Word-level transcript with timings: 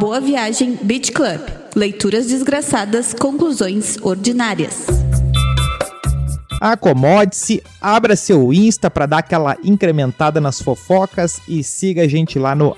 Boa 0.00 0.18
Viagem 0.18 0.78
Beach 0.82 1.12
Club. 1.12 1.42
Leituras 1.76 2.26
desgraçadas, 2.26 3.12
conclusões 3.12 3.98
ordinárias. 4.00 4.86
Acomode-se, 6.58 7.62
abra 7.78 8.16
seu 8.16 8.50
Insta 8.50 8.90
para 8.90 9.04
dar 9.04 9.18
aquela 9.18 9.58
incrementada 9.62 10.40
nas 10.40 10.58
fofocas 10.62 11.42
e 11.46 11.62
siga 11.62 12.04
a 12.04 12.08
gente 12.08 12.38
lá 12.38 12.54
no 12.54 12.74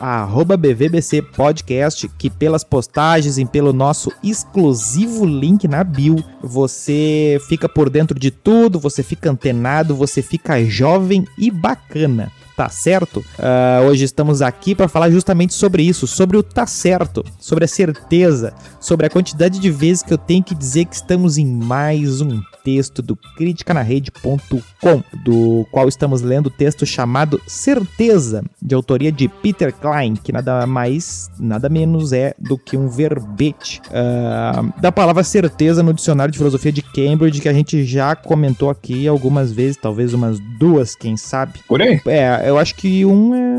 BVBC 0.58 1.22
Podcast, 1.22 2.08
que 2.18 2.28
pelas 2.28 2.64
postagens 2.64 3.38
e 3.38 3.44
pelo 3.44 3.72
nosso 3.72 4.10
exclusivo 4.20 5.24
link 5.24 5.68
na 5.68 5.84
bio, 5.84 6.16
você 6.42 7.40
fica 7.48 7.68
por 7.68 7.88
dentro 7.88 8.18
de 8.18 8.32
tudo, 8.32 8.80
você 8.80 9.00
fica 9.00 9.30
antenado, 9.30 9.94
você 9.94 10.22
fica 10.22 10.64
jovem 10.64 11.24
e 11.38 11.52
bacana 11.52 12.32
tá 12.56 12.68
certo? 12.68 13.18
Uh, 13.38 13.86
hoje 13.88 14.04
estamos 14.04 14.42
aqui 14.42 14.74
para 14.74 14.88
falar 14.88 15.10
justamente 15.10 15.54
sobre 15.54 15.82
isso, 15.82 16.06
sobre 16.06 16.36
o 16.36 16.42
tá 16.42 16.66
certo, 16.66 17.24
sobre 17.38 17.64
a 17.64 17.68
certeza, 17.68 18.52
sobre 18.80 19.06
a 19.06 19.10
quantidade 19.10 19.58
de 19.58 19.70
vezes 19.70 20.02
que 20.02 20.12
eu 20.12 20.18
tenho 20.18 20.42
que 20.42 20.54
dizer 20.54 20.84
que 20.84 20.94
estamos 20.94 21.38
em 21.38 21.46
mais 21.46 22.20
um 22.20 22.40
texto 22.64 23.02
do 23.02 23.16
criticanarrede.com, 23.36 25.02
do 25.24 25.66
qual 25.70 25.88
estamos 25.88 26.22
lendo 26.22 26.46
o 26.46 26.50
texto 26.50 26.86
chamado 26.86 27.40
Certeza, 27.46 28.44
de 28.60 28.74
autoria 28.74 29.10
de 29.10 29.28
Peter 29.28 29.72
Klein, 29.72 30.14
que 30.14 30.32
nada 30.32 30.66
mais, 30.66 31.30
nada 31.38 31.68
menos 31.68 32.12
é 32.12 32.34
do 32.38 32.56
que 32.56 32.76
um 32.76 32.88
verbete 32.88 33.80
uh, 33.88 34.80
da 34.80 34.92
palavra 34.92 35.24
certeza 35.24 35.82
no 35.82 35.92
dicionário 35.92 36.32
de 36.32 36.38
filosofia 36.38 36.72
de 36.72 36.82
Cambridge, 36.82 37.40
que 37.40 37.48
a 37.48 37.52
gente 37.52 37.84
já 37.84 38.14
comentou 38.14 38.70
aqui 38.70 39.06
algumas 39.08 39.52
vezes, 39.52 39.76
talvez 39.76 40.14
umas 40.14 40.38
duas, 40.58 40.94
quem 40.94 41.16
sabe. 41.16 41.60
Por 41.66 41.82
aí? 41.82 42.00
É, 42.06 42.51
eu 42.52 42.58
acho 42.58 42.74
que 42.74 43.04
um 43.04 43.34
é. 43.34 43.52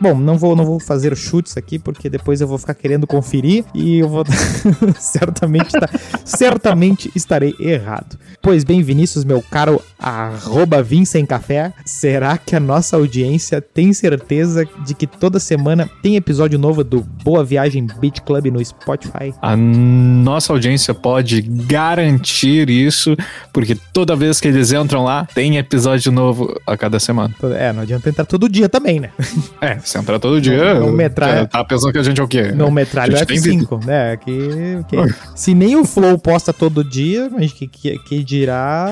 Bom, 0.00 0.18
não 0.18 0.36
vou, 0.36 0.54
não 0.54 0.64
vou 0.64 0.80
fazer 0.80 1.16
chutes 1.16 1.56
aqui, 1.56 1.78
porque 1.78 2.10
depois 2.10 2.40
eu 2.40 2.46
vou 2.46 2.58
ficar 2.58 2.74
querendo 2.74 3.06
conferir 3.06 3.64
e 3.74 3.98
eu 3.98 4.08
vou. 4.08 4.24
certamente, 4.98 5.72
tá... 5.72 5.88
certamente 6.24 7.10
estarei 7.14 7.54
errado. 7.58 8.18
Pois 8.42 8.64
bem, 8.64 8.82
Vinícius, 8.82 9.24
meu 9.24 9.42
caro 9.42 9.82
arroba 9.98 10.84
Café, 11.28 11.72
será 11.84 12.36
que 12.38 12.54
a 12.54 12.60
nossa 12.60 12.96
audiência 12.96 13.60
tem 13.60 13.92
certeza 13.92 14.66
de 14.84 14.94
que 14.94 15.06
toda 15.06 15.40
semana 15.40 15.88
tem 16.02 16.16
episódio 16.16 16.58
novo 16.58 16.84
do 16.84 17.00
Boa 17.24 17.44
Viagem 17.44 17.86
Beach 17.98 18.20
Club 18.22 18.46
no 18.46 18.64
Spotify? 18.64 19.34
A 19.40 19.56
nossa 19.56 20.52
audiência 20.52 20.94
pode 20.94 21.42
garantir 21.42 22.70
isso, 22.70 23.16
porque 23.52 23.76
toda 23.92 24.14
vez 24.14 24.40
que 24.40 24.48
eles 24.48 24.72
entram 24.72 25.02
lá, 25.02 25.26
tem 25.34 25.56
episódio 25.56 26.12
novo 26.12 26.54
a 26.66 26.76
cada 26.76 27.00
semana. 27.00 27.34
É, 27.56 27.72
não 27.72 27.82
adianta 27.82 27.95
entrar 28.04 28.24
todo 28.24 28.48
dia 28.48 28.68
também, 28.68 29.00
né? 29.00 29.10
É, 29.60 29.78
se 29.78 29.96
entrar 29.96 30.18
todo 30.18 30.40
dia, 30.40 30.74
não, 30.74 30.86
não 30.86 30.92
metralha, 30.92 31.46
tá 31.46 31.64
pensando 31.64 31.92
que 31.92 31.98
a 31.98 32.02
gente 32.02 32.20
é 32.20 32.24
o 32.24 32.28
quê? 32.28 32.52
Não 32.52 32.70
metralha 32.70 33.16
o 33.16 33.26
F5, 33.26 33.84
né? 33.84 34.16
Que, 34.16 34.84
que, 34.88 35.14
se 35.34 35.54
nem 35.54 35.76
o 35.76 35.84
Flow 35.84 36.18
posta 36.18 36.52
todo 36.52 36.84
dia, 36.84 37.30
mas 37.30 37.52
que, 37.52 37.66
que, 37.66 37.98
que 38.00 38.22
dirá, 38.22 38.88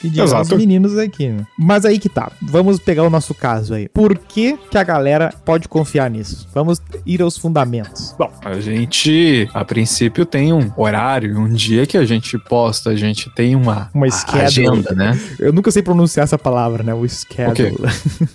que 0.00 0.08
dirá 0.08 0.40
os 0.40 0.48
meninos 0.50 0.96
aqui, 0.96 1.28
né? 1.28 1.46
Mas 1.58 1.84
aí 1.84 1.98
que 1.98 2.08
tá, 2.08 2.32
vamos 2.40 2.78
pegar 2.78 3.02
o 3.02 3.10
nosso 3.10 3.34
caso 3.34 3.74
aí. 3.74 3.88
Por 3.88 4.16
que 4.16 4.56
que 4.70 4.78
a 4.78 4.82
galera 4.82 5.32
pode 5.44 5.68
confiar 5.68 6.10
nisso? 6.10 6.48
Vamos 6.54 6.80
ir 7.04 7.20
aos 7.20 7.36
fundamentos. 7.36 8.14
Bom, 8.18 8.30
a 8.44 8.58
gente, 8.60 9.48
a 9.52 9.64
princípio, 9.64 10.24
tem 10.24 10.52
um 10.52 10.72
horário, 10.76 11.38
um 11.38 11.52
dia 11.52 11.86
que 11.86 11.96
a 11.96 12.04
gente 12.04 12.38
posta, 12.38 12.90
a 12.90 12.96
gente 12.96 13.30
tem 13.34 13.54
uma, 13.54 13.90
uma 13.92 14.06
agenda, 14.32 14.94
né? 14.94 15.18
Eu 15.38 15.52
nunca 15.52 15.70
sei 15.70 15.82
pronunciar 15.82 16.24
essa 16.24 16.38
palavra, 16.38 16.82
né? 16.82 16.94
O 16.94 17.06
schedule. 17.08 17.76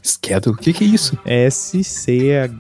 Schedule? 0.02 0.56
O 0.56 0.58
que, 0.58 0.74
que 0.74 0.84
é 0.84 0.88
isso? 0.88 1.18
S-C-H-E-D-U-L-E. 1.26 2.56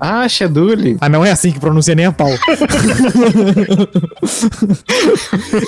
Ah, 0.00 0.28
schedule. 0.28 0.96
Ah, 1.00 1.08
não 1.08 1.24
é 1.24 1.30
assim 1.30 1.50
que 1.52 1.60
pronuncia 1.60 1.94
nem 1.94 2.06
a 2.06 2.12
pau. 2.12 2.28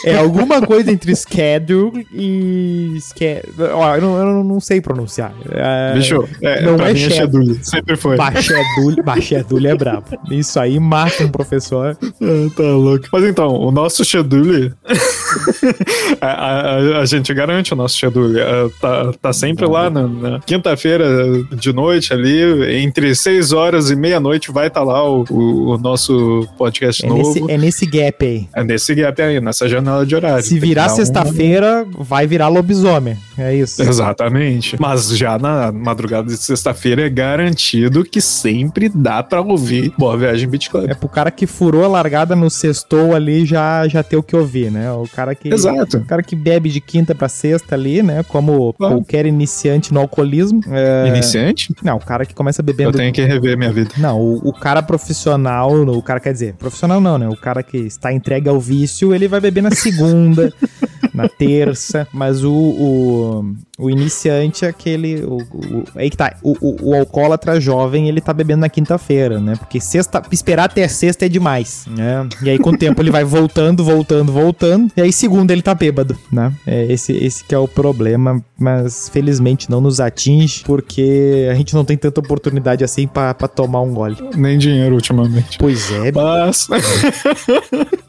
é 0.05 0.17
alguma 0.17 0.61
coisa 0.63 0.91
entre 0.91 1.15
schedule 1.17 2.07
e. 2.13 2.99
Schedule. 3.01 3.71
Ó, 3.73 3.95
eu, 3.97 4.03
não, 4.03 4.19
eu 4.19 4.45
não 4.45 4.61
sei 4.61 4.81
pronunciar. 4.81 5.33
É, 5.51 5.95
Bicho, 5.95 6.29
é, 6.43 6.63
não 6.63 6.77
é, 6.85 6.93
é 6.93 6.95
schedule. 6.95 7.59
Sempre 7.63 7.97
foi. 7.97 8.17
Bachedule, 8.17 9.03
bachedule 9.03 9.67
é 9.69 9.75
brabo. 9.75 10.07
Isso 10.31 10.59
aí 10.59 10.79
mata 10.79 11.25
um 11.25 11.29
professor. 11.29 11.97
Ah, 12.03 12.51
tá 12.57 12.63
louco. 12.63 13.07
Mas 13.13 13.25
então, 13.25 13.55
o 13.55 13.71
nosso 13.71 14.05
schedule. 14.05 14.73
a, 16.21 16.27
a, 16.27 16.99
a, 17.01 17.05
gente 17.07 17.33
garante 17.33 17.73
o 17.73 17.77
nosso 17.77 17.97
schedule. 17.97 18.41
Uh, 18.41 18.71
tá, 18.81 19.13
tá 19.21 19.33
sempre 19.45 19.67
lá 19.67 19.91
na, 19.91 20.09
na 20.09 20.41
quinta-feira 20.41 21.07
de 21.53 21.73
noite 21.73 22.13
ali, 22.13 22.83
entre 22.83 23.15
6 23.15 23.53
horas 23.53 23.91
e 23.91 23.97
meia-noite 23.97 24.51
vai 24.51 24.69
estar 24.69 24.81
tá 24.81 24.87
lá 24.87 25.09
o, 25.09 25.25
o, 25.31 25.75
o, 25.75 25.79
nosso 25.79 26.49
podcast 26.57 27.05
é 27.05 27.09
novo. 27.09 27.23
Nesse, 27.23 27.53
é 27.53 27.59
nesse 27.59 27.87
gap 27.87 28.25
aí. 28.25 28.49
É 28.55 28.65
nesse 28.65 28.95
gap 28.95 29.21
aí, 29.21 29.41
nessa 29.41 29.69
janela 29.69 30.07
de 30.07 30.17
horário. 30.17 30.43
Se 30.43 30.59
virar 30.59 30.89
sexta-feira, 30.89 31.87
um... 31.87 32.03
vai 32.03 32.27
virar 32.27 32.49
lobisomem. 32.49 33.17
É 33.37 33.55
isso. 33.55 33.83
Exatamente. 33.83 34.77
Mas 34.81 35.17
já 35.17 35.39
na 35.39 35.71
madrugada 35.73 36.29
de 36.29 36.37
sexta-feira 36.37 37.07
é 37.07 37.11
garantido 37.11 38.05
que 38.05 38.21
sempre 38.21 38.89
dá 38.89 39.23
pra 39.23 39.41
ouvir 39.41 39.93
Boa 39.99 40.17
Viagem 40.17 40.49
Beat 40.49 40.71
Club. 40.71 40.89
É 40.89 40.95
pro 40.95 41.09
cara 41.09 41.31
que 41.31 41.47
furou 41.47 41.85
a 41.85 41.89
largada 41.89 42.35
no 42.37 42.49
sextou 42.49 43.15
ali 43.15 43.45
já, 43.45 43.87
já 43.89 44.03
ter 44.03 44.17
o 44.17 44.23
que 44.23 44.37
ouvir, 44.37 44.71
né? 44.71 44.91
O 44.93 45.07
cara 45.09 45.35
que. 45.35 45.49
Exato. 45.49 45.99
O 45.99 46.05
cara 46.05 46.23
que 46.23 46.37
bebe 46.37 46.71
de 46.71 46.81
quinta 46.81 47.15
pra 47.15 47.29
sexta 47.29 47.75
ali, 47.75 48.03
né? 48.03 48.23
Como 48.29 48.73
qualquer 48.75 49.27
iniciante 49.35 49.93
no 49.93 50.01
alcoolismo. 50.01 50.61
É... 50.69 51.09
Iniciante? 51.09 51.75
Não, 51.83 51.97
o 51.97 52.01
cara 52.01 52.25
que 52.25 52.35
começa 52.35 52.63
bebendo. 52.63 52.91
Eu 52.91 52.95
tenho 52.95 53.13
que 53.13 53.23
rever 53.23 53.57
minha 53.57 53.73
vida. 53.73 53.91
Não, 53.99 54.21
o, 54.21 54.49
o 54.49 54.53
cara 54.53 54.83
profissional, 54.83 55.73
o 55.73 56.03
cara 56.03 56.21
quer 56.21 56.33
dizer, 56.33 56.55
profissional 56.55 57.01
não, 57.01 57.19
né? 57.19 57.29
O 57.29 57.37
cara 57.37 57.63
que 57.63 57.79
está 57.79 58.13
entregue 58.13 58.49
ao 58.49 58.61
vício, 58.61 59.15
ele 59.15 59.29
vai 59.29 59.41
beber 59.41 59.63
na 59.63 59.71
segunda, 59.71 60.53
na 61.15 61.29
terça, 61.29 62.07
mas 62.13 62.43
o, 62.43 62.53
o, 62.53 63.55
o 63.79 63.89
iniciante 63.89 64.65
é 64.65 64.69
aquele. 64.69 65.23
O, 65.25 65.37
o, 65.37 65.85
aí 65.95 66.11
que 66.11 66.17
tá. 66.17 66.35
O, 66.43 66.57
o, 66.61 66.91
o 66.91 66.95
alcoólatra 66.95 67.61
jovem, 67.61 68.09
ele 68.09 68.21
tá 68.21 68.33
bebendo 68.33 68.61
na 68.61 68.69
quinta-feira, 68.69 69.41
né? 69.41 69.55
Porque 69.57 69.81
sexta, 69.81 70.23
esperar 70.33 70.65
até 70.65 70.87
sexta 70.89 71.27
é 71.27 71.29
demais, 71.29 71.87
né? 71.89 72.29
E 72.43 72.51
aí 72.51 72.59
com 72.59 72.71
o 72.71 72.77
tempo 72.77 73.01
ele 73.01 73.11
vai 73.11 73.25
voltando, 73.25 73.85
voltando, 73.85 74.33
voltando. 74.33 74.91
E 74.97 75.01
aí 75.01 75.13
segunda 75.13 75.53
ele 75.53 75.63
tá 75.63 75.75
bêbado, 75.75 76.19
né? 76.33 76.53
É 76.67 76.93
esse, 76.93 77.13
esse 77.13 77.45
que 77.45 77.55
é 77.55 77.59
o 77.59 77.69
problema, 77.69 78.43
mas 78.59 79.09
felizmente 79.09 79.71
não 79.71 79.81
nos 79.81 80.01
atinge, 80.01 80.65
porque 80.65 81.49
a 81.51 81.55
gente 81.55 81.75
não 81.75 81.85
tem 81.85 81.97
tanta 81.97 82.21
oportunidade 82.21 82.83
assim 82.83 83.07
para 83.07 83.35
tomar 83.49 83.83
um 83.83 83.95
gole. 83.95 84.17
Nem 84.37 84.59
dinheiro 84.59 84.95
ultimamente. 84.95 85.59
Pois 85.59 85.91
é. 85.93 86.11
Mas. 86.13 86.67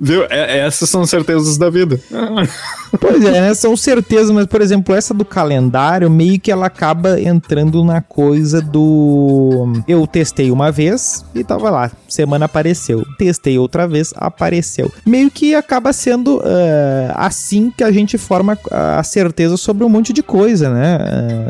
Viu? 0.00 0.24
É, 0.28 0.58
essas 0.60 0.88
são 0.88 1.06
certezas 1.06 1.56
da 1.56 1.70
vida. 1.70 2.00
Pois 3.00 3.24
é, 3.24 3.40
né? 3.40 3.54
São 3.54 3.76
certezas, 3.76 4.30
mas, 4.30 4.46
por 4.46 4.60
exemplo, 4.60 4.94
essa 4.94 5.14
do 5.14 5.24
calendário, 5.24 6.10
meio 6.10 6.38
que 6.38 6.50
ela 6.50 6.66
acaba 6.66 7.20
entrando 7.20 7.84
na 7.84 8.00
coisa 8.00 8.60
do. 8.60 9.72
Eu 9.88 10.06
testei 10.06 10.50
uma 10.50 10.70
vez 10.70 11.24
e 11.34 11.42
tava 11.42 11.70
lá. 11.70 11.90
Semana 12.08 12.44
apareceu. 12.44 13.04
Testei 13.18 13.58
outra 13.58 13.86
vez, 13.88 14.12
apareceu. 14.16 14.92
Meio 15.06 15.30
que 15.30 15.54
acaba 15.54 15.92
sendo 15.92 16.38
uh, 16.38 16.42
assim 17.14 17.72
que 17.76 17.82
a 17.82 17.90
gente 17.90 18.18
forma 18.18 18.58
a 18.70 19.02
certeza 19.02 19.56
sobre 19.56 19.84
um 19.84 19.88
monte 19.88 20.12
de 20.12 20.22
coisa, 20.22 20.70
né? 20.70 20.98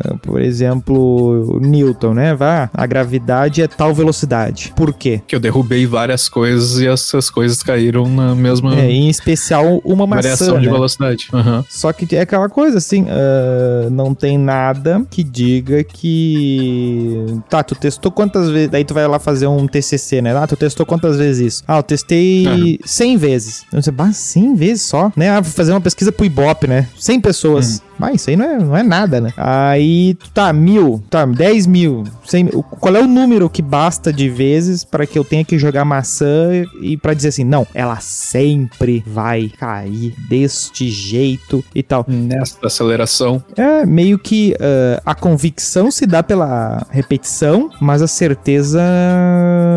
Uh, 0.07 0.19
por 0.19 0.41
exemplo, 0.41 1.59
Newton, 1.61 2.15
né? 2.15 2.35
Vá, 2.35 2.71
a 2.73 2.87
gravidade 2.87 3.63
é 3.63 3.67
tal 3.67 3.95
velocidade. 3.95 4.73
Por 4.77 4.93
quê? 4.93 5.21
Que 5.27 5.35
eu 5.35 5.41
derrubei 5.41 5.87
várias 5.87 6.29
coisas 6.29 6.79
e 6.79 6.87
essas 6.87 7.29
coisas 7.31 7.63
caíram 7.63 8.02
na 8.09 8.35
mesma. 8.35 8.79
É, 8.79 8.91
em 8.91 9.09
especial 9.09 9.81
uma 9.85 10.07
maçã. 10.07 10.23
Variação 10.23 10.61
de 10.61 10.67
né? 10.67 10.73
velocidade. 10.73 11.29
Uhum. 11.33 11.65
Só 11.69 11.93
que 11.93 12.17
é 12.17 12.21
aquela 12.21 12.49
coisa 12.49 12.79
assim, 12.79 13.03
uh, 13.03 13.91
não 13.91 14.15
tem 14.15 14.39
nada 14.39 15.05
que 15.11 15.23
diga 15.23 15.83
que. 15.85 17.25
Tá, 17.49 17.63
tu 17.63 17.75
testou 17.75 18.11
quantas 18.13 18.51
vezes. 18.51 18.71
Daí 18.71 18.85
tu 18.85 18.95
vai 18.95 19.07
lá 19.07 19.19
fazer 19.19 19.47
um 19.47 19.67
TCC, 19.67 20.23
né? 20.23 20.37
Ah, 20.37 20.47
tu 20.47 20.57
testou 20.57 20.87
quantas 20.87 21.17
vezes 21.17 21.55
isso? 21.55 21.65
Ah, 21.67 21.79
eu 21.79 21.83
testei 21.83 22.47
uhum. 22.47 22.79
100 22.85 23.17
vezes. 23.17 23.65
Então 23.69 23.81
você, 23.81 23.91
bah, 23.91 24.13
100 24.13 24.55
vezes 24.55 24.83
só? 24.83 25.13
Né? 25.17 25.31
Ah, 25.31 25.41
vou 25.41 25.53
fazer 25.53 25.73
uma 25.73 25.81
pesquisa 25.81 26.13
pro 26.13 26.25
Ibope, 26.25 26.67
né? 26.67 26.89
100 26.99 27.21
pessoas. 27.21 27.77
Uhum. 27.77 27.92
Mas 28.03 28.17
isso 28.17 28.31
aí 28.31 28.37
não 28.37 28.45
é, 28.45 28.59
não 28.59 28.77
é 28.77 28.83
nada, 28.83 29.21
né? 29.21 29.33
Aí, 29.37 30.17
tá, 30.35 30.53
mil, 30.53 31.01
tá, 31.09 31.25
10 31.25 31.69
mil, 31.69 32.03
100 32.27 32.45
mil. 32.45 32.63
Qual 32.65 32.97
é 32.97 33.01
o 33.01 33.07
número 33.07 33.49
que 33.49 33.63
basta 33.63 34.13
de 34.13 34.29
vezes 34.29 34.83
para 34.83 35.07
que 35.07 35.17
eu 35.17 35.23
tenha 35.23 35.45
que 35.45 35.57
jogar 35.57 35.85
maçã 35.85 36.51
e 36.81 36.97
para 36.97 37.15
dizer 37.15 37.29
assim, 37.29 37.45
não, 37.45 37.65
ela 37.73 38.01
sempre 38.01 39.05
vai 39.07 39.53
cair 39.57 40.17
deste 40.29 40.91
jeito 40.91 41.65
e 41.73 41.81
tal. 41.81 42.05
Nesta 42.09 42.67
aceleração. 42.67 43.41
É, 43.57 43.87
meio 43.87 44.19
que 44.19 44.55
uh, 44.55 45.01
a 45.07 45.15
convicção 45.15 45.89
se 45.89 46.05
dá 46.05 46.25
pela 46.25 46.85
repetição, 46.91 47.71
mas 47.81 48.03
a 48.03 48.09
certeza 48.09 48.83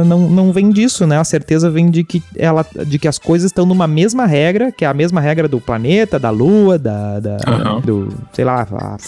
não, 0.07 0.27
não 0.27 0.51
vem 0.51 0.71
disso, 0.71 1.05
né? 1.05 1.19
A 1.19 1.23
certeza 1.23 1.69
vem 1.69 1.91
de 1.91 2.03
que, 2.03 2.23
ela, 2.35 2.65
de 2.87 2.97
que 2.97 3.07
as 3.07 3.19
coisas 3.19 3.51
estão 3.51 3.67
numa 3.67 3.85
mesma 3.85 4.25
regra, 4.25 4.71
que 4.71 4.83
é 4.83 4.87
a 4.87 4.95
mesma 4.95 5.21
regra 5.21 5.47
do 5.47 5.61
planeta, 5.61 6.17
da 6.17 6.31
lua, 6.31 6.79
da, 6.79 7.19
da 7.19 7.37
uhum. 7.47 7.81
do, 7.81 8.14
sei 8.33 8.45
lá, 8.45 8.67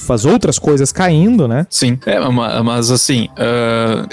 as 0.10 0.26
outras 0.26 0.60
coisas 0.60 0.92
caindo, 0.92 1.48
né? 1.48 1.66
Sim, 1.70 2.00
é, 2.06 2.20
mas 2.64 2.92
assim, 2.92 3.30
uh, 3.34 4.08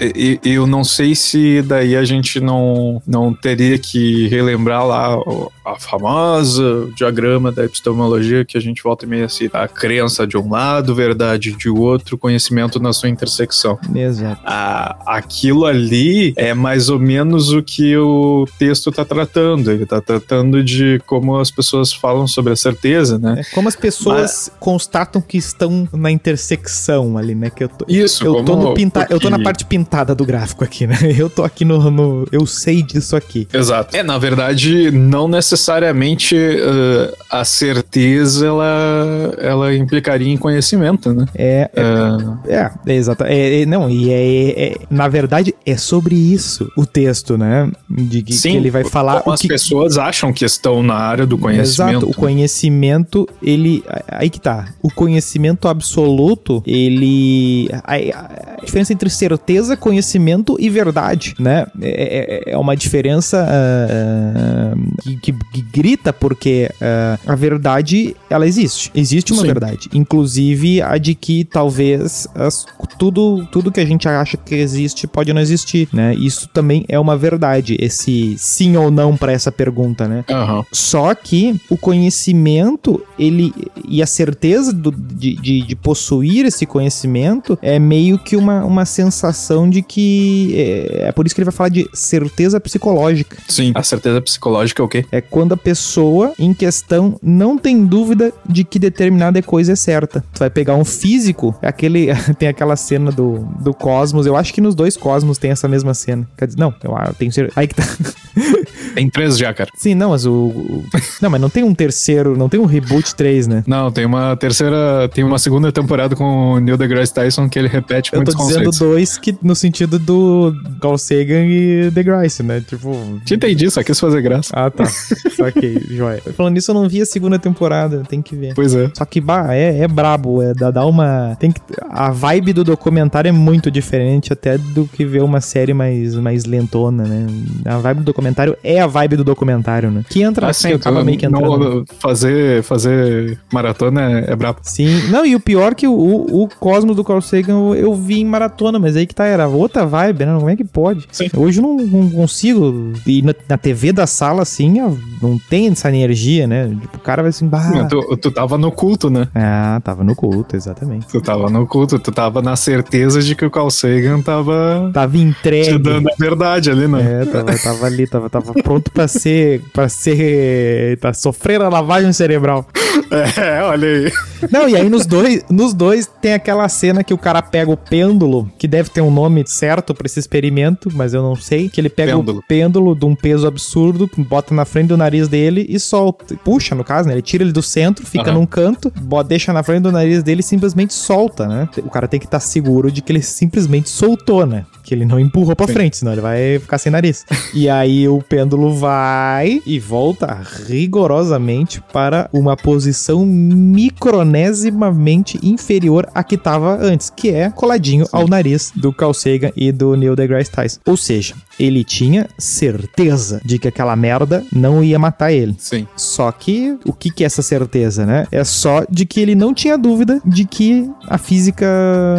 eu 0.44 0.66
não 0.66 0.84
sei 0.84 1.14
se 1.14 1.62
daí 1.62 1.96
a 1.96 2.04
gente 2.04 2.40
não, 2.40 3.02
não 3.06 3.32
teria 3.32 3.78
que 3.78 4.28
relembrar 4.28 4.86
lá 4.86 5.16
a 5.64 5.76
famosa 5.78 6.88
diagrama 6.96 7.50
da 7.50 7.64
epistemologia 7.64 8.44
que 8.44 8.58
a 8.58 8.60
gente 8.60 8.82
volta 8.82 9.04
e 9.04 9.08
meia 9.08 9.26
assim, 9.26 9.48
a 9.52 9.66
crença 9.66 10.26
de 10.26 10.36
um 10.36 10.50
lado, 10.50 10.94
verdade 10.94 11.52
de 11.52 11.68
outro, 11.68 12.18
conhecimento 12.18 12.80
na 12.80 12.92
sua 12.92 13.08
intersecção. 13.08 13.78
Exato. 13.94 14.40
Ah, 14.44 14.96
aquilo 15.06 15.64
ali 15.64 16.34
é 16.36 16.54
mais 16.54 16.88
ou 16.88 16.98
menos 16.98 17.52
o 17.52 17.62
que 17.62 17.96
o 17.96 18.46
texto 18.58 18.90
está 18.90 19.04
tratando. 19.04 19.70
Ele 19.70 19.84
está 19.84 20.00
tratando 20.00 20.62
de 20.62 21.00
como 21.06 21.38
as 21.38 21.50
pessoas 21.50 21.92
falam 21.92 22.26
sobre 22.26 22.52
a 22.52 22.56
certeza, 22.56 23.18
né? 23.18 23.40
É 23.40 23.54
como 23.54 23.68
as 23.68 23.76
pessoas 23.76 24.20
Mas... 24.20 24.52
constatam 24.74 25.20
que 25.20 25.38
estão 25.38 25.88
na 25.92 26.10
intersecção 26.10 27.16
ali, 27.16 27.32
né? 27.32 27.48
Que 27.48 27.62
eu 27.62 27.68
tô, 27.68 27.84
Isso, 27.88 28.26
eu 28.26 28.42
tô 28.42 28.56
no 28.56 28.74
pinta, 28.74 29.06
eu 29.08 29.20
tô 29.20 29.30
na 29.30 29.38
parte 29.38 29.64
pintada 29.64 30.16
do 30.16 30.24
gráfico 30.24 30.64
aqui, 30.64 30.84
né? 30.84 30.96
Eu 31.16 31.30
tô 31.30 31.44
aqui 31.44 31.64
no, 31.64 31.90
no 31.90 32.26
eu 32.32 32.44
sei 32.44 32.82
disso 32.82 33.14
aqui. 33.14 33.46
Exato. 33.52 33.96
É, 33.96 34.02
na 34.02 34.18
verdade, 34.18 34.90
não 34.90 35.28
necessariamente 35.28 36.34
uh, 36.34 37.14
a 37.30 37.44
certeza 37.44 38.46
ela, 38.46 39.34
ela 39.38 39.74
implicaria 39.74 40.32
em 40.32 40.36
conhecimento, 40.36 41.12
né? 41.12 41.26
É, 41.34 41.70
é, 41.72 41.82
uh... 41.82 42.38
é, 42.48 42.70
é 42.86 42.94
exato. 42.94 43.22
É, 43.24 43.62
é, 43.62 43.66
não, 43.66 43.88
e 43.88 44.10
é, 44.10 44.64
é, 44.64 44.76
na 44.90 45.06
verdade 45.06 45.54
é 45.64 45.76
sobre 45.76 46.16
isso 46.16 46.70
o 46.76 46.84
texto, 46.84 47.38
né? 47.38 47.70
De 47.88 48.22
que, 48.22 48.32
Sim, 48.32 48.52
que 48.52 48.56
ele 48.56 48.70
vai 48.70 48.84
falar. 48.84 49.20
Como 49.22 49.34
as 49.34 49.40
que... 49.40 49.48
pessoas 49.48 49.98
acham 49.98 50.32
que 50.32 50.44
estão 50.44 50.82
na 50.82 50.96
área 50.96 51.26
do 51.26 51.38
conhecimento. 51.38 52.06
Exato, 52.06 52.10
o 52.10 52.14
conhecimento, 52.14 53.28
ele. 53.40 53.84
Aí 54.08 54.28
que 54.28 54.40
tá. 54.40 54.63
O 54.82 54.90
conhecimento 54.90 55.68
absoluto, 55.68 56.62
ele. 56.66 57.68
A, 57.84 57.94
a 57.94 58.64
diferença 58.64 58.92
entre 58.92 59.10
certeza, 59.10 59.76
conhecimento 59.76 60.56
e 60.58 60.68
verdade, 60.68 61.34
né? 61.38 61.66
É, 61.80 62.42
é, 62.48 62.52
é 62.52 62.58
uma 62.58 62.76
diferença 62.76 63.46
uh, 63.46 65.02
que, 65.02 65.16
que, 65.16 65.32
que, 65.32 65.62
grita 65.62 66.12
porque 66.12 66.70
uh, 66.76 67.20
a 67.30 67.34
verdade, 67.34 68.16
ela 68.30 68.46
existe. 68.46 68.90
Existe 68.94 69.32
uma 69.32 69.42
Sim. 69.42 69.48
verdade. 69.48 69.88
Inclusive 69.92 70.80
a 70.82 70.96
de 70.96 71.14
que 71.14 71.44
talvez 71.44 72.26
as, 72.34 72.66
tudo, 72.98 73.46
tudo 73.52 73.72
que 73.72 73.80
a 73.80 73.84
gente 73.84 74.08
acha 74.08 74.36
que 74.36 74.54
existe 74.54 75.06
pode 75.06 75.32
não 75.32 75.40
existir, 75.40 75.88
né? 75.92 76.14
Isso 76.14 76.48
também 76.48 76.84
é 76.88 76.98
uma 76.98 77.16
verdade, 77.16 77.76
esse 77.80 78.36
sim 78.38 78.76
ou 78.76 78.90
não 78.90 79.16
para 79.16 79.32
essa 79.32 79.52
pergunta, 79.52 80.08
né? 80.08 80.24
Uhum. 80.30 80.64
Só 80.72 81.14
que 81.14 81.60
o 81.68 81.76
conhecimento, 81.76 83.02
ele 83.18 83.52
e 83.86 84.02
a 84.02 84.06
certeza 84.06 84.53
do, 84.62 84.90
de, 84.90 85.34
de, 85.36 85.62
de, 85.62 85.76
possuir 85.76 86.46
esse 86.46 86.66
conhecimento 86.66 87.58
é 87.60 87.78
meio 87.78 88.18
que 88.18 88.36
uma, 88.36 88.64
uma 88.64 88.84
sensação 88.84 89.68
de 89.68 89.82
que 89.82 90.54
é, 90.56 91.08
é 91.08 91.12
por 91.12 91.26
isso 91.26 91.34
que 91.34 91.40
ele 91.40 91.46
vai 91.46 91.54
falar 91.54 91.68
de 91.68 91.88
certeza 91.92 92.60
psicológica. 92.60 93.36
Sim, 93.48 93.72
a 93.74 93.82
certeza 93.82 94.20
psicológica 94.20 94.82
é 94.82 94.84
o 94.84 94.88
quê? 94.88 95.04
É 95.10 95.20
quando 95.20 95.52
a 95.52 95.56
pessoa 95.56 96.32
em 96.38 96.54
questão 96.54 97.18
não 97.22 97.58
tem 97.58 97.84
dúvida 97.84 98.32
de 98.48 98.64
que 98.64 98.78
determinada 98.78 99.40
coisa 99.42 99.72
é 99.72 99.76
certa. 99.76 100.24
Tu 100.32 100.38
vai 100.38 100.50
pegar 100.50 100.74
um 100.76 100.84
físico, 100.84 101.54
aquele 101.62 102.08
tem 102.38 102.48
aquela 102.48 102.76
cena 102.76 103.10
do, 103.10 103.40
do 103.60 103.74
Cosmos, 103.74 104.26
eu 104.26 104.36
acho 104.36 104.52
que 104.52 104.60
nos 104.60 104.74
dois 104.74 104.96
Cosmos 104.96 105.38
tem 105.38 105.50
essa 105.50 105.68
mesma 105.68 105.94
cena. 105.94 106.28
Quer 106.36 106.46
dizer, 106.46 106.60
não, 106.60 106.74
eu, 106.82 106.96
eu 107.06 107.14
tenho 107.14 107.32
certeza. 107.32 107.58
Aí 107.58 107.66
que 107.66 107.74
tá. 107.74 107.84
Tem 108.94 109.10
três 109.10 109.36
já, 109.36 109.52
cara. 109.52 109.70
Sim, 109.74 109.94
não, 109.94 110.10
mas 110.10 110.24
o, 110.24 110.32
o. 110.32 110.84
Não, 111.20 111.28
mas 111.28 111.40
não 111.40 111.50
tem 111.50 111.64
um 111.64 111.74
terceiro, 111.74 112.36
não 112.36 112.48
tem 112.48 112.60
um 112.60 112.64
reboot 112.64 113.14
3, 113.14 113.46
né? 113.48 113.64
Não, 113.66 113.90
tem 113.90 114.06
uma 114.06 114.36
terceira. 114.44 115.08
Tem 115.08 115.24
uma 115.24 115.38
segunda 115.38 115.72
temporada 115.72 116.14
com 116.14 116.52
o 116.52 116.60
Neil 116.60 116.76
deGrasse 116.76 117.14
Tyson 117.14 117.48
que 117.48 117.58
ele 117.58 117.68
repete 117.68 118.12
eu 118.12 118.18
muitos 118.18 118.34
conceitos. 118.34 118.58
Eu 118.58 118.64
tô 118.64 118.70
dizendo 118.70 118.90
dois 118.90 119.18
que, 119.18 119.36
no 119.42 119.54
sentido 119.54 119.98
do 119.98 120.54
Carl 120.80 120.98
Sagan 120.98 121.46
e 121.46 121.90
deGrasse, 121.90 122.42
né? 122.42 122.60
Tipo. 122.60 123.20
Te 123.24 123.34
entendi, 123.34 123.70
só 123.70 123.82
quis 123.82 123.98
fazer 123.98 124.20
graça. 124.20 124.50
Ah, 124.54 124.70
tá. 124.70 124.84
Saquei, 124.84 125.80
joia. 125.88 126.20
Falando 126.36 126.54
nisso, 126.54 126.70
eu 126.70 126.74
não 126.74 126.88
vi 126.88 127.00
a 127.00 127.06
segunda 127.06 127.38
temporada, 127.38 128.02
tem 128.06 128.20
que 128.20 128.36
ver. 128.36 128.54
Pois 128.54 128.74
é. 128.74 128.90
Só 128.94 129.04
que, 129.04 129.20
bah, 129.20 129.54
é, 129.54 129.78
é 129.78 129.88
brabo, 129.88 130.42
é 130.42 130.52
dá, 130.52 130.70
dá 130.70 130.84
uma. 130.84 131.36
Tem 131.40 131.50
que, 131.50 131.60
a 131.88 132.10
vibe 132.10 132.52
do 132.52 132.64
documentário 132.64 133.28
é 133.28 133.32
muito 133.32 133.70
diferente 133.70 134.32
até 134.32 134.58
do 134.58 134.86
que 134.86 135.06
ver 135.06 135.22
uma 135.22 135.40
série 135.40 135.72
mais, 135.72 136.14
mais 136.16 136.44
lentona, 136.44 137.04
né? 137.04 137.26
A 137.64 137.78
vibe 137.78 137.98
do 137.98 138.04
documentário 138.04 138.56
é 138.62 138.80
a 138.80 138.86
vibe 138.86 139.16
do 139.16 139.24
documentário, 139.24 139.90
né? 139.90 140.04
Que 140.08 140.22
entra, 140.22 140.48
assim, 140.48 140.72
acaba 140.72 141.02
meio 141.02 141.16
que 141.16 141.24
entrando. 141.24 141.58
Não, 141.58 141.84
fazer, 141.98 142.62
fazer 142.62 143.38
maratona 143.50 144.20
é, 144.20 144.33
é 144.34 144.36
brabo. 144.36 144.58
Sim, 144.62 145.08
não, 145.08 145.24
e 145.24 145.34
o 145.34 145.40
pior 145.40 145.74
que 145.74 145.86
o, 145.86 145.92
o 145.92 146.48
Cosmos 146.60 146.96
do 146.96 147.04
Carl 147.04 147.20
Sagan 147.20 147.54
eu, 147.54 147.74
eu, 147.74 147.94
vi 147.94 148.20
em 148.20 148.24
maratona, 148.24 148.78
mas 148.78 148.96
aí 148.96 149.06
que 149.06 149.14
tá, 149.14 149.24
era 149.24 149.48
outra 149.48 149.86
vibe, 149.86 150.26
né? 150.26 150.34
Como 150.36 150.50
é 150.50 150.56
que 150.56 150.64
pode? 150.64 151.06
Sim. 151.10 151.28
Hoje 151.36 151.60
eu 151.60 151.62
não, 151.62 151.76
não 151.76 152.10
consigo 152.10 152.92
ir 153.06 153.22
na, 153.22 153.34
na, 153.48 153.56
TV 153.56 153.92
da 153.92 154.06
sala, 154.06 154.42
assim, 154.42 154.74
não 155.22 155.38
tem 155.38 155.68
essa 155.68 155.88
energia, 155.88 156.46
né? 156.46 156.68
Tipo, 156.68 156.96
o 156.96 157.00
cara 157.00 157.22
vai 157.22 157.30
assim, 157.30 157.46
bah... 157.46 157.86
Tu, 157.88 158.16
tu 158.16 158.30
tava 158.30 158.58
no 158.58 158.70
culto, 158.70 159.08
né? 159.08 159.28
Ah, 159.34 159.80
tava 159.82 160.04
no 160.04 160.14
culto, 160.14 160.56
exatamente. 160.56 161.06
Tu 161.06 161.20
tava 161.20 161.48
no 161.48 161.66
culto, 161.66 161.98
tu 161.98 162.12
tava 162.12 162.42
na 162.42 162.56
certeza 162.56 163.22
de 163.22 163.34
que 163.34 163.44
o 163.44 163.50
Carl 163.50 163.70
Sagan 163.70 164.20
tava... 164.20 164.90
Tava 164.92 165.16
entregue. 165.16 165.70
Te 165.70 165.78
dando 165.78 166.08
a 166.08 166.14
verdade 166.18 166.70
ali, 166.70 166.88
né? 166.88 167.22
É, 167.22 167.24
tava, 167.26 167.58
tava 167.58 167.86
ali, 167.86 168.06
tava, 168.06 168.30
tava 168.30 168.52
pronto 168.54 168.90
pra 168.90 169.06
ser, 169.08 169.62
pra 169.72 169.88
ser, 169.88 170.98
tá 170.98 171.12
sofrendo 171.12 171.64
a 171.64 171.68
lavagem 171.68 172.12
cerebral. 172.12 172.66
É, 173.36 173.62
olha 173.62 173.88
aí. 173.88 174.12
Não, 174.50 174.68
e 174.68 174.76
aí 174.76 174.88
nos 174.88 175.06
dois, 175.06 175.44
nos 175.48 175.72
dois 175.74 176.08
tem 176.20 176.34
aquela 176.34 176.68
cena 176.68 177.02
que 177.02 177.14
o 177.14 177.18
cara 177.18 177.42
pega 177.42 177.70
o 177.70 177.76
pêndulo, 177.76 178.50
que 178.58 178.68
deve 178.68 178.90
ter 178.90 179.00
um 179.00 179.10
nome 179.10 179.44
certo 179.46 179.94
para 179.94 180.06
esse 180.06 180.18
experimento, 180.18 180.90
mas 180.92 181.14
eu 181.14 181.22
não 181.22 181.36
sei, 181.36 181.68
que 181.68 181.80
ele 181.80 181.88
pega 181.88 182.16
pêndulo. 182.16 182.38
o 182.38 182.42
pêndulo 182.42 182.94
de 182.94 183.04
um 183.04 183.14
peso 183.14 183.46
absurdo, 183.46 184.10
bota 184.16 184.54
na 184.54 184.64
frente 184.64 184.88
do 184.88 184.96
nariz 184.96 185.28
dele 185.28 185.66
e 185.68 185.78
solta, 185.78 186.36
puxa 186.44 186.74
no 186.74 186.84
caso, 186.84 187.08
né? 187.08 187.14
Ele 187.14 187.22
tira 187.22 187.42
ele 187.42 187.52
do 187.52 187.62
centro, 187.62 188.06
fica 188.06 188.30
uhum. 188.30 188.40
num 188.40 188.46
canto, 188.46 188.92
deixa 189.26 189.52
na 189.52 189.62
frente 189.62 189.82
do 189.82 189.92
nariz 189.92 190.22
dele 190.22 190.40
e 190.40 190.44
simplesmente 190.44 190.92
solta, 190.92 191.46
né? 191.46 191.68
O 191.78 191.90
cara 191.90 192.08
tem 192.08 192.20
que 192.20 192.26
estar 192.26 192.40
tá 192.40 192.44
seguro 192.44 192.90
de 192.90 193.02
que 193.02 193.12
ele 193.12 193.22
simplesmente 193.22 193.88
soltou, 193.88 194.46
né? 194.46 194.64
Que 194.84 194.94
ele 194.94 195.04
não 195.06 195.18
empurrou 195.18 195.56
pra 195.56 195.66
Sim. 195.66 195.72
frente, 195.72 195.96
senão 195.96 196.12
ele 196.12 196.20
vai 196.20 196.58
ficar 196.60 196.76
sem 196.78 196.92
nariz. 196.92 197.24
e 197.54 197.68
aí 197.68 198.06
o 198.06 198.20
pêndulo 198.20 198.72
vai 198.74 199.60
e 199.66 199.80
volta 199.80 200.40
rigorosamente 200.68 201.80
para 201.92 202.28
uma 202.32 202.56
posição 202.56 203.24
micronesimamente 203.24 205.38
inferior 205.42 206.06
à 206.14 206.22
que 206.22 206.34
estava 206.34 206.76
antes, 206.76 207.10
que 207.10 207.30
é 207.30 207.50
coladinho 207.50 208.04
Sim. 208.04 208.10
ao 208.12 208.28
nariz 208.28 208.70
do 208.76 208.92
Carl 208.92 209.14
Sagan 209.14 209.50
e 209.56 209.72
do 209.72 209.96
Neil 209.96 210.14
deGrasse 210.14 210.50
Tyson. 210.50 210.80
Ou 210.86 210.96
seja, 210.96 211.34
ele 211.58 211.84
tinha 211.84 212.28
certeza 212.38 213.40
de 213.44 213.58
que 213.58 213.68
aquela 213.68 213.94
merda 213.96 214.44
não 214.52 214.82
ia 214.82 214.98
matar 214.98 215.32
ele. 215.32 215.54
Sim. 215.58 215.86
Só 215.96 216.30
que 216.32 216.78
o 216.84 216.92
que, 216.92 217.10
que 217.10 217.22
é 217.22 217.26
essa 217.26 217.42
certeza, 217.42 218.04
né? 218.06 218.26
É 218.30 218.44
só 218.44 218.84
de 218.90 219.06
que 219.06 219.20
ele 219.20 219.34
não 219.34 219.54
tinha 219.54 219.76
dúvida 219.76 220.20
de 220.24 220.44
que 220.44 220.88
a 221.08 221.18
física 221.18 221.66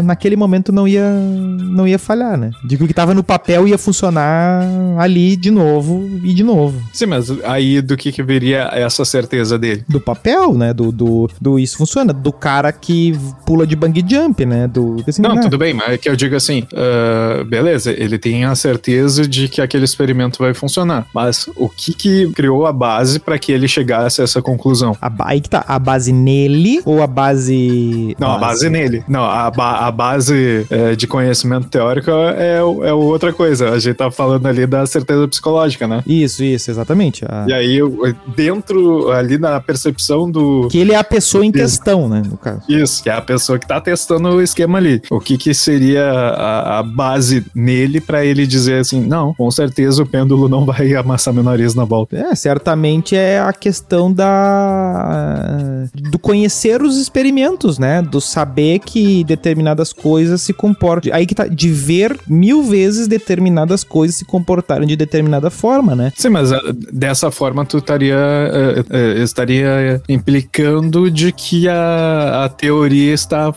naquele 0.03 0.35
momento 0.35 0.71
não 0.71 0.87
ia 0.87 1.09
não 1.09 1.87
ia 1.87 1.99
falhar, 1.99 2.37
né? 2.37 2.51
De 2.63 2.77
que 2.77 2.83
o 2.83 2.87
que 2.87 2.93
tava 2.93 3.13
no 3.13 3.23
papel 3.23 3.67
ia 3.67 3.77
funcionar 3.77 4.63
ali 4.97 5.35
de 5.35 5.51
novo 5.51 6.05
e 6.23 6.33
de 6.33 6.43
novo. 6.43 6.81
Sim, 6.93 7.07
mas 7.07 7.29
aí 7.43 7.81
do 7.81 7.97
que 7.97 8.11
que 8.11 8.23
viria 8.23 8.69
essa 8.73 9.05
certeza 9.05 9.57
dele? 9.57 9.83
Do 9.87 9.99
papel, 9.99 10.53
né? 10.53 10.73
Do, 10.73 10.91
do, 10.91 11.29
do 11.39 11.59
isso 11.59 11.77
funciona. 11.77 12.13
Do 12.13 12.31
cara 12.31 12.71
que 12.71 13.17
pula 13.45 13.65
de 13.65 13.75
bang 13.75 14.03
jump, 14.07 14.45
né? 14.45 14.67
Do, 14.67 15.03
assim, 15.07 15.21
não, 15.21 15.35
né? 15.35 15.41
tudo 15.41 15.57
bem, 15.57 15.73
mas 15.73 15.89
é 15.89 15.97
que 15.97 16.09
eu 16.09 16.15
digo 16.15 16.35
assim, 16.35 16.65
uh, 16.73 17.43
beleza, 17.45 17.91
ele 17.91 18.17
tem 18.17 18.45
a 18.45 18.55
certeza 18.55 19.24
de 19.27 19.47
que 19.47 19.61
aquele 19.61 19.85
experimento 19.85 20.39
vai 20.39 20.53
funcionar, 20.53 21.07
mas 21.13 21.49
o 21.55 21.69
que 21.69 21.93
que 21.93 22.31
criou 22.31 22.65
a 22.65 22.73
base 22.73 23.19
para 23.19 23.37
que 23.37 23.51
ele 23.51 23.67
chegasse 23.67 24.21
a 24.21 24.23
essa 24.23 24.41
conclusão? 24.41 24.97
A, 25.01 25.11
aí 25.19 25.41
que 25.41 25.49
tá, 25.49 25.63
a 25.67 25.79
base 25.79 26.11
nele 26.11 26.81
ou 26.85 27.01
a 27.01 27.07
base... 27.07 28.15
Não, 28.19 28.27
base. 28.27 28.37
a 28.37 28.47
base 28.47 28.69
nele. 28.69 29.03
Não, 29.07 29.23
a, 29.23 29.49
ba 29.51 29.87
a 29.87 29.91
base 29.91 30.65
é, 30.69 30.95
de 30.95 31.07
conhecimento 31.07 31.67
teórico 31.67 32.11
é, 32.11 32.57
é 32.57 32.93
outra 32.93 33.33
coisa. 33.33 33.71
A 33.71 33.79
gente 33.79 33.95
tá 33.95 34.09
falando 34.11 34.45
ali 34.45 34.65
da 34.65 34.85
certeza 34.85 35.27
psicológica, 35.27 35.87
né? 35.87 36.03
Isso, 36.05 36.43
isso, 36.43 36.69
exatamente. 36.71 37.25
A... 37.27 37.45
E 37.47 37.53
aí, 37.53 37.79
dentro, 38.35 39.11
ali 39.11 39.37
na 39.37 39.59
percepção 39.59 40.29
do... 40.29 40.67
Que 40.69 40.79
ele 40.79 40.93
é 40.93 40.97
a 40.97 41.03
pessoa 41.03 41.45
em 41.45 41.51
questão, 41.51 42.07
né, 42.07 42.21
no 42.29 42.37
caso. 42.37 42.61
Isso, 42.69 43.03
que 43.03 43.09
é 43.09 43.13
a 43.13 43.21
pessoa 43.21 43.59
que 43.59 43.67
tá 43.67 43.79
testando 43.79 44.29
o 44.29 44.41
esquema 44.41 44.77
ali. 44.77 45.01
O 45.09 45.19
que 45.19 45.37
que 45.37 45.53
seria 45.53 46.09
a, 46.09 46.79
a 46.79 46.83
base 46.83 47.45
nele 47.53 47.99
para 48.01 48.25
ele 48.25 48.45
dizer 48.45 48.79
assim, 48.79 49.01
não, 49.15 49.33
com 49.33 49.49
certeza 49.49 50.03
o 50.03 50.05
pêndulo 50.05 50.49
não 50.49 50.65
vai 50.65 50.93
amassar 50.93 51.33
meu 51.33 51.43
nariz 51.43 51.73
na 51.73 51.85
volta. 51.85 52.17
É, 52.17 52.35
certamente 52.35 53.15
é 53.15 53.39
a 53.39 53.53
questão 53.53 54.11
da 54.11 55.85
do 55.93 56.19
conhecer 56.19 56.81
os 56.81 56.97
experimentos, 56.97 57.79
né? 57.79 58.01
Do 58.01 58.19
saber 58.19 58.79
que 58.79 59.23
determinadas 59.23 59.93
coisas 59.93 60.41
se 60.41 60.53
comportam. 60.53 61.13
Aí 61.13 61.25
que 61.25 61.35
tá 61.35 61.47
de 61.47 61.69
ver 61.69 62.19
mil 62.27 62.63
vezes 62.63 63.07
determinadas 63.07 63.83
coisas 63.83 64.17
se 64.17 64.25
comportarem 64.25 64.87
de 64.87 64.95
determinada 64.95 65.49
forma, 65.49 65.95
né? 65.95 66.11
Sim, 66.15 66.29
mas 66.29 66.51
uh, 66.51 66.57
dessa 66.91 67.31
forma 67.31 67.65
tu 67.65 67.77
estaria 67.77 68.17
uh, 68.17 68.79
uh, 68.81 69.23
estaria 69.23 70.01
implicando 70.09 71.09
de 71.09 71.31
que 71.31 71.69
a, 71.69 72.45
a 72.45 72.49
teoria 72.49 73.13
está 73.13 73.53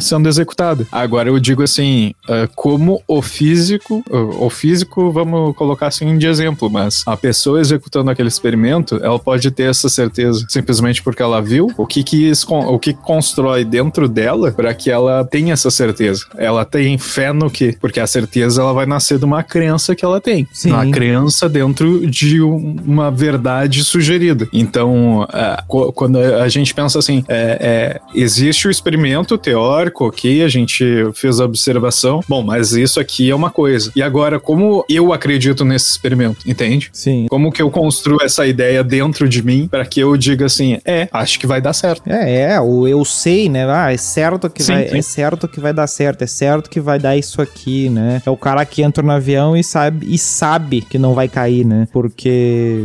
sendo 0.00 0.28
executada. 0.28 0.86
Agora 0.92 1.28
eu 1.28 1.38
digo 1.38 1.62
assim, 1.62 2.12
como 2.54 3.02
o 3.06 3.22
físico, 3.22 4.02
o 4.10 4.50
físico, 4.50 4.89
vamos 5.12 5.54
colocar 5.54 5.88
assim 5.88 6.16
de 6.16 6.26
exemplo, 6.26 6.70
mas 6.70 7.02
a 7.06 7.16
pessoa 7.16 7.60
executando 7.60 8.10
aquele 8.10 8.28
experimento, 8.28 8.96
ela 9.02 9.18
pode 9.18 9.50
ter 9.50 9.70
essa 9.70 9.88
certeza 9.88 10.44
simplesmente 10.48 11.02
porque 11.02 11.22
ela 11.22 11.40
viu 11.40 11.68
o 11.76 11.86
que 11.86 12.02
que, 12.02 12.32
o 12.48 12.78
que 12.78 12.94
constrói 12.94 13.64
dentro 13.64 14.08
dela 14.08 14.52
para 14.52 14.72
que 14.74 14.90
ela 14.90 15.24
tenha 15.24 15.52
essa 15.52 15.70
certeza. 15.70 16.26
Ela 16.36 16.64
tem 16.64 16.98
fé 16.98 17.32
no 17.32 17.50
que? 17.50 17.76
Porque 17.80 18.00
a 18.00 18.06
certeza 18.06 18.62
ela 18.62 18.72
vai 18.72 18.86
nascer 18.86 19.18
de 19.18 19.24
uma 19.24 19.42
crença 19.42 19.94
que 19.94 20.04
ela 20.04 20.20
tem. 20.20 20.46
Sim. 20.52 20.70
Uma 20.70 20.90
crença 20.90 21.48
dentro 21.48 22.06
de 22.06 22.40
uma 22.40 23.10
verdade 23.10 23.84
sugerida. 23.84 24.48
Então, 24.52 25.26
é, 25.32 25.62
quando 25.94 26.18
a 26.18 26.48
gente 26.48 26.74
pensa 26.74 26.98
assim, 26.98 27.24
é, 27.28 27.58
é, 27.60 28.00
existe 28.14 28.68
o 28.68 28.70
experimento 28.70 29.36
teórico, 29.36 30.06
ok, 30.06 30.42
a 30.42 30.48
gente 30.48 30.84
fez 31.14 31.40
a 31.40 31.44
observação, 31.44 32.20
bom, 32.28 32.42
mas 32.42 32.72
isso 32.72 33.00
aqui 33.00 33.30
é 33.30 33.34
uma 33.34 33.50
coisa. 33.50 33.92
E 33.94 34.02
agora, 34.02 34.38
como 34.38 34.79
eu 34.88 35.12
acredito 35.12 35.64
nesse 35.64 35.90
experimento, 35.90 36.48
entende? 36.48 36.90
Sim. 36.92 37.26
Como 37.28 37.52
que 37.52 37.62
eu 37.62 37.70
construo 37.70 38.18
essa 38.22 38.46
ideia 38.46 38.82
dentro 38.82 39.28
de 39.28 39.42
mim 39.42 39.68
para 39.70 39.84
que 39.84 40.00
eu 40.00 40.16
diga 40.16 40.46
assim, 40.46 40.78
é, 40.84 41.08
acho 41.12 41.38
que 41.38 41.46
vai 41.46 41.60
dar 41.60 41.72
certo. 41.72 42.02
É, 42.06 42.52
é, 42.52 42.60
o 42.60 42.86
eu 42.86 43.04
sei, 43.04 43.48
né? 43.48 43.66
Ah, 43.68 43.92
é 43.92 43.96
certo 43.96 44.48
que 44.48 44.62
sim, 44.62 44.72
vai, 44.72 44.88
sim. 44.88 44.98
é 44.98 45.02
certo 45.02 45.48
que 45.48 45.60
vai 45.60 45.72
dar 45.72 45.86
certo, 45.86 46.22
é 46.22 46.26
certo 46.26 46.70
que 46.70 46.80
vai 46.80 46.98
dar 46.98 47.16
isso 47.16 47.40
aqui, 47.40 47.88
né? 47.88 48.22
É 48.24 48.30
o 48.30 48.36
cara 48.36 48.64
que 48.64 48.82
entra 48.82 49.02
no 49.02 49.12
avião 49.12 49.56
e 49.56 49.62
sabe 49.62 50.06
e 50.08 50.18
sabe 50.18 50.80
que 50.80 50.98
não 50.98 51.14
vai 51.14 51.28
cair, 51.28 51.64
né? 51.64 51.86
Porque 51.92 52.84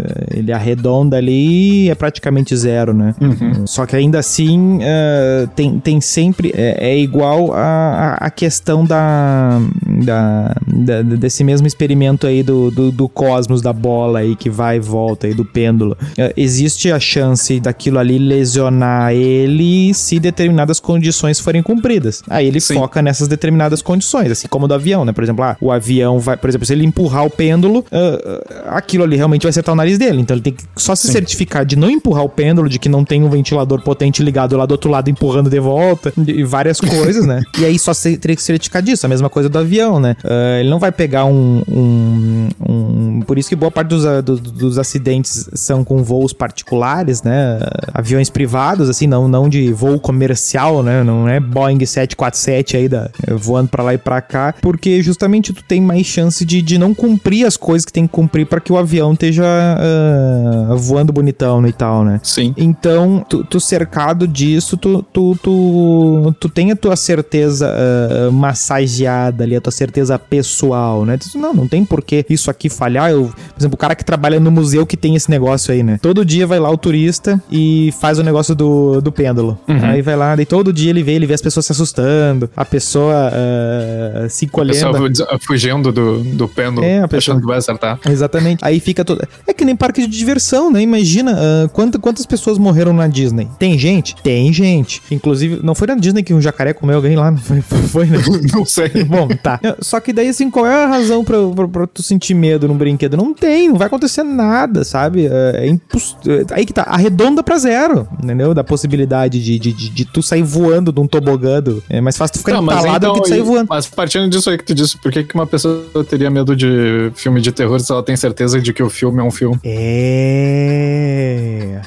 eh, 0.00 0.38
ele 0.38 0.52
arredonda 0.52 1.16
ali 1.16 1.84
e 1.84 1.90
é 1.90 1.94
praticamente 1.94 2.56
zero, 2.56 2.92
né? 2.92 3.14
Uhum. 3.20 3.66
Só 3.66 3.86
que 3.86 3.96
ainda 3.96 4.18
assim 4.18 4.78
uh, 4.78 5.46
tem, 5.54 5.78
tem 5.78 6.00
sempre 6.00 6.52
é, 6.54 6.90
é 6.90 6.98
igual 6.98 7.52
a, 7.52 8.16
a, 8.20 8.30
questão 8.30 8.84
da, 8.84 9.60
da, 9.86 10.54
da, 10.66 11.02
desse 11.34 11.42
mesmo 11.42 11.66
experimento 11.66 12.28
aí 12.28 12.44
do, 12.44 12.70
do, 12.70 12.92
do, 12.92 13.08
cosmos 13.08 13.60
da 13.60 13.72
bola 13.72 14.20
aí 14.20 14.36
que 14.36 14.48
vai 14.48 14.76
e 14.76 14.80
volta 14.80 15.26
aí 15.26 15.34
do 15.34 15.44
pêndulo. 15.44 15.96
Uh, 16.12 16.32
existe 16.36 16.92
a 16.92 17.00
chance 17.00 17.58
daquilo 17.58 17.98
ali 17.98 18.18
lesionar 18.18 19.12
ele 19.12 19.92
se 19.92 20.20
determinadas 20.20 20.78
condições 20.78 21.40
forem 21.40 21.62
cumpridas. 21.62 22.22
Aí 22.30 22.46
ele 22.46 22.60
Sim. 22.60 22.74
foca 22.74 23.02
nessas 23.02 23.26
determinadas 23.26 23.82
condições, 23.82 24.30
assim 24.30 24.46
como 24.46 24.68
do 24.68 24.74
avião, 24.74 25.04
né? 25.04 25.12
Por 25.12 25.24
exemplo, 25.24 25.44
ah, 25.44 25.56
o 25.60 25.72
avião 25.72 26.20
vai, 26.20 26.36
por 26.36 26.48
exemplo, 26.48 26.66
se 26.66 26.72
ele 26.72 26.84
empurrar 26.84 27.26
o 27.26 27.30
pêndulo, 27.30 27.80
uh, 27.80 28.64
aquilo 28.68 29.02
ali 29.02 29.16
realmente 29.16 29.42
vai 29.42 29.50
acertar 29.50 29.72
o 29.72 29.76
nariz 29.76 29.98
dele. 29.98 30.20
Então 30.20 30.36
ele 30.36 30.42
tem 30.42 30.52
que 30.52 30.62
só 30.76 30.94
se 30.94 31.08
Sim. 31.08 31.14
certificar 31.14 31.64
de 31.64 31.74
não 31.74 31.90
empurrar 31.90 32.24
o 32.24 32.28
pêndulo, 32.28 32.68
de 32.68 32.78
que 32.78 32.88
não 32.88 33.04
tem 33.04 33.24
um 33.24 33.28
ventilador 33.28 33.82
potente 33.82 34.22
ligado 34.22 34.56
lá 34.56 34.66
do 34.66 34.72
outro 34.72 34.90
lado 34.90 35.10
empurrando 35.10 35.50
de 35.50 35.58
volta, 35.58 36.12
e 36.26 36.44
várias 36.44 36.80
coisas, 36.80 37.26
né? 37.26 37.42
E 37.58 37.64
aí 37.64 37.78
só 37.78 37.94
se, 37.94 38.16
teria 38.18 38.36
que 38.36 38.42
se 38.42 38.46
certificar 38.46 38.82
disso, 38.82 39.06
a 39.06 39.08
mesma 39.08 39.30
coisa 39.30 39.48
do 39.48 39.58
avião, 39.58 39.98
né? 39.98 40.16
Uh, 40.22 40.60
ele 40.60 40.68
não 40.68 40.78
vai 40.78 40.92
pegar 40.92 41.23
um, 41.24 41.64
um, 41.68 42.33
um, 42.60 43.20
Por 43.20 43.38
isso 43.38 43.48
que 43.48 43.56
boa 43.56 43.70
parte 43.70 43.88
dos, 43.88 44.04
dos, 44.22 44.40
dos 44.40 44.78
acidentes 44.78 45.48
são 45.54 45.84
com 45.84 46.02
voos 46.02 46.32
particulares, 46.32 47.22
né? 47.22 47.58
Aviões 47.92 48.30
privados, 48.30 48.88
assim, 48.88 49.06
não, 49.06 49.28
não 49.28 49.48
de 49.48 49.72
voo 49.72 49.98
comercial, 49.98 50.82
né? 50.82 51.02
Não 51.02 51.28
é 51.28 51.40
Boeing 51.40 51.84
747 51.84 52.76
aí 52.76 52.88
da, 52.88 53.10
voando 53.38 53.68
para 53.68 53.82
lá 53.82 53.94
e 53.94 53.98
para 53.98 54.20
cá, 54.20 54.54
porque 54.60 55.02
justamente 55.02 55.52
tu 55.52 55.62
tem 55.62 55.80
mais 55.80 56.06
chance 56.06 56.44
de, 56.44 56.62
de 56.62 56.78
não 56.78 56.94
cumprir 56.94 57.46
as 57.46 57.56
coisas 57.56 57.84
que 57.84 57.92
tem 57.92 58.06
que 58.06 58.12
cumprir 58.12 58.46
para 58.46 58.60
que 58.60 58.72
o 58.72 58.76
avião 58.76 59.12
esteja 59.12 59.44
uh, 59.44 60.76
voando 60.76 61.12
bonitão 61.12 61.60
né, 61.60 61.68
e 61.68 61.72
tal, 61.72 62.04
né? 62.04 62.20
Sim. 62.22 62.54
Então, 62.56 63.24
tu, 63.28 63.44
tu 63.44 63.60
cercado 63.60 64.26
disso, 64.26 64.76
tu, 64.76 65.02
tu, 65.12 65.36
tu, 65.42 66.34
tu 66.40 66.48
tem 66.48 66.72
a 66.72 66.76
tua 66.76 66.96
certeza 66.96 67.70
uh, 67.70 68.32
massageada 68.32 69.44
ali, 69.44 69.56
a 69.56 69.60
tua 69.60 69.72
certeza 69.72 70.18
pessoal, 70.18 71.04
né? 71.04 71.16
Tu, 71.16 71.38
não, 71.38 71.52
não 71.52 71.68
tem 71.68 71.84
por 71.84 72.02
que 72.02 72.24
isso 72.34 72.50
aqui 72.50 72.68
falhar. 72.68 73.10
Eu, 73.10 73.24
por 73.26 73.60
exemplo, 73.60 73.74
o 73.74 73.78
cara 73.78 73.94
que 73.94 74.04
trabalha 74.04 74.38
no 74.38 74.50
museu 74.50 74.86
que 74.86 74.96
tem 74.96 75.14
esse 75.14 75.30
negócio 75.30 75.72
aí, 75.72 75.82
né? 75.82 75.98
Todo 76.00 76.24
dia 76.24 76.46
vai 76.46 76.58
lá 76.58 76.70
o 76.70 76.76
turista 76.76 77.42
e 77.50 77.92
faz 78.00 78.18
o 78.18 78.22
negócio 78.22 78.54
do, 78.54 79.00
do 79.00 79.12
pêndulo. 79.12 79.58
Uhum. 79.68 79.84
Aí 79.84 80.02
vai 80.02 80.16
lá, 80.16 80.34
e 80.40 80.44
todo 80.44 80.72
dia 80.72 80.90
ele 80.90 81.02
vê, 81.02 81.12
ele 81.12 81.26
vê 81.26 81.34
as 81.34 81.42
pessoas 81.42 81.66
se 81.66 81.72
assustando, 81.72 82.50
a 82.56 82.64
pessoa 82.64 83.30
uh, 83.30 84.28
se 84.28 84.46
colhendo. 84.46 84.96
A 84.96 85.08
pessoa 85.08 85.38
fugindo 85.40 85.92
do, 85.92 86.22
do 86.22 86.48
pêndulo, 86.48 86.84
é, 86.84 87.02
pessoa... 87.02 87.18
achando 87.18 87.40
que 87.40 87.46
vai 87.46 87.58
acertar. 87.58 87.98
Exatamente. 88.08 88.64
Aí 88.64 88.80
fica 88.80 89.04
todo. 89.04 89.26
É 89.46 89.52
que 89.52 89.64
nem 89.64 89.76
parque 89.76 90.02
de 90.02 90.08
diversão, 90.08 90.70
né? 90.70 90.80
Imagina 90.80 91.32
uh, 91.32 91.68
quanta, 91.70 91.98
quantas 91.98 92.26
pessoas 92.26 92.58
morreram 92.58 92.92
na 92.92 93.06
Disney. 93.06 93.48
Tem 93.58 93.78
gente? 93.78 94.16
Tem 94.22 94.52
gente. 94.52 95.02
Inclusive, 95.10 95.60
não 95.62 95.74
foi 95.74 95.86
na 95.86 95.94
Disney 95.94 96.22
que 96.22 96.34
um 96.34 96.40
jacaré 96.40 96.72
comeu 96.72 96.96
alguém 96.96 97.16
lá? 97.16 97.30
Não 97.30 97.38
foi, 97.38 97.62
foi 97.62 98.06
né? 98.06 98.18
não 98.52 98.64
sei. 98.64 99.04
Bom, 99.04 99.28
tá. 99.28 99.60
Só 99.80 100.00
que 100.00 100.12
daí, 100.12 100.28
assim, 100.28 100.50
qual 100.50 100.66
é 100.66 100.84
a 100.84 100.86
razão 100.86 101.24
pra, 101.24 101.36
pra, 101.54 101.68
pra 101.68 101.86
tu 101.86 102.02
sentir 102.02 102.23
medo 102.32 102.68
num 102.68 102.76
brinquedo? 102.76 103.16
Não 103.16 103.34
tem, 103.34 103.68
não 103.68 103.76
vai 103.76 103.88
acontecer 103.88 104.22
nada, 104.22 104.84
sabe? 104.84 105.26
É, 105.26 105.64
é 105.64 105.66
impossível. 105.66 106.46
Aí 106.52 106.64
que 106.64 106.72
tá, 106.72 106.84
arredonda 106.84 107.42
pra 107.42 107.58
zero, 107.58 108.08
entendeu? 108.22 108.54
Da 108.54 108.62
possibilidade 108.62 109.42
de, 109.42 109.58
de, 109.58 109.72
de, 109.72 109.90
de 109.90 110.04
tu 110.04 110.22
sair 110.22 110.42
voando 110.42 110.92
de 110.92 111.00
um 111.00 111.06
tobogando. 111.06 111.82
É 111.90 112.00
mais 112.00 112.16
fácil 112.16 112.34
tu 112.34 112.38
ficar 112.38 112.52
não, 112.52 112.62
entalado 112.62 112.96
então, 112.96 113.12
do 113.14 113.16
que 113.16 113.22
tu 113.22 113.28
sair 113.28 113.42
voando. 113.42 113.66
Mas 113.68 113.86
partindo 113.86 114.28
disso 114.28 114.48
aí 114.48 114.56
que 114.56 114.64
tu 114.64 114.74
disse, 114.74 114.96
por 114.96 115.10
que, 115.10 115.24
que 115.24 115.34
uma 115.34 115.46
pessoa 115.46 115.84
teria 116.08 116.30
medo 116.30 116.54
de 116.54 117.10
filme 117.14 117.40
de 117.40 117.50
terror 117.50 117.80
se 117.80 117.90
ela 117.90 118.02
tem 118.02 118.16
certeza 118.16 118.60
de 118.60 118.72
que 118.72 118.82
o 118.82 118.88
filme 118.88 119.20
é 119.20 119.22
um 119.22 119.30
filme? 119.30 119.58
É. 119.64 120.54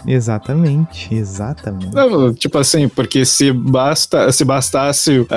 Exatamente, 0.06 1.14
exatamente. 1.14 1.94
Não, 1.94 2.34
tipo 2.34 2.58
assim, 2.58 2.88
porque 2.88 3.26
se 3.26 3.52
basta, 3.52 4.32
se 4.32 4.44
bastasse 4.44 5.20
uh, 5.20 5.28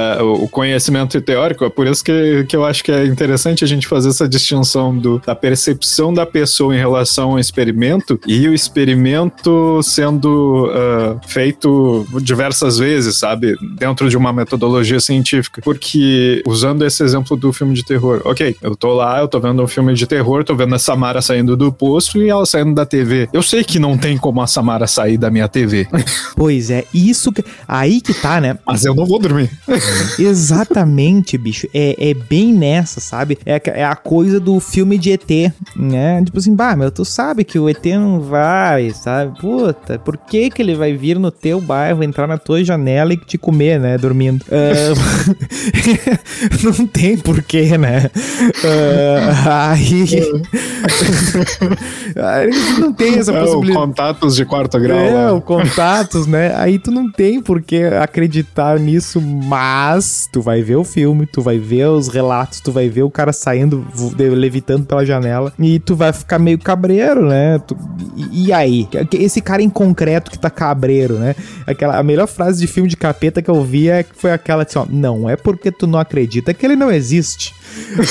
o 0.40 0.48
conhecimento 0.48 1.20
teórico, 1.20 1.64
é 1.64 1.70
por 1.70 1.86
isso 1.86 2.04
que, 2.04 2.44
que 2.48 2.56
eu 2.56 2.64
acho 2.64 2.82
que 2.82 2.90
é 2.90 3.06
interessante 3.06 3.64
a 3.64 3.66
gente 3.66 3.86
fazer 3.86 4.08
essa 4.08 4.28
distinção 4.28 4.89
do, 4.96 5.18
da 5.18 5.34
percepção 5.34 6.12
da 6.12 6.26
pessoa 6.26 6.74
em 6.74 6.78
relação 6.78 7.32
ao 7.32 7.38
experimento 7.38 8.20
e 8.26 8.48
o 8.48 8.54
experimento 8.54 9.80
sendo 9.82 10.66
uh, 10.66 11.20
feito 11.26 12.06
diversas 12.20 12.78
vezes, 12.78 13.18
sabe? 13.18 13.54
Dentro 13.76 14.08
de 14.08 14.16
uma 14.16 14.32
metodologia 14.32 15.00
científica. 15.00 15.60
Porque, 15.62 16.42
usando 16.46 16.84
esse 16.84 17.02
exemplo 17.02 17.36
do 17.36 17.52
filme 17.52 17.74
de 17.74 17.84
terror, 17.84 18.22
ok, 18.24 18.56
eu 18.62 18.76
tô 18.76 18.94
lá, 18.94 19.20
eu 19.20 19.28
tô 19.28 19.40
vendo 19.40 19.62
um 19.62 19.66
filme 19.66 19.94
de 19.94 20.06
terror, 20.06 20.44
tô 20.44 20.54
vendo 20.54 20.74
a 20.74 20.78
Samara 20.78 21.20
saindo 21.20 21.56
do 21.56 21.72
posto 21.72 22.18
e 22.18 22.28
ela 22.28 22.46
saindo 22.46 22.74
da 22.74 22.86
TV. 22.86 23.28
Eu 23.32 23.42
sei 23.42 23.64
que 23.64 23.78
não 23.78 23.96
tem 23.96 24.16
como 24.16 24.40
a 24.40 24.46
Samara 24.46 24.86
sair 24.86 25.18
da 25.18 25.30
minha 25.30 25.48
TV. 25.48 25.86
Pois 26.36 26.70
é, 26.70 26.84
isso 26.94 27.32
que. 27.32 27.44
Aí 27.68 28.00
que 28.00 28.14
tá, 28.14 28.40
né? 28.40 28.58
Mas 28.66 28.84
eu 28.84 28.94
não 28.94 29.04
vou 29.04 29.18
dormir. 29.18 29.50
Exatamente, 30.18 31.36
bicho. 31.36 31.66
É, 31.74 32.10
é 32.10 32.14
bem 32.14 32.52
nessa, 32.52 32.98
sabe? 32.98 33.38
É, 33.44 33.60
é 33.66 33.84
a 33.84 33.94
coisa 33.94 34.40
do 34.40 34.58
filme 34.58 34.79
de 34.98 35.12
ET, 35.12 35.52
né? 35.76 36.22
Tipo 36.24 36.38
assim, 36.38 36.54
bah, 36.54 36.74
meu, 36.76 36.90
tu 36.90 37.04
sabe 37.04 37.44
que 37.44 37.58
o 37.58 37.68
ET 37.68 37.84
não 37.84 38.20
vai, 38.20 38.90
sabe? 38.90 39.38
Puta, 39.40 39.98
por 39.98 40.16
que 40.16 40.50
que 40.50 40.62
ele 40.62 40.74
vai 40.74 40.92
vir 40.92 41.18
no 41.18 41.30
teu 41.30 41.60
bairro, 41.60 42.02
entrar 42.02 42.26
na 42.26 42.38
tua 42.38 42.64
janela 42.64 43.12
e 43.12 43.16
te 43.16 43.36
comer, 43.36 43.78
né? 43.78 43.98
Dormindo. 43.98 44.42
Uh, 44.44 44.94
não 46.64 46.86
tem 46.86 47.16
porquê, 47.16 47.76
né? 47.76 48.10
Uh, 48.64 49.48
aí. 49.48 50.04
aí 52.16 52.50
não 52.78 52.92
tem 52.92 53.18
essa 53.18 53.32
é, 53.32 53.40
possibilidade. 53.40 53.86
contatos 53.86 54.36
de 54.36 54.44
quarto 54.44 54.78
grau. 54.78 54.98
É, 54.98 55.30
o 55.32 55.40
contatos, 55.40 56.26
né? 56.26 56.54
Aí 56.56 56.78
tu 56.78 56.90
não 56.90 57.10
tem 57.10 57.42
por 57.42 57.60
que 57.60 57.84
acreditar 57.84 58.78
nisso, 58.78 59.20
mas 59.20 60.28
tu 60.32 60.40
vai 60.40 60.62
ver 60.62 60.76
o 60.76 60.84
filme, 60.84 61.26
tu 61.26 61.42
vai 61.42 61.58
ver 61.58 61.88
os 61.88 62.08
relatos, 62.08 62.60
tu 62.60 62.72
vai 62.72 62.88
ver 62.88 63.02
o 63.02 63.10
cara 63.10 63.32
saindo, 63.32 63.86
levitando 64.18 64.69
pela 64.78 65.04
janela 65.04 65.52
e 65.58 65.78
tu 65.78 65.94
vai 65.96 66.12
ficar 66.12 66.38
meio 66.38 66.58
cabreiro, 66.58 67.28
né? 67.28 67.58
Tu, 67.58 67.76
e, 68.16 68.46
e, 68.46 68.52
aí? 68.52 68.88
Esse 69.12 69.40
cara 69.40 69.62
em 69.62 69.70
concreto 69.70 70.30
que 70.30 70.38
tá 70.38 70.50
cabreiro, 70.50 71.18
né? 71.18 71.34
Aquela, 71.66 71.98
a 71.98 72.02
melhor 72.02 72.26
frase 72.26 72.60
de 72.60 72.66
filme 72.66 72.88
de 72.88 72.96
capeta 72.96 73.42
que 73.42 73.50
eu 73.50 73.62
vi 73.64 73.88
é, 73.88 74.04
foi 74.14 74.32
aquela 74.32 74.62
assim, 74.62 74.78
ó, 74.78 74.86
não 74.88 75.28
é 75.28 75.36
porque 75.36 75.70
tu 75.70 75.86
não 75.86 75.98
acredita 75.98 76.54
que 76.54 76.64
ele 76.64 76.76
não 76.76 76.90
existe. 76.90 77.54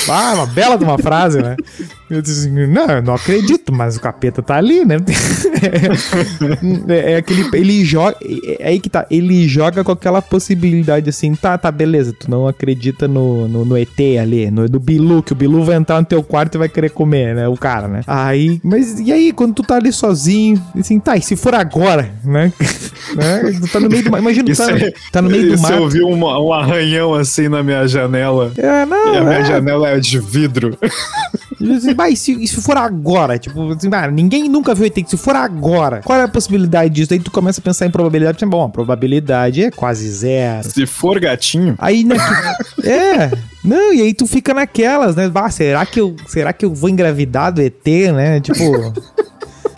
Ah, 0.08 0.34
uma 0.34 0.46
bela 0.46 0.76
de 0.76 0.84
uma 0.84 0.98
frase, 0.98 1.40
né? 1.40 1.56
Eu 2.10 2.20
disse 2.20 2.40
assim, 2.40 2.66
não, 2.66 2.86
eu 2.86 3.02
não 3.02 3.14
acredito, 3.14 3.72
mas 3.72 3.96
o 3.96 4.00
capeta 4.00 4.42
tá 4.42 4.56
ali, 4.56 4.84
né? 4.84 4.96
é, 6.88 7.12
é 7.12 7.16
aquele. 7.16 7.48
Ele 7.52 7.84
joga. 7.84 8.16
É 8.58 8.68
aí 8.68 8.80
que 8.80 8.90
tá. 8.90 9.06
Ele 9.08 9.46
joga 9.46 9.84
com 9.84 9.92
aquela 9.92 10.20
possibilidade 10.20 11.08
assim, 11.08 11.34
tá, 11.36 11.56
tá, 11.56 11.70
beleza. 11.70 12.12
Tu 12.12 12.28
não 12.28 12.48
acredita 12.48 13.06
no, 13.06 13.46
no, 13.46 13.64
no 13.64 13.78
ET 13.78 13.98
ali, 14.20 14.50
no 14.50 14.68
do 14.68 14.80
Bilu, 14.80 15.22
que 15.22 15.32
o 15.32 15.36
Bilu 15.36 15.62
vai 15.62 15.76
entrar 15.76 16.00
no 16.00 16.06
teu 16.06 16.20
quarto 16.20 16.56
e 16.56 16.58
vai 16.58 16.68
querer 16.68 16.90
comer, 16.90 17.34
né? 17.34 17.46
O 17.46 17.56
cara, 17.56 17.86
né? 17.86 18.00
Aí. 18.08 18.60
Mas 18.64 18.98
e 18.98 19.12
aí, 19.12 19.32
quando 19.32 19.54
tu 19.54 19.62
tá 19.62 19.76
ali 19.76 19.92
sozinho, 19.92 20.60
assim, 20.76 20.98
tá, 20.98 21.16
e 21.16 21.22
se 21.22 21.36
for 21.36 21.54
agora, 21.54 22.10
né? 22.24 22.52
né? 23.14 23.52
Tu 23.60 23.68
tá 23.68 23.78
no 23.78 23.88
meio 23.88 24.02
do. 24.02 24.18
Imagina, 24.18 24.52
tu 24.52 24.56
tá, 24.56 24.72
é, 24.72 24.92
tá 25.12 25.22
no 25.22 25.30
meio 25.30 25.54
do 25.54 25.62
mar. 25.62 25.72
eu 25.74 25.88
vi 25.88 26.02
um, 26.02 26.24
um 26.24 26.52
arranhão 26.52 27.14
assim 27.14 27.48
na 27.48 27.62
minha 27.62 27.86
janela. 27.86 28.52
É, 28.56 28.84
não. 28.84 29.14
É. 29.30 29.44
janela 29.50 29.88
é 29.88 30.00
de 30.00 30.18
vidro. 30.18 30.76
Assim, 31.76 31.94
mas 31.94 32.18
se, 32.18 32.46
se 32.46 32.60
for 32.60 32.76
agora, 32.76 33.38
tipo, 33.38 33.72
assim, 33.72 33.88
ah, 33.92 34.10
ninguém 34.10 34.48
nunca 34.48 34.74
viu 34.74 34.86
ET, 34.86 34.96
se 35.06 35.16
for 35.16 35.36
agora, 35.36 36.00
qual 36.02 36.18
é 36.18 36.22
a 36.22 36.28
possibilidade 36.28 36.94
disso? 36.94 37.12
Aí 37.12 37.20
tu 37.20 37.30
começa 37.30 37.60
a 37.60 37.64
pensar 37.64 37.86
em 37.86 37.90
probabilidade, 37.90 38.38
tipo, 38.38 38.50
bom, 38.50 38.64
a 38.64 38.68
probabilidade 38.68 39.64
é 39.64 39.70
quase 39.70 40.08
zero. 40.10 40.70
Se 40.70 40.86
for 40.86 41.20
gatinho. 41.20 41.74
Aí, 41.78 42.02
né, 42.02 42.16
é, 42.82 43.30
não, 43.62 43.92
e 43.92 44.00
aí 44.00 44.14
tu 44.14 44.26
fica 44.26 44.54
naquelas, 44.54 45.14
né, 45.14 45.28
bah, 45.28 45.50
será 45.50 45.84
que 45.84 46.00
eu, 46.00 46.16
será 46.26 46.52
que 46.52 46.64
eu 46.64 46.72
vou 46.72 46.88
engravidar 46.88 47.52
do 47.52 47.60
ET, 47.60 47.86
né, 48.14 48.40
tipo... 48.40 48.62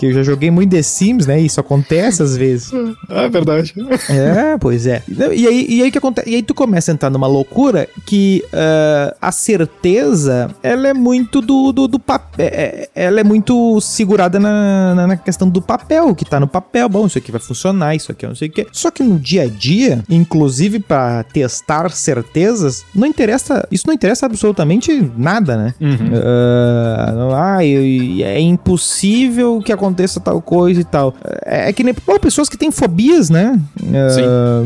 Que 0.02 0.06
eu 0.06 0.12
já 0.12 0.24
joguei 0.24 0.50
muito 0.50 0.70
The 0.72 0.82
Sims, 0.82 1.28
né? 1.28 1.40
Isso 1.40 1.60
acontece 1.60 2.24
às 2.24 2.36
vezes. 2.36 2.72
Ah, 3.08 3.22
é 3.22 3.28
verdade. 3.28 3.72
É, 4.10 4.58
pois 4.58 4.84
é. 4.84 5.00
E 5.32 5.46
aí, 5.46 5.66
e 5.68 5.80
aí 5.82 5.92
que 5.92 5.98
acontece? 5.98 6.28
E 6.28 6.34
aí 6.34 6.42
tu 6.42 6.52
começa 6.54 6.90
a 6.90 6.94
entrar 6.94 7.08
numa 7.08 7.28
loucura 7.28 7.88
que 8.04 8.42
ah, 8.52 9.14
a 9.20 9.30
certeza 9.30 10.50
ela 10.60 10.88
é 10.88 10.92
muito 10.92 11.40
do, 11.40 11.70
do, 11.70 11.86
do 11.86 12.00
papel. 12.00 12.50
Ela 12.96 13.20
é 13.20 13.24
muito 13.24 13.80
segurada 13.80 14.40
na, 14.40 14.92
na, 14.96 15.06
na 15.06 15.16
questão 15.16 15.48
do 15.48 15.62
papel, 15.62 16.12
que 16.16 16.24
tá 16.24 16.40
no 16.40 16.48
papel. 16.48 16.88
Bom, 16.88 17.06
isso 17.06 17.18
aqui 17.18 17.30
vai 17.30 17.40
funcionar, 17.40 17.94
isso 17.94 18.10
aqui 18.10 18.24
eu 18.24 18.30
não 18.30 18.36
sei 18.36 18.48
o 18.48 18.50
que. 18.50 18.66
Só 18.72 18.90
que 18.90 19.04
no 19.04 19.20
dia 19.20 19.42
a 19.42 19.46
dia, 19.46 20.02
inclusive 20.10 20.80
pra 20.80 21.22
testar 21.22 21.88
certezas, 21.92 22.84
não 22.92 23.06
interessa. 23.06 23.68
Isso 23.70 23.86
não 23.86 23.94
interessa 23.94 24.26
absolutamente 24.26 25.12
nada, 25.16 25.56
né? 25.56 25.74
Ah, 25.80 27.12
não- 27.14 27.34
ah, 27.36 27.64
e- 27.64 28.16
e 28.16 28.22
é 28.24 28.40
impossível 28.40 29.60
que 29.64 29.72
aconteça 29.72 29.91
tal 29.94 30.40
coisa 30.40 30.80
e 30.80 30.84
tal. 30.84 31.14
É, 31.44 31.68
é 31.68 31.72
que 31.72 31.82
nem 31.84 31.94
pô, 31.94 32.18
pessoas 32.18 32.48
que 32.48 32.56
têm 32.56 32.70
fobias, 32.70 33.30
né? 33.30 33.58
Ah, 33.92 34.62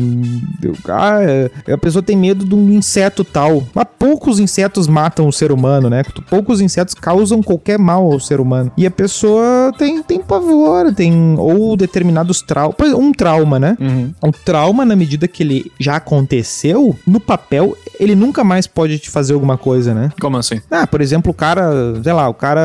eu- 0.63 0.75
ah, 0.89 1.19
é, 1.21 1.73
a 1.73 1.77
pessoa 1.77 2.01
tem 2.03 2.17
medo 2.17 2.45
de 2.45 2.55
um 2.55 2.71
inseto 2.71 3.23
tal. 3.23 3.63
Mas 3.73 3.85
poucos 3.97 4.39
insetos 4.39 4.87
matam 4.87 5.27
o 5.27 5.33
ser 5.33 5.51
humano, 5.51 5.89
né? 5.89 6.03
Poucos 6.29 6.61
insetos 6.61 6.93
causam 6.93 7.41
qualquer 7.41 7.77
mal 7.79 8.11
ao 8.11 8.19
ser 8.19 8.39
humano. 8.39 8.71
E 8.77 8.85
a 8.85 8.91
pessoa 8.91 9.71
tem, 9.77 10.01
tem 10.03 10.19
pavor, 10.21 10.93
tem 10.93 11.35
ou 11.37 11.75
determinados 11.75 12.41
traumas. 12.41 12.75
Um 12.95 13.11
trauma, 13.11 13.59
né? 13.59 13.77
Uhum. 13.79 14.13
Um 14.23 14.31
trauma, 14.31 14.85
na 14.85 14.95
medida 14.95 15.27
que 15.27 15.43
ele 15.43 15.71
já 15.79 15.95
aconteceu, 15.97 16.95
no 17.05 17.19
papel, 17.19 17.75
ele 17.99 18.15
nunca 18.15 18.43
mais 18.43 18.67
pode 18.67 18.99
te 18.99 19.09
fazer 19.09 19.33
alguma 19.33 19.57
coisa, 19.57 19.93
né? 19.93 20.11
Como 20.19 20.37
assim? 20.37 20.61
Ah, 20.69 20.85
por 20.87 21.01
exemplo, 21.01 21.31
o 21.31 21.33
cara, 21.33 21.69
sei 22.03 22.13
lá, 22.13 22.27
o 22.29 22.33
cara 22.33 22.61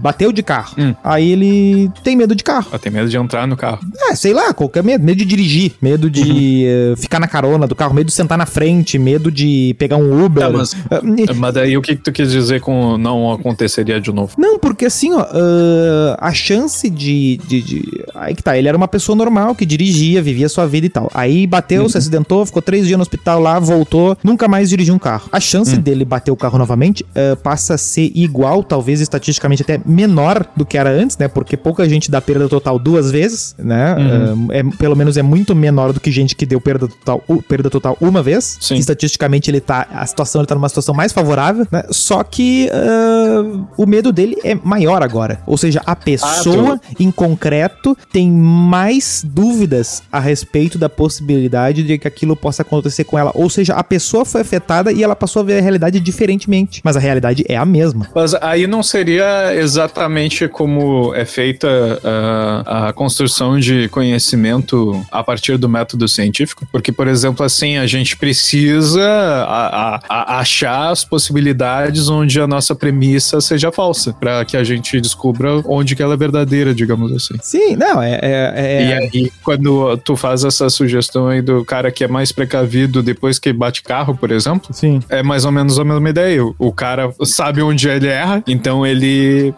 bateu 0.00 0.32
de 0.32 0.42
carro. 0.42 0.74
Hum. 0.78 0.94
Aí 1.02 1.25
ele 1.32 1.90
tem 2.02 2.16
medo 2.16 2.34
de 2.34 2.42
carro. 2.44 2.66
Eu 2.72 2.78
tenho 2.78 2.94
medo 2.94 3.08
de 3.08 3.16
entrar 3.16 3.46
no 3.46 3.56
carro. 3.56 3.80
É, 4.10 4.14
sei 4.14 4.32
lá, 4.32 4.52
qualquer 4.52 4.82
medo. 4.82 5.04
Medo 5.04 5.18
de 5.18 5.24
dirigir, 5.24 5.72
medo 5.80 6.08
de 6.10 6.64
eh, 6.66 6.94
ficar 6.96 7.18
na 7.20 7.26
carona 7.28 7.66
do 7.66 7.74
carro, 7.74 7.94
medo 7.94 8.06
de 8.06 8.12
sentar 8.12 8.36
na 8.38 8.46
frente, 8.46 8.98
medo 8.98 9.30
de 9.30 9.74
pegar 9.78 9.96
um 9.96 10.24
Uber. 10.24 10.44
Tá, 10.44 10.50
mas- 10.50 10.76
Ah, 10.90 11.00
e- 11.04 11.34
Mas 11.34 11.54
daí 11.54 11.76
o 11.76 11.82
que, 11.82 11.96
que 11.96 12.02
tu 12.02 12.12
quis 12.12 12.30
dizer 12.30 12.60
com 12.60 12.96
não 12.98 13.32
aconteceria 13.32 14.00
de 14.00 14.12
novo? 14.12 14.32
Não, 14.38 14.58
porque 14.58 14.86
assim, 14.86 15.12
ó, 15.12 15.20
ah, 15.20 16.16
a 16.20 16.32
chance 16.32 16.88
de, 16.88 17.38
de, 17.46 17.62
de- 17.62 18.04
Aí 18.14 18.34
que 18.34 18.42
tá, 18.42 18.56
ele 18.56 18.68
era 18.68 18.76
uma 18.76 18.88
pessoa 18.88 19.14
normal 19.16 19.54
que 19.54 19.64
dirigia, 19.66 20.22
vivia 20.22 20.48
sua 20.48 20.66
vida 20.66 20.86
e 20.86 20.88
tal. 20.90 21.10
Aí 21.14 21.46
bateu, 21.46 21.88
se 21.88 21.98
acidentou, 21.98 22.44
ficou 22.46 22.62
três 22.62 22.86
dias 22.86 22.96
no 22.98 23.02
hospital 23.02 23.40
lá, 23.40 23.58
voltou, 23.58 24.16
nunca 24.24 24.48
mais 24.48 24.68
dirigiu 24.70 24.94
um 24.94 24.98
carro. 24.98 25.28
A 25.30 25.40
chance 25.40 25.76
dele 25.76 26.04
bater 26.04 26.30
o 26.30 26.36
carro 26.36 26.58
novamente 26.58 27.04
ah, 27.14 27.36
passa 27.36 27.74
a 27.74 27.78
ser 27.78 28.10
igual, 28.14 28.62
talvez 28.64 29.00
estatisticamente 29.00 29.62
até 29.62 29.80
menor 29.86 30.44
do 30.56 30.64
que 30.64 30.76
era 30.78 30.90
antes, 30.90 31.05
né? 31.18 31.28
Porque 31.28 31.56
pouca 31.56 31.88
gente 31.88 32.10
dá 32.10 32.20
perda 32.20 32.48
total 32.48 32.78
duas 32.78 33.10
vezes, 33.10 33.54
né? 33.58 33.94
Ah, 33.98 34.54
é, 34.54 34.62
pelo 34.78 34.96
menos 34.96 35.16
é 35.16 35.22
muito 35.22 35.54
menor 35.54 35.92
do 35.92 36.00
que 36.00 36.10
gente 36.10 36.34
que 36.34 36.46
deu 36.46 36.60
perda 36.60 36.88
total, 36.88 37.22
perda 37.48 37.70
total 37.70 37.96
uma 38.00 38.22
vez. 38.22 38.58
Sim. 38.60 38.76
Estatisticamente 38.76 39.50
ele 39.50 39.60
tá. 39.60 39.86
A 39.90 40.06
situação 40.06 40.40
ele 40.40 40.46
tá 40.46 40.54
numa 40.54 40.68
situação 40.68 40.94
mais 40.94 41.12
favorável, 41.12 41.66
né? 41.70 41.84
Só 41.90 42.22
que 42.22 42.68
ah, 42.72 43.66
o 43.76 43.86
medo 43.86 44.12
dele 44.12 44.36
é 44.42 44.54
maior 44.54 45.02
agora. 45.02 45.40
Ou 45.46 45.56
seja, 45.56 45.82
a 45.84 45.94
pessoa 45.94 46.80
em 46.98 47.10
concreto 47.10 47.96
tem 48.12 48.30
mais 48.30 49.24
dúvidas 49.24 50.02
a 50.10 50.18
respeito 50.18 50.78
da 50.78 50.88
possibilidade 50.88 51.82
de 51.82 51.98
que 51.98 52.08
aquilo 52.08 52.36
possa 52.36 52.62
acontecer 52.62 53.04
com 53.04 53.18
ela. 53.18 53.30
Ou 53.34 53.50
seja, 53.50 53.74
a 53.74 53.84
pessoa 53.84 54.24
foi 54.24 54.40
afetada 54.40 54.92
e 54.92 55.02
ela 55.02 55.16
passou 55.16 55.40
a 55.40 55.44
ver 55.44 55.58
a 55.58 55.62
realidade 55.62 56.00
diferentemente. 56.00 56.80
Mas 56.84 56.96
a 56.96 57.00
realidade 57.00 57.44
é 57.48 57.56
a 57.56 57.64
mesma. 57.64 58.08
Mas 58.14 58.34
aí 58.34 58.66
não 58.66 58.82
seria 58.82 59.54
exatamente 59.54 60.48
como 60.48 60.95
é 61.14 61.24
feita 61.24 61.68
ah, 62.04 62.88
a 62.88 62.92
construção 62.92 63.58
de 63.58 63.88
conhecimento 63.88 65.04
a 65.10 65.22
partir 65.22 65.56
do 65.56 65.68
método 65.68 66.06
científico? 66.08 66.66
Porque, 66.70 66.92
por 66.92 67.08
exemplo, 67.08 67.44
assim, 67.44 67.76
a 67.76 67.86
gente 67.86 68.16
precisa 68.16 69.02
a- 69.02 69.96
a- 69.96 70.00
a- 70.08 70.38
achar 70.40 70.90
as 70.90 71.04
possibilidades 71.04 72.08
onde 72.08 72.40
a 72.40 72.46
nossa 72.46 72.74
premissa 72.74 73.40
seja 73.40 73.70
falsa, 73.72 74.12
para 74.12 74.44
que 74.44 74.56
a 74.56 74.64
gente 74.64 75.00
descubra 75.00 75.62
onde 75.66 75.94
que 75.96 76.02
ela 76.02 76.14
é 76.14 76.16
verdadeira, 76.16 76.74
digamos 76.74 77.12
assim. 77.12 77.34
Sim, 77.42 77.76
não, 77.76 78.02
é. 78.02 78.18
é- 78.22 78.52
é- 78.56 78.86
E 78.86 78.92
aí, 78.92 79.32
quando 79.42 79.96
tu 79.98 80.16
faz 80.16 80.44
essa 80.44 80.68
sugestão 80.70 81.28
aí 81.28 81.40
do 81.42 81.64
cara 81.64 81.90
que 81.90 82.04
é 82.04 82.08
mais 82.08 82.32
precavido 82.32 83.02
depois 83.02 83.38
que 83.38 83.52
bate 83.52 83.82
carro, 83.82 84.16
por 84.16 84.30
exemplo, 84.30 84.68
Sim. 84.72 85.00
é 85.08 85.22
mais 85.22 85.44
ou 85.44 85.52
menos 85.52 85.78
a 85.78 85.84
mesma 85.84 86.08
ideia. 86.10 86.42
O- 86.58 86.72
cara 86.76 87.10
sabe 87.24 87.62
onde 87.62 87.88
ele 87.88 88.06
erra, 88.06 88.42
então 88.46 88.86
ele 88.86 89.54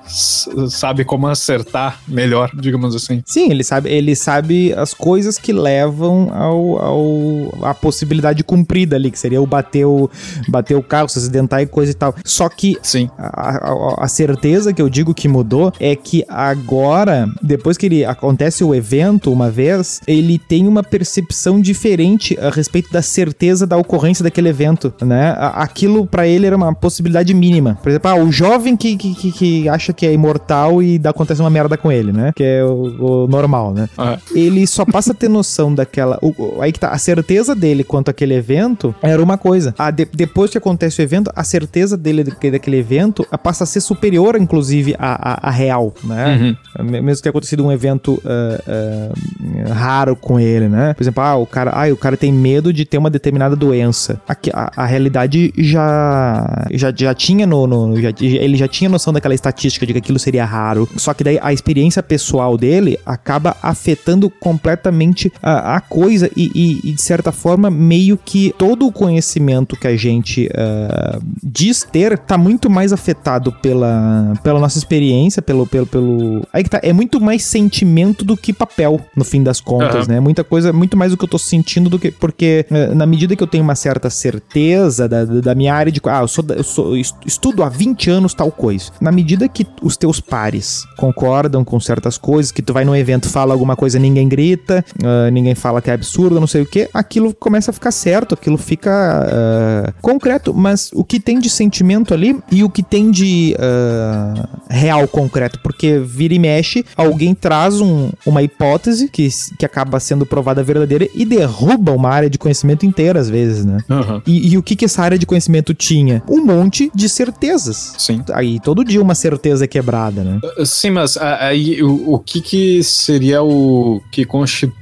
sabe 0.68 1.04
como 1.04 1.27
acertar 1.30 2.00
melhor, 2.06 2.50
digamos 2.54 2.94
assim. 2.94 3.22
Sim, 3.24 3.50
ele 3.50 3.64
sabe, 3.64 3.88
ele 3.90 4.14
sabe 4.16 4.72
as 4.74 4.92
coisas 4.94 5.38
que 5.38 5.52
levam 5.52 6.30
ao, 6.32 6.78
ao 6.82 7.64
a 7.64 7.74
possibilidade 7.74 8.42
cumprida 8.44 8.96
ali, 8.96 9.10
que 9.10 9.18
seria 9.18 9.40
o 9.40 9.46
bater 9.46 9.84
o, 9.84 10.10
bater 10.48 10.76
o 10.76 10.82
carro, 10.82 11.08
se 11.08 11.18
acidentar 11.18 11.60
e 11.62 11.66
coisa 11.66 11.92
e 11.92 11.94
tal. 11.94 12.14
Só 12.24 12.48
que 12.48 12.76
Sim. 12.82 13.08
a, 13.18 13.50
a- 13.70 13.94
a 14.04 14.08
certeza 14.08 14.72
que 14.72 14.80
eu 14.82 14.88
digo 14.88 15.14
que 15.14 15.28
mudou 15.28 15.72
é 15.80 15.94
que 15.96 16.24
agora, 16.28 17.28
depois 17.42 17.76
que 17.76 17.86
ele 17.86 18.04
acontece 18.04 18.64
o 18.64 18.74
evento 18.74 19.32
uma 19.32 19.50
vez, 19.50 20.00
ele 20.06 20.38
tem 20.38 20.66
uma 20.66 20.82
percepção 20.82 21.60
diferente 21.60 22.38
a 22.40 22.50
respeito 22.50 22.90
da 22.92 23.02
certeza 23.02 23.66
da 23.66 23.76
ocorrência 23.76 24.22
daquele 24.22 24.48
evento, 24.48 24.92
né? 25.02 25.34
Aquilo 25.38 26.06
pra 26.06 26.26
ele 26.26 26.46
era 26.46 26.56
uma 26.56 26.74
possibilidade 26.74 27.32
mínima. 27.34 27.78
Por 27.82 27.88
exemplo, 27.90 28.10
ah, 28.10 28.14
o 28.16 28.30
jovem 28.32 28.76
que, 28.76 28.96
que, 28.96 29.14
que- 29.14 29.32
que 29.32 29.68
acha 29.68 29.92
que 29.92 30.06
é 30.06 30.12
imortal 30.12 30.82
e 30.82 30.98
dá, 30.98 31.12
acontece 31.18 31.40
uma 31.40 31.50
merda 31.50 31.76
com 31.76 31.90
ele, 31.90 32.12
né? 32.12 32.32
Que 32.34 32.42
é 32.44 32.64
o, 32.64 33.24
o 33.24 33.28
normal, 33.28 33.72
né? 33.72 33.88
Ah, 33.98 34.18
ele 34.34 34.66
só 34.66 34.84
passa 34.84 35.12
a 35.12 35.14
ter 35.14 35.28
noção 35.28 35.74
daquela. 35.74 36.18
o- 36.22 36.60
aí 36.60 36.72
que 36.72 36.80
tá. 36.80 36.88
A 36.90 36.98
certeza 36.98 37.54
dele 37.54 37.84
quanto 37.84 38.10
àquele 38.10 38.34
evento 38.34 38.94
era 39.02 39.22
uma 39.22 39.36
coisa. 39.38 39.74
A 39.78 39.90
de- 39.90 40.08
depois 40.12 40.50
que 40.50 40.58
acontece 40.58 41.00
o 41.00 41.02
evento, 41.02 41.30
a 41.34 41.44
certeza 41.44 41.96
dele 41.96 42.24
daque- 42.24 42.50
daquele 42.50 42.78
evento 42.78 43.26
passa 43.42 43.64
a 43.64 43.66
ser 43.66 43.80
superior, 43.80 44.36
inclusive, 44.40 44.94
à, 44.98 45.32
à, 45.32 45.48
à 45.48 45.50
real, 45.50 45.92
né? 46.04 46.56
Me- 46.78 47.00
Mesmo 47.00 47.16
que 47.16 47.22
tenha 47.22 47.30
acontecido 47.30 47.64
um 47.64 47.72
evento 47.72 48.20
ah, 48.24 48.62
ah, 48.68 49.72
raro 49.74 50.16
com 50.16 50.38
ele, 50.40 50.68
né? 50.68 50.94
Por 50.94 51.02
exemplo, 51.02 51.22
ah, 51.22 51.36
o 51.36 51.46
cara, 51.46 51.70
ah, 51.74 51.92
o 51.92 51.96
cara 51.96 52.16
tem 52.16 52.32
medo 52.32 52.72
de 52.72 52.84
ter 52.84 52.98
uma 52.98 53.10
determinada 53.10 53.54
doença. 53.56 54.20
Aqui, 54.28 54.50
a, 54.52 54.70
a 54.76 54.86
realidade 54.86 55.52
já, 55.56 56.66
já, 56.72 56.92
já 56.94 57.14
tinha 57.14 57.46
no. 57.46 57.66
no- 57.66 58.00
já- 58.00 58.12
ele 58.20 58.56
já 58.56 58.68
tinha 58.68 58.88
noção 58.88 59.12
daquela 59.12 59.34
estatística 59.34 59.86
de 59.86 59.92
que 59.92 59.98
aquilo 59.98 60.18
seria 60.18 60.44
raro. 60.44 60.88
Só 60.96 61.07
que 61.14 61.24
daí 61.24 61.38
a 61.42 61.52
experiência 61.52 62.02
pessoal 62.02 62.56
dele 62.56 62.98
acaba 63.04 63.56
afetando 63.62 64.28
completamente 64.30 65.32
a, 65.42 65.76
a 65.76 65.80
coisa 65.80 66.30
e, 66.36 66.50
e- 66.54 66.80
e, 66.90 66.92
de 66.92 67.02
certa 67.02 67.32
forma, 67.32 67.70
meio 67.70 68.16
que 68.16 68.54
todo 68.58 68.86
o 68.86 68.92
conhecimento 68.92 69.76
que 69.76 69.86
a 69.86 69.96
gente 69.96 70.48
ah, 70.54 71.18
diz 71.42 71.82
ter 71.90 72.18
tá 72.18 72.36
muito 72.38 72.68
mais 72.70 72.92
afetado 72.92 73.52
pela, 73.52 74.34
pela 74.42 74.60
nossa 74.60 74.78
experiência, 74.78 75.40
pelo, 75.42 75.66
pelo, 75.66 75.86
pelo. 75.86 76.46
Aí 76.52 76.62
que 76.62 76.70
tá, 76.70 76.80
é 76.82 76.92
muito 76.92 77.20
mais 77.20 77.42
sentimento 77.44 78.24
do 78.24 78.36
que 78.36 78.52
papel, 78.52 79.00
no 79.16 79.24
fim 79.24 79.42
das 79.42 79.60
contas, 79.60 80.06
Aham. 80.06 80.14
né? 80.14 80.20
Muita 80.20 80.44
coisa, 80.44 80.72
muito 80.72 80.96
mais 80.96 81.10
do 81.12 81.16
que 81.16 81.24
eu 81.24 81.28
tô 81.28 81.38
sentindo 81.38 81.88
do 81.90 81.98
que. 81.98 82.10
Porque 82.10 82.66
eh, 82.70 82.94
na 82.94 83.06
medida 83.06 83.34
que 83.36 83.42
eu 83.42 83.46
tenho 83.46 83.64
uma 83.64 83.74
certa 83.74 84.10
certeza 84.10 85.08
da, 85.08 85.24
da 85.24 85.54
minha 85.54 85.74
área 85.74 85.90
de. 85.92 86.00
Ah, 86.06 86.20
eu, 86.22 86.28
sou, 86.28 86.44
eu 86.50 86.64
sou- 86.64 86.96
estudo 87.26 87.62
há 87.62 87.68
20 87.68 88.10
anos 88.10 88.34
tal 88.34 88.50
coisa. 88.50 88.90
Na 89.00 89.12
medida 89.12 89.48
que 89.48 89.66
os 89.82 89.96
teus 89.96 90.20
pares 90.20 90.84
concordam 90.98 91.64
com 91.64 91.78
certas 91.78 92.18
coisas, 92.18 92.50
que 92.50 92.60
tu 92.60 92.72
vai 92.72 92.84
num 92.84 92.94
evento, 92.94 93.28
fala 93.28 93.54
alguma 93.54 93.76
coisa, 93.76 94.00
ninguém 94.00 94.28
grita, 94.28 94.84
uh, 95.00 95.30
ninguém 95.30 95.54
fala 95.54 95.80
que 95.80 95.88
é 95.88 95.94
absurdo, 95.94 96.40
não 96.40 96.46
sei 96.46 96.62
o 96.62 96.66
que, 96.66 96.88
aquilo 96.92 97.32
começa 97.32 97.70
a 97.70 97.74
ficar 97.74 97.92
certo, 97.92 98.34
aquilo 98.34 98.58
fica 98.58 98.90
uh, 98.90 99.92
concreto, 100.02 100.52
mas 100.52 100.90
o 100.92 101.04
que 101.04 101.20
tem 101.20 101.38
de 101.38 101.48
sentimento 101.48 102.12
ali 102.12 102.36
e 102.50 102.64
o 102.64 102.68
que 102.68 102.82
tem 102.82 103.12
de 103.12 103.54
uh, 103.58 104.48
real 104.68 105.06
concreto, 105.06 105.60
porque 105.62 106.00
vira 106.00 106.34
e 106.34 106.38
mexe, 106.38 106.84
alguém 106.96 107.32
traz 107.32 107.80
um, 107.80 108.10
uma 108.26 108.42
hipótese 108.42 109.08
que, 109.08 109.28
que 109.56 109.64
acaba 109.64 110.00
sendo 110.00 110.26
provada 110.26 110.64
verdadeira 110.64 111.08
e 111.14 111.24
derruba 111.24 111.92
uma 111.92 112.10
área 112.10 112.28
de 112.28 112.38
conhecimento 112.38 112.84
inteira, 112.84 113.20
às 113.20 113.30
vezes, 113.30 113.64
né? 113.64 113.78
Uhum. 113.88 114.20
E, 114.26 114.52
e, 114.52 114.58
o 114.58 114.62
que, 114.62 114.74
que 114.74 114.84
essa 114.84 115.02
área 115.02 115.18
de 115.18 115.26
conhecimento 115.26 115.72
tinha? 115.72 116.22
Um 116.28 116.44
monte 116.44 116.90
de 116.92 117.08
certezas. 117.08 117.94
Sim. 117.98 118.24
Aí 118.32 118.58
todo 118.58 118.84
dia 118.84 119.00
uma 119.00 119.14
certeza 119.14 119.64
é 119.64 119.68
quebrada, 119.68 120.24
né? 120.24 120.40
Sim, 120.64 120.87
mas 120.90 121.16
aí 121.16 121.82
o, 121.82 122.14
o 122.14 122.18
que, 122.18 122.40
que 122.40 122.82
seria 122.82 123.42
o 123.42 124.02
que 124.10 124.24
constitui 124.24 124.78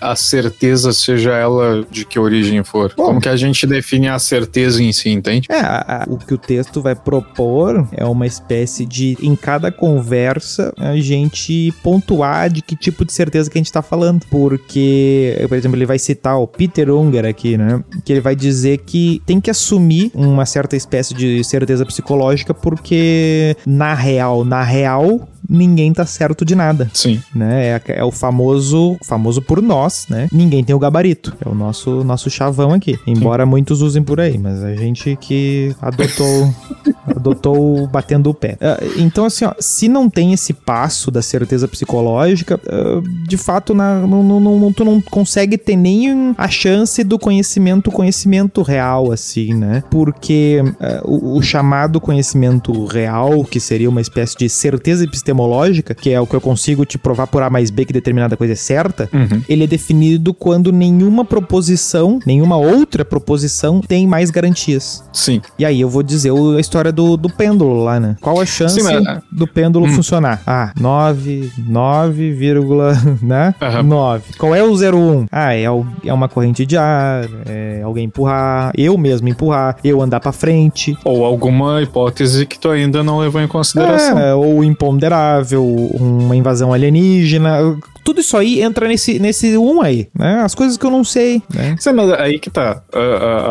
a 0.00 0.16
certeza, 0.16 0.92
seja 0.92 1.32
ela 1.32 1.84
de 1.90 2.04
que 2.04 2.18
origem 2.18 2.62
for? 2.64 2.92
Bom, 2.96 3.04
Como 3.04 3.20
que 3.20 3.28
a 3.28 3.36
gente 3.36 3.66
define 3.66 4.08
a 4.08 4.18
certeza 4.18 4.82
em 4.82 4.92
si, 4.92 5.10
entende? 5.10 5.46
É, 5.50 5.60
a, 5.60 6.04
a, 6.04 6.06
o 6.08 6.16
que 6.16 6.34
o 6.34 6.38
texto 6.38 6.80
vai 6.80 6.94
propor 6.94 7.86
é 7.92 8.04
uma 8.04 8.26
espécie 8.26 8.86
de, 8.86 9.16
em 9.20 9.36
cada 9.36 9.70
conversa, 9.70 10.72
a 10.78 10.96
gente 10.96 11.72
pontuar 11.82 12.50
de 12.50 12.62
que 12.62 12.76
tipo 12.76 13.04
de 13.04 13.12
certeza 13.12 13.50
que 13.50 13.58
a 13.58 13.60
gente 13.60 13.72
tá 13.72 13.82
falando. 13.82 14.24
Porque, 14.30 15.36
por 15.48 15.56
exemplo, 15.56 15.76
ele 15.76 15.86
vai 15.86 15.98
citar 15.98 16.38
o 16.38 16.46
Peter 16.46 16.90
Unger 16.90 17.24
aqui, 17.24 17.56
né? 17.56 17.82
Que 18.04 18.12
ele 18.12 18.20
vai 18.20 18.34
dizer 18.34 18.78
que 18.78 19.20
tem 19.26 19.40
que 19.40 19.50
assumir 19.50 20.10
uma 20.14 20.46
certa 20.46 20.76
espécie 20.76 21.14
de 21.14 21.42
certeza 21.44 21.84
psicológica 21.84 22.54
porque, 22.54 23.56
na 23.66 23.94
real, 23.94 24.44
na 24.44 24.62
real, 24.62 25.28
ninguém 25.48 25.92
tá 25.92 26.06
certo 26.06 26.44
de 26.44 26.54
nada. 26.54 26.90
Sim. 26.94 27.22
Né? 27.34 27.66
É, 27.66 27.82
é, 27.88 28.04
o 28.04 28.10
famoso, 28.10 28.96
famoso 29.04 29.41
por 29.42 29.60
nós, 29.60 30.06
né? 30.08 30.28
Ninguém 30.32 30.64
tem 30.64 30.74
o 30.74 30.78
gabarito. 30.78 31.34
É 31.44 31.48
o 31.48 31.54
nosso, 31.54 32.04
nosso 32.04 32.30
chavão 32.30 32.72
aqui. 32.72 32.98
Embora 33.06 33.44
muitos 33.44 33.82
usem 33.82 34.02
por 34.02 34.20
aí, 34.20 34.38
mas 34.38 34.62
a 34.62 34.74
gente 34.74 35.16
que 35.20 35.74
adotou, 35.80 36.54
adotou 37.06 37.86
batendo 37.86 38.30
o 38.30 38.34
pé. 38.34 38.56
Uh, 38.60 39.00
então, 39.00 39.24
assim, 39.24 39.44
ó, 39.44 39.54
se 39.58 39.88
não 39.88 40.08
tem 40.08 40.32
esse 40.32 40.52
passo 40.52 41.10
da 41.10 41.22
certeza 41.22 41.66
psicológica, 41.68 42.60
uh, 42.66 43.02
de 43.26 43.36
fato, 43.36 43.74
na, 43.74 44.00
não, 44.06 44.22
não, 44.22 44.40
não, 44.40 44.72
tu 44.72 44.84
não 44.84 45.00
consegue 45.00 45.58
ter 45.58 45.76
nem 45.76 46.34
a 46.36 46.48
chance 46.48 47.02
do 47.04 47.18
conhecimento, 47.18 47.90
conhecimento 47.90 48.62
real, 48.62 49.12
assim, 49.12 49.54
né? 49.54 49.82
Porque 49.90 50.60
uh, 50.62 51.10
o, 51.10 51.38
o 51.38 51.42
chamado 51.42 52.00
conhecimento 52.00 52.84
real, 52.86 53.44
que 53.44 53.60
seria 53.60 53.88
uma 53.88 54.00
espécie 54.00 54.36
de 54.36 54.48
certeza 54.48 55.04
epistemológica, 55.04 55.32
epistemológica, 55.32 55.94
que 55.94 56.10
é 56.10 56.20
o 56.20 56.26
que 56.26 56.34
eu 56.34 56.40
consigo 56.40 56.84
te 56.84 56.98
provar 56.98 57.26
por 57.26 57.42
A 57.42 57.50
mais 57.50 57.70
B 57.70 57.84
que 57.84 57.92
determinada 57.92 58.36
coisa 58.36 58.52
é 58.52 58.56
certa, 58.56 59.08
uhum. 59.12 59.31
Ele 59.48 59.64
é 59.64 59.66
definido 59.66 60.34
quando 60.34 60.72
nenhuma 60.72 61.24
proposição, 61.24 62.18
nenhuma 62.26 62.56
outra 62.56 63.04
proposição 63.04 63.80
tem 63.80 64.06
mais 64.06 64.30
garantias. 64.30 65.04
Sim. 65.12 65.40
E 65.58 65.64
aí 65.64 65.80
eu 65.80 65.88
vou 65.88 66.02
dizer 66.02 66.32
a 66.32 66.60
história 66.60 66.92
do, 66.92 67.16
do 67.16 67.28
pêndulo 67.28 67.84
lá, 67.84 67.98
né? 67.98 68.16
Qual 68.20 68.40
a 68.40 68.46
chance 68.46 68.74
Sim, 68.74 68.82
mas... 68.82 69.06
É. 69.06 69.22
do 69.30 69.46
pêndulo 69.46 69.86
hum. 69.86 69.92
funcionar? 69.92 70.42
Ah, 70.46 70.72
9, 70.78 71.50
9, 71.68 72.36
né? 73.22 73.54
Uhum. 73.60 73.82
9. 73.82 74.34
Qual 74.38 74.54
é 74.54 74.62
o 74.62 74.72
01? 74.72 75.26
Ah, 75.30 75.54
é, 75.54 75.64
é 75.64 76.12
uma 76.12 76.28
corrente 76.28 76.64
de 76.66 76.76
ar, 76.76 77.28
é 77.46 77.82
alguém 77.82 78.04
empurrar, 78.04 78.72
eu 78.76 78.96
mesmo 78.96 79.28
empurrar, 79.28 79.76
eu 79.84 80.00
andar 80.00 80.20
para 80.20 80.32
frente. 80.32 80.96
Ou 81.04 81.24
alguma 81.24 81.82
hipótese 81.82 82.46
que 82.46 82.58
tu 82.58 82.68
ainda 82.68 83.02
não 83.02 83.18
levou 83.18 83.40
em 83.40 83.48
consideração. 83.48 84.18
É, 84.18 84.34
ou 84.34 84.62
imponderável 84.64 85.64
uma 85.64 86.36
invasão 86.36 86.72
alienígena, 86.72 87.76
tudo 88.04 88.20
isso 88.20 88.36
aí 88.36 88.60
entra 88.60 88.88
nesse, 88.88 89.18
nesse 89.22 89.56
um 89.56 89.80
aí, 89.80 90.08
né? 90.18 90.40
As 90.42 90.54
coisas 90.54 90.76
que 90.76 90.84
eu 90.84 90.90
não 90.90 91.04
sei, 91.04 91.42
né? 91.54 91.76
Sim, 91.78 91.92
mas 91.92 92.12
aí 92.12 92.38
que 92.38 92.50
tá. 92.50 92.82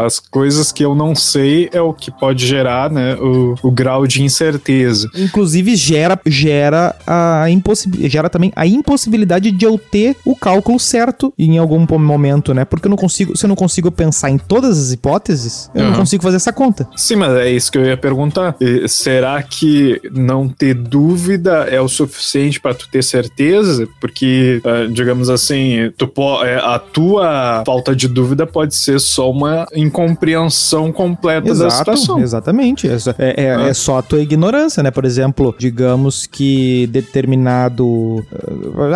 As 0.05 0.19
coisas 0.19 0.71
que 0.71 0.84
eu 0.84 0.93
não 0.93 1.15
sei 1.15 1.69
é 1.71 1.81
o 1.81 1.93
que 1.93 2.12
pode 2.12 2.45
gerar, 2.45 2.91
né? 2.91 3.15
O, 3.15 3.55
o 3.63 3.71
grau 3.71 4.05
de 4.05 4.21
incerteza. 4.21 5.10
Inclusive 5.15 5.75
gera, 5.75 6.19
gera 6.25 6.95
a 7.07 7.49
impossibilidade, 7.49 8.12
gera 8.12 8.29
também 8.29 8.51
a 8.55 8.67
impossibilidade 8.67 9.51
de 9.51 9.65
eu 9.65 9.77
ter 9.77 10.15
o 10.25 10.36
cálculo 10.36 10.79
certo 10.79 11.34
em 11.38 11.57
algum 11.57 11.86
momento, 11.97 12.53
né? 12.53 12.65
Porque 12.65 12.88
eu 12.88 12.89
não 12.89 12.97
consigo, 12.97 13.38
se 13.38 13.45
eu 13.45 13.47
não 13.47 13.55
consigo 13.55 13.91
pensar 13.91 14.29
em 14.29 14.38
todas 14.38 14.77
as 14.77 14.91
hipóteses, 14.91 15.69
eu 15.73 15.84
uhum. 15.84 15.89
não 15.89 15.97
consigo 15.97 16.23
fazer 16.23 16.38
essa 16.38 16.53
conta. 16.53 16.88
Sim, 16.95 17.15
mas 17.17 17.34
é 17.34 17.49
isso 17.49 17.71
que 17.71 17.77
eu 17.77 17.86
ia 17.86 17.97
perguntar. 17.97 18.55
Será 18.88 19.41
que 19.41 20.01
não 20.12 20.49
ter 20.49 20.73
dúvida 20.73 21.67
é 21.69 21.79
o 21.79 21.88
suficiente 21.88 22.60
para 22.60 22.73
tu 22.73 22.88
ter 22.89 23.03
certeza? 23.03 23.88
Porque 23.99 24.62
uh, 24.65 24.91
digamos 24.91 25.29
assim, 25.29 25.61
tu 25.97 26.10
é, 26.43 26.58
a 26.58 26.80
tua 26.80 27.63
falta 27.65 27.95
de 27.95 28.08
dúvida 28.08 28.45
pode 28.45 28.76
ser 28.76 29.00
só 29.00 29.30
uma 29.30 29.65
incompreensão 29.74 30.91
completa 30.91 31.50
Exato, 31.50 31.69
da 31.69 31.78
situação. 31.78 32.19
Exatamente. 32.19 32.88
É, 32.88 32.97
é, 33.17 33.43
é, 33.45 33.69
é, 33.69 33.74
só 33.74 34.00
a 34.00 34.02
tua 34.02 34.19
ignorância, 34.19 34.84
né? 34.84 34.91
Por 34.91 35.06
exemplo, 35.06 35.56
digamos 35.58 36.26
que 36.28 36.88
determinado. 36.88 38.24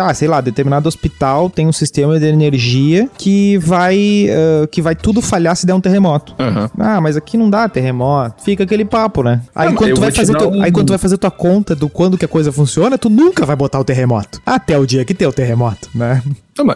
Ah, 0.00 0.12
sei 0.14 0.28
lá, 0.28 0.40
determinado 0.40 0.88
hospital 0.88 1.50
tem 1.50 1.66
um 1.66 1.72
sistema 1.72 2.18
de 2.18 2.26
energia 2.26 3.08
que 3.16 3.58
vai. 3.58 4.28
Uh, 4.28 4.66
que 4.68 4.82
vai 4.82 4.94
tudo 4.94 5.20
falhar 5.20 5.56
se 5.56 5.66
der 5.66 5.74
um 5.74 5.80
terremoto. 5.80 6.34
Uhum. 6.38 6.68
Ah, 6.78 7.00
mas 7.00 7.16
aqui 7.16 7.36
não 7.36 7.48
dá 7.48 7.68
terremoto. 7.68 8.42
Fica 8.42 8.64
aquele 8.64 8.84
papo, 8.84 9.22
né? 9.22 9.40
Aí, 9.54 9.72
quando, 9.72 9.94
tu 9.94 10.00
vai 10.00 10.10
fazer 10.10 10.36
tu, 10.36 10.48
um... 10.48 10.62
aí 10.62 10.70
quando 10.70 10.86
tu 10.86 10.90
vai 10.90 10.98
fazer 10.98 11.16
tua 11.16 11.30
conta 11.30 11.74
do 11.74 11.88
quando 11.88 12.18
que 12.18 12.24
a 12.24 12.28
coisa 12.28 12.52
funciona, 12.52 12.98
tu 12.98 13.08
nunca 13.08 13.44
vai 13.44 13.56
botar 13.56 13.80
o 13.80 13.84
terremoto. 13.84 14.40
Até 14.44 14.78
o 14.78 14.86
dia 14.86 15.04
que 15.04 15.14
tem 15.14 15.26
o 15.26 15.32
terremoto, 15.32 15.88
né? 15.94 16.22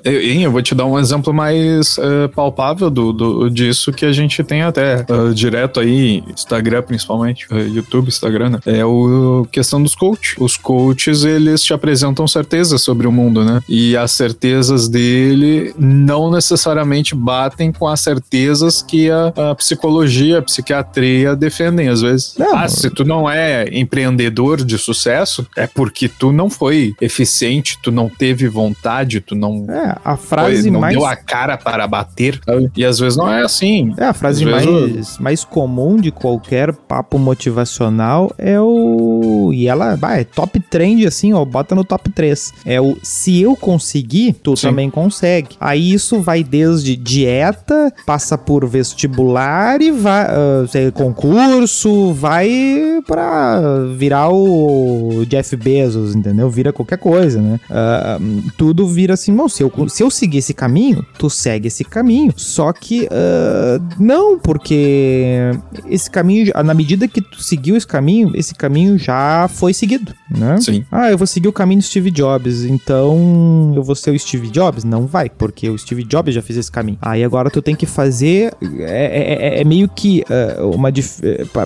Eu, 0.04 0.20
eu 0.20 0.52
vou 0.52 0.60
te 0.60 0.74
dar 0.74 0.84
um 0.84 0.98
exemplo 0.98 1.32
mais 1.32 1.96
uh, 1.98 2.28
palpável 2.34 2.90
do, 2.90 3.12
do, 3.12 3.50
disso 3.50 3.92
que 3.92 4.04
a 4.04 4.12
gente 4.12 4.42
tem 4.44 4.62
até 4.62 5.06
uh, 5.08 5.32
direto 5.32 5.80
aí, 5.80 6.22
Instagram 6.28 6.82
principalmente, 6.82 7.46
uh, 7.50 7.58
YouTube, 7.58 8.08
Instagram, 8.08 8.50
né? 8.50 8.60
É 8.66 8.84
o 8.84 9.46
questão 9.50 9.82
dos 9.82 9.94
coaches. 9.94 10.34
Os 10.38 10.56
coaches, 10.56 11.24
eles 11.24 11.62
te 11.62 11.72
apresentam 11.72 12.26
certezas 12.28 12.82
sobre 12.82 13.06
o 13.06 13.12
mundo, 13.12 13.44
né? 13.44 13.62
E 13.68 13.96
as 13.96 14.12
certezas 14.12 14.88
dele 14.88 15.74
não 15.78 16.30
necessariamente 16.30 17.14
batem 17.14 17.72
com 17.72 17.88
as 17.88 18.00
certezas 18.00 18.82
que 18.82 19.10
a, 19.10 19.32
a 19.50 19.54
psicologia, 19.54 20.38
a 20.38 20.42
psiquiatria 20.42 21.34
defendem 21.34 21.88
às 21.88 22.02
vezes. 22.02 22.34
Não. 22.38 22.56
Ah, 22.56 22.68
se 22.68 22.90
tu 22.90 23.04
não 23.04 23.28
é 23.28 23.66
empreendedor 23.72 24.62
de 24.64 24.76
sucesso, 24.78 25.46
é 25.56 25.66
porque 25.66 26.08
tu 26.08 26.32
não 26.32 26.50
foi 26.50 26.94
eficiente, 27.00 27.78
tu 27.82 27.90
não 27.90 28.08
teve 28.08 28.48
vontade, 28.48 29.20
tu 29.20 29.34
não 29.34 29.69
é, 29.70 29.96
a 30.04 30.16
frase 30.16 30.62
Foi, 30.62 30.70
não 30.70 30.80
mais. 30.80 30.96
deu 30.96 31.06
a 31.06 31.16
cara 31.16 31.56
para 31.56 31.86
bater. 31.86 32.40
E 32.76 32.84
às 32.84 32.98
vezes 32.98 33.16
não 33.16 33.30
é 33.30 33.42
assim. 33.42 33.94
É, 33.96 34.06
a 34.06 34.12
frase 34.12 34.44
mais, 34.44 34.64
vezes... 34.64 35.18
mais 35.18 35.44
comum 35.44 35.96
de 35.96 36.10
qualquer 36.10 36.72
papo 36.72 37.18
motivacional 37.18 38.32
é 38.36 38.60
o. 38.60 39.50
E 39.52 39.68
ela 39.68 39.96
vai, 39.96 40.20
é 40.20 40.24
top 40.24 40.60
trend, 40.60 41.06
assim, 41.06 41.32
ó, 41.32 41.44
bota 41.44 41.74
no 41.74 41.84
top 41.84 42.10
3. 42.10 42.52
É 42.64 42.80
o 42.80 42.96
se 43.02 43.40
eu 43.40 43.56
conseguir, 43.56 44.34
tu 44.34 44.56
Sim. 44.56 44.68
também 44.68 44.90
consegue. 44.90 45.56
Aí 45.60 45.92
isso 45.92 46.20
vai 46.20 46.42
desde 46.42 46.96
dieta, 46.96 47.92
passa 48.06 48.36
por 48.36 48.66
vestibular 48.66 49.80
e 49.80 49.90
vai. 49.90 50.26
Uh, 50.26 50.92
concurso, 50.92 52.12
vai 52.12 53.00
pra 53.06 53.60
virar 53.96 54.30
o 54.30 55.24
Jeff 55.26 55.56
Bezos, 55.56 56.14
entendeu? 56.14 56.50
Vira 56.50 56.72
qualquer 56.72 56.98
coisa, 56.98 57.40
né? 57.40 57.60
Uh, 57.70 58.50
tudo 58.56 58.86
vira 58.86 59.14
assim, 59.14 59.32
não, 59.32 59.48
se 59.60 59.62
eu, 59.62 59.88
se 59.88 60.02
eu 60.02 60.10
seguir 60.10 60.38
esse 60.38 60.54
caminho, 60.54 61.04
tu 61.18 61.28
segue 61.28 61.68
esse 61.68 61.84
caminho. 61.84 62.32
Só 62.36 62.72
que 62.72 63.04
uh, 63.04 63.82
não, 63.98 64.38
porque 64.38 65.50
esse 65.86 66.10
caminho, 66.10 66.50
na 66.64 66.72
medida 66.72 67.06
que 67.06 67.20
tu 67.20 67.42
seguiu 67.42 67.76
esse 67.76 67.86
caminho, 67.86 68.32
esse 68.34 68.54
caminho 68.54 68.98
já 68.98 69.48
foi 69.48 69.74
seguido, 69.74 70.14
né? 70.30 70.58
Sim. 70.60 70.84
Ah, 70.90 71.10
eu 71.10 71.18
vou 71.18 71.26
seguir 71.26 71.48
o 71.48 71.52
caminho 71.52 71.80
do 71.80 71.84
Steve 71.84 72.10
Jobs, 72.10 72.64
então 72.64 73.72
eu 73.76 73.82
vou 73.82 73.94
ser 73.94 74.10
o 74.12 74.18
Steve 74.18 74.48
Jobs? 74.48 74.84
Não 74.84 75.06
vai, 75.06 75.28
porque 75.28 75.68
o 75.68 75.76
Steve 75.76 76.04
Jobs 76.04 76.34
já 76.34 76.40
fez 76.40 76.58
esse 76.58 76.72
caminho. 76.72 76.98
Aí 77.02 77.22
agora 77.22 77.50
tu 77.50 77.60
tem 77.60 77.76
que 77.76 77.86
fazer. 77.86 78.54
É, 78.78 79.58
é, 79.58 79.60
é 79.60 79.64
meio 79.64 79.88
que 79.88 80.24
uh, 80.58 80.70
uma. 80.70 80.90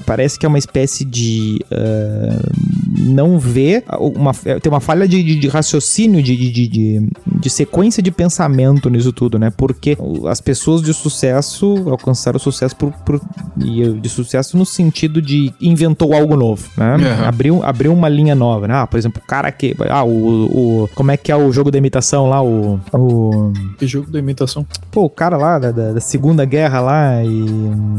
Parece 0.04 0.38
que 0.38 0.44
é 0.44 0.48
uma 0.48 0.58
espécie 0.58 1.04
de. 1.04 1.64
Uh, 1.70 2.84
não 2.98 3.38
ver. 3.38 3.84
Uma, 3.98 4.32
tem 4.34 4.70
uma 4.70 4.80
falha 4.80 5.06
de, 5.06 5.22
de, 5.22 5.36
de 5.36 5.48
raciocínio, 5.48 6.22
de, 6.22 6.36
de, 6.36 6.68
de, 6.68 7.08
de 7.44 7.50
sequência 7.50 8.02
de 8.02 8.10
pensamento 8.10 8.88
nisso 8.88 9.12
tudo, 9.12 9.38
né? 9.38 9.52
Porque 9.54 9.98
as 10.30 10.40
pessoas 10.40 10.80
de 10.80 10.94
sucesso 10.94 11.84
alcançaram 11.90 12.38
o 12.38 12.40
sucesso 12.40 12.74
por, 12.74 12.90
por 12.90 13.20
e 13.62 13.86
de 13.92 14.08
sucesso 14.08 14.56
no 14.56 14.64
sentido 14.64 15.20
de 15.20 15.52
inventou 15.60 16.14
algo 16.14 16.36
novo, 16.36 16.66
né? 16.74 16.96
Uhum. 16.96 17.28
Abriu, 17.28 17.62
abriu 17.62 17.92
uma 17.92 18.08
linha 18.08 18.34
nova, 18.34 18.66
né? 18.66 18.74
Ah, 18.74 18.86
por 18.86 18.96
exemplo, 18.96 19.20
o 19.22 19.26
cara 19.28 19.52
que. 19.52 19.76
Ah, 19.90 20.02
o, 20.02 20.84
o. 20.84 20.88
Como 20.94 21.10
é 21.10 21.18
que 21.18 21.30
é 21.30 21.36
o 21.36 21.52
jogo 21.52 21.70
da 21.70 21.76
imitação 21.76 22.30
lá? 22.30 22.42
O. 22.42 22.80
o 22.94 23.52
Que 23.78 23.86
jogo 23.86 24.10
da 24.10 24.18
imitação? 24.18 24.66
pô, 24.90 25.04
o 25.04 25.10
cara 25.10 25.36
lá 25.36 25.58
da, 25.58 25.70
da, 25.70 25.92
da 25.92 26.00
Segunda 26.00 26.46
Guerra 26.46 26.80
lá 26.80 27.22
e. 27.22 27.46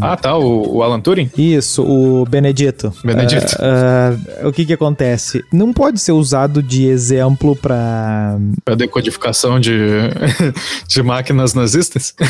Ah, 0.02 0.18
tá, 0.18 0.36
o, 0.36 0.78
o 0.78 0.82
Alan 0.82 1.00
Turing? 1.00 1.30
Isso, 1.38 1.84
o 1.84 2.26
Benedito. 2.26 2.92
Benedito. 3.04 3.56
Ah, 3.60 4.16
ah, 4.42 4.48
o 4.48 4.52
que 4.52 4.66
que 4.66 4.74
acontece? 4.74 5.44
Não 5.54 5.72
pode 5.72 6.00
ser 6.00 6.14
usado 6.14 6.64
de 6.64 6.88
exemplo 6.88 7.56
pra. 7.56 8.40
A 8.66 8.76
de, 9.60 9.72
de 10.88 11.04
máquinas 11.04 11.54
nazistas? 11.54 12.14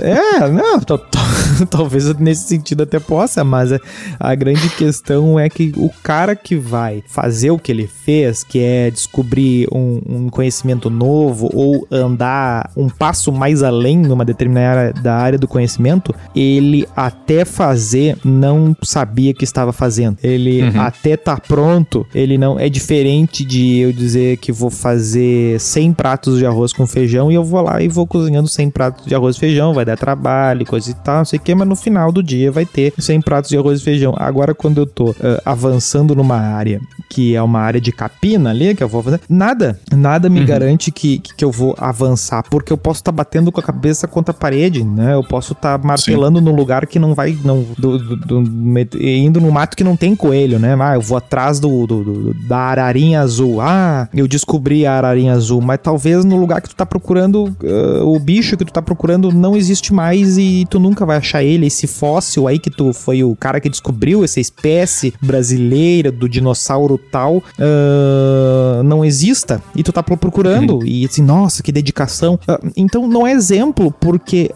É, 0.00 0.48
não, 0.48 0.80
tal- 0.80 0.98
tal- 0.98 1.22
talvez 1.70 2.12
nesse 2.18 2.48
sentido 2.48 2.82
até 2.82 2.98
possa, 2.98 3.44
mas 3.44 3.72
a, 3.72 3.78
a 4.18 4.34
grande 4.34 4.68
questão 4.70 5.38
é 5.38 5.48
que 5.48 5.72
o 5.76 5.88
cara 6.02 6.34
que 6.34 6.56
vai 6.56 7.02
fazer 7.06 7.52
o 7.52 7.58
que 7.58 7.70
ele 7.70 7.86
fez, 7.86 8.42
que 8.42 8.58
é 8.58 8.90
descobrir 8.90 9.68
um, 9.72 10.02
um 10.06 10.28
conhecimento 10.28 10.90
novo 10.90 11.48
ou 11.54 11.86
andar 11.90 12.70
um 12.76 12.88
passo 12.88 13.30
mais 13.32 13.62
além 13.62 13.96
numa 13.98 14.24
determinada 14.24 14.80
área, 14.80 14.92
da 14.92 15.14
área 15.14 15.38
do 15.38 15.46
conhecimento, 15.48 16.12
ele 16.34 16.86
até 16.96 17.44
fazer 17.44 18.18
não 18.24 18.76
sabia 18.82 19.32
que 19.32 19.44
estava 19.44 19.72
fazendo. 19.72 20.18
Ele 20.22 20.62
Uhum. 20.64 20.80
até 20.80 21.16
tá 21.16 21.36
pronto, 21.36 22.04
ele 22.14 22.36
não 22.36 22.58
é 22.58 22.68
diferente 22.68 23.44
de 23.44 23.78
eu 23.78 23.92
dizer 23.92 24.38
que 24.38 24.50
vou 24.52 24.70
fazer 24.70 25.58
100 25.60 25.92
pratos 26.14 26.38
de 26.38 26.46
arroz 26.46 26.72
com 26.72 26.86
feijão 26.86 27.30
e 27.30 27.34
eu 27.34 27.42
vou 27.42 27.60
lá 27.60 27.82
e 27.82 27.88
vou 27.88 28.06
cozinhando 28.06 28.48
100 28.48 28.70
pratos 28.70 29.04
de 29.06 29.14
arroz 29.16 29.34
e 29.36 29.40
feijão, 29.40 29.74
vai 29.74 29.84
dar 29.84 29.96
trabalho, 29.98 30.64
coisa 30.64 30.88
e 30.90 30.94
tal, 30.94 31.18
não 31.18 31.24
sei 31.24 31.38
o 31.38 31.42
que, 31.42 31.52
mas 31.54 31.66
no 31.66 31.74
final 31.74 32.12
do 32.12 32.22
dia 32.22 32.52
vai 32.52 32.64
ter 32.64 32.92
100 32.96 33.20
pratos 33.20 33.50
de 33.50 33.58
arroz 33.58 33.80
e 33.80 33.84
feijão. 33.84 34.14
Agora, 34.16 34.54
quando 34.54 34.78
eu 34.78 34.86
tô 34.86 35.12
ah, 35.20 35.42
avançando 35.44 36.14
numa 36.14 36.36
área 36.36 36.80
que 37.10 37.34
é 37.34 37.42
uma 37.42 37.58
área 37.60 37.80
de 37.80 37.90
capina 37.90 38.50
ali, 38.50 38.74
que 38.76 38.82
eu 38.84 38.88
vou 38.88 39.02
fazer, 39.02 39.20
nada, 39.28 39.78
nada 39.92 40.28
me 40.30 40.44
garante 40.44 40.92
que, 40.92 41.18
que, 41.18 41.44
eu 41.44 41.50
vou 41.50 41.74
avançar, 41.78 42.44
porque 42.48 42.72
eu 42.72 42.76
posso 42.78 43.00
estar 43.00 43.12
batendo 43.12 43.50
com 43.50 43.58
a 43.60 43.62
cabeça 43.62 44.06
contra 44.06 44.30
a 44.32 44.36
parede, 44.38 44.84
né? 44.84 45.14
Eu 45.14 45.24
posso 45.24 45.52
estar 45.52 45.78
martelando 45.82 46.40
num 46.40 46.54
lugar 46.54 46.86
que 46.86 46.98
não 46.98 47.12
vai, 47.14 47.36
não, 47.44 47.64
do- 47.76 47.98
do- 47.98 48.16
do- 48.16 48.98
indo 49.02 49.40
no 49.40 49.50
mato 49.50 49.76
que 49.76 49.82
não 49.84 49.96
tem 49.96 50.14
coelho, 50.14 50.58
né? 50.60 50.76
Ah, 50.80 50.94
eu 50.94 51.00
vou 51.00 51.16
atrás 51.18 51.58
do, 51.58 51.86
do- 51.86 52.04
do- 52.04 52.34
da 52.46 52.58
ararinha 52.58 53.20
azul. 53.20 53.60
Ah, 53.60 54.08
eu 54.14 54.28
descobri 54.28 54.86
a 54.86 54.92
ararinha 54.94 55.32
azul, 55.32 55.60
mas 55.60 55.78
talvez 55.82 56.03
no 56.24 56.36
lugar 56.36 56.60
que 56.60 56.68
tu 56.68 56.76
tá 56.76 56.86
procurando, 56.86 57.54
ah, 57.62 58.04
o 58.04 58.18
bicho 58.18 58.56
que 58.56 58.64
tu 58.64 58.72
tá 58.72 58.82
procurando 58.82 59.30
não 59.32 59.56
existe 59.56 59.92
mais 59.92 60.36
e 60.38 60.66
tu 60.68 60.78
nunca 60.78 61.04
vai 61.06 61.16
achar 61.16 61.42
ele. 61.42 61.66
Esse 61.66 61.86
fóssil 61.86 62.46
aí 62.48 62.58
que 62.58 62.70
tu 62.70 62.92
foi 62.92 63.22
o 63.24 63.34
cara 63.36 63.60
que 63.60 63.68
descobriu 63.68 64.24
essa 64.24 64.40
espécie 64.40 65.12
brasileira 65.22 66.10
do 66.12 66.28
dinossauro 66.28 66.98
tal, 67.10 67.42
ah, 67.58 68.82
não 68.84 69.04
exista 69.04 69.62
e 69.74 69.82
tu 69.82 69.92
tá 69.92 70.02
pro- 70.02 70.16
procurando 70.16 70.84
e 70.86 71.04
assim, 71.04 71.22
nossa, 71.22 71.62
que 71.62 71.72
dedicação. 71.72 72.38
Ah, 72.46 72.58
então 72.76 73.06
não 73.08 73.26
é 73.26 73.32
exemplo 73.32 73.92
porque 74.00 74.50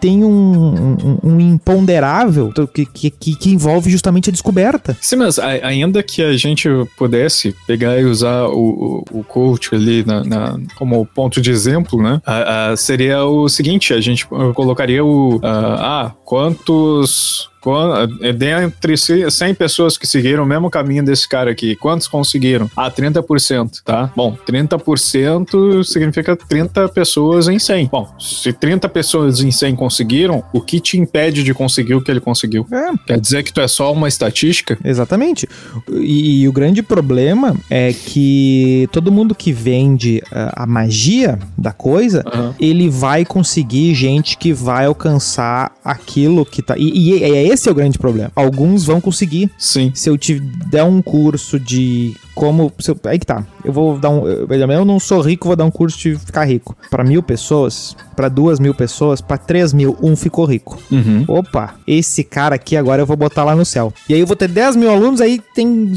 tem 0.00 0.24
um, 0.24 0.96
um- 1.04 1.18
um 1.22 1.40
imponderável 1.40 2.52
que, 2.72 2.86
que, 2.86 3.10
que 3.10 3.32
que 3.36 3.50
envolve 3.50 3.90
justamente 3.90 4.28
a 4.30 4.32
descoberta. 4.32 4.96
Sim, 5.00 5.16
mas 5.16 5.38
a- 5.38 5.46
ainda 5.66 6.02
que 6.02 6.22
a 6.22 6.36
gente 6.36 6.68
pudesse 6.96 7.54
pegar 7.66 7.98
e 7.98 8.04
usar 8.04 8.46
o, 8.46 9.04
o, 9.12 9.18
o 9.20 9.24
coach 9.24 9.74
ali 9.74 10.04
na, 10.04 10.22
na- 10.24 10.58
como 10.76 11.04
ponto 11.06 11.40
de 11.40 11.50
exemplo, 11.50 12.02
né? 12.02 12.20
a- 12.26 12.70
a- 12.72 12.76
seria 12.76 13.24
o 13.24 13.48
seguinte: 13.48 13.92
a 13.94 14.00
gente 14.00 14.26
uh, 14.30 14.52
colocaria 14.54 15.04
o. 15.04 15.40
ah, 15.42 16.06
ah, 16.06 16.12
quantos. 16.24 17.50
Quan- 17.62 18.08
é, 18.20 18.32
Dentre 18.32 18.96
ci- 18.96 19.30
100 19.30 19.54
pessoas 19.54 19.96
que 19.96 20.06
seguiram 20.06 20.42
o 20.42 20.46
mesmo 20.46 20.68
caminho 20.68 21.04
desse 21.04 21.28
cara 21.28 21.50
aqui, 21.52 21.76
quantos 21.76 22.08
conseguiram? 22.08 22.68
Ah, 22.76 22.90
30%, 22.90 23.82
tá? 23.84 24.10
Bom, 24.16 24.36
30% 24.44 25.84
significa 25.84 26.36
30 26.36 26.88
pessoas 26.88 27.48
em 27.48 27.58
100. 27.58 27.86
Bom, 27.90 28.08
se 28.18 28.52
30 28.52 28.88
pessoas 28.88 29.40
em 29.40 29.50
100 29.50 29.74
conseguiram, 29.76 30.42
o 30.52 30.60
que 30.60 30.80
te 30.80 30.98
impede 30.98 31.42
de 31.42 31.54
conseguir 31.54 31.94
o 31.94 32.02
que 32.02 32.10
ele 32.10 32.20
conseguiu? 32.20 32.66
É, 32.72 32.92
Quer 33.06 33.20
dizer 33.20 33.42
que 33.42 33.52
tu 33.52 33.60
é 33.60 33.68
só 33.68 33.92
uma 33.92 34.08
estatística? 34.08 34.78
Exatamente. 34.84 35.48
E, 35.90 36.42
e 36.42 36.48
o 36.48 36.52
grande 36.52 36.82
problema 36.82 37.56
é 37.70 37.92
que 37.92 38.88
todo 38.92 39.12
mundo 39.12 39.34
que 39.34 39.52
vende 39.52 40.22
ah, 40.32 40.62
a 40.64 40.66
magia 40.66 41.38
da 41.56 41.72
coisa, 41.72 42.22
Aham. 42.26 42.54
ele 42.58 42.88
vai 42.88 43.24
conseguir 43.24 43.94
gente 43.94 44.36
que 44.36 44.52
vai 44.52 44.86
alcançar 44.86 45.72
aquilo 45.84 46.44
que 46.44 46.62
tá. 46.62 46.74
E, 46.76 47.14
e 47.18 47.22
é 47.22 47.51
esse 47.52 47.68
é 47.68 47.72
o 47.72 47.74
grande 47.74 47.98
problema. 47.98 48.32
Alguns 48.34 48.84
vão 48.84 49.00
conseguir. 49.00 49.50
Sim. 49.58 49.92
Se 49.94 50.08
eu 50.08 50.16
te 50.16 50.40
der 50.40 50.84
um 50.84 51.02
curso 51.02 51.58
de 51.58 52.16
como. 52.34 52.72
eu- 52.86 52.96
aí 53.04 53.18
que 53.18 53.26
tá. 53.26 53.44
Eu 53.64 53.72
vou 53.72 53.98
dar 53.98 54.10
um. 54.10 54.26
Eu, 54.26 54.46
eu 54.50 54.84
não 54.84 54.98
sou 54.98 55.20
rico, 55.20 55.46
vou 55.48 55.56
dar 55.56 55.64
um 55.64 55.70
curso 55.70 55.98
de 55.98 56.16
ficar 56.16 56.44
rico. 56.44 56.76
Pra 56.90 57.04
mil 57.04 57.22
pessoas, 57.22 57.96
pra 58.16 58.28
duas 58.28 58.58
mil 58.60 58.74
pessoas, 58.74 59.20
pra 59.20 59.36
três 59.36 59.72
mil, 59.72 59.96
um 60.02 60.16
ficou 60.16 60.44
rico. 60.44 60.78
Uhum. 60.90 61.24
Opa, 61.28 61.74
esse 61.86 62.22
cara 62.24 62.54
aqui 62.54 62.76
agora 62.76 63.02
eu 63.02 63.06
vou 63.06 63.16
botar 63.16 63.44
lá 63.44 63.54
no 63.54 63.64
céu. 63.64 63.92
E 64.08 64.14
aí 64.14 64.20
eu 64.20 64.26
vou 64.26 64.36
ter 64.36 64.48
10 64.48 64.76
mil 64.76 64.90
alunos, 64.90 65.20
aí 65.20 65.40
tem, 65.54 65.92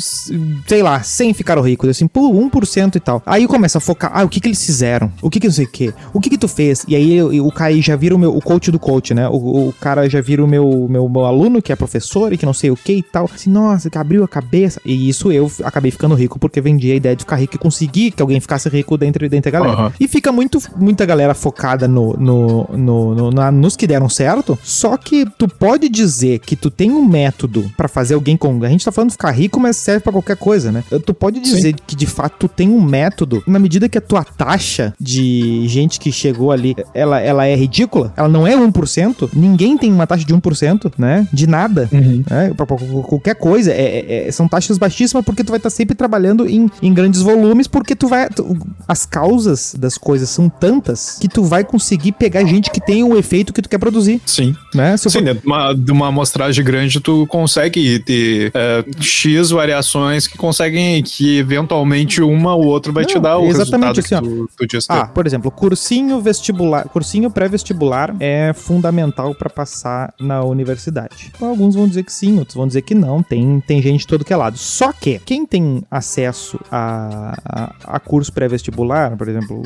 sei 0.67 0.81
lá, 0.81 1.01
100 1.01 1.33
ficaram 1.33 1.61
ricos, 1.61 1.89
assim, 1.89 2.07
pô, 2.07 2.31
1% 2.31 2.95
e 2.95 2.99
tal. 2.99 3.21
Aí 3.25 3.47
começa 3.47 3.77
a 3.77 3.81
focar, 3.81 4.11
ah, 4.13 4.23
o 4.23 4.29
que 4.29 4.39
que 4.39 4.47
eles 4.47 4.63
fizeram? 4.65 5.11
O 5.21 5.29
que 5.29 5.39
que 5.39 5.47
não 5.47 5.53
sei 5.53 5.65
o 5.65 5.69
que? 5.71 5.93
O 6.13 6.19
que 6.19 6.29
que 6.29 6.37
tu 6.37 6.47
fez? 6.47 6.85
E 6.87 6.95
aí 6.95 7.13
eu- 7.15 7.45
o 7.45 7.51
cara 7.51 7.73
já 7.81 7.95
vira 7.95 8.15
o 8.15 8.19
meu, 8.19 8.35
o 8.35 8.41
coach 8.41 8.71
do 8.71 8.79
coach, 8.79 9.13
né? 9.13 9.27
O, 9.27 9.69
o 9.69 9.73
cara 9.79 10.09
já 10.09 10.21
vira 10.21 10.43
o 10.43 10.47
meu, 10.47 10.87
meu, 10.89 11.07
meu 11.09 11.25
aluno, 11.25 11.61
que 11.61 11.71
é 11.71 11.75
professor 11.75 12.31
e 12.33 12.37
que 12.37 12.45
não 12.45 12.53
sei 12.53 12.71
o 12.71 12.75
que 12.75 12.93
e 12.93 13.03
tal. 13.03 13.29
Assim, 13.33 13.49
nossa, 13.49 13.89
que 13.89 13.97
abriu 13.97 14.23
a 14.23 14.27
cabeça. 14.27 14.79
E 14.85 15.07
isso 15.09 15.31
eu 15.31 15.51
acabei 15.63 15.91
ficando 15.91 16.15
rico 16.15 16.24
porque 16.27 16.59
vendi 16.61 16.91
a 16.91 16.95
ideia 16.95 17.15
de 17.15 17.23
ficar 17.23 17.35
rico 17.37 17.55
e 17.55 17.59
consegui 17.59 18.11
que 18.11 18.21
alguém 18.21 18.39
ficasse 18.39 18.67
rico 18.69 18.97
dentro, 18.97 19.27
dentro 19.29 19.51
da 19.51 19.59
galera. 19.59 19.73
Aham. 19.77 19.91
E 19.99 20.07
fica 20.07 20.31
muito, 20.31 20.59
muita 20.75 21.05
galera 21.05 21.33
focada 21.33 21.87
no, 21.87 22.13
no, 22.17 22.67
no, 22.75 23.15
no- 23.15 23.31
na- 23.31 23.51
nos 23.51 23.75
que 23.75 23.85
deram 23.87 24.09
certo. 24.09 24.57
Só 24.63 24.97
que 24.97 25.25
tu 25.37 25.47
pode 25.47 25.89
dizer 25.89 26.39
que 26.39 26.55
tu 26.55 26.69
tem 26.69 26.91
um 26.91 27.05
método 27.05 27.69
pra 27.77 27.87
fazer 27.87 28.13
alguém 28.15 28.35
com. 28.37 28.63
A 28.63 28.69
gente 28.69 28.83
tá 28.85 28.91
falando 28.91 29.09
de 29.09 29.13
ficar 29.15 29.31
rico, 29.31 29.59
mas 29.59 29.77
serve 29.77 30.01
pra 30.01 30.11
qualquer 30.11 30.37
coisa, 30.37 30.71
né? 30.71 30.83
Tu 31.05 31.13
pode 31.13 31.39
dizer 31.39 31.73
que 31.85 31.95
de 31.95 32.05
fato 32.05 32.35
tu 32.39 32.47
tem 32.47 32.69
um 32.69 32.81
método 32.81 33.43
na 33.47 33.59
medida 33.59 33.87
que 33.89 33.97
a 33.97 34.01
tua 34.01 34.23
taxa 34.23 34.93
de 34.99 35.67
gente 35.67 35.99
que 35.99 36.11
chegou 36.11 36.51
ali 36.51 36.75
ela, 36.93 37.19
ela 37.19 37.45
é 37.45 37.55
ridícula. 37.55 38.13
Ela 38.17 38.27
não 38.29 38.47
é 38.47 38.55
1%. 38.55 39.29
Ninguém 39.33 39.77
tem 39.77 39.91
uma 39.91 40.07
taxa 40.07 40.25
de 40.25 40.33
1%, 40.33 40.91
né? 40.97 41.27
De 41.31 41.47
nada. 41.47 41.87
né? 41.91 42.51
Pra, 42.55 42.65
pra- 42.65 42.77
pra 42.77 42.87
qualquer 43.03 43.35
coisa. 43.35 43.71
É, 43.71 43.81
é- 43.83 44.27
é- 44.27 44.31
são 44.31 44.47
taxas 44.47 44.77
baixíssimas 44.77 45.23
porque 45.25 45.43
tu 45.43 45.49
vai 45.49 45.57
estar 45.57 45.69
sempre 45.69 45.95
trabalhando 45.95 46.14
em, 46.47 46.69
em 46.81 46.93
grandes 46.93 47.21
volumes, 47.21 47.67
porque 47.67 47.95
tu 47.95 48.07
vai. 48.07 48.29
tu- 48.29 48.57
as 48.87 49.05
causas 49.05 49.75
das 49.77 49.97
coisas 49.97 50.29
são 50.29 50.47
tantas 50.49 51.17
que 51.19 51.27
tu 51.27 51.43
vai 51.43 51.63
conseguir 51.63 52.11
pegar 52.13 52.43
gente 52.45 52.69
que 52.71 52.79
tem 52.79 53.03
o 53.03 53.17
efeito 53.17 53.51
que 53.53 53.61
tu 53.61 53.69
quer 53.69 53.77
produzir, 53.77 54.21
Sim. 54.25 54.55
né? 54.73 54.95
Sim, 54.97 55.09
for- 55.09 55.21
dentro 55.23 55.41
de 55.41 55.47
uma, 55.47 55.73
de 55.73 55.91
uma 55.91 56.07
amostragem 56.07 56.63
grande, 56.63 56.99
tu 56.99 57.25
consegue 57.27 57.99
ter 57.99 58.51
é, 58.53 58.83
X 58.99 59.49
variações 59.49 60.27
que 60.27 60.37
conseguem, 60.37 61.01
que 61.03 61.37
eventualmente 61.37 62.21
uma 62.21 62.53
ou 62.55 62.65
outra 62.65 62.91
vai 62.91 63.05
te 63.05 63.15
Não, 63.15 63.21
dar 63.21 63.37
o 63.39 63.45
exatamente 63.47 63.95
resultado 63.97 64.25
assim, 64.29 64.47
que 64.57 64.67
tu, 64.67 64.67
tu. 64.67 64.85
Ah, 64.89 65.07
por 65.07 65.25
exemplo, 65.25 65.49
cursinho 65.51 66.21
vestibular, 66.21 66.87
cursinho 66.89 67.29
pré-vestibular 67.31 68.15
é 68.19 68.53
fundamental 68.53 69.33
pra 69.33 69.49
passar 69.49 70.13
na 70.19 70.43
universidade. 70.43 71.31
Então, 71.35 71.49
alguns 71.49 71.75
vão 71.75 71.87
dizer 71.87 72.03
que 72.03 72.11
sim, 72.13 72.37
outros 72.37 72.55
vão 72.55 72.67
dizer 72.67 72.81
que 72.81 72.93
não. 72.93 73.23
Tem, 73.23 73.59
tem 73.65 73.81
gente 73.81 74.01
de 74.01 74.07
todo 74.07 74.23
que 74.25 74.33
é 74.33 74.35
lado. 74.37 74.57
Só 74.57 74.91
que 74.93 75.19
quem 75.25 75.45
tem 75.45 75.83
acesso 76.05 76.59
a, 76.71 77.35
a, 77.43 77.95
a 77.95 77.99
curso 77.99 78.31
pré-vestibular, 78.31 79.17
por 79.17 79.27
exemplo, 79.27 79.63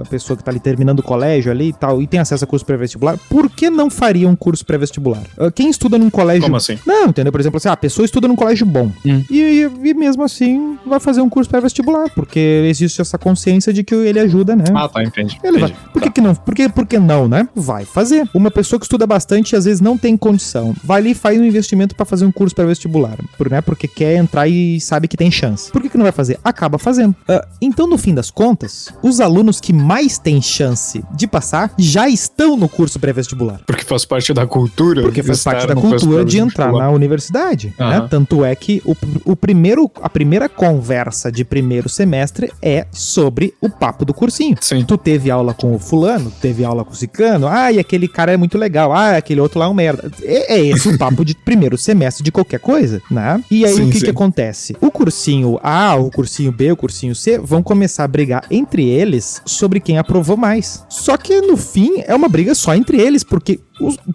a 0.00 0.08
pessoa 0.08 0.36
que 0.36 0.42
tá 0.42 0.50
ali 0.50 0.58
terminando 0.58 1.00
o 1.00 1.02
colégio 1.02 1.52
ali 1.52 1.68
e 1.68 1.72
tal, 1.72 2.00
e 2.00 2.06
tem 2.06 2.18
acesso 2.18 2.44
a 2.44 2.46
curso 2.46 2.64
pré-vestibular, 2.64 3.18
por 3.28 3.50
que 3.50 3.68
não 3.68 3.90
faria 3.90 4.26
um 4.28 4.34
curso 4.34 4.64
pré-vestibular? 4.64 5.22
Ah, 5.38 5.50
Quem 5.50 5.68
estuda 5.68 5.98
num 5.98 6.08
colégio 6.08 6.42
Como 6.44 6.56
assim? 6.56 6.78
não, 6.86 7.08
entendeu? 7.08 7.30
Por 7.30 7.40
exemplo, 7.40 7.58
assim, 7.58 7.68
ah, 7.68 7.72
a 7.72 7.76
pessoa 7.76 8.04
estuda 8.06 8.26
num 8.26 8.34
colégio 8.36 8.64
bom. 8.66 8.90
Hum. 9.04 9.22
E, 9.30 9.68
e- 9.84 9.94
mesmo 9.94 10.22
assim 10.22 10.78
vai 10.86 10.98
fazer 11.00 11.20
um 11.20 11.28
curso 11.28 11.48
pré-vestibular, 11.50 12.10
porque 12.14 12.38
existe 12.68 13.00
essa 13.00 13.18
consciência 13.18 13.72
de 13.72 13.84
que 13.84 13.94
ele 13.94 14.18
ajuda, 14.18 14.56
né? 14.56 14.64
Ah, 14.74 14.88
tá, 14.88 15.02
entendi. 15.02 15.38
Ele 15.44 15.58
vai. 15.58 15.70
entendi. 15.70 15.86
Por 15.92 16.02
que, 16.02 16.10
que 16.10 16.20
não? 16.20 16.34
Por 16.34 16.54
que, 16.54 16.68
por 16.68 16.86
que 16.86 16.98
não, 16.98 17.28
né? 17.28 17.48
Vai 17.54 17.84
fazer. 17.84 18.28
Uma 18.34 18.50
pessoa 18.50 18.78
que 18.78 18.84
estuda 18.86 19.06
bastante 19.06 19.52
e 19.52 19.56
às 19.56 19.64
vezes 19.66 19.80
não 19.80 19.96
tem 19.98 20.16
condição, 20.16 20.74
vai 20.82 21.00
ali 21.00 21.10
e 21.10 21.14
faz 21.14 21.38
um 21.38 21.44
investimento 21.44 21.94
pra 21.94 22.04
fazer 22.06 22.24
um 22.24 22.32
curso 22.32 22.54
pré-vestibular, 22.54 23.16
por, 23.36 23.50
né? 23.50 23.60
Porque 23.60 23.86
quer 23.88 24.16
entrar 24.16 24.46
e 24.48 24.80
sabe 24.80 25.08
que 25.08 25.16
tem 25.16 25.30
chance. 25.30 25.65
Faz. 25.66 25.70
Por 25.70 25.82
que, 25.82 25.88
que 25.88 25.96
não 25.96 26.04
vai 26.04 26.12
fazer? 26.12 26.38
Acaba 26.44 26.78
fazendo. 26.78 27.14
Uh, 27.28 27.46
então, 27.60 27.86
no 27.86 27.98
fim 27.98 28.14
das 28.14 28.30
contas, 28.30 28.88
os 29.02 29.20
alunos 29.20 29.60
que 29.60 29.72
mais 29.72 30.18
têm 30.18 30.40
chance 30.40 31.04
de 31.14 31.26
passar 31.26 31.72
já 31.78 32.08
estão 32.08 32.56
no 32.56 32.68
curso 32.68 32.98
pré-vestibular. 32.98 33.60
Porque 33.66 33.84
faz 33.84 34.04
parte 34.04 34.32
da 34.32 34.46
cultura. 34.46 35.02
Porque 35.02 35.22
faz 35.22 35.42
parte 35.42 35.66
da 35.66 35.74
cultura 35.74 36.24
de 36.24 36.38
entrar 36.38 36.72
na 36.72 36.90
universidade. 36.90 37.74
Uhum. 37.78 37.88
Né? 37.88 38.06
Tanto 38.08 38.44
é 38.44 38.54
que 38.54 38.82
o, 38.84 38.96
o 39.24 39.36
primeiro, 39.36 39.90
a 40.02 40.08
primeira 40.08 40.48
conversa 40.48 41.30
de 41.30 41.44
primeiro 41.44 41.88
semestre 41.88 42.52
é 42.62 42.86
sobre 42.92 43.54
o 43.60 43.68
papo 43.68 44.04
do 44.04 44.14
cursinho. 44.14 44.56
Sim. 44.60 44.84
Tu 44.84 44.96
teve 44.96 45.30
aula 45.30 45.54
com 45.54 45.74
o 45.74 45.78
fulano, 45.78 46.32
teve 46.40 46.64
aula 46.64 46.84
com 46.84 46.92
o 46.92 46.96
cicano, 46.96 47.46
ah, 47.46 47.72
e 47.72 47.78
aquele 47.78 48.08
cara 48.08 48.32
é 48.32 48.36
muito 48.36 48.58
legal, 48.58 48.92
ah, 48.92 49.16
aquele 49.16 49.40
outro 49.40 49.58
lá 49.58 49.66
é 49.66 49.68
um 49.68 49.74
merda. 49.74 50.10
É, 50.22 50.56
é 50.56 50.66
esse 50.66 50.88
o 50.88 50.98
papo 50.98 51.24
de 51.24 51.34
primeiro 51.34 51.76
semestre 51.76 52.24
de 52.24 52.32
qualquer 52.32 52.60
coisa, 52.60 53.00
né? 53.10 53.42
E 53.50 53.64
aí 53.64 53.74
sim, 53.74 53.88
o 53.88 53.92
que, 53.92 54.00
que 54.00 54.10
acontece? 54.10 54.76
O 54.80 54.90
cursinho 54.90 55.55
A, 55.62 55.94
o 55.96 56.10
cursinho 56.10 56.52
B, 56.52 56.72
o 56.72 56.76
cursinho 56.76 57.14
C 57.14 57.38
vão 57.38 57.62
começar 57.62 58.04
a 58.04 58.08
brigar 58.08 58.44
entre 58.50 58.88
eles 58.88 59.40
sobre 59.44 59.80
quem 59.80 59.98
aprovou 59.98 60.36
mais. 60.36 60.84
Só 60.88 61.16
que 61.16 61.40
no 61.40 61.56
fim 61.56 62.02
é 62.06 62.14
uma 62.14 62.28
briga 62.28 62.54
só 62.54 62.74
entre 62.74 63.00
eles, 63.00 63.24
porque 63.24 63.60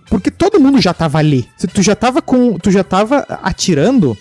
porque 0.10 0.32
todo 0.32 0.60
mundo 0.60 0.82
já 0.82 0.94
tava 0.94 1.18
ali. 1.18 1.48
Tu 1.74 1.82
já 1.82 1.96
tava 1.96 2.22
com. 2.22 2.58
Tu 2.58 2.72
já 2.72 2.84
tava 2.84 3.26
atirando 3.44 4.12
uh, 4.12 4.18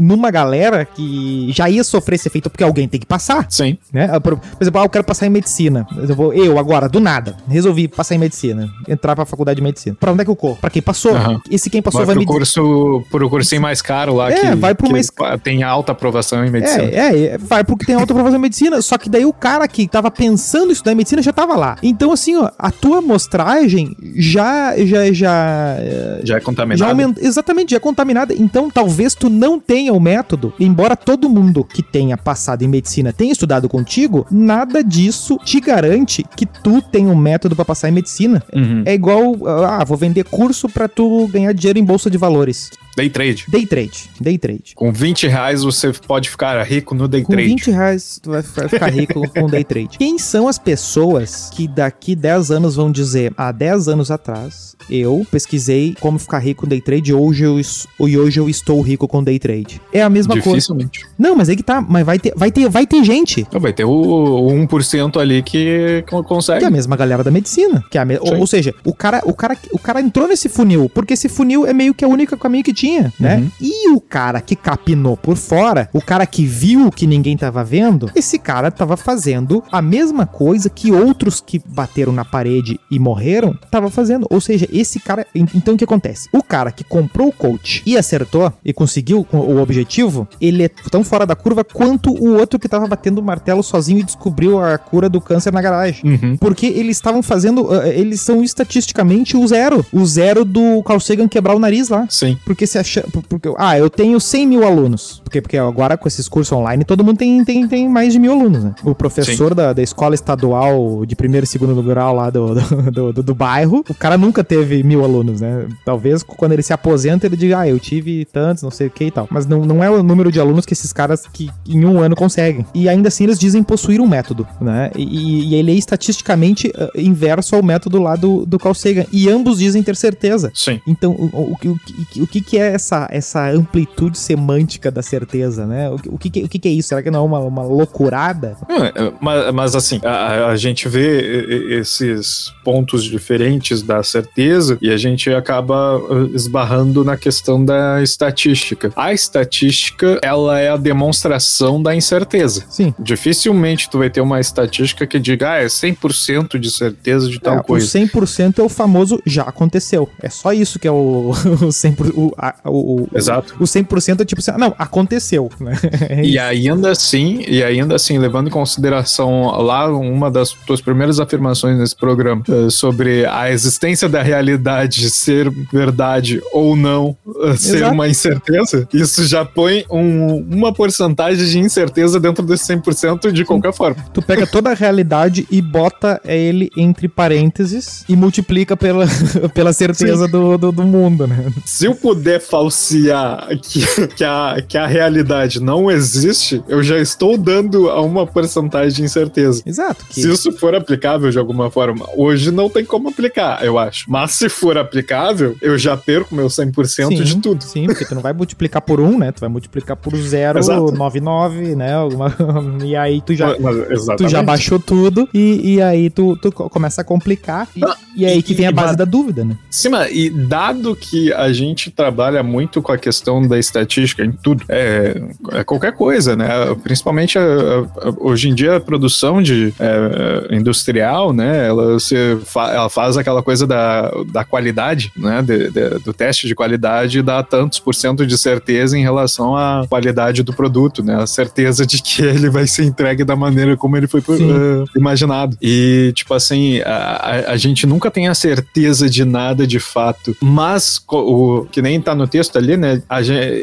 numa 0.00 0.30
galera 0.30 0.84
que 0.84 1.50
já 1.52 1.70
ia 1.70 1.84
sofrer 1.84 2.16
esse 2.16 2.28
efeito 2.28 2.50
porque 2.50 2.64
alguém 2.64 2.88
tem 2.88 2.98
que 2.98 3.06
passar. 3.06 3.46
Sim. 3.48 3.78
Né? 3.92 4.08
Por, 4.20 4.36
por 4.38 4.58
exemplo, 4.60 4.80
ah, 4.80 4.84
eu 4.84 4.88
quero 4.88 5.04
passar 5.04 5.26
em 5.26 5.30
medicina. 5.30 5.86
Eu, 5.96 6.14
vou, 6.14 6.34
eu, 6.34 6.58
agora, 6.58 6.88
do 6.88 7.00
nada, 7.00 7.36
resolvi 7.48 7.86
passar 7.86 8.14
em 8.14 8.18
medicina. 8.18 8.68
Entrar 8.88 9.14
pra 9.14 9.24
faculdade 9.24 9.56
de 9.56 9.62
medicina. 9.62 9.96
Pra 9.98 10.12
onde 10.12 10.22
é 10.22 10.24
que 10.24 10.30
eu 10.30 10.36
corro? 10.36 10.56
Pra 10.56 10.70
quem 10.70 10.82
passou. 10.82 11.12
Uhum. 11.12 11.40
Esse 11.50 11.70
quem 11.70 11.80
passou 11.80 12.00
vai, 12.00 12.06
vai 12.06 12.14
pro 12.16 12.20
me. 12.20 12.26
Curso, 12.26 13.04
pro 13.10 13.30
cursinho 13.30 13.62
mais 13.62 13.80
caro 13.80 14.14
lá. 14.14 14.30
É, 14.30 14.40
que, 14.40 14.56
vai 14.56 14.74
pro 14.74 14.90
mais. 14.90 15.08
Tem 15.42 15.62
alta 15.62 15.92
aprovação 15.92 16.44
em 16.44 16.50
medicina. 16.50 16.84
É, 16.84 17.26
é, 17.26 17.38
vai 17.38 17.62
pro 17.62 17.76
que 17.76 17.86
tem 17.86 17.94
alta 17.94 18.12
aprovação 18.12 18.38
em 18.38 18.42
medicina. 18.42 18.82
Só 18.82 18.98
que 18.98 19.08
daí 19.08 19.24
o 19.24 19.32
cara 19.32 19.66
que 19.68 19.86
tava 19.86 20.10
pensando 20.10 20.70
em 20.70 20.72
estudar 20.72 20.92
em 20.92 20.96
medicina 20.96 21.22
já 21.22 21.32
tava 21.32 21.56
lá. 21.56 21.76
Então, 21.82 22.12
assim, 22.12 22.36
ó, 22.36 22.50
a 22.58 22.70
tua 22.70 22.98
amostragem 22.98 23.96
já. 24.16 24.71
Já, 24.78 25.12
já 25.12 25.76
já 26.22 26.36
é 26.36 26.40
contaminada. 26.40 26.90
Aumenta, 26.90 27.24
exatamente, 27.24 27.70
já 27.70 27.76
é 27.76 27.80
contaminada. 27.80 28.34
Então, 28.34 28.70
talvez 28.70 29.14
tu 29.14 29.28
não 29.28 29.58
tenha 29.58 29.92
o 29.92 30.00
método, 30.00 30.52
embora 30.58 30.96
todo 30.96 31.28
mundo 31.28 31.64
que 31.64 31.82
tenha 31.82 32.16
passado 32.16 32.62
em 32.62 32.68
medicina 32.68 33.12
tenha 33.12 33.32
estudado 33.32 33.68
contigo, 33.68 34.26
nada 34.30 34.82
disso 34.82 35.38
te 35.44 35.60
garante 35.60 36.24
que 36.36 36.46
tu 36.46 36.80
tenha 36.80 37.08
um 37.08 37.16
método 37.16 37.56
para 37.56 37.64
passar 37.64 37.88
em 37.88 37.92
medicina. 37.92 38.42
Uhum. 38.54 38.82
É 38.84 38.94
igual, 38.94 39.36
ah, 39.46 39.84
vou 39.84 39.96
vender 39.96 40.24
curso 40.24 40.68
para 40.68 40.88
tu 40.88 41.26
ganhar 41.28 41.52
dinheiro 41.52 41.78
em 41.78 41.84
bolsa 41.84 42.10
de 42.10 42.18
valores. 42.18 42.70
Day 42.96 43.08
trade. 43.08 43.46
Day 43.48 43.66
trade. 43.66 44.10
Day 44.20 44.38
trade. 44.38 44.74
Com 44.74 44.92
20 44.92 45.26
reais 45.26 45.62
você 45.62 45.92
pode 45.92 46.28
ficar 46.28 46.62
rico 46.62 46.94
no 46.94 47.08
day 47.08 47.22
com 47.22 47.32
trade. 47.32 47.48
Com 47.48 47.56
20 47.56 47.70
reais 47.70 48.20
tu 48.22 48.30
vai 48.30 48.42
ficar 48.42 48.88
rico 48.88 49.26
com 49.32 49.46
day 49.46 49.64
trade. 49.64 49.96
Quem 49.98 50.18
são 50.18 50.46
as 50.46 50.58
pessoas 50.58 51.50
que 51.52 51.66
daqui 51.66 52.14
10 52.14 52.50
anos 52.50 52.76
vão 52.76 52.92
dizer, 52.92 53.32
há 53.36 53.50
10 53.50 53.88
anos 53.88 54.10
atrás, 54.10 54.76
eu 54.90 55.26
pesquisei 55.30 55.96
como 56.00 56.18
ficar 56.18 56.38
rico 56.38 56.62
com 56.62 56.68
day 56.68 56.80
trade 56.80 57.14
hoje 57.14 57.44
eu, 57.44 57.58
e 58.06 58.18
hoje 58.18 58.38
eu 58.38 58.48
estou 58.48 58.80
rico 58.82 59.08
com 59.08 59.22
day 59.22 59.38
trade. 59.38 59.80
É 59.92 60.02
a 60.02 60.10
mesma 60.10 60.34
Dificilmente. 60.34 61.00
coisa. 61.00 61.14
Não, 61.18 61.34
mas 61.34 61.48
aí 61.48 61.56
que 61.56 61.62
tá. 61.62 61.80
Mas 61.80 62.04
vai 62.04 62.18
ter, 62.18 62.34
vai 62.36 62.50
ter, 62.50 62.68
vai 62.68 62.86
ter 62.86 63.02
gente. 63.04 63.46
Vai 63.52 63.72
ter 63.72 63.84
o, 63.84 63.90
o 63.90 64.50
1% 64.66 65.20
ali 65.20 65.42
que 65.42 66.04
consegue. 66.26 66.58
Que 66.60 66.64
é 66.66 66.68
a 66.68 66.70
mesma 66.70 66.94
galera 66.96 67.24
da 67.24 67.30
medicina. 67.30 67.82
Que 67.90 67.96
é 67.96 68.04
me... 68.04 68.18
ou, 68.18 68.40
ou, 68.40 68.46
seja, 68.46 68.74
o 68.84 68.94
cara, 68.94 69.22
o, 69.24 69.32
cara, 69.32 69.56
o 69.72 69.78
cara 69.78 70.00
entrou 70.00 70.28
nesse 70.28 70.48
funil, 70.48 70.90
porque 70.92 71.14
esse 71.14 71.28
funil 71.28 71.66
é 71.66 71.72
meio 71.72 71.94
que 71.94 72.04
a 72.04 72.08
única 72.08 72.36
caminho 72.36 72.62
que 72.62 72.72
tinha, 72.82 73.12
né? 73.18 73.36
Uhum. 73.36 73.50
E 73.60 73.90
o 73.90 74.00
cara 74.00 74.40
que 74.40 74.56
capinou 74.56 75.16
por 75.16 75.36
fora, 75.36 75.88
o 75.92 76.00
cara 76.00 76.26
que 76.26 76.44
viu 76.44 76.90
que 76.90 77.06
ninguém 77.06 77.36
tava 77.36 77.62
vendo, 77.62 78.10
esse 78.12 78.40
cara 78.40 78.72
tava 78.72 78.96
fazendo 78.96 79.62
a 79.70 79.80
mesma 79.80 80.26
coisa 80.26 80.68
que 80.68 80.90
outros 80.90 81.40
que 81.40 81.62
bateram 81.64 82.12
na 82.12 82.24
parede 82.24 82.80
e 82.90 82.98
morreram 82.98 83.56
tava 83.70 83.88
fazendo. 83.88 84.26
Ou 84.28 84.40
seja, 84.40 84.68
esse 84.72 84.98
cara. 84.98 85.24
Então 85.32 85.74
o 85.74 85.76
que 85.76 85.84
acontece? 85.84 86.28
O 86.32 86.42
cara 86.42 86.72
que 86.72 86.82
comprou 86.82 87.28
o 87.28 87.32
coach 87.32 87.84
e 87.86 87.96
acertou 87.96 88.52
e 88.64 88.72
conseguiu 88.72 89.24
o 89.32 89.58
objetivo, 89.58 90.26
ele 90.40 90.64
é 90.64 90.68
tão 90.68 91.04
fora 91.04 91.24
da 91.24 91.36
curva 91.36 91.62
quanto 91.62 92.10
o 92.10 92.36
outro 92.36 92.58
que 92.58 92.68
tava 92.68 92.88
batendo 92.88 93.18
o 93.18 93.22
martelo 93.22 93.62
sozinho 93.62 94.00
e 94.00 94.02
descobriu 94.02 94.58
a 94.58 94.76
cura 94.76 95.08
do 95.08 95.20
câncer 95.20 95.52
na 95.52 95.62
garagem. 95.62 96.02
Uhum. 96.04 96.36
Porque 96.36 96.66
eles 96.66 96.96
estavam 96.96 97.22
fazendo. 97.22 97.62
Uh, 97.62 97.86
eles 97.86 98.20
são 98.20 98.42
estatisticamente 98.42 99.36
o 99.36 99.46
zero. 99.46 99.86
O 99.92 100.04
zero 100.04 100.44
do 100.44 100.82
Carl 100.82 100.98
Sagan 100.98 101.28
quebrar 101.28 101.54
o 101.54 101.60
nariz 101.60 101.88
lá. 101.88 102.06
Sim. 102.10 102.36
Porque 102.44 102.71
se 102.72 102.78
acha. 102.78 103.04
Porque, 103.28 103.52
ah, 103.56 103.78
eu 103.78 103.88
tenho 103.88 104.18
100 104.18 104.46
mil 104.46 104.64
alunos. 104.64 105.20
Porque, 105.24 105.40
porque 105.40 105.56
agora 105.56 105.96
com 105.96 106.08
esses 106.08 106.28
cursos 106.28 106.52
online 106.52 106.84
todo 106.84 107.04
mundo 107.04 107.18
tem, 107.18 107.44
tem, 107.44 107.66
tem 107.66 107.88
mais 107.88 108.12
de 108.12 108.18
mil 108.18 108.32
alunos, 108.32 108.64
né? 108.64 108.74
O 108.82 108.94
professor 108.94 109.54
da, 109.54 109.72
da 109.72 109.82
escola 109.82 110.14
estadual 110.14 111.04
de 111.06 111.14
primeiro 111.14 111.44
e 111.44 111.46
segundo 111.48 111.82
grau 111.82 112.14
lá 112.14 112.28
do, 112.30 112.54
do, 112.54 113.12
do, 113.12 113.22
do 113.22 113.34
bairro, 113.34 113.84
o 113.88 113.94
cara 113.94 114.16
nunca 114.16 114.42
teve 114.42 114.82
mil 114.82 115.04
alunos, 115.04 115.40
né? 115.40 115.66
Talvez 115.84 116.22
quando 116.22 116.52
ele 116.52 116.62
se 116.62 116.72
aposenta 116.72 117.26
ele 117.26 117.36
diga, 117.36 117.60
ah, 117.60 117.68
eu 117.68 117.78
tive 117.78 118.24
tantos, 118.26 118.62
não 118.62 118.70
sei 118.70 118.86
o 118.86 118.90
que 118.90 119.04
e 119.04 119.10
tal. 119.10 119.28
Mas 119.30 119.46
não, 119.46 119.64
não 119.64 119.82
é 119.82 119.90
o 119.90 120.02
número 120.02 120.30
de 120.30 120.40
alunos 120.40 120.66
que 120.66 120.72
esses 120.72 120.92
caras 120.92 121.26
que 121.32 121.50
em 121.68 121.84
um 121.84 122.00
ano 122.00 122.16
conseguem. 122.16 122.66
E 122.74 122.88
ainda 122.88 123.08
assim 123.08 123.24
eles 123.24 123.38
dizem 123.38 123.62
possuir 123.62 124.00
um 124.00 124.06
método, 124.06 124.46
né? 124.60 124.90
E, 124.96 125.50
e 125.50 125.54
ele 125.54 125.72
é 125.72 125.74
estatisticamente 125.74 126.68
uh, 126.68 127.00
inverso 127.00 127.54
ao 127.54 127.62
método 127.62 128.00
lá 128.00 128.16
do, 128.16 128.44
do 128.46 128.58
Carl 128.58 128.74
Sagan. 128.74 129.06
E 129.12 129.28
ambos 129.28 129.58
dizem 129.58 129.82
ter 129.82 129.96
certeza. 129.96 130.50
Sim. 130.54 130.80
Então, 130.86 131.12
o, 131.12 131.26
o, 131.32 131.70
o, 131.70 132.22
o 132.22 132.26
que, 132.26 132.40
que 132.40 132.58
é 132.58 132.61
essa, 132.70 133.08
essa 133.10 133.50
amplitude 133.50 134.18
semântica 134.18 134.90
da 134.90 135.02
certeza, 135.02 135.66
né? 135.66 135.90
O, 135.90 135.94
o, 136.14 136.18
que, 136.18 136.42
o 136.42 136.48
que, 136.48 136.68
é 136.68 136.72
isso? 136.72 136.88
Será 136.88 137.02
que 137.02 137.10
não 137.10 137.20
é 137.20 137.22
uma, 137.22 137.38
uma 137.40 137.62
loucurada? 137.62 138.56
É, 138.68 139.12
mas, 139.20 139.54
mas, 139.54 139.76
assim, 139.76 140.00
a, 140.04 140.46
a 140.46 140.56
gente 140.56 140.88
vê 140.88 141.78
esses 141.78 142.52
pontos 142.64 143.04
diferentes 143.04 143.82
da 143.82 144.02
certeza 144.02 144.78
e 144.80 144.90
a 144.90 144.96
gente 144.96 145.30
acaba 145.30 145.98
uh, 145.98 146.34
esbarrando 146.34 147.04
na 147.04 147.16
questão 147.16 147.64
da 147.64 148.02
estatística. 148.02 148.92
A 148.96 149.12
estatística, 149.12 150.18
ela 150.22 150.58
é 150.58 150.68
a 150.68 150.76
demonstração 150.76 151.82
da 151.82 151.94
incerteza. 151.94 152.64
Sim. 152.68 152.94
Dificilmente 152.98 153.88
tu 153.90 153.98
vai 153.98 154.10
ter 154.10 154.20
uma 154.20 154.40
estatística 154.40 155.06
que 155.06 155.18
diga, 155.18 155.52
ah, 155.52 155.56
é 155.62 155.66
100% 155.66 156.58
de 156.58 156.70
certeza 156.70 157.28
de 157.28 157.40
tal 157.40 157.58
é, 157.58 157.62
coisa. 157.62 157.86
O 157.86 158.00
100% 158.00 158.58
é 158.58 158.62
o 158.62 158.68
famoso 158.68 159.20
já 159.26 159.42
aconteceu. 159.42 160.08
É 160.20 160.28
só 160.28 160.52
isso 160.52 160.78
que 160.78 160.88
é 160.88 160.92
o, 160.92 161.30
o 161.62 161.68
100%. 161.68 162.12
O, 162.14 162.32
a, 162.36 162.51
o, 162.64 163.08
Exato. 163.14 163.54
O 163.58 163.64
100% 163.64 164.20
é 164.20 164.24
tipo 164.24 164.40
assim, 164.40 164.50
ah, 164.52 164.58
não, 164.58 164.74
aconteceu. 164.78 165.50
Né? 165.60 165.72
É 166.08 166.24
e 166.24 166.38
ainda 166.38 166.90
assim, 166.90 167.44
e 167.46 167.62
ainda 167.62 167.94
assim, 167.94 168.18
levando 168.18 168.48
em 168.48 168.50
consideração 168.50 169.46
lá 169.62 169.86
uma 169.88 170.30
das 170.30 170.50
tuas 170.50 170.80
primeiras 170.80 171.20
afirmações 171.20 171.78
nesse 171.78 171.94
programa 171.94 172.42
uh, 172.48 172.70
sobre 172.70 173.24
a 173.26 173.50
existência 173.50 174.08
da 174.08 174.20
realidade 174.20 175.08
ser 175.10 175.48
verdade 175.72 176.42
ou 176.52 176.74
não 176.74 177.16
uh, 177.24 177.56
ser 177.56 177.84
uma 177.84 178.08
incerteza, 178.08 178.88
isso 178.92 179.24
já 179.26 179.44
põe 179.44 179.84
um, 179.90 180.36
uma 180.50 180.72
porcentagem 180.72 181.46
de 181.46 181.58
incerteza 181.58 182.18
dentro 182.18 182.44
desse 182.44 182.72
100% 182.74 183.30
de 183.30 183.44
qualquer 183.44 183.72
forma. 183.72 184.04
Tu 184.12 184.20
pega 184.22 184.46
toda 184.46 184.70
a 184.70 184.74
realidade 184.74 185.46
e 185.50 185.62
bota 185.62 186.20
ele 186.24 186.70
entre 186.76 187.08
parênteses 187.08 188.04
e 188.08 188.16
multiplica 188.16 188.76
pela, 188.76 189.06
pela 189.54 189.72
certeza 189.72 190.26
do, 190.26 190.58
do, 190.58 190.72
do, 190.72 190.84
mundo, 190.84 191.26
né? 191.26 191.52
Se 191.64 191.86
eu 191.86 191.94
puder 191.94 192.40
falsear 192.48 193.48
que, 193.58 194.08
que, 194.08 194.24
a, 194.24 194.56
que 194.66 194.76
a 194.76 194.86
realidade 194.86 195.60
não 195.60 195.90
existe, 195.90 196.62
eu 196.68 196.82
já 196.82 196.98
estou 196.98 197.36
dando 197.38 197.90
a 197.90 198.00
uma 198.00 198.26
porcentagem 198.26 198.92
de 198.92 199.02
incerteza. 199.02 199.62
Exato. 199.64 200.04
Que... 200.06 200.22
Se 200.22 200.30
isso 200.30 200.52
for 200.52 200.74
aplicável 200.74 201.30
de 201.30 201.38
alguma 201.38 201.70
forma, 201.70 202.06
hoje 202.16 202.50
não 202.50 202.68
tem 202.68 202.84
como 202.84 203.08
aplicar, 203.08 203.64
eu 203.64 203.78
acho. 203.78 204.10
Mas 204.10 204.32
se 204.32 204.48
for 204.48 204.76
aplicável, 204.76 205.56
eu 205.62 205.78
já 205.78 205.96
perco 205.96 206.34
meu 206.34 206.46
100% 206.46 207.08
sim, 207.08 207.22
de 207.22 207.36
tudo. 207.40 207.62
Sim, 207.62 207.86
porque 207.86 208.04
tu 208.04 208.14
não 208.14 208.22
vai 208.22 208.32
multiplicar 208.32 208.82
por 208.82 209.00
1, 209.00 209.18
né? 209.18 209.32
Tu 209.32 209.40
vai 209.40 209.48
multiplicar 209.48 209.96
por 209.96 210.12
0,99, 210.12 211.74
né? 211.76 211.94
Alguma... 211.94 212.32
E 212.84 212.96
aí 212.96 213.20
tu 213.20 213.34
já, 213.34 213.56
mas, 213.58 213.76
tu 214.16 214.28
já 214.28 214.42
baixou 214.42 214.78
tudo 214.78 215.28
e, 215.32 215.74
e 215.74 215.82
aí 215.82 216.10
tu, 216.10 216.36
tu 216.36 216.50
começa 216.52 217.00
a 217.02 217.04
complicar. 217.04 217.68
E, 217.76 217.84
ah, 217.84 217.96
e 218.16 218.26
aí 218.26 218.42
que 218.42 218.54
vem 218.54 218.66
a 218.66 218.72
base 218.72 218.96
da 218.96 219.04
dúvida, 219.04 219.44
né? 219.44 219.56
Sim, 219.70 219.90
mas 219.90 220.10
e 220.12 220.30
dado 220.30 220.94
que 220.96 221.32
a 221.32 221.52
gente 221.52 221.90
trabalha 221.90 222.31
muito 222.40 222.80
com 222.80 222.92
a 222.92 222.98
questão 222.98 223.46
da 223.46 223.58
estatística 223.58 224.24
em 224.24 224.30
tudo, 224.30 224.64
é, 224.68 225.20
é 225.52 225.64
qualquer 225.64 225.92
coisa, 225.92 226.36
né? 226.36 226.48
Principalmente 226.82 227.36
a, 227.38 227.42
a, 227.42 228.14
hoje 228.18 228.48
em 228.48 228.54
dia 228.54 228.76
a 228.76 228.80
produção 228.80 229.42
de 229.42 229.74
é, 229.80 230.54
industrial, 230.54 231.32
né? 231.32 231.66
Ela, 231.66 231.98
se 231.98 232.38
fa, 232.44 232.70
ela 232.70 232.88
faz 232.88 233.16
aquela 233.16 233.42
coisa 233.42 233.66
da, 233.66 234.10
da 234.30 234.44
qualidade, 234.44 235.12
né? 235.16 235.42
De, 235.42 235.70
de, 235.70 235.98
do 235.98 236.12
teste 236.12 236.46
de 236.46 236.54
qualidade 236.54 237.18
e 237.18 237.22
dá 237.22 237.42
tantos 237.42 237.78
por 237.78 237.94
cento 237.94 238.26
de 238.26 238.38
certeza 238.38 238.96
em 238.96 239.02
relação 239.02 239.56
à 239.56 239.84
qualidade 239.88 240.42
do 240.42 240.52
produto, 240.52 241.02
né? 241.02 241.16
A 241.16 241.26
certeza 241.26 241.84
de 241.84 242.00
que 242.00 242.22
ele 242.22 242.48
vai 242.48 242.66
ser 242.66 242.84
entregue 242.84 243.24
da 243.24 243.34
maneira 243.34 243.76
como 243.76 243.96
ele 243.96 244.06
foi 244.06 244.20
uh, 244.20 244.84
imaginado. 244.96 245.56
E, 245.60 246.12
tipo 246.14 246.34
assim, 246.34 246.80
a, 246.80 247.44
a, 247.48 247.56
gente 247.56 247.86
nunca 247.86 248.10
tem 248.10 248.28
a 248.28 248.34
certeza 248.34 249.08
de 249.08 249.24
nada 249.24 249.66
de 249.66 249.80
fato, 249.80 250.36
mas 250.40 251.02
o 251.08 251.66
que 251.70 251.82
nem 251.82 252.00
tá 252.00 252.11
tá 252.12 252.14
no 252.14 252.26
texto 252.26 252.56
ali, 252.56 252.76
né? 252.76 253.02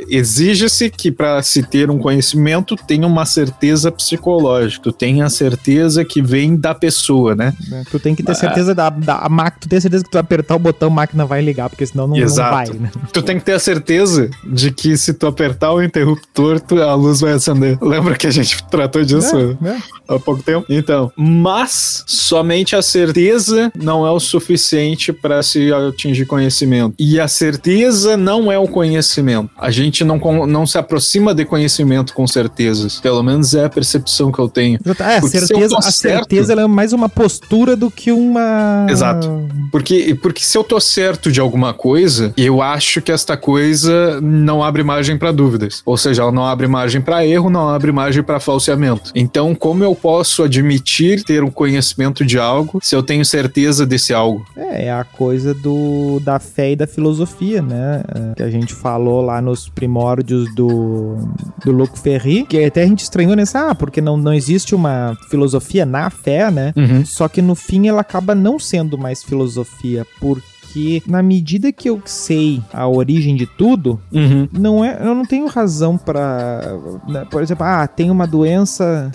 Exige-se 0.10 0.90
que 0.90 1.12
para 1.12 1.42
se 1.42 1.64
ter 1.64 1.90
um 1.90 1.98
conhecimento 1.98 2.76
tenha 2.76 3.08
uma 3.08 3.26
certeza 3.26 3.92
psicológica, 3.92 4.84
tu 4.84 4.92
tenha 4.92 5.26
a 5.26 5.30
certeza 5.30 6.04
que 6.04 6.22
vem 6.22 6.56
da 6.56 6.74
pessoa, 6.74 7.36
né? 7.36 7.54
É, 7.72 7.84
tu 7.90 8.00
tem 8.00 8.16
que 8.16 8.24
ter 8.24 8.36
certeza 8.36 8.74
da, 8.76 8.90
da 8.90 9.28
máquina, 9.30 9.62
tu 9.62 9.70
tem 9.70 9.80
certeza 9.80 10.04
que 10.04 10.12
tu 10.12 10.18
apertar 10.18 10.56
o 10.56 10.60
botão, 10.60 10.90
a 10.90 10.92
máquina 10.92 11.26
vai 11.26 11.42
ligar, 11.42 11.70
porque 11.70 11.86
senão 11.86 12.08
não, 12.08 12.18
não 12.18 12.36
vai, 12.36 12.68
né? 12.70 12.92
Tu 13.14 13.22
tem 13.22 13.38
que 13.38 13.46
ter 13.46 13.54
a 13.54 13.60
certeza 13.60 14.30
de 14.46 14.72
que 14.72 14.98
se 14.98 15.14
tu 15.14 15.28
apertar 15.28 15.72
o 15.72 15.82
interruptor, 15.82 16.60
tu, 16.60 16.82
a 16.82 16.94
luz 16.96 17.22
vai 17.22 17.34
acender. 17.34 17.78
Lembra 17.82 18.16
que 18.16 18.28
a 18.28 18.32
gente 18.32 18.64
tratou 18.66 19.04
disso 19.04 19.58
é, 19.64 19.70
é. 19.70 19.78
há 20.08 20.20
pouco 20.20 20.42
tempo? 20.42 20.66
Então, 20.70 21.12
mas 21.16 22.04
somente 22.08 22.76
a 22.76 22.82
certeza 22.82 23.72
não 23.76 24.06
é 24.06 24.12
o 24.12 24.20
suficiente 24.20 25.12
para 25.14 25.42
se 25.44 25.72
atingir 25.74 26.26
conhecimento. 26.26 26.96
E 26.98 27.20
a 27.20 27.28
certeza 27.28 28.18
não 28.18 28.39
é 28.52 28.58
o 28.58 28.68
conhecimento. 28.68 29.50
A 29.58 29.72
gente 29.72 30.04
não, 30.04 30.18
não 30.48 30.66
se 30.66 30.78
aproxima 30.78 31.34
de 31.34 31.44
conhecimento 31.46 32.14
com 32.14 32.26
certezas. 32.26 33.00
Pelo 33.00 33.22
menos 33.24 33.54
é 33.54 33.66
a 33.66 33.70
percepção 33.70 34.32
que 34.32 34.40
eu 34.40 34.48
tenho. 34.48 34.80
É, 35.00 35.18
a 35.18 35.22
certeza, 35.22 35.78
a 35.78 35.92
certeza 35.92 36.54
é 36.54 36.68
mais 36.68 36.94
uma 36.94 37.10
postura 37.10 37.76
do 37.76 37.90
que 37.90 38.12
uma. 38.12 38.86
Exato. 38.90 39.48
Porque, 39.72 40.18
porque 40.22 40.44
se 40.44 40.58
eu 40.58 40.64
tô 40.64 40.80
certo 40.80 41.32
de 41.32 41.40
alguma 41.40 41.74
coisa, 41.74 42.34
eu 42.38 42.62
acho 42.62 43.02
que 43.02 43.12
esta 43.12 43.36
coisa 43.36 44.20
não 44.22 44.64
abre 44.64 44.84
margem 44.84 45.18
para 45.18 45.32
dúvidas. 45.32 45.82
Ou 45.86 45.98
seja, 45.98 46.22
ela 46.22 46.32
não 46.32 46.46
abre 46.46 46.68
margem 46.68 47.02
para 47.02 47.26
erro, 47.26 47.50
não 47.50 47.70
abre 47.70 47.92
margem 47.92 48.24
para 48.24 48.40
falseamento. 48.40 49.12
Então, 49.16 49.54
como 49.56 49.84
eu 49.84 49.96
posso 49.96 50.44
admitir 50.44 51.24
ter 51.24 51.44
um 51.44 51.52
conhecimento 51.52 52.26
de 52.26 52.38
algo 52.38 52.80
se 52.82 52.96
eu 52.96 53.04
tenho 53.04 53.26
certeza 53.26 53.86
desse 53.86 54.14
algo? 54.14 54.46
É, 54.56 54.86
é 54.86 54.92
a 54.92 55.04
coisa 55.04 55.54
do 55.54 56.20
da 56.20 56.40
fé 56.40 56.72
e 56.72 56.76
da 56.76 56.88
filosofia, 56.88 57.62
né? 57.62 58.04
É, 58.16 58.29
que 58.36 58.44
a 58.44 58.50
gente 58.50 58.74
falou 58.74 59.22
lá 59.22 59.42
nos 59.42 59.70
primórdios 59.70 60.54
do, 60.56 61.16
do 61.64 61.72
Luc 61.72 61.98
Ferry, 61.98 62.46
que 62.46 62.64
até 62.64 62.84
a 62.84 62.88
gente 62.88 63.04
estranhou 63.04 63.36
nessa, 63.36 63.70
ah, 63.72 63.76
porque 63.76 64.02
não, 64.02 64.18
não 64.18 64.34
existe 64.34 64.76
uma 64.76 65.18
filosofia 65.30 65.86
na 65.86 66.10
fé, 66.10 66.50
né? 66.52 66.74
Uhum. 66.76 67.06
Só 67.06 67.28
que 67.28 67.42
no 67.42 67.56
fim 67.56 67.88
ela 67.88 68.02
acaba 68.02 68.36
não 68.36 68.60
sendo 68.60 68.98
mais 68.98 69.24
filosofia, 69.24 70.06
porque 70.20 70.59
porque 70.70 71.02
na 71.08 71.24
medida 71.24 71.72
que 71.72 71.90
eu 71.90 72.02
sei 72.06 72.62
a 72.72 72.88
origem 72.88 73.36
de 73.36 73.48
tudo, 73.48 74.00
uhum. 74.14 74.48
não 74.52 74.86
é, 74.86 75.00
eu 75.02 75.16
não 75.16 75.26
tenho 75.26 75.48
razão 75.48 75.98
para, 75.98 76.62
né, 77.08 77.26
por 77.30 77.42
exemplo, 77.42 77.66
ah, 77.66 77.88
tem 77.88 78.12
uma 78.12 78.28
doença, 78.28 79.12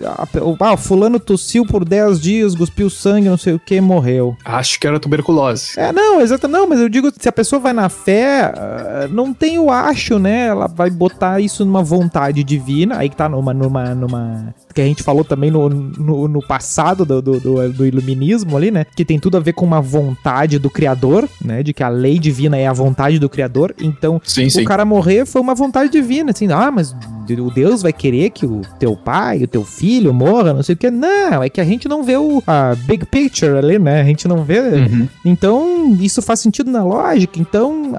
ah, 0.60 0.76
fulano 0.76 1.20
tossiu 1.20 1.64
por 1.64 1.84
10 1.84 2.20
dias, 2.20 2.54
cuspiu 2.54 2.90
sangue, 2.90 3.28
não 3.28 3.38
sei 3.38 3.54
o 3.54 3.58
que, 3.58 3.80
morreu. 3.80 4.36
Acho 4.44 4.80
que 4.80 4.86
era 4.86 4.98
tuberculose. 4.98 5.78
É, 5.78 5.92
não, 5.92 6.20
exato, 6.20 6.48
não, 6.48 6.68
mas 6.68 6.80
eu 6.80 6.88
digo, 6.88 7.10
se 7.16 7.28
a 7.28 7.32
pessoa 7.32 7.60
vai 7.60 7.72
na 7.72 7.88
fé, 7.88 8.52
ah, 8.56 9.08
não 9.10 9.32
tem 9.32 9.58
o 9.58 9.70
acho, 9.70 10.18
né? 10.18 10.46
Ela 10.46 10.66
vai 10.66 10.90
botar 10.90 11.40
isso 11.40 11.64
numa 11.64 11.82
vontade 11.82 12.42
divina, 12.42 12.98
aí 12.98 13.08
que 13.08 13.16
tá 13.16 13.28
numa, 13.28 13.54
numa, 13.54 13.94
numa 13.94 14.54
que 14.74 14.80
a 14.80 14.84
gente 14.84 15.02
falou 15.02 15.24
também 15.24 15.50
no, 15.50 15.68
no, 15.68 16.28
no 16.28 16.46
passado 16.46 17.04
do, 17.04 17.22
do, 17.22 17.40
do, 17.40 17.72
do, 17.72 17.86
iluminismo 17.86 18.56
ali, 18.56 18.70
né? 18.70 18.84
Que 18.94 19.04
tem 19.04 19.18
tudo 19.18 19.36
a 19.36 19.40
ver 19.40 19.52
com 19.52 19.64
uma 19.64 19.80
vontade 19.80 20.58
do 20.58 20.68
Criador, 20.68 21.28
né? 21.42 21.62
De 21.62 21.72
que 21.72 21.82
a 21.82 21.88
lei 21.88 22.18
divina 22.18 22.56
é 22.56 22.66
a 22.66 22.72
vontade 22.72 23.18
do 23.18 23.28
Criador. 23.28 23.74
Então, 23.80 24.20
sim, 24.24 24.50
sim. 24.50 24.62
o 24.62 24.64
cara 24.64 24.84
morrer 24.84 25.24
foi 25.24 25.40
uma 25.40 25.54
vontade 25.54 25.90
divina, 25.90 26.32
assim, 26.32 26.50
ah, 26.50 26.70
mas 26.70 26.94
o 27.32 27.50
Deus 27.50 27.82
vai 27.82 27.92
querer 27.92 28.30
que 28.30 28.46
o 28.46 28.62
teu 28.78 28.96
pai, 28.96 29.42
o 29.42 29.48
teu 29.48 29.64
filho 29.64 30.12
morra, 30.12 30.52
não 30.52 30.62
sei 30.62 30.74
o 30.74 30.78
que. 30.78 30.90
Não, 30.90 31.42
é 31.42 31.48
que 31.48 31.60
a 31.60 31.64
gente 31.64 31.88
não 31.88 32.02
vê 32.02 32.16
o 32.16 32.42
a 32.46 32.74
big 32.86 33.06
picture 33.06 33.56
ali, 33.56 33.78
né? 33.78 34.00
A 34.00 34.04
gente 34.04 34.28
não 34.28 34.44
vê. 34.44 34.60
Uhum. 34.60 35.08
Então, 35.24 35.96
isso 36.00 36.20
faz 36.22 36.40
sentido 36.40 36.70
na 36.70 36.84
lógica. 36.84 37.38
Então, 37.40 37.98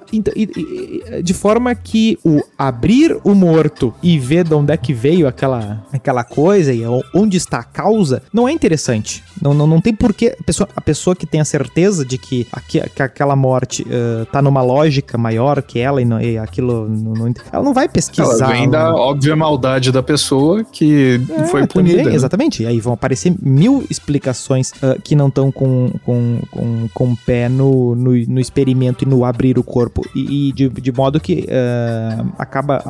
de 1.24 1.34
forma 1.34 1.74
que 1.76 2.18
o 2.24 2.42
abrir 2.58 3.18
o 3.24 3.34
morto 3.34 3.94
e 4.02 4.18
ver 4.20 4.44
de 4.44 4.54
onde 4.54 4.74
é 4.74 4.78
que 4.78 4.94
veio 4.94 5.28
aquela, 5.28 5.84
aquela 5.92 6.24
coisa 6.24 6.74
e 6.74 6.84
onde 7.14 7.38
está 7.38 7.60
a 7.60 7.64
causa, 7.64 8.22
não 8.34 8.48
é 8.48 8.52
interessante. 8.52 9.24
Não, 9.42 9.54
não, 9.54 9.68
não 9.68 9.82
tem 9.82 9.94
porquê. 9.94 10.36
A 10.40 10.44
pessoa, 10.44 10.70
a 10.76 10.82
pessoa 10.82 11.16
que 11.16 11.26
tem 11.26 11.42
a 11.42 11.46
certeza 11.46 12.06
de 12.06 12.18
que, 12.18 12.48
aqui, 12.52 12.82
que 12.90 13.02
aquela 13.02 13.36
morte 13.36 13.84
uh, 13.84 14.26
tá 14.28 14.42
numa 14.42 14.62
lógica 14.62 15.18
maior 15.18 15.62
que 15.62 15.80
ela 15.80 16.02
e, 16.02 16.06
não, 16.06 16.20
e 16.22 16.38
aquilo. 16.38 16.88
Não, 16.90 17.34
ela 17.52 17.64
não 17.64 17.74
vai 17.74 17.88
pesquisar. 17.88 18.46
Ela 18.46 18.54
vem 18.54 18.70
da 18.70 18.94
óbvia 19.16 19.36
maldade 19.36 19.92
da 19.92 20.04
pessoa 20.04 20.64
que 20.64 21.20
é, 21.30 21.44
foi 21.46 21.66
punida. 21.66 21.98
Também, 21.98 22.12
né? 22.12 22.16
Exatamente. 22.16 22.64
E 22.64 22.68
aí 22.68 22.80
vão 22.80 22.94
aparecer 22.94 23.34
mil 23.42 23.86
explicações 23.90 24.72
uh, 24.72 25.02
que 25.02 25.16
não 25.16 25.28
estão 25.28 25.52
com, 25.52 25.92
com, 26.04 26.42
com, 26.52 26.90
com 26.94 27.12
o 27.12 27.18
pé 27.18 27.50
no, 27.50 27.96
no, 27.96 28.12
no, 28.12 28.40
experimento 28.40 29.04
e 29.04 29.08
no 29.08 29.24
abrir 29.24 29.58
o 29.58 29.64
corpo. 29.64 30.02
E, 30.16 30.50
e 30.50 30.52
de, 30.52 30.70
de 30.70 30.92
modo 30.92 31.20
que 31.20 31.48
uh, 31.48 32.34
acaba. 32.38 32.84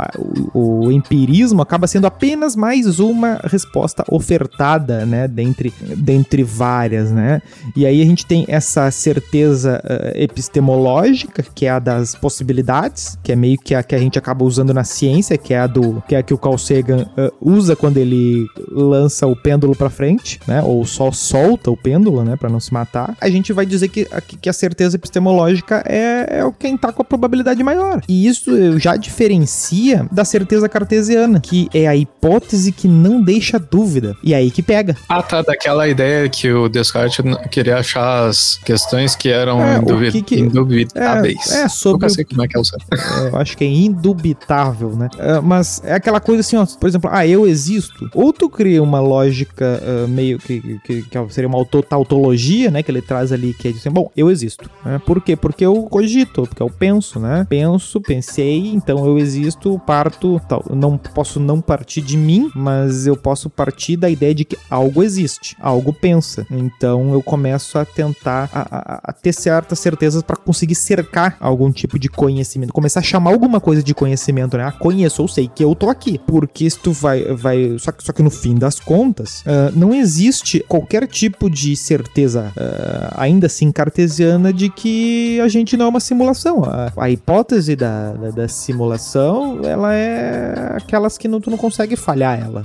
O, 0.53 0.85
o 0.85 0.91
empirismo 0.91 1.61
acaba 1.61 1.87
sendo 1.87 2.07
apenas 2.07 2.55
mais 2.55 2.99
uma 2.99 3.39
resposta 3.43 4.03
ofertada, 4.09 5.05
né, 5.05 5.27
dentre, 5.27 5.73
dentre 5.97 6.43
várias, 6.43 7.11
né? 7.11 7.41
E 7.75 7.85
aí 7.85 8.01
a 8.01 8.05
gente 8.05 8.25
tem 8.25 8.45
essa 8.47 8.89
certeza 8.91 9.81
uh, 9.83 10.17
epistemológica, 10.17 11.43
que 11.53 11.65
é 11.65 11.69
a 11.69 11.79
das 11.79 12.15
possibilidades, 12.15 13.17
que 13.23 13.31
é 13.31 13.35
meio 13.35 13.57
que 13.57 13.75
a 13.75 13.83
que 13.83 13.93
a 13.93 13.99
gente 13.99 14.17
acaba 14.17 14.43
usando 14.43 14.73
na 14.73 14.83
ciência, 14.83 15.37
que 15.37 15.53
é 15.53 15.59
a 15.59 15.67
do 15.67 16.01
que 16.07 16.14
é 16.15 16.19
a 16.19 16.23
que 16.23 16.33
o 16.33 16.37
Carl 16.37 16.57
Sagan 16.57 17.07
uh, 17.17 17.31
usa 17.41 17.75
quando 17.75 17.97
ele 17.97 18.47
lança 18.71 19.27
o 19.27 19.35
pêndulo 19.35 19.75
para 19.75 19.89
frente, 19.89 20.39
né? 20.47 20.61
Ou 20.63 20.85
só 20.85 21.11
solta 21.11 21.71
o 21.71 21.77
pêndulo, 21.77 22.23
né, 22.23 22.35
para 22.35 22.49
não 22.49 22.59
se 22.59 22.73
matar. 22.73 23.15
A 23.19 23.29
gente 23.29 23.53
vai 23.53 23.65
dizer 23.65 23.89
que, 23.89 24.07
que 24.41 24.49
a 24.49 24.53
certeza 24.53 24.95
epistemológica 24.95 25.83
é, 25.85 26.39
é 26.39 26.45
o 26.45 26.51
quem 26.51 26.77
tá 26.77 26.91
com 26.91 27.01
a 27.01 27.05
probabilidade 27.05 27.63
maior. 27.63 28.01
E 28.07 28.27
isso 28.27 28.79
já 28.79 28.95
diferencia 28.95 30.07
da 30.11 30.25
certeza 30.25 30.67
cartesiana, 30.67 31.39
que 31.39 31.69
é 31.73 31.87
a 31.87 31.95
hipótese 31.95 32.71
que 32.71 32.87
não 32.87 33.21
deixa 33.21 33.59
dúvida. 33.59 34.15
E 34.23 34.33
aí 34.33 34.51
que 34.51 34.61
pega. 34.61 34.95
Ah, 35.07 35.21
tá. 35.21 35.41
Daquela 35.41 35.87
ideia 35.87 36.27
que 36.27 36.51
o 36.51 36.67
Descartes 36.67 37.23
queria 37.51 37.77
achar 37.77 38.27
as 38.27 38.57
questões 38.57 39.15
que 39.15 39.29
eram 39.29 39.61
é, 39.61 39.77
indubi 39.77 40.21
que... 40.21 40.39
indubitáveis. 40.39 41.51
É, 41.51 41.63
é 41.63 41.69
sobre. 41.69 42.05
Eu 42.05 42.09
sei 42.09 42.25
como 42.25 42.43
é 42.43 42.47
que 42.47 42.57
é 42.57 42.59
o 42.59 42.63
certo. 42.63 42.85
É, 42.91 43.27
eu 43.29 43.37
acho 43.37 43.57
que 43.57 43.63
é 43.63 43.67
indubitável, 43.67 44.95
né? 44.95 45.09
É, 45.19 45.39
mas 45.39 45.81
é 45.83 45.99
aquela 46.05 46.19
coisa 46.19 46.41
assim, 46.41 46.55
ó. 46.55 46.65
Por 46.65 46.87
exemplo, 46.87 47.09
ah, 47.11 47.25
eu 47.25 47.47
existo. 47.47 48.09
Ou 48.13 48.31
tu 48.31 48.47
cria 48.47 48.81
uma 48.81 48.99
lógica 48.99 49.81
uh, 49.81 50.07
meio 50.07 50.37
que, 50.37 50.79
que, 50.83 51.01
que, 51.01 51.33
seria 51.33 51.47
uma 51.47 51.65
tautologia, 51.65 52.69
né? 52.69 52.83
Que 52.83 52.91
ele 52.91 53.01
traz 53.01 53.31
ali, 53.31 53.53
que 53.53 53.67
é 53.67 53.71
assim, 53.71 53.89
bom, 53.89 54.11
eu 54.15 54.29
existo. 54.29 54.69
Né? 54.85 55.01
Por 55.03 55.21
quê? 55.21 55.35
Porque 55.35 55.65
eu 55.65 55.83
cogito, 55.83 56.43
porque 56.43 56.61
eu 56.61 56.69
penso, 56.69 57.19
né? 57.19 57.45
Penso, 57.49 57.99
pensei, 57.99 58.67
então 58.67 59.05
eu 59.05 59.17
existo, 59.17 59.79
parto, 59.79 60.39
tal. 60.47 60.63
Eu 60.69 60.75
não 60.75 60.97
posso 60.97 61.39
não 61.39 61.59
partir 61.59 62.01
de 62.01 62.17
mim, 62.17 62.51
mas 62.53 63.07
eu 63.07 63.17
posso 63.17 63.49
partir 63.49 63.97
da 63.97 64.09
ideia 64.09 64.35
de 64.35 64.45
que 64.45 64.57
algo 64.69 65.01
existe, 65.01 65.57
algo 65.59 65.91
pensa. 65.91 66.45
Então 66.51 67.13
eu 67.13 67.23
começo 67.23 67.79
a 67.79 67.85
tentar 67.85 68.49
a, 68.53 68.61
a, 68.61 69.01
a 69.05 69.13
ter 69.13 69.33
certas 69.33 69.79
certezas 69.79 70.21
para 70.21 70.35
conseguir 70.35 70.75
cercar 70.75 71.37
algum 71.39 71.71
tipo 71.71 71.97
de 71.97 72.09
conhecimento, 72.09 72.73
começar 72.73 72.99
a 72.99 73.03
chamar 73.03 73.31
alguma 73.31 73.59
coisa 73.59 73.81
de 73.81 73.93
conhecimento, 73.93 74.57
né? 74.57 74.65
Ah, 74.65 74.71
conheço, 74.71 75.21
ou 75.21 75.27
sei 75.27 75.47
que 75.47 75.63
eu 75.63 75.73
tô 75.73 75.94
aqui. 75.95 76.19
Porque 76.25 76.69
se 76.69 76.79
tu 76.79 76.91
vai, 76.91 77.23
vai, 77.33 77.75
só 77.79 77.91
que, 77.91 78.03
só 78.03 78.13
que 78.13 78.21
no 78.21 78.29
fim 78.29 78.55
das 78.55 78.79
contas, 78.79 79.41
uh, 79.41 79.71
não 79.75 79.93
existe 79.93 80.63
qualquer 80.67 81.07
tipo 81.07 81.49
de 81.49 81.75
certeza, 81.75 82.53
uh, 82.55 83.13
ainda 83.15 83.47
assim 83.47 83.71
cartesiana, 83.71 84.53
de 84.53 84.69
que 84.69 85.39
a 85.41 85.47
gente 85.47 85.75
não 85.77 85.85
é 85.85 85.89
uma 85.89 85.99
simulação. 85.99 86.63
A, 86.63 86.91
a 86.97 87.09
hipótese 87.09 87.75
da, 87.75 88.13
da, 88.13 88.29
da, 88.31 88.47
simulação, 88.47 89.61
ela 89.63 89.93
é 89.93 90.73
aquelas 90.75 91.17
que 91.17 91.27
não, 91.27 91.41
tu 91.41 91.49
não 91.49 91.57
consegue 91.57 91.95
falhar 91.95 92.39
ela 92.39 92.63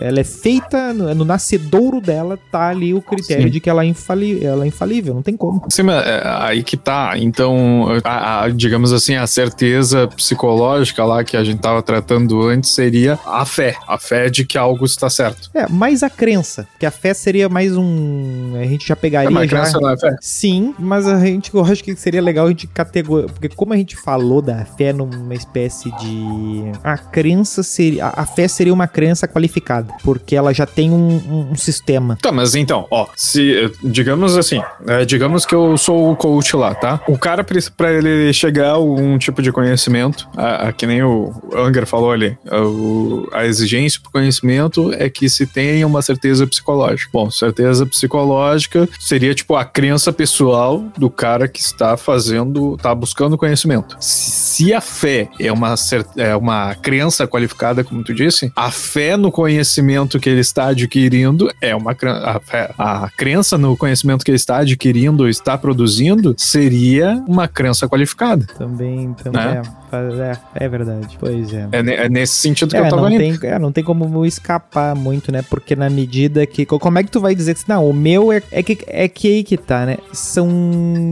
ela 0.00 0.20
é 0.20 0.24
feita, 0.24 0.92
no, 0.92 1.14
no 1.14 1.24
nascedouro 1.24 2.00
dela 2.00 2.38
tá 2.50 2.68
ali 2.68 2.94
o 2.94 3.02
critério 3.02 3.44
Sim. 3.44 3.50
de 3.50 3.60
que 3.60 3.68
ela 3.68 3.82
é, 3.82 3.86
infali 3.86 4.44
ela 4.44 4.64
é 4.64 4.68
infalível, 4.68 5.14
não 5.14 5.22
tem 5.22 5.36
como. 5.36 5.62
Sim, 5.68 5.84
mas 5.84 6.06
é, 6.06 6.22
aí 6.24 6.62
que 6.62 6.76
tá. 6.76 7.12
Então, 7.16 7.86
a, 8.04 8.44
a, 8.44 8.48
digamos 8.48 8.92
assim, 8.92 9.14
a 9.14 9.26
certeza 9.26 10.08
psicológica 10.08 11.04
lá 11.04 11.24
que 11.24 11.36
a 11.36 11.44
gente 11.44 11.60
tava 11.60 11.82
tratando 11.82 12.42
antes 12.42 12.69
seria 12.70 13.18
a 13.26 13.44
fé. 13.44 13.76
A 13.86 13.98
fé 13.98 14.28
de 14.28 14.44
que 14.44 14.58
algo 14.58 14.84
está 14.84 15.08
certo. 15.10 15.50
É, 15.54 15.68
mais 15.68 16.02
a 16.02 16.10
crença. 16.10 16.66
Que 16.78 16.86
a 16.86 16.90
fé 16.90 17.14
seria 17.14 17.48
mais 17.48 17.76
um. 17.76 18.58
A 18.60 18.64
gente 18.64 18.86
já 18.86 18.96
pegaria. 18.96 19.28
É, 19.28 19.32
mas 19.32 19.50
já... 19.50 19.60
crença 19.60 19.80
não 19.80 19.90
é 19.90 19.98
fé? 19.98 20.16
Sim, 20.20 20.74
mas 20.78 21.06
a 21.06 21.18
gente, 21.20 21.54
eu 21.54 21.64
acho 21.64 21.82
que 21.82 21.94
seria 21.96 22.22
legal 22.22 22.46
a 22.46 22.50
gente 22.50 22.66
categorizar. 22.66 23.32
Porque 23.32 23.48
como 23.48 23.72
a 23.72 23.76
gente 23.76 23.96
falou 23.96 24.40
da 24.40 24.64
fé 24.64 24.92
numa 24.92 25.34
espécie 25.34 25.90
de. 25.96 26.72
A 26.82 26.96
crença 26.96 27.62
seria. 27.62 28.06
A, 28.06 28.26
fé 28.26 28.46
seria 28.48 28.72
uma 28.72 28.86
crença 28.86 29.26
qualificada 29.26 29.92
porque 30.02 30.36
ela 30.36 30.52
já 30.52 30.66
tem 30.66 30.90
um, 30.90 31.50
um, 31.52 31.56
sistema. 31.56 32.16
Tá, 32.20 32.32
mas 32.32 32.54
então, 32.54 32.86
ó, 32.90 33.06
se, 33.16 33.70
digamos 33.82 34.36
assim, 34.36 34.62
é, 34.86 35.04
digamos 35.04 35.44
que 35.44 35.54
eu 35.54 35.76
sou 35.76 36.10
o 36.10 36.16
coach 36.16 36.56
lá, 36.56 36.74
tá? 36.74 37.00
O 37.06 37.18
cara, 37.18 37.44
para 37.44 37.92
ele 37.92 38.32
chegar 38.32 38.70
a 38.70 38.78
um 38.78 39.18
tipo 39.18 39.42
de 39.42 39.52
conhecimento, 39.52 40.28
a, 40.36 40.68
a, 40.68 40.72
que 40.72 40.86
nem 40.86 41.02
o 41.02 41.32
Anger 41.54 41.86
falou 41.86 42.12
ali, 42.12 42.36
o, 42.62 43.28
a 43.32 43.44
exigência 43.46 44.00
para 44.00 44.10
conhecimento 44.12 44.92
é 44.94 45.08
que 45.08 45.28
se 45.28 45.46
tenha 45.46 45.86
uma 45.86 46.02
certeza 46.02 46.46
psicológica. 46.46 47.10
Bom, 47.12 47.30
certeza 47.30 47.86
psicológica 47.86 48.88
seria 48.98 49.34
tipo 49.34 49.56
a 49.56 49.64
crença 49.64 50.12
pessoal 50.12 50.84
do 50.96 51.10
cara 51.10 51.48
que 51.48 51.60
está 51.60 51.96
fazendo, 51.96 52.74
está 52.74 52.94
buscando 52.94 53.38
conhecimento. 53.38 53.96
Se 54.00 54.72
a 54.72 54.80
fé 54.80 55.28
é 55.38 55.52
uma, 55.52 55.74
é 56.16 56.36
uma 56.36 56.74
crença 56.74 57.26
qualificada, 57.26 57.84
como 57.84 58.02
tu 58.04 58.14
disse, 58.14 58.52
a 58.54 58.70
fé 58.70 59.16
no 59.16 59.30
conhecimento 59.32 60.18
que 60.18 60.28
ele 60.28 60.40
está 60.40 60.68
adquirindo 60.68 61.50
é 61.60 61.74
uma 61.74 61.92
a, 61.92 62.40
fé, 62.40 62.72
a 62.78 63.08
crença 63.16 63.56
no 63.56 63.76
conhecimento 63.76 64.24
que 64.24 64.30
ele 64.30 64.36
está 64.36 64.58
adquirindo, 64.58 65.28
está 65.28 65.56
produzindo, 65.56 66.34
seria 66.36 67.22
uma 67.26 67.48
crença 67.48 67.88
qualificada. 67.88 68.46
Também, 68.58 69.14
também. 69.14 69.40
Né? 69.40 69.62
É, 69.92 70.64
é, 70.64 70.68
verdade. 70.68 71.16
Pois 71.18 71.52
é. 71.52 71.68
É, 71.72 71.78
é 71.78 72.08
nesse 72.08 72.34
sentido 72.50 72.70
que 72.70 72.76
é, 72.76 72.80
eu 72.80 72.88
tava 72.88 73.02
não 73.02 73.10
indo. 73.10 73.38
Tem, 73.38 73.50
é, 73.50 73.58
não 73.58 73.72
tem 73.72 73.84
como 73.84 74.24
escapar 74.24 74.94
muito, 74.94 75.32
né? 75.32 75.42
Porque 75.48 75.74
na 75.74 75.88
medida 75.88 76.46
que. 76.46 76.66
Como 76.66 76.98
é 76.98 77.02
que 77.02 77.10
tu 77.10 77.20
vai 77.20 77.34
dizer 77.34 77.54
que. 77.54 77.68
Não, 77.68 77.88
o 77.88 77.92
meu 77.92 78.32
é, 78.32 78.42
é, 78.50 78.62
que, 78.62 78.78
é 78.86 79.08
que 79.08 79.28
aí 79.28 79.44
que 79.44 79.56
tá, 79.56 79.86
né? 79.86 79.98
São 80.12 80.48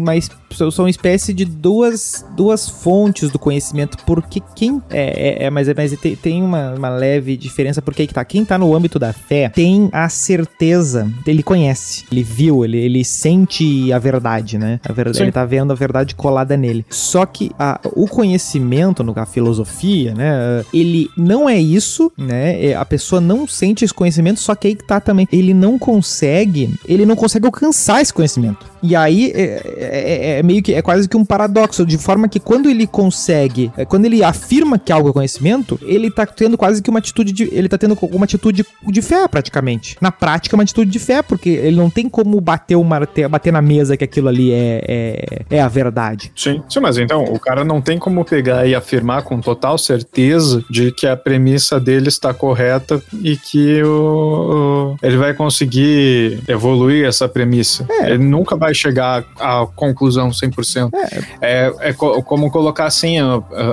mais 0.05 0.29
são 0.55 0.85
uma 0.85 0.91
espécie 0.91 1.33
de 1.35 1.45
duas, 1.45 2.25
duas 2.37 2.69
fontes 2.69 3.31
do 3.31 3.39
conhecimento, 3.39 3.99
porque 4.07 4.41
quem. 4.55 4.83
É, 4.91 5.43
é, 5.43 5.45
é 5.45 5.51
mas, 5.51 5.69
mas 5.75 5.93
tem, 5.99 6.17
tem 6.17 6.43
uma, 6.43 6.75
uma 6.75 6.89
leve 6.89 7.37
diferença, 7.37 7.83
porque 7.83 8.03
aí 8.03 8.09
que 8.09 8.15
tá. 8.15 8.25
Quem 8.25 8.45
tá 8.45 8.59
no 8.59 8.75
âmbito 8.75 8.99
da 8.99 9.13
fé 9.13 9.49
tem 9.49 9.89
a 9.93 10.09
certeza, 10.09 11.11
ele 11.27 11.43
conhece, 11.43 12.05
ele 12.11 12.23
viu, 12.23 12.65
ele, 12.65 12.79
ele 12.79 13.05
sente 13.05 13.93
a 13.93 13.99
verdade, 13.99 14.59
né? 14.59 14.81
A 14.89 14.93
verdade, 14.93 15.23
ele 15.23 15.33
tá 15.33 15.45
vendo 15.45 15.73
a 15.73 15.77
verdade 15.77 16.15
colada 16.15 16.57
nele. 16.57 16.85
Só 16.89 17.27
que 17.27 17.51
a, 17.59 17.81
o 17.95 18.07
conhecimento, 18.07 19.03
no, 19.03 19.13
a 19.17 19.27
filosofia, 19.27 20.15
né? 20.15 20.65
Ele 20.73 21.11
não 21.29 21.47
é 21.49 21.59
isso, 21.59 22.11
né? 22.17 22.65
É, 22.65 22.75
a 22.75 22.85
pessoa 22.85 23.21
não 23.21 23.47
sente 23.47 23.85
esse 23.85 23.93
conhecimento, 23.93 24.41
só 24.41 24.55
que 24.55 24.69
aí 24.69 24.75
que 24.75 24.85
tá 24.85 24.99
também. 24.99 25.29
Ele 25.31 25.53
não 25.53 25.79
consegue, 25.79 26.75
ele 26.87 27.05
não 27.05 27.15
consegue 27.15 27.45
alcançar 27.45 28.01
esse 28.01 28.15
conhecimento. 28.15 28.67
E 28.83 28.95
aí 28.95 29.33
é, 29.35 29.63
é, 29.77 30.39
é, 30.39 30.43
meio 30.43 30.63
que 30.63 30.73
é 30.73 30.81
quase 30.81 31.09
que 31.09 31.17
um 31.17 31.25
paradoxo, 31.25 31.85
de 31.85 31.99
forma 31.99 32.29
que 32.29 32.39
quando 32.39 32.71
ele 32.71 32.87
consegue, 32.87 33.73
é, 33.77 33.85
quando 33.85 34.05
ele 34.05 34.23
afirma 34.23 34.79
que 34.79 34.93
algo 34.93 35.11
é 35.11 35.13
conhecimento, 35.13 35.79
ele 35.83 36.11
tá 36.11 36.25
tendo 36.25 36.57
quase 36.57 36.81
que 36.81 36.89
uma 36.89 37.01
atitude 37.01 37.33
de. 37.33 37.45
Ele 37.53 37.69
tá 37.69 37.77
tendo 37.77 37.99
uma 38.01 38.25
atitude 38.25 38.65
de 38.87 39.03
fé, 39.03 39.27
praticamente. 39.29 39.97
Na 40.01 40.13
prática, 40.13 40.57
uma 40.57 40.63
atitude 40.63 40.91
de 40.91 40.99
fé, 40.99 41.23
porque 41.23 41.51
ele 41.51 41.77
não 41.77 41.91
tem 41.91 42.09
como 42.09 42.41
bater 42.41 42.77
o 42.77 42.85
martelo, 42.85 43.29
bater 43.29 43.53
na 43.53 43.61
mesa 43.61 43.97
que 43.97 44.05
aquilo 44.05 44.29
ali 44.29 44.53
é, 44.53 44.85
é, 44.89 45.57
é 45.57 45.61
a 45.61 45.69
verdade. 45.69 46.33
Sim. 46.35 46.63
Sim, 46.69 46.81
mas 46.81 46.97
então, 46.97 47.25
o 47.25 47.39
cara 47.39 47.65
não 47.65 47.81
tem 47.81 47.99
como 47.99 48.25
pegar 48.25 48.67
e 48.67 48.75
afirmar 48.75 49.23
com 49.23 49.41
total 49.41 49.77
certeza 49.77 50.65
de 50.71 50.93
que 50.93 51.07
a 51.09 51.17
premissa 51.17 51.81
dele 51.81 52.09
está 52.09 52.33
correta 52.33 53.03
e 53.23 53.37
que 53.37 53.83
o, 53.83 54.95
o 54.95 54.97
ele 55.03 55.17
vai 55.17 55.35
conseguir 55.35 56.41
evoluir 56.49 57.07
essa 57.07 57.29
premissa. 57.29 57.87
É. 57.91 58.11
Ele 58.11 58.25
nunca 58.25 58.57
vai 58.57 58.75
chegar 58.75 59.25
à 59.39 59.67
conclusão 59.75 60.31
100%. 60.31 60.91
É, 60.93 61.19
é, 61.41 61.75
é 61.81 61.93
co 61.93 62.23
como 62.23 62.51
colocar 62.51 62.87
assim, 62.87 63.17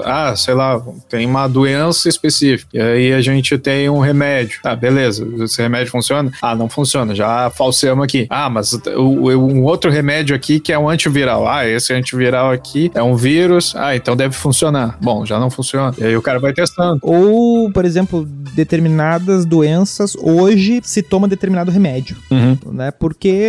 ah, 0.05 0.33
sei 0.36 0.53
lá, 0.53 0.81
tem 1.09 1.25
uma 1.25 1.47
doença 1.47 2.07
específica, 2.07 2.69
e 2.73 2.81
aí 2.81 3.13
a 3.13 3.21
gente 3.21 3.57
tem 3.57 3.89
um 3.89 3.99
remédio. 3.99 4.59
Ah, 4.63 4.75
beleza, 4.75 5.27
esse 5.43 5.61
remédio 5.61 5.91
funciona? 5.91 6.31
Ah, 6.41 6.55
não 6.55 6.69
funciona, 6.69 7.13
já 7.13 7.49
falseamos 7.49 8.03
aqui. 8.03 8.27
Ah, 8.29 8.49
mas 8.49 8.73
o, 8.73 9.29
um 9.31 9.63
outro 9.63 9.91
remédio 9.91 10.36
aqui 10.36 10.59
que 10.59 10.71
é 10.71 10.79
um 10.79 10.89
antiviral. 10.89 11.47
Ah, 11.47 11.67
esse 11.67 11.93
antiviral 11.93 12.51
aqui 12.51 12.91
é 12.93 13.01
um 13.01 13.15
vírus. 13.15 13.75
Ah, 13.75 13.95
então 13.95 14.15
deve 14.15 14.36
funcionar. 14.36 14.97
Bom, 15.01 15.25
já 15.25 15.39
não 15.39 15.49
funciona. 15.49 15.93
E 15.97 16.03
aí 16.03 16.17
o 16.17 16.21
cara 16.21 16.39
vai 16.39 16.53
testando. 16.53 16.99
Ou, 17.01 17.24
por 17.73 17.86
exemplo, 17.86 18.26
determinadas 18.55 19.45
doenças, 19.45 20.15
hoje 20.15 20.82
se 20.84 21.01
toma 21.01 21.28
determinado 21.28 21.71
remédio, 21.71 22.17
uhum. 22.32 22.57
né? 22.71 22.91
Porque 22.91 23.43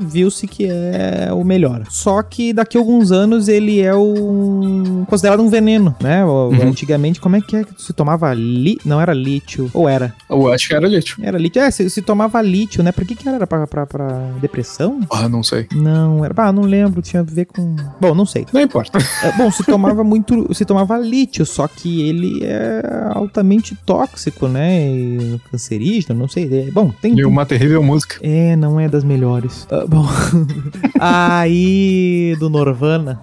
viu-se 0.00 0.46
que 0.46 0.66
é 0.66 1.30
o 1.32 1.44
melhor. 1.44 1.84
Só 1.88 2.22
que 2.22 2.52
daqui 2.52 2.76
a 2.76 2.80
alguns 2.80 3.12
anos 3.12 3.48
ele 3.48 3.80
é 3.80 3.94
um 3.94 5.04
considerado 5.08 5.42
um 5.42 5.48
veneno, 5.48 5.94
né? 6.00 6.24
Uhum. 6.24 6.62
Antigamente, 6.62 7.20
como 7.20 7.36
é 7.36 7.40
que 7.40 7.56
é 7.56 7.64
que 7.64 7.82
se 7.82 7.92
tomava 7.92 8.32
li... 8.34 8.78
não 8.84 9.00
era 9.00 9.12
lítio 9.12 9.70
ou 9.74 9.88
era? 9.88 10.14
Eu 10.28 10.52
acho 10.52 10.68
que 10.68 10.74
era 10.74 10.86
lítio. 10.86 11.18
Era 11.22 11.38
lítio. 11.38 11.60
É, 11.60 11.70
se, 11.70 11.88
se 11.90 12.02
tomava 12.02 12.40
lítio, 12.40 12.82
né? 12.82 12.92
Por 12.92 13.04
que 13.04 13.14
que 13.14 13.28
era 13.28 13.46
pra, 13.46 13.66
pra, 13.66 13.86
pra 13.86 14.08
depressão? 14.40 15.00
Ah, 15.10 15.28
não 15.28 15.42
sei. 15.42 15.66
Não, 15.74 16.24
era, 16.24 16.34
ah, 16.36 16.52
não 16.52 16.62
lembro, 16.62 17.02
tinha 17.02 17.20
a 17.20 17.24
ver 17.24 17.46
com 17.46 17.76
Bom, 18.00 18.14
não 18.14 18.26
sei. 18.26 18.46
Não 18.52 18.60
importa. 18.60 18.98
É, 19.22 19.32
bom, 19.32 19.50
se 19.50 19.64
tomava 19.64 20.04
muito, 20.04 20.54
se 20.54 20.64
tomava 20.64 20.98
lítio, 20.98 21.44
só 21.44 21.66
que 21.66 22.08
ele 22.08 22.44
é 22.44 22.82
altamente 23.16 23.76
tóxico, 23.86 24.48
né? 24.48 24.88
E 24.88 25.40
cancerígeno, 25.50 26.18
não 26.18 26.28
sei. 26.28 26.48
É, 26.52 26.70
bom, 26.70 26.90
tem 26.90 27.18
E 27.18 27.24
uma 27.24 27.44
terrível 27.44 27.82
música. 27.82 28.18
É, 28.22 28.56
não 28.56 28.78
é 28.78 28.88
das 28.88 29.04
melhores. 29.04 29.66
Uh, 29.70 29.86
bom, 29.88 30.06
Aí, 31.00 32.36
do 32.38 32.48
Norvana. 32.48 33.20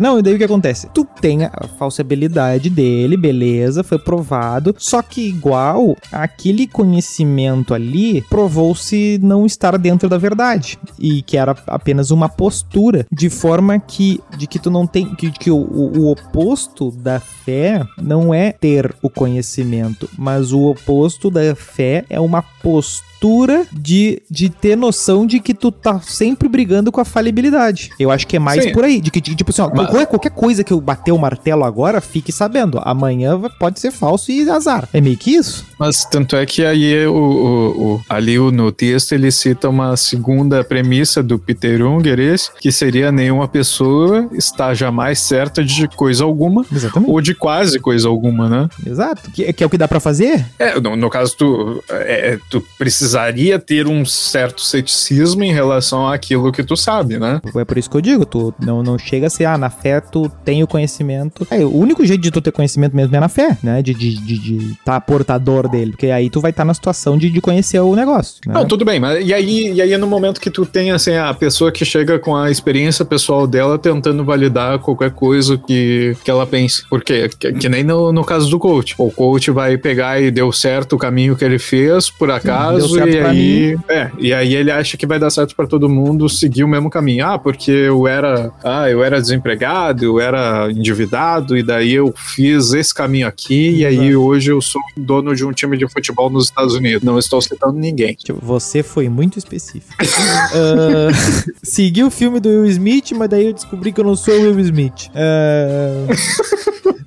Não, 0.00 0.18
e 0.18 0.22
daí 0.22 0.34
o 0.34 0.38
que 0.38 0.44
acontece? 0.44 0.88
Tu 0.92 1.06
tem 1.20 1.44
a 1.44 1.68
falsibilidade 1.78 2.68
dele, 2.68 3.16
beleza, 3.16 3.82
foi 3.82 3.98
provado. 3.98 4.74
Só 4.78 5.02
que 5.02 5.28
igual, 5.28 5.96
aquele 6.10 6.66
conhecimento 6.66 7.74
ali 7.74 8.22
provou-se 8.22 9.18
não 9.22 9.46
estar 9.46 9.76
dentro 9.78 10.08
da 10.08 10.18
verdade. 10.18 10.78
E 10.98 11.22
que 11.22 11.36
era 11.36 11.56
apenas 11.66 12.10
uma 12.10 12.28
postura. 12.28 13.06
De 13.10 13.30
forma 13.30 13.78
que, 13.78 14.20
de 14.36 14.46
que 14.46 14.58
tu 14.58 14.70
não 14.70 14.86
tem. 14.86 15.14
Que, 15.14 15.30
que 15.30 15.50
o, 15.50 15.56
o 15.56 16.10
oposto 16.10 16.90
da 16.90 17.20
fé 17.20 17.82
não 18.00 18.32
é 18.32 18.52
ter 18.52 18.94
o 19.02 19.08
conhecimento, 19.08 20.08
mas 20.18 20.52
o 20.52 20.70
oposto 20.70 21.30
da 21.30 21.54
fé 21.54 22.04
é 22.08 22.20
uma 22.20 22.42
postura 22.42 23.11
postura 23.22 23.64
de, 23.72 24.20
de 24.28 24.48
ter 24.48 24.76
noção 24.76 25.24
de 25.24 25.38
que 25.38 25.54
tu 25.54 25.70
tá 25.70 26.00
sempre 26.00 26.48
brigando 26.48 26.90
com 26.90 27.00
a 27.00 27.04
falibilidade. 27.04 27.90
Eu 27.98 28.10
acho 28.10 28.26
que 28.26 28.36
é 28.36 28.38
mais 28.40 28.64
Sim. 28.64 28.72
por 28.72 28.82
aí. 28.82 29.00
De 29.00 29.12
que, 29.12 29.20
tipo 29.20 29.50
assim, 29.50 29.62
ó, 29.62 29.70
Mas... 29.72 29.88
qualquer, 30.08 30.30
coisa 30.30 30.64
que 30.64 30.72
eu 30.72 30.80
bater 30.80 31.12
o 31.12 31.18
martelo 31.18 31.62
agora, 31.62 32.00
fique 32.00 32.32
sabendo. 32.32 32.80
Amanhã 32.82 33.40
pode 33.60 33.78
ser 33.78 33.92
falso 33.92 34.32
e 34.32 34.48
azar. 34.50 34.88
É 34.92 35.00
meio 35.00 35.16
que 35.16 35.36
isso. 35.36 35.64
Mas 35.78 36.04
tanto 36.04 36.34
é 36.34 36.44
que 36.44 36.64
aí 36.64 37.06
o, 37.06 37.14
o, 37.14 37.94
o 37.94 38.00
ali 38.08 38.38
no 38.38 38.72
texto 38.72 39.12
ele 39.12 39.30
cita 39.30 39.68
uma 39.68 39.96
segunda 39.96 40.64
premissa 40.64 41.22
do 41.22 41.38
Peter 41.38 41.84
Unger, 41.86 42.18
esse, 42.18 42.50
que 42.60 42.72
seria 42.72 43.12
nenhuma 43.12 43.46
pessoa 43.46 44.28
está 44.32 44.74
jamais 44.74 45.20
certa 45.20 45.62
de 45.62 45.86
coisa 45.88 46.24
alguma. 46.24 46.64
Exatamente. 46.72 47.10
Ou 47.10 47.20
de 47.20 47.34
quase 47.34 47.78
coisa 47.78 48.08
alguma, 48.08 48.48
né? 48.48 48.68
Exato. 48.84 49.30
Que, 49.30 49.52
que 49.52 49.62
é 49.62 49.66
o 49.66 49.70
que 49.70 49.78
dá 49.78 49.86
para 49.86 50.00
fazer? 50.00 50.44
É, 50.58 50.80
no, 50.80 50.96
no 50.96 51.10
caso, 51.10 51.36
tu, 51.36 51.84
é, 51.90 52.38
tu 52.50 52.64
precisa 52.78 53.11
precisaria 53.12 53.58
ter 53.58 53.86
um 53.86 54.04
certo 54.04 54.62
ceticismo 54.62 55.44
em 55.44 55.52
relação 55.52 56.08
àquilo 56.08 56.50
que 56.50 56.62
tu 56.62 56.76
sabe, 56.76 57.18
né? 57.18 57.40
É 57.54 57.64
por 57.64 57.76
isso 57.76 57.90
que 57.90 57.96
eu 57.96 58.00
digo, 58.00 58.24
tu 58.24 58.54
não, 58.58 58.82
não 58.82 58.98
chega 58.98 59.26
a 59.26 59.30
ser, 59.30 59.44
ah, 59.44 59.58
na 59.58 59.68
fé 59.68 60.00
tu 60.00 60.30
tem 60.44 60.62
o 60.62 60.66
conhecimento. 60.66 61.46
É, 61.50 61.58
o 61.58 61.76
único 61.76 62.04
jeito 62.06 62.22
de 62.22 62.30
tu 62.30 62.40
ter 62.40 62.52
conhecimento 62.52 62.96
mesmo 62.96 63.14
é 63.14 63.20
na 63.20 63.28
fé, 63.28 63.56
né? 63.62 63.82
De 63.82 63.92
estar 63.92 64.00
de, 64.00 64.38
de, 64.38 64.58
de 64.58 64.78
tá 64.84 65.00
portador 65.00 65.68
dele, 65.68 65.92
porque 65.92 66.06
aí 66.06 66.30
tu 66.30 66.40
vai 66.40 66.50
estar 66.50 66.62
tá 66.62 66.66
na 66.66 66.74
situação 66.74 67.18
de, 67.18 67.28
de 67.28 67.40
conhecer 67.40 67.80
o 67.80 67.94
negócio. 67.94 68.40
Né? 68.46 68.54
Não, 68.54 68.66
tudo 68.66 68.84
bem, 68.84 68.98
mas 68.98 69.26
e 69.26 69.34
aí, 69.34 69.72
e 69.72 69.82
aí 69.82 69.92
é 69.92 69.98
no 69.98 70.06
momento 70.06 70.40
que 70.40 70.50
tu 70.50 70.64
tem, 70.64 70.90
assim, 70.90 71.14
a 71.14 71.34
pessoa 71.34 71.70
que 71.70 71.84
chega 71.84 72.18
com 72.18 72.34
a 72.34 72.50
experiência 72.50 73.04
pessoal 73.04 73.46
dela 73.46 73.78
tentando 73.78 74.24
validar 74.24 74.78
qualquer 74.78 75.10
coisa 75.10 75.58
que, 75.58 76.16
que 76.24 76.30
ela 76.30 76.46
pense. 76.46 76.88
Por 76.88 77.04
quê? 77.04 77.28
Que, 77.38 77.52
que 77.52 77.68
nem 77.68 77.84
no, 77.84 78.12
no 78.12 78.24
caso 78.24 78.48
do 78.48 78.58
coach. 78.58 78.94
O 78.96 79.10
coach 79.10 79.50
vai 79.50 79.76
pegar 79.76 80.20
e 80.20 80.30
deu 80.30 80.50
certo 80.52 80.94
o 80.94 80.98
caminho 80.98 81.36
que 81.36 81.44
ele 81.44 81.58
fez, 81.58 82.10
por 82.10 82.30
acaso, 82.30 83.01
e 83.08 83.18
aí, 83.18 83.78
é, 83.88 84.10
e 84.18 84.34
aí 84.34 84.54
ele 84.54 84.70
acha 84.70 84.96
que 84.96 85.06
vai 85.06 85.18
dar 85.18 85.30
certo 85.30 85.54
para 85.54 85.66
todo 85.66 85.88
mundo 85.88 86.28
seguir 86.28 86.64
o 86.64 86.68
mesmo 86.68 86.90
caminho. 86.90 87.26
Ah, 87.26 87.38
porque 87.38 87.70
eu 87.70 88.06
era, 88.06 88.52
ah, 88.62 88.88
eu 88.90 89.02
era 89.02 89.20
desempregado, 89.20 90.04
eu 90.04 90.20
era 90.20 90.70
endividado 90.70 91.56
e 91.56 91.62
daí 91.62 91.92
eu 91.92 92.12
fiz 92.16 92.72
esse 92.72 92.94
caminho 92.94 93.26
aqui 93.26 93.70
e 93.76 93.86
aí 93.86 94.14
hoje 94.14 94.50
eu 94.50 94.60
sou 94.60 94.80
dono 94.96 95.34
de 95.34 95.44
um 95.44 95.52
time 95.52 95.76
de 95.76 95.88
futebol 95.88 96.30
nos 96.30 96.46
Estados 96.46 96.74
Unidos. 96.74 97.02
Não 97.02 97.18
estou 97.18 97.40
citando 97.40 97.78
ninguém. 97.78 98.14
Tipo, 98.14 98.38
você 98.42 98.82
foi 98.82 99.08
muito 99.08 99.38
específico. 99.38 99.94
uh, 100.02 101.52
segui 101.62 102.02
o 102.02 102.10
filme 102.10 102.40
do 102.40 102.48
Will 102.48 102.66
Smith, 102.66 103.12
mas 103.12 103.28
daí 103.28 103.46
eu 103.46 103.52
descobri 103.52 103.92
que 103.92 104.00
eu 104.00 104.04
não 104.04 104.16
sou 104.16 104.34
o 104.34 104.42
Will 104.42 104.60
Smith. 104.60 105.10
Uh... 105.14 106.52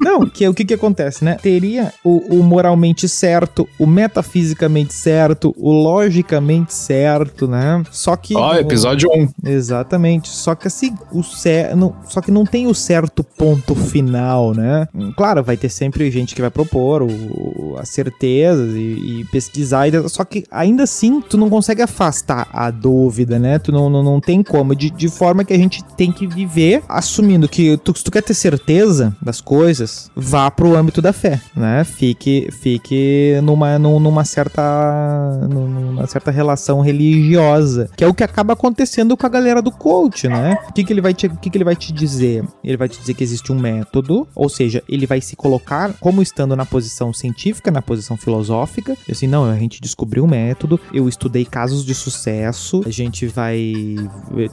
Não, 0.05 0.29
que 0.29 0.47
o 0.47 0.53
que 0.53 0.63
que 0.63 0.73
acontece, 0.75 1.25
né? 1.25 1.35
Teria 1.41 1.91
o, 2.03 2.37
o 2.37 2.43
moralmente 2.43 3.09
certo, 3.09 3.67
o 3.79 3.87
metafisicamente 3.87 4.93
certo, 4.93 5.51
o 5.57 5.71
logicamente 5.85 6.73
certo, 6.73 7.47
né? 7.47 7.83
Só 7.91 8.15
que. 8.15 8.35
Ó, 8.35 8.51
oh, 8.51 8.55
episódio 8.55 9.09
1. 9.13 9.49
Exatamente. 9.49 10.29
Só 10.29 10.55
que 10.55 10.67
assim, 10.67 10.95
o 11.11 11.21
certo. 11.23 11.95
Só 12.07 12.21
que 12.21 12.31
não 12.31 12.45
tem 12.45 12.67
o 12.67 12.73
certo 12.73 13.23
ponto 13.23 13.75
final, 13.75 14.53
né? 14.53 14.87
Claro, 15.15 15.43
vai 15.43 15.55
ter 15.55 15.69
sempre 15.69 16.09
gente 16.09 16.33
que 16.33 16.41
vai 16.41 16.49
propor 16.49 17.03
o, 17.03 17.75
as 17.77 17.89
certezas 17.89 18.75
e, 18.75 19.19
e 19.21 19.25
pesquisar, 19.31 19.85
só 20.09 20.23
que 20.23 20.43
ainda 20.49 20.83
assim 20.83 21.21
tu 21.21 21.37
não 21.37 21.49
consegue 21.49 21.81
afastar 21.81 22.47
a 22.51 22.71
dúvida, 22.71 23.37
né? 23.37 23.59
Tu 23.59 23.71
não, 23.71 23.89
não, 23.89 24.01
não 24.01 24.19
tem 24.19 24.41
como, 24.41 24.75
de, 24.75 24.89
de 24.89 25.09
forma 25.09 25.43
que 25.43 25.53
a 25.53 25.57
gente 25.57 25.83
tem 25.95 26.11
que 26.11 26.25
viver 26.25 26.81
assumindo 26.87 27.47
que 27.47 27.77
tu, 27.77 27.95
se 27.95 28.03
tu 28.03 28.11
quer 28.11 28.23
ter 28.23 28.33
certeza 28.33 29.15
das 29.21 29.41
coisas, 29.41 30.09
vá 30.15 30.49
pro 30.49 30.75
âmbito 30.75 31.01
da 31.01 31.13
fé, 31.13 31.39
né? 31.55 31.83
Fique, 31.83 32.49
fique 32.51 33.39
numa, 33.43 33.77
numa 33.77 34.25
certa 34.25 34.61
numa 35.79 36.07
certa 36.07 36.31
relação 36.31 36.81
religiosa, 36.81 37.89
que 37.95 38.03
é 38.03 38.07
o 38.07 38.13
que 38.13 38.23
acaba 38.23 38.53
acontecendo 38.53 39.15
com 39.15 39.25
a 39.25 39.29
galera 39.29 39.61
do 39.61 39.71
coach, 39.71 40.27
né? 40.27 40.57
O 40.69 40.73
que, 40.73 40.83
que 40.83 40.93
ele 40.93 41.01
vai 41.01 41.13
te, 41.13 41.29
que, 41.29 41.49
que 41.49 41.57
ele 41.57 41.63
vai 41.63 41.75
te 41.75 41.91
dizer? 41.91 42.43
Ele 42.63 42.77
vai 42.77 42.89
te 42.89 42.99
dizer 42.99 43.13
que 43.13 43.23
existe 43.23 43.51
um 43.51 43.59
método, 43.59 44.27
ou 44.35 44.49
seja, 44.49 44.83
ele 44.87 45.05
vai 45.05 45.21
se 45.21 45.35
colocar 45.35 45.93
como 45.99 46.21
estando 46.21 46.55
na 46.55 46.65
posição 46.65 47.13
científica, 47.13 47.71
na 47.71 47.81
posição 47.81 48.17
filosófica. 48.17 48.97
E 49.07 49.11
assim, 49.11 49.27
não, 49.27 49.45
a 49.45 49.57
gente 49.57 49.81
descobriu 49.81 50.23
um 50.23 50.27
método, 50.27 50.79
eu 50.93 51.07
estudei 51.07 51.45
casos 51.45 51.85
de 51.85 51.93
sucesso, 51.93 52.81
a 52.85 52.89
gente 52.89 53.27
vai 53.27 53.95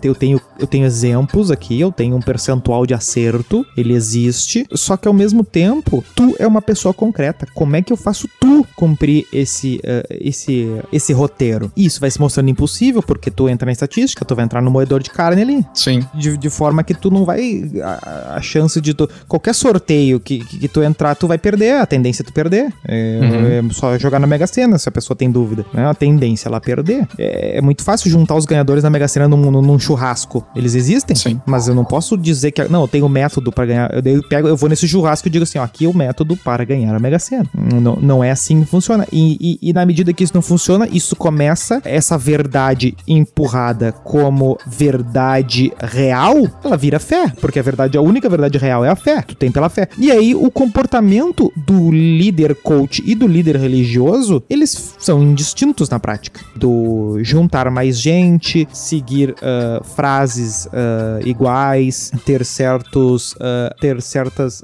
eu 0.02 0.14
tenho 0.14 0.40
eu 0.58 0.66
tenho 0.66 0.84
exemplos 0.84 1.50
aqui, 1.50 1.80
eu 1.80 1.90
tenho 1.90 2.16
um 2.16 2.20
percentual 2.20 2.86
de 2.86 2.94
acerto, 2.94 3.66
ele 3.76 3.94
existe, 3.94 4.66
só 4.72 4.96
que 4.96 5.08
ao 5.08 5.14
mesmo 5.14 5.44
tempo, 5.44 6.04
tu 6.14 6.34
é 6.38 6.46
uma 6.46 6.62
pessoa 6.62 6.94
concreta. 6.94 7.46
Como 7.54 7.74
é 7.74 7.82
que 7.82 7.92
eu 7.92 7.96
faço 7.96 8.28
tu 8.40 8.66
cumprir 8.76 9.26
esse 9.32 9.76
uh, 9.78 10.06
esse 10.20 10.68
esse 10.92 11.01
roteiro? 11.10 11.72
Isso 11.74 11.98
vai 11.98 12.10
se 12.10 12.20
mostrando 12.20 12.50
impossível 12.50 13.02
porque 13.02 13.30
tu 13.30 13.48
entra 13.48 13.64
na 13.64 13.72
estatística, 13.72 14.24
tu 14.24 14.36
vai 14.36 14.44
entrar 14.44 14.60
no 14.60 14.70
moedor 14.70 15.02
de 15.02 15.08
carne 15.08 15.40
ali. 15.40 15.66
Sim. 15.72 16.06
De, 16.14 16.36
de 16.36 16.50
forma 16.50 16.84
que 16.84 16.92
tu 16.92 17.10
não 17.10 17.24
vai 17.24 17.70
a, 17.82 18.36
a 18.36 18.42
chance 18.42 18.78
de 18.80 18.92
tu 18.92 19.08
qualquer 19.26 19.54
sorteio 19.54 20.20
que, 20.20 20.44
que, 20.44 20.58
que, 20.58 20.68
tu 20.68 20.82
entrar, 20.82 21.14
tu 21.14 21.26
vai 21.26 21.38
perder, 21.38 21.76
a 21.76 21.86
tendência 21.86 22.22
é 22.22 22.24
tu 22.24 22.32
perder. 22.32 22.72
É, 22.86 23.20
uhum. 23.22 23.68
é 23.70 23.72
só 23.72 23.98
jogar 23.98 24.18
na 24.18 24.26
Mega 24.26 24.46
Sena 24.46 24.78
se 24.78 24.88
a 24.88 24.92
pessoa 24.92 25.16
tem 25.16 25.30
dúvida. 25.30 25.64
Né? 25.72 25.86
A 25.86 25.94
tendência 25.94 26.48
é 26.48 26.50
ela 26.50 26.60
perder. 26.60 27.06
É, 27.18 27.58
é 27.58 27.60
muito 27.60 27.82
fácil 27.82 28.10
juntar 28.10 28.34
os 28.34 28.44
ganhadores 28.44 28.82
da 28.82 28.90
Mega 28.90 29.08
Sena 29.08 29.26
num, 29.28 29.50
num, 29.50 29.62
num 29.62 29.78
churrasco. 29.78 30.46
Eles 30.54 30.74
existem, 30.74 31.16
Sim. 31.16 31.40
mas 31.46 31.68
eu 31.68 31.74
não 31.74 31.84
posso 31.84 32.16
dizer 32.16 32.52
que 32.52 32.62
não, 32.64 32.82
eu 32.82 32.88
tenho 32.88 33.08
método 33.08 33.50
para 33.50 33.66
ganhar. 33.66 33.90
Eu, 33.94 34.02
eu, 34.16 34.28
pego, 34.28 34.48
eu 34.48 34.56
vou 34.56 34.68
nesse 34.68 34.86
churrasco 34.86 35.28
e 35.28 35.30
digo 35.30 35.44
assim, 35.44 35.58
ó, 35.58 35.62
aqui 35.62 35.84
é 35.84 35.88
o 35.88 35.96
método 35.96 36.36
para 36.36 36.64
ganhar 36.64 36.94
a 36.94 36.98
Mega 36.98 37.18
Sena. 37.18 37.46
Não, 37.54 37.96
não 37.96 38.24
é 38.24 38.30
assim 38.30 38.62
que 38.62 38.70
funciona. 38.70 39.06
E, 39.12 39.58
e, 39.62 39.70
e 39.70 39.72
na 39.72 39.86
medida 39.86 40.12
que 40.12 40.24
isso 40.24 40.34
não 40.34 40.42
funciona, 40.42 40.88
isso 40.92 41.16
começa 41.16 41.80
essa 41.84 42.16
verdade 42.18 42.94
empurrada 43.06 43.92
como 43.92 44.58
verdade 44.66 45.72
real, 45.80 46.36
ela 46.64 46.76
vira 46.76 46.98
fé, 46.98 47.32
porque 47.40 47.58
a 47.58 47.62
verdade, 47.62 47.96
a 47.96 48.00
única 48.00 48.28
verdade 48.28 48.58
real 48.58 48.84
é 48.84 48.88
a 48.88 48.96
fé. 48.96 49.22
Tu 49.22 49.34
tem 49.34 49.50
pela 49.50 49.68
fé. 49.68 49.88
E 49.98 50.10
aí 50.10 50.34
o 50.34 50.50
comportamento 50.50 51.52
do 51.56 51.90
líder 51.90 52.54
coach 52.54 53.02
e 53.04 53.14
do 53.14 53.26
líder 53.26 53.56
religioso, 53.56 54.42
eles 54.48 54.94
são 54.98 55.22
indistintos 55.22 55.88
na 55.88 55.98
prática. 55.98 56.40
Do 56.56 57.18
juntar 57.22 57.70
mais 57.70 57.98
gente, 57.98 58.68
seguir 58.72 59.30
uh, 59.30 59.84
frases 59.84 60.66
uh, 60.66 61.26
iguais, 61.26 62.12
ter 62.24 62.44
certos, 62.44 63.32
uh, 63.32 63.74
ter 63.80 64.00
certas 64.02 64.62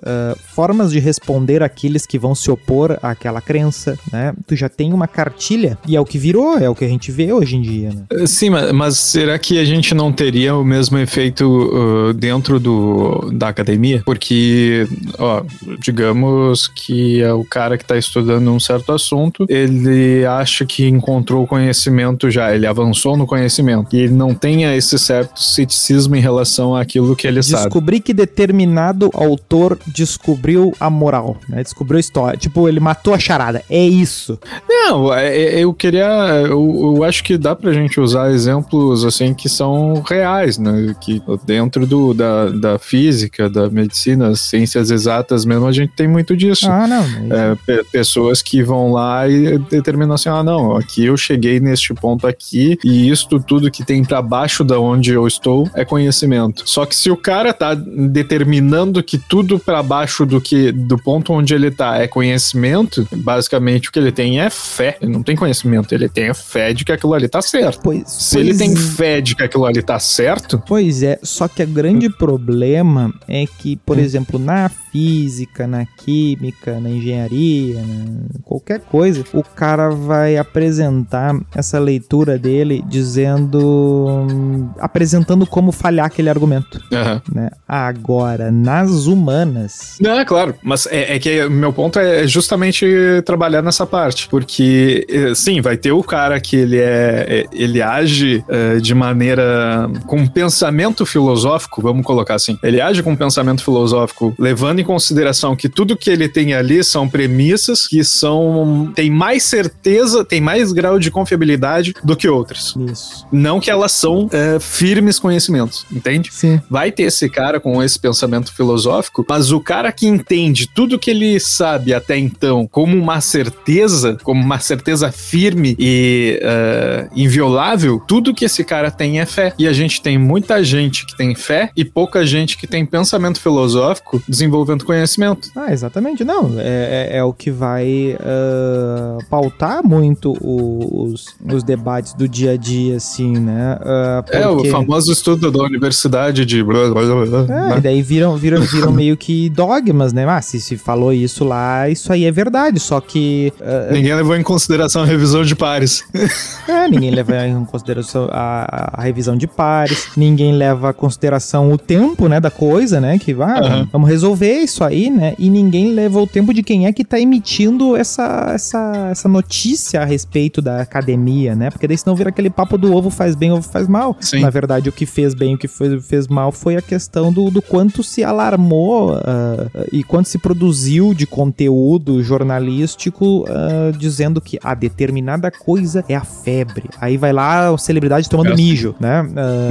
formas 0.54 0.90
de 0.90 0.98
responder 0.98 1.62
àqueles 1.62 2.06
que 2.06 2.18
vão 2.18 2.34
se 2.34 2.50
opor 2.50 2.98
àquela 3.02 3.40
crença, 3.40 3.98
né? 4.12 4.34
Tu 4.46 4.56
já 4.56 4.68
tem 4.68 4.92
uma 4.92 5.06
cartilha 5.06 5.78
e 5.86 5.96
é 5.96 6.00
o 6.00 6.04
que 6.04 6.17
virou, 6.18 6.58
é 6.58 6.68
o 6.68 6.74
que 6.74 6.84
a 6.84 6.88
gente 6.88 7.10
vê 7.10 7.32
hoje 7.32 7.56
em 7.56 7.62
dia, 7.62 7.90
né? 7.90 8.26
Sim, 8.26 8.50
mas, 8.50 8.72
mas 8.72 8.96
será 8.98 9.38
que 9.38 9.58
a 9.58 9.64
gente 9.64 9.94
não 9.94 10.12
teria 10.12 10.54
o 10.54 10.64
mesmo 10.64 10.98
efeito 10.98 12.14
dentro 12.16 12.58
do, 12.60 13.30
da 13.32 13.48
academia? 13.48 14.02
Porque, 14.04 14.86
ó, 15.18 15.42
digamos 15.80 16.68
que 16.68 17.22
é 17.22 17.32
o 17.32 17.44
cara 17.44 17.76
que 17.76 17.84
está 17.84 17.96
estudando 17.96 18.50
um 18.50 18.60
certo 18.60 18.92
assunto, 18.92 19.46
ele 19.48 20.24
acha 20.26 20.64
que 20.64 20.86
encontrou 20.86 21.44
o 21.44 21.46
conhecimento 21.46 22.30
já, 22.30 22.54
ele 22.54 22.66
avançou 22.66 23.16
no 23.16 23.26
conhecimento 23.26 23.94
e 23.94 24.00
ele 24.00 24.14
não 24.14 24.34
tenha 24.34 24.74
esse 24.76 24.98
certo 24.98 25.40
ceticismo 25.40 26.16
em 26.16 26.20
relação 26.20 26.74
àquilo 26.74 27.14
que 27.14 27.26
ele 27.26 27.36
Descobri 27.36 27.56
sabe. 27.56 27.64
Descobri 27.64 28.00
que 28.00 28.14
determinado 28.14 29.10
autor 29.14 29.78
descobriu 29.86 30.74
a 30.80 30.90
moral, 30.90 31.36
né? 31.48 31.62
Descobriu 31.62 31.96
a 31.98 32.00
história. 32.00 32.38
Tipo, 32.38 32.68
ele 32.68 32.80
matou 32.80 33.14
a 33.14 33.18
charada. 33.18 33.62
É 33.68 33.84
isso. 33.84 34.38
Não, 34.68 35.12
é, 35.12 35.36
é, 35.36 35.60
eu 35.60 35.72
queria. 35.72 36.07
Eu, 36.48 36.94
eu 36.96 37.04
acho 37.04 37.22
que 37.24 37.36
dá 37.36 37.54
pra 37.54 37.72
gente 37.72 38.00
usar 38.00 38.30
exemplos 38.30 39.04
assim 39.04 39.34
que 39.34 39.48
são 39.48 40.02
reais, 40.06 40.58
né? 40.58 40.94
Que 41.00 41.22
dentro 41.44 41.86
do, 41.86 42.14
da, 42.14 42.50
da 42.50 42.78
física, 42.78 43.48
da 43.48 43.68
medicina, 43.68 44.34
ciências 44.34 44.90
exatas 44.90 45.44
mesmo, 45.44 45.66
a 45.66 45.72
gente 45.72 45.92
tem 45.94 46.08
muito 46.08 46.36
disso. 46.36 46.68
Ah, 46.68 46.86
não. 46.86 47.04
É, 47.30 47.82
pessoas 47.90 48.42
que 48.42 48.62
vão 48.62 48.92
lá 48.92 49.28
e 49.28 49.58
determinam 49.58 50.14
assim: 50.14 50.28
ah, 50.28 50.42
não, 50.42 50.76
aqui 50.76 51.04
eu 51.04 51.16
cheguei 51.16 51.60
neste 51.60 51.92
ponto 51.94 52.26
aqui 52.26 52.78
e 52.84 53.10
isto 53.10 53.40
tudo 53.40 53.70
que 53.70 53.84
tem 53.84 54.04
para 54.04 54.22
baixo 54.22 54.64
da 54.64 54.78
onde 54.78 55.12
eu 55.12 55.26
estou 55.26 55.68
é 55.74 55.84
conhecimento. 55.84 56.62
Só 56.68 56.84
que 56.84 56.94
se 56.94 57.10
o 57.10 57.16
cara 57.16 57.52
tá 57.52 57.74
determinando 57.74 59.02
que 59.02 59.18
tudo 59.18 59.58
para 59.58 59.82
baixo 59.82 60.24
do 60.24 60.40
que 60.40 60.72
do 60.72 60.98
ponto 60.98 61.32
onde 61.32 61.54
ele 61.54 61.70
tá 61.70 61.98
é 61.98 62.06
conhecimento, 62.06 63.06
basicamente 63.12 63.88
o 63.88 63.92
que 63.92 63.98
ele 63.98 64.12
tem 64.12 64.40
é 64.40 64.50
fé. 64.50 64.96
Ele 65.00 65.12
não 65.12 65.22
tem 65.22 65.36
conhecimento, 65.36 65.94
ele 65.98 66.08
tem 66.08 66.28
a 66.28 66.34
fé 66.34 66.72
de 66.72 66.84
que 66.84 66.92
aquilo 66.92 67.14
ali 67.14 67.28
tá 67.28 67.42
certo. 67.42 67.80
Pois, 67.82 68.10
se 68.10 68.36
pois 68.36 68.46
ele 68.48 68.56
tem 68.56 68.72
é. 68.72 68.76
fé 68.76 69.20
de 69.20 69.34
que 69.34 69.42
aquilo 69.42 69.64
ali 69.66 69.82
tá 69.82 69.98
certo. 69.98 70.62
Pois 70.66 71.02
é, 71.02 71.18
só 71.22 71.46
que 71.48 71.62
o 71.62 71.66
grande 71.66 72.08
problema 72.08 73.12
é 73.28 73.44
que, 73.46 73.76
por 73.76 73.96
Hum. 73.96 74.00
exemplo, 74.00 74.38
na 74.38 74.68
física, 74.68 75.66
na 75.66 75.84
química, 75.84 76.80
na 76.80 76.90
engenharia, 76.90 77.74
na 77.82 78.40
qualquer 78.44 78.80
coisa, 78.80 79.24
o 79.32 79.42
cara 79.42 79.90
vai 79.90 80.36
apresentar 80.36 81.34
essa 81.54 81.78
leitura 81.78 82.38
dele 82.38 82.82
dizendo. 82.88 84.70
apresentando 84.78 85.46
como 85.46 85.72
falhar 85.72 86.06
aquele 86.06 86.30
argumento. 86.30 86.80
Aham. 86.92 87.22
Né? 87.32 87.50
Agora, 87.66 88.50
nas 88.50 89.06
humanas. 89.06 89.96
Não, 90.00 90.18
é 90.18 90.24
claro, 90.24 90.54
mas 90.62 90.86
é, 90.86 91.16
é 91.16 91.18
que 91.18 91.48
meu 91.48 91.72
ponto 91.72 91.98
é 91.98 92.26
justamente 92.26 92.86
trabalhar 93.24 93.62
nessa 93.62 93.86
parte, 93.86 94.28
porque 94.28 95.06
eh, 95.08 95.34
sim, 95.34 95.60
vai 95.60 95.76
ter 95.76 95.87
o 95.92 96.02
cara 96.02 96.40
que 96.40 96.56
ele 96.56 96.78
é, 96.78 97.26
é- 97.28 97.46
ele 97.52 97.80
age 97.82 98.44
eh, 98.48 98.76
de 98.80 98.94
maneira 98.94 99.88
com 100.06 100.26
pensamento 100.26 101.04
filosófico, 101.06 101.80
vamos 101.82 102.04
colocar 102.04 102.34
assim. 102.34 102.58
Ele 102.62 102.80
age 102.80 103.02
com 103.02 103.14
pensamento 103.16 103.62
filosófico, 103.62 104.34
levando 104.38 104.80
em 104.80 104.84
consideração 104.84 105.54
que 105.56 105.68
tudo 105.68 105.96
que 105.96 106.10
ele 106.10 106.28
tem 106.28 106.54
ali 106.54 106.82
são 106.84 107.08
premissas 107.08 107.86
que 107.86 108.02
são 108.04 108.90
tem 108.94 109.10
mais 109.10 109.42
certeza, 109.42 110.24
tem 110.24 110.40
mais 110.40 110.72
grau 110.72 110.98
de 110.98 111.10
confiabilidade 111.10 111.94
do 112.04 112.16
que 112.16 112.28
outras. 112.28 112.74
Isso. 112.90 113.26
Não 113.32 113.60
que 113.60 113.70
elas 113.70 113.92
são 113.92 114.28
eh, 114.32 114.58
firmes 114.60 115.18
conhecimentos, 115.18 115.86
entende? 115.92 116.30
Sim. 116.32 116.60
vai 116.70 116.90
ter 116.92 117.04
esse 117.04 117.28
cara 117.28 117.58
com 117.60 117.82
esse 117.82 117.98
pensamento 117.98 118.52
filosófico, 118.54 119.24
mas 119.28 119.50
o 119.50 119.60
cara 119.60 119.90
que 119.92 120.06
entende 120.06 120.68
tudo 120.74 120.98
que 120.98 121.10
ele 121.10 121.38
sabe 121.40 121.92
até 121.94 122.16
então 122.18 122.66
como 122.70 122.96
uma 122.96 123.20
certeza, 123.20 124.16
como 124.22 124.42
uma 124.42 124.58
certeza 124.60 125.10
firme 125.10 125.74
e 125.78 126.38
eh, 126.42 127.08
inviolável, 127.14 128.02
tudo 128.06 128.34
que 128.34 128.44
esse 128.44 128.64
cara 128.64 128.90
tem 128.90 129.20
é 129.20 129.26
fé. 129.26 129.52
E 129.58 129.66
a 129.68 129.72
gente 129.72 130.02
tem 130.02 130.18
muita 130.18 130.62
gente 130.64 131.06
que 131.06 131.16
tem 131.16 131.34
fé 131.34 131.70
e 131.76 131.84
pouca 131.84 132.26
gente 132.26 132.56
que 132.58 132.66
tem 132.66 132.84
pensamento 132.84 133.40
filosófico 133.40 134.20
desenvolvendo 134.28 134.84
conhecimento. 134.84 135.48
Ah, 135.54 135.72
exatamente. 135.72 136.24
Não, 136.24 136.54
é, 136.58 137.08
é- 137.12 137.18
é 137.18 137.24
o 137.24 137.32
que 137.32 137.50
vai 137.50 138.16
ah, 138.20 139.18
pautar 139.30 139.82
muito 139.84 140.32
os, 140.40 141.26
os 141.44 141.62
debates 141.62 142.14
do 142.14 142.28
dia 142.28 142.52
a 142.52 142.56
dia, 142.56 142.96
assim, 142.96 143.32
né? 143.38 143.78
Ah, 143.82 144.24
É, 144.30 144.46
o 144.48 144.56
porque- 144.56 144.70
famoso 144.70 145.12
estudo 145.12 145.50
da 145.50 145.62
universidade 145.62 146.44
de. 146.44 146.62
blá, 146.62 146.90
blá, 146.90 147.02
blá, 147.02 147.26
blá, 147.26 147.40
É, 147.42 147.68
né? 147.70 147.74
e 147.78 147.80
daí 147.80 148.02
viram, 148.02 148.36
viram, 148.36 148.60
viram 148.62 148.92
meio 148.92 149.16
que 149.16 149.48
dogmas, 149.50 150.12
né? 150.12 150.24
Ah, 150.28 150.42
se 150.42 150.60
se 150.60 150.76
falou 150.76 151.12
isso 151.12 151.44
lá, 151.44 151.88
isso 151.88 152.12
aí 152.12 152.24
é 152.24 152.30
verdade. 152.32 152.80
Só 152.80 153.00
que 153.00 153.52
Ninguém 153.90 154.14
levou 154.14 154.36
em 154.36 154.42
consideração 154.42 155.02
a 155.02 155.06
revisão 155.06 155.42
de 155.42 155.54
pares. 155.68 156.02
é, 156.66 156.88
ninguém 156.88 157.10
leva 157.10 157.46
em 157.46 157.64
consideração 157.66 158.28
a, 158.32 158.90
a 158.94 159.02
revisão 159.02 159.36
de 159.36 159.46
pares, 159.46 160.08
ninguém 160.16 160.52
leva 160.52 160.90
em 160.90 160.94
consideração 160.94 161.70
o 161.70 161.76
tempo, 161.76 162.26
né, 162.26 162.40
da 162.40 162.50
coisa, 162.50 163.00
né? 163.00 163.18
Que 163.18 163.32
ah, 163.32 163.58
Aham. 163.58 163.88
vamos 163.92 164.08
resolver 164.08 164.60
isso 164.60 164.82
aí, 164.82 165.10
né? 165.10 165.34
E 165.38 165.50
ninguém 165.50 165.92
leva 165.92 166.20
o 166.20 166.26
tempo 166.26 166.54
de 166.54 166.62
quem 166.62 166.86
é 166.86 166.92
que 166.92 167.04
tá 167.04 167.20
emitindo 167.20 167.94
essa, 167.94 168.52
essa, 168.54 169.08
essa 169.10 169.28
notícia 169.28 170.00
a 170.00 170.04
respeito 170.04 170.62
da 170.62 170.80
academia, 170.80 171.54
né? 171.54 171.70
Porque 171.70 171.86
daí 171.86 171.98
senão 171.98 172.16
vira 172.16 172.30
aquele 172.30 172.48
papo 172.48 172.78
do 172.78 172.94
ovo 172.94 173.10
faz 173.10 173.34
bem, 173.34 173.52
ovo 173.52 173.68
faz 173.68 173.86
mal. 173.86 174.16
Sim. 174.20 174.40
Na 174.40 174.50
verdade, 174.50 174.88
o 174.88 174.92
que 174.92 175.04
fez 175.04 175.34
bem, 175.34 175.54
o 175.54 175.58
que 175.58 175.68
fez, 175.68 176.06
fez 176.06 176.28
mal 176.28 176.50
foi 176.50 176.76
a 176.76 176.82
questão 176.82 177.30
do, 177.30 177.50
do 177.50 177.60
quanto 177.60 178.02
se 178.02 178.24
alarmou 178.24 179.20
ah, 179.22 179.66
e 179.92 180.02
quanto 180.02 180.28
se 180.28 180.38
produziu 180.38 181.12
de 181.12 181.26
conteúdo 181.26 182.22
jornalístico 182.22 183.44
ah, 183.48 183.92
dizendo 183.96 184.40
que 184.40 184.58
a 184.62 184.74
determinada 184.74 185.47
coisa 185.50 186.04
é 186.08 186.14
a 186.14 186.24
febre. 186.24 186.88
Aí 187.00 187.16
vai 187.16 187.32
lá 187.32 187.72
a 187.72 187.78
celebridade 187.78 188.28
tomando 188.28 188.50
É 188.50 188.52
assim. 188.52 188.62
mijo, 188.62 188.94
né? 189.00 189.28
Ah, 189.36 189.68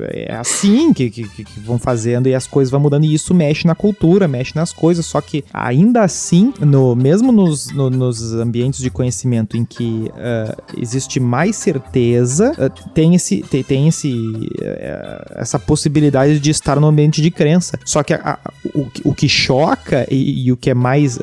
é 0.12 0.34
assim 0.34 0.92
que, 0.92 1.10
que, 1.10 1.24
que 1.24 1.60
vão 1.60 1.78
fazendo 1.78 2.28
e 2.28 2.34
as 2.34 2.46
coisas 2.46 2.70
vão 2.70 2.80
mudando 2.80 3.04
e 3.04 3.14
isso 3.14 3.34
mexe 3.34 3.66
na 3.66 3.74
cultura, 3.74 4.28
mexe 4.28 4.52
nas 4.54 4.72
coisas, 4.72 5.06
só 5.06 5.20
que 5.20 5.44
ainda 5.52 6.02
assim, 6.02 6.52
no, 6.60 6.94
mesmo 6.94 7.32
nos, 7.32 7.70
no, 7.72 7.90
nos 7.90 8.32
ambientes 8.34 8.80
de 8.80 8.90
conhecimento 8.90 9.56
em 9.56 9.64
que 9.64 10.10
uh, 10.10 10.62
existe 10.76 11.20
mais 11.20 11.56
certeza, 11.56 12.52
uh, 12.52 12.90
tem, 12.90 13.14
esse, 13.14 13.42
tem, 13.42 13.62
tem 13.62 13.88
esse, 13.88 14.12
uh, 14.12 15.32
essa 15.36 15.58
possibilidade 15.58 16.40
de 16.40 16.50
estar 16.50 16.78
no 16.80 16.86
ambiente 16.86 17.22
de 17.22 17.30
crença. 17.30 17.78
Só 17.84 18.02
que 18.02 18.14
a, 18.14 18.38
a, 18.44 18.52
o, 18.74 18.86
o 19.04 19.14
que 19.14 19.28
choca 19.28 20.06
e, 20.10 20.46
e 20.46 20.52
o 20.52 20.56
que 20.56 20.70
é 20.70 20.74
mais 20.74 21.18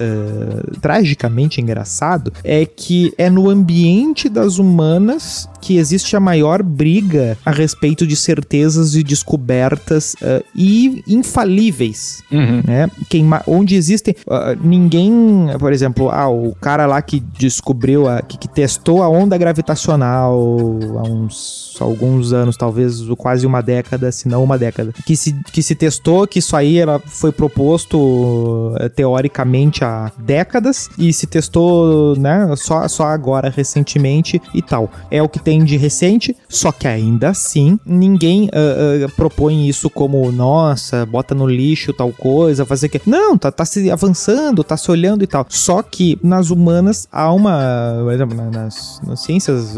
tragicamente 0.81 1.61
engraçado 1.61 2.31
é 2.43 2.65
que 2.65 3.13
é 3.17 3.29
no 3.37 3.51
ambiente 3.51 4.27
das 4.29 4.57
humanas 4.57 5.47
que 5.61 5.77
existe 5.77 6.15
a 6.15 6.19
maior 6.19 6.63
briga 6.63 7.37
a 7.45 7.51
respeito 7.51 8.07
de 8.07 8.15
certezas 8.15 8.95
e 8.95 9.03
descobertas 9.03 10.15
e 10.55 11.03
infalíveis. 11.07 12.23
Uhum. 12.31 12.63
Né? 12.65 12.89
Quem, 13.07 13.23
onde 13.45 13.75
existem. 13.75 14.15
ninguém 14.63 15.47
por 15.59 15.71
exemplo, 15.71 16.09
ah, 16.09 16.29
o 16.29 16.55
cara 16.55 16.87
lá 16.87 16.99
que 17.01 17.19
descobriu, 17.19 18.07
a, 18.07 18.21
que, 18.21 18.39
que 18.39 18.47
testou 18.47 19.03
a 19.03 19.09
onda 19.09 19.37
gravitacional 19.37 20.33
há 20.97 21.07
uns 21.07 21.67
alguns 21.79 22.33
anos, 22.33 22.57
talvez 22.57 23.01
quase 23.17 23.45
uma 23.45 23.61
década, 23.61 24.11
se 24.11 24.27
não 24.27 24.43
uma 24.43 24.57
década, 24.57 24.93
que 25.05 25.15
se, 25.15 25.33
que 25.51 25.61
se 25.61 25.75
testou 25.75 26.27
que 26.27 26.39
isso 26.39 26.55
aí 26.55 26.77
era, 26.77 26.99
foi 26.99 27.31
proposto 27.31 28.73
eh, 28.79 28.89
teoricamente 28.89 29.83
há 29.83 30.11
décadas 30.17 30.89
e 30.97 31.13
se 31.13 31.27
testou, 31.27 32.15
né, 32.17 32.51
só, 32.55 32.87
só 32.87 33.03
agora, 33.27 33.49
recentemente 33.49 34.41
e 34.53 34.61
tal. 34.61 34.89
É 35.11 35.21
o 35.21 35.27
que 35.27 35.39
tem 35.39 35.63
de 35.63 35.75
recente, 35.75 36.35
só 36.47 36.71
que 36.71 36.87
ainda 36.87 37.29
assim, 37.29 37.77
ninguém 37.85 38.45
uh, 38.45 39.05
uh, 39.05 39.11
propõe 39.15 39.67
isso 39.67 39.89
como, 39.89 40.31
nossa, 40.31 41.05
bota 41.05 41.35
no 41.35 41.45
lixo 41.45 41.91
tal 41.91 42.13
coisa, 42.13 42.65
fazer 42.65 42.87
que. 42.87 43.01
Não, 43.05 43.37
tá, 43.37 43.51
tá 43.51 43.65
se 43.65 43.91
avançando, 43.91 44.63
tá 44.63 44.77
se 44.77 44.89
olhando 44.89 45.23
e 45.23 45.27
tal. 45.27 45.45
Só 45.49 45.81
que 45.83 46.17
nas 46.23 46.49
humanas 46.49 47.07
há 47.11 47.31
uma, 47.33 48.01
nas, 48.51 49.01
nas 49.05 49.21
ciências, 49.21 49.75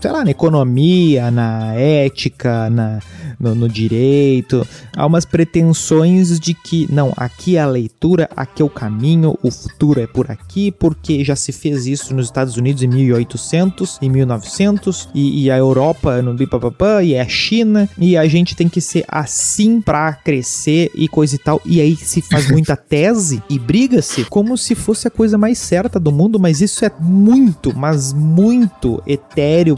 sei 0.00 0.10
lá, 0.10 0.24
na 0.24 0.30
economia, 0.30 1.30
na 1.30 1.74
ética, 1.74 2.68
na, 2.68 2.98
no, 3.40 3.54
no, 3.54 3.68
direito. 3.68 4.66
Há 4.94 5.06
umas 5.06 5.24
pretensões 5.24 6.38
de 6.38 6.52
que, 6.52 6.86
não, 6.92 7.12
aqui 7.16 7.56
é 7.56 7.60
a 7.60 7.66
leitura, 7.66 8.28
aqui 8.36 8.60
é 8.60 8.64
o 8.64 8.70
caminho, 8.70 9.38
o 9.42 9.50
futuro 9.50 10.00
é 10.00 10.06
por 10.06 10.30
aqui, 10.30 10.70
porque 10.70 11.24
já 11.24 11.34
se 11.34 11.52
fez 11.52 11.86
isso 11.86 12.14
nos 12.14 12.26
Estados 12.26 12.56
Unidos 12.56 12.81
em 12.82 12.88
1800, 12.88 13.98
em 14.00 14.10
1900, 14.10 15.08
e, 15.14 15.44
e 15.44 15.50
a 15.50 15.56
Europa 15.56 16.20
no 16.22 16.34
bipapapá, 16.34 17.02
e 17.02 17.18
a 17.18 17.26
China, 17.28 17.88
e 17.98 18.16
a 18.16 18.26
gente 18.26 18.54
tem 18.54 18.68
que 18.68 18.80
ser 18.80 19.04
assim 19.08 19.80
pra 19.80 20.12
crescer 20.12 20.90
e 20.94 21.08
coisa 21.08 21.34
e 21.36 21.38
tal. 21.38 21.60
E 21.64 21.80
aí 21.80 21.96
se 21.96 22.20
faz 22.20 22.48
muita 22.50 22.76
tese 22.76 23.42
e 23.48 23.58
briga-se 23.58 24.24
como 24.24 24.56
se 24.56 24.74
fosse 24.74 25.08
a 25.08 25.10
coisa 25.10 25.36
mais 25.38 25.58
certa 25.58 25.98
do 25.98 26.12
mundo, 26.12 26.38
mas 26.38 26.60
isso 26.60 26.84
é 26.84 26.90
muito, 27.00 27.76
mas 27.76 28.12
muito 28.12 29.02
etéreo, 29.06 29.76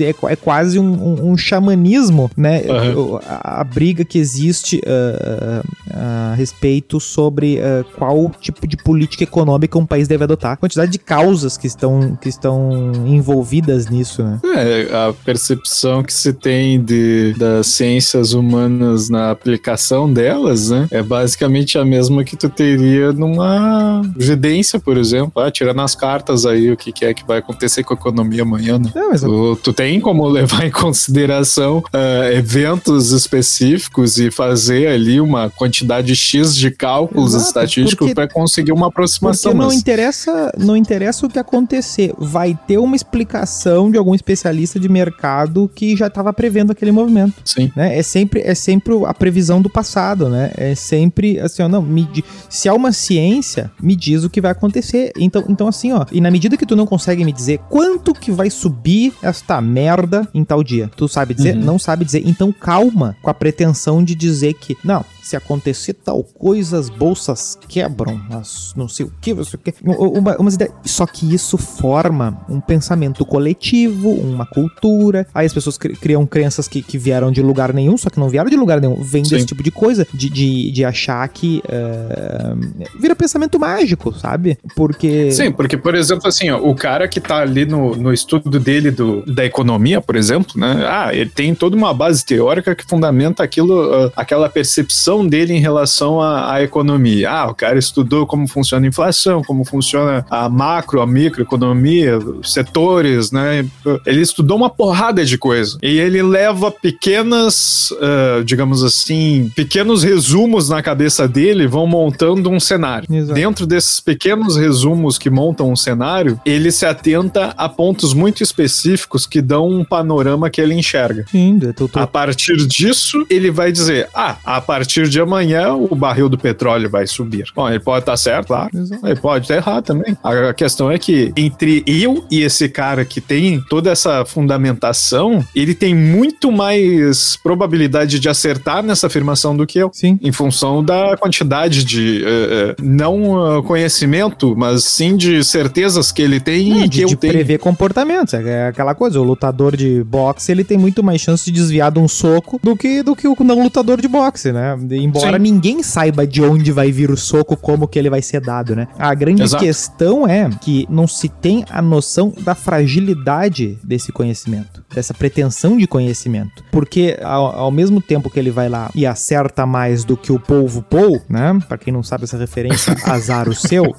é, 0.00 0.32
é 0.32 0.36
quase 0.36 0.78
um, 0.78 0.84
um, 0.84 1.32
um 1.32 1.36
xamanismo, 1.36 2.30
né? 2.36 2.62
Uhum. 2.62 3.18
A, 3.24 3.60
a, 3.60 3.64
briga 3.64 4.04
que 4.04 4.18
existe 4.18 4.78
uh, 4.78 5.60
uh, 5.60 6.32
a 6.32 6.34
respeito 6.34 7.00
sobre 7.00 7.58
uh, 7.58 7.84
qual 7.96 8.30
tipo 8.40 8.66
de 8.66 8.76
política 8.76 9.24
econômica 9.24 9.78
um 9.78 9.86
país 9.86 10.08
deve 10.08 10.24
adotar, 10.24 10.52
a 10.52 10.56
quantidade 10.56 10.92
de 10.92 10.98
causas 10.98 11.56
que 11.56 11.66
estão, 11.66 12.16
que 12.26 12.30
estão 12.30 12.92
envolvidas 13.06 13.88
nisso, 13.88 14.22
né? 14.24 14.40
É, 14.56 14.88
a 14.92 15.12
percepção 15.12 16.02
que 16.02 16.12
se 16.12 16.32
tem 16.32 16.82
de, 16.82 17.34
das 17.38 17.68
ciências 17.68 18.32
humanas 18.32 19.08
na 19.08 19.30
aplicação 19.30 20.12
delas, 20.12 20.70
né? 20.70 20.88
É 20.90 21.02
basicamente 21.02 21.78
a 21.78 21.84
mesma 21.84 22.24
que 22.24 22.36
tu 22.36 22.48
teria 22.48 23.12
numa 23.12 24.02
residência, 24.18 24.80
por 24.80 24.96
exemplo. 24.96 25.40
Ah, 25.40 25.50
tirando 25.50 25.80
as 25.80 25.94
cartas 25.94 26.44
aí 26.44 26.72
o 26.72 26.76
que, 26.76 26.90
que 26.90 27.04
é 27.04 27.14
que 27.14 27.24
vai 27.24 27.38
acontecer 27.38 27.84
com 27.84 27.94
a 27.94 27.96
economia 27.96 28.42
amanhã, 28.42 28.76
né? 28.76 28.90
É, 28.94 29.08
mas... 29.08 29.20
tu, 29.20 29.56
tu 29.62 29.72
tem 29.72 30.00
como 30.00 30.26
levar 30.26 30.66
em 30.66 30.70
consideração 30.70 31.78
uh, 31.78 32.32
eventos 32.32 33.12
específicos 33.12 34.18
e 34.18 34.32
fazer 34.32 34.88
ali 34.88 35.20
uma 35.20 35.48
quantidade 35.48 36.16
X 36.16 36.56
de 36.56 36.72
cálculos 36.72 37.34
Exato, 37.34 37.46
estatísticos 37.46 38.12
para 38.12 38.26
conseguir 38.26 38.72
uma 38.72 38.88
aproximação. 38.88 39.52
Porque 39.52 39.62
não 39.62 39.68
mas... 39.68 39.78
interessa, 39.78 40.52
não 40.58 40.76
interessa 40.76 41.26
o 41.26 41.28
que 41.28 41.38
acontecer, 41.38 42.12
vai 42.18 42.58
ter 42.66 42.78
uma 42.78 42.96
explicação 42.96 43.90
de 43.90 43.98
algum 43.98 44.14
especialista 44.14 44.78
de 44.78 44.88
mercado 44.88 45.70
que 45.74 45.96
já 45.96 46.06
estava 46.06 46.32
prevendo 46.32 46.72
aquele 46.72 46.92
movimento. 46.92 47.34
Sim. 47.44 47.70
Né? 47.76 47.98
É 47.98 48.02
sempre 48.02 48.40
é 48.40 48.54
sempre 48.54 48.94
a 49.04 49.14
previsão 49.14 49.60
do 49.60 49.70
passado, 49.70 50.28
né? 50.28 50.50
É 50.56 50.74
sempre 50.74 51.38
assim, 51.38 51.62
ó, 51.62 51.68
não, 51.68 51.82
me, 51.82 52.08
se 52.48 52.68
há 52.68 52.74
uma 52.74 52.92
ciência, 52.92 53.70
me 53.80 53.96
diz 53.96 54.24
o 54.24 54.30
que 54.30 54.40
vai 54.40 54.50
acontecer. 54.50 55.12
Então, 55.16 55.44
então 55.48 55.68
assim, 55.68 55.92
ó, 55.92 56.04
e 56.12 56.20
na 56.20 56.30
medida 56.30 56.56
que 56.56 56.66
tu 56.66 56.76
não 56.76 56.86
consegue 56.86 57.24
me 57.24 57.32
dizer 57.32 57.58
quanto 57.68 58.12
que 58.12 58.30
vai 58.30 58.50
subir 58.50 59.12
esta 59.22 59.60
merda 59.60 60.28
em 60.32 60.44
tal 60.44 60.62
dia, 60.62 60.90
tu 60.96 61.08
sabe 61.08 61.34
dizer? 61.34 61.56
Uhum. 61.56 61.64
Não 61.64 61.78
sabe 61.78 62.04
dizer. 62.04 62.22
Então 62.26 62.52
calma 62.52 63.16
com 63.22 63.30
a 63.30 63.34
pretensão 63.34 64.02
de 64.02 64.14
dizer 64.14 64.54
que, 64.54 64.76
não, 64.84 65.04
se 65.26 65.34
acontecer 65.34 65.94
tal 65.94 66.22
coisa, 66.22 66.78
as 66.78 66.88
bolsas 66.88 67.58
quebram, 67.68 68.20
as 68.30 68.72
não 68.76 68.88
sei 68.88 69.06
o 69.06 69.12
que, 69.20 69.34
não 69.34 69.42
sei 69.42 69.58
o 69.58 69.60
que. 69.60 69.74
Uma, 69.82 70.36
umas 70.36 70.54
ideias. 70.54 70.72
Só 70.84 71.04
que 71.04 71.34
isso 71.34 71.58
forma 71.58 72.44
um 72.48 72.60
pensamento 72.60 73.24
coletivo, 73.24 74.08
uma 74.10 74.46
cultura. 74.46 75.26
Aí 75.34 75.44
as 75.44 75.52
pessoas 75.52 75.76
criam 75.76 76.24
crenças 76.24 76.68
que, 76.68 76.80
que 76.80 76.96
vieram 76.96 77.32
de 77.32 77.42
lugar 77.42 77.72
nenhum, 77.72 77.96
só 77.96 78.08
que 78.08 78.20
não 78.20 78.28
vieram 78.28 78.48
de 78.48 78.56
lugar 78.56 78.80
nenhum. 78.80 79.02
Vem 79.02 79.24
Sim. 79.24 79.34
desse 79.34 79.46
tipo 79.46 79.64
de 79.64 79.72
coisa, 79.72 80.06
de, 80.14 80.30
de, 80.30 80.70
de 80.70 80.84
achar 80.84 81.26
que 81.28 81.60
uh, 81.64 83.00
vira 83.00 83.16
pensamento 83.16 83.58
mágico, 83.58 84.16
sabe? 84.16 84.56
Porque. 84.76 85.32
Sim, 85.32 85.50
porque, 85.50 85.76
por 85.76 85.96
exemplo, 85.96 86.28
assim, 86.28 86.50
ó, 86.50 86.58
o 86.58 86.74
cara 86.74 87.08
que 87.08 87.20
tá 87.20 87.38
ali 87.38 87.66
no, 87.66 87.96
no 87.96 88.12
estudo 88.12 88.60
dele 88.60 88.92
do, 88.92 89.26
da 89.26 89.44
economia, 89.44 90.00
por 90.00 90.14
exemplo, 90.14 90.52
né? 90.56 90.86
Ah, 90.88 91.12
ele 91.12 91.30
tem 91.30 91.52
toda 91.52 91.74
uma 91.74 91.92
base 91.92 92.24
teórica 92.24 92.76
que 92.76 92.84
fundamenta 92.86 93.42
aquilo, 93.42 94.06
uh, 94.06 94.12
aquela 94.14 94.48
percepção 94.48 95.15
visão 95.16 95.26
dele 95.26 95.54
em 95.54 95.60
relação 95.60 96.20
à, 96.20 96.52
à, 96.52 96.62
economia. 96.62 97.30
Ah, 97.30 97.50
o 97.50 97.54
cara 97.54 97.78
estudou 97.78 98.26
como 98.26 98.46
funciona 98.48 98.86
a 98.86 98.88
inflação, 98.88 99.42
como 99.42 99.64
funciona 99.64 100.26
a 100.28 100.48
macro, 100.48 101.00
a 101.00 101.06
microeconomia, 101.06 102.18
setores, 102.42 103.30
né? 103.30 103.66
Ele 104.04 104.20
estudou 104.20 104.56
uma 104.56 104.68
porrada 104.70 105.24
de 105.24 105.38
coisa. 105.38 105.78
E 105.82 105.98
ele 105.98 106.22
leva 106.22 106.70
pequenas, 106.70 107.90
uh, 107.92 108.44
digamos 108.44 108.82
assim, 108.82 109.50
pequenos 109.54 110.02
resumos 110.02 110.68
na 110.68 110.82
cabeça 110.82 111.28
dele, 111.28 111.66
vão 111.66 111.86
montando 111.86 112.50
um 112.50 112.60
cenário. 112.60 113.06
Exato. 113.12 113.34
Dentro 113.34 113.66
desses 113.66 114.00
pequenos 114.00 114.56
resumos 114.56 115.18
que 115.18 115.30
montam 115.30 115.70
um 115.70 115.76
cenário, 115.76 116.40
ele 116.44 116.70
se 116.70 116.84
atenta 116.84 117.54
a 117.56 117.68
pontos 117.68 118.12
muito 118.12 118.42
específicos 118.42 119.26
que 119.26 119.40
dão 119.40 119.68
um 119.68 119.84
panorama 119.84 120.50
que 120.50 120.60
ele 120.60 120.74
enxerga. 120.74 121.24
Sim, 121.30 121.58
tô, 121.74 121.88
tô... 121.88 121.98
A 121.98 122.06
partir 122.06 122.56
disso, 122.66 123.24
ele 123.30 123.50
vai 123.50 123.70
dizer: 123.70 124.08
ah, 124.14 124.36
a 124.44 124.60
partir 124.60 125.05
de 125.08 125.20
amanhã 125.20 125.74
o 125.74 125.94
barril 125.94 126.28
do 126.28 126.38
petróleo 126.38 126.88
vai 126.88 127.06
subir. 127.06 127.46
Bom, 127.54 127.68
ele 127.68 127.80
pode 127.80 128.00
estar 128.00 128.16
certo, 128.16 128.48
claro. 128.48 128.70
Ele 129.02 129.16
pode 129.16 129.44
estar 129.44 129.56
errado 129.56 129.84
também. 129.84 130.16
A 130.22 130.52
questão 130.54 130.90
é 130.90 130.98
que 130.98 131.32
entre 131.36 131.82
eu 131.86 132.24
e 132.30 132.42
esse 132.42 132.68
cara 132.68 133.04
que 133.04 133.20
tem 133.20 133.60
toda 133.68 133.90
essa 133.90 134.24
fundamentação, 134.24 135.44
ele 135.54 135.74
tem 135.74 135.94
muito 135.94 136.50
mais 136.50 137.36
probabilidade 137.36 138.18
de 138.18 138.28
acertar 138.28 138.82
nessa 138.82 139.06
afirmação 139.06 139.56
do 139.56 139.66
que 139.66 139.78
eu. 139.78 139.90
Sim. 139.92 140.18
Em 140.22 140.32
função 140.32 140.82
da 140.84 141.16
quantidade 141.16 141.84
de 141.84 142.22
uh, 142.22 142.82
não 142.82 143.58
uh, 143.58 143.62
conhecimento, 143.62 144.54
mas 144.56 144.84
sim 144.84 145.16
de 145.16 145.42
certezas 145.44 146.12
que 146.12 146.22
ele 146.22 146.40
tem 146.40 146.80
é, 146.80 146.84
e 146.84 146.88
que 146.88 146.96
de, 146.96 147.02
eu 147.02 147.08
de 147.08 147.16
tenho. 147.16 147.32
prever 147.32 147.58
comportamentos. 147.58 148.34
É 148.34 148.68
aquela 148.68 148.94
coisa, 148.94 149.20
o 149.20 149.24
lutador 149.24 149.76
de 149.76 150.02
boxe, 150.04 150.52
ele 150.52 150.64
tem 150.64 150.78
muito 150.78 151.02
mais 151.02 151.20
chance 151.20 151.44
de 151.44 151.52
desviar 151.52 151.90
de 151.90 151.98
um 151.98 152.08
soco 152.08 152.60
do 152.62 152.76
que, 152.76 153.02
do 153.02 153.14
que 153.14 153.26
o 153.26 153.36
não 153.40 153.62
lutador 153.62 154.00
de 154.00 154.08
boxe, 154.08 154.52
né? 154.52 154.76
Embora 154.96 155.36
Sim. 155.36 155.42
ninguém 155.42 155.82
saiba 155.82 156.26
de 156.26 156.42
onde 156.42 156.72
vai 156.72 156.90
vir 156.90 157.10
o 157.10 157.16
soco, 157.16 157.56
como 157.56 157.88
que 157.88 157.98
ele 157.98 158.10
vai 158.10 158.22
ser 158.22 158.40
dado, 158.40 158.74
né? 158.74 158.88
A 158.98 159.14
grande 159.14 159.42
Exato. 159.42 159.64
questão 159.64 160.26
é 160.26 160.48
que 160.60 160.86
não 160.90 161.06
se 161.06 161.28
tem 161.28 161.64
a 161.70 161.80
noção 161.80 162.32
da 162.40 162.54
fragilidade 162.54 163.78
desse 163.82 164.12
conhecimento, 164.12 164.84
dessa 164.94 165.14
pretensão 165.14 165.76
de 165.76 165.86
conhecimento. 165.86 166.64
Porque 166.70 167.18
ao, 167.22 167.46
ao 167.56 167.70
mesmo 167.70 168.00
tempo 168.00 168.30
que 168.30 168.38
ele 168.38 168.50
vai 168.50 168.68
lá 168.68 168.90
e 168.94 169.06
acerta 169.06 169.66
mais 169.66 170.04
do 170.04 170.16
que 170.16 170.32
o 170.32 170.38
polvo 170.38 170.82
Paul, 170.82 171.20
né? 171.28 171.58
Pra 171.68 171.78
quem 171.78 171.92
não 171.92 172.02
sabe 172.02 172.24
essa 172.24 172.36
referência, 172.36 172.96
azar 173.04 173.48
o 173.48 173.54
seu. 173.54 173.94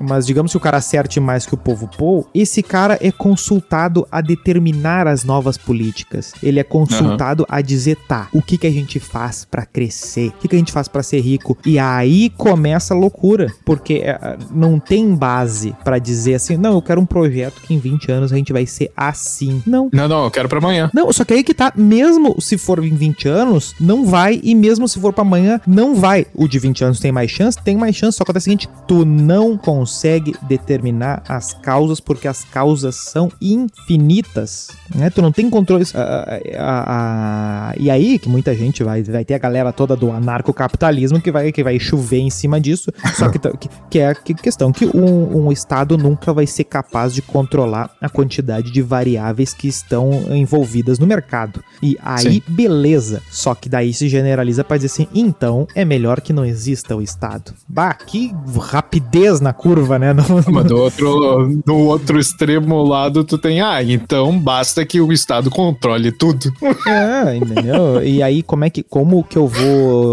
Mas 0.00 0.26
digamos 0.26 0.50
que 0.52 0.56
o 0.56 0.60
cara 0.60 0.78
acerte 0.78 1.20
mais 1.20 1.46
que 1.46 1.54
o 1.54 1.58
povo 1.58 1.88
Paul, 1.96 2.26
esse 2.34 2.62
cara 2.62 2.98
é 3.00 3.10
consultado 3.10 4.06
a 4.10 4.20
determinar 4.20 5.06
as 5.06 5.24
novas 5.24 5.56
políticas. 5.56 6.32
Ele 6.42 6.60
é 6.60 6.64
consultado 6.64 7.40
uhum. 7.40 7.46
a 7.48 7.60
dizer, 7.60 7.96
tá, 8.08 8.28
o 8.32 8.42
que 8.42 8.58
que 8.58 8.66
a 8.66 8.70
gente 8.70 8.98
faz 9.00 9.44
para 9.44 9.64
crescer? 9.64 10.23
O 10.28 10.32
que, 10.32 10.48
que 10.48 10.56
a 10.56 10.58
gente 10.58 10.72
faz 10.72 10.88
para 10.88 11.02
ser 11.02 11.20
rico? 11.20 11.56
E 11.64 11.78
aí 11.78 12.30
começa 12.30 12.94
a 12.94 12.96
loucura, 12.96 13.52
porque 13.64 13.94
é, 14.04 14.36
não 14.50 14.78
tem 14.78 15.14
base 15.14 15.74
para 15.84 15.98
dizer 15.98 16.34
assim, 16.34 16.56
não, 16.56 16.74
eu 16.74 16.82
quero 16.82 17.00
um 17.00 17.06
projeto 17.06 17.60
que 17.60 17.74
em 17.74 17.78
20 17.78 18.10
anos 18.12 18.32
a 18.32 18.36
gente 18.36 18.52
vai 18.52 18.66
ser 18.66 18.90
assim. 18.96 19.62
Não. 19.66 19.88
Não, 19.92 20.08
não, 20.08 20.30
quero 20.30 20.48
pra 20.48 20.58
amanhã. 20.58 20.90
Não, 20.92 21.12
só 21.12 21.24
que 21.24 21.34
aí 21.34 21.44
que 21.44 21.54
tá, 21.54 21.72
mesmo 21.76 22.40
se 22.40 22.58
for 22.58 22.82
em 22.84 22.94
20 22.94 23.28
anos, 23.28 23.74
não 23.80 24.04
vai, 24.04 24.40
e 24.42 24.54
mesmo 24.54 24.88
se 24.88 24.98
for 24.98 25.12
pra 25.12 25.22
amanhã, 25.22 25.60
não 25.66 25.94
vai. 25.94 26.26
O 26.34 26.48
de 26.48 26.58
20 26.58 26.84
anos 26.84 27.00
tem 27.00 27.12
mais 27.12 27.30
chance? 27.30 27.58
Tem 27.62 27.76
mais 27.76 27.96
chance, 27.96 28.18
só 28.18 28.24
que 28.24 28.30
é 28.30 28.36
o 28.36 28.40
seguinte, 28.40 28.68
tu 28.86 29.04
não 29.04 29.56
consegue 29.56 30.34
determinar 30.42 31.22
as 31.28 31.52
causas, 31.54 32.00
porque 32.00 32.28
as 32.28 32.44
causas 32.44 32.96
são 32.96 33.30
infinitas, 33.40 34.68
né? 34.94 35.10
Tu 35.10 35.22
não 35.22 35.32
tem 35.32 35.48
controle. 35.48 35.84
ah, 35.94 36.40
ah, 36.56 36.84
ah, 36.86 37.74
e 37.78 37.90
aí, 37.90 38.18
que 38.18 38.28
muita 38.28 38.54
gente 38.54 38.82
vai, 38.82 39.02
vai 39.02 39.24
ter 39.24 39.34
a 39.34 39.38
galera 39.38 39.72
toda 39.72 39.96
do 39.96 40.10
anarcocapitalismo 40.14 41.20
que 41.20 41.30
vai, 41.30 41.50
que 41.52 41.62
vai 41.62 41.78
chover 41.78 42.18
em 42.18 42.30
cima 42.30 42.60
disso, 42.60 42.92
só 43.16 43.28
que, 43.28 43.38
que, 43.38 43.68
que 43.90 43.98
é 43.98 44.08
a 44.08 44.14
questão 44.14 44.72
que 44.72 44.86
um, 44.86 45.46
um 45.46 45.52
Estado 45.52 45.96
nunca 45.98 46.32
vai 46.32 46.46
ser 46.46 46.64
capaz 46.64 47.14
de 47.14 47.22
controlar 47.22 47.90
a 48.00 48.08
quantidade 48.08 48.70
de 48.70 48.82
variáveis 48.82 49.52
que 49.54 49.68
estão 49.68 50.10
envolvidas 50.30 50.98
no 50.98 51.06
mercado. 51.06 51.62
E 51.82 51.96
aí, 52.02 52.34
Sim. 52.34 52.42
beleza. 52.48 53.22
Só 53.30 53.54
que 53.54 53.68
daí 53.68 53.92
se 53.92 54.08
generaliza 54.08 54.64
pra 54.64 54.76
dizer 54.76 54.86
assim, 54.86 55.06
então 55.14 55.66
é 55.74 55.84
melhor 55.84 56.20
que 56.20 56.32
não 56.32 56.44
exista 56.44 56.96
o 56.96 57.02
Estado. 57.02 57.52
Bah, 57.68 57.94
que 57.94 58.32
rapidez 58.60 59.40
na 59.40 59.52
curva, 59.52 59.98
né? 59.98 60.12
Não- 60.14 60.24
Mas 60.52 60.64
do 60.66 60.76
outro, 60.76 61.60
do 61.64 61.74
outro 61.76 62.18
extremo 62.18 62.82
lado, 62.82 63.24
tu 63.24 63.36
tem, 63.38 63.60
ah, 63.60 63.82
então 63.82 64.38
basta 64.38 64.84
que 64.84 65.00
o 65.00 65.12
Estado 65.12 65.50
controle 65.50 66.10
tudo. 66.12 66.52
É, 66.86 67.36
entendeu? 67.36 68.02
E 68.02 68.22
aí 68.22 68.42
como 68.42 68.64
é 68.64 68.70
que 68.70 68.82
como 68.82 69.22
que 69.24 69.36
eu 69.36 69.46
vou 69.48 70.03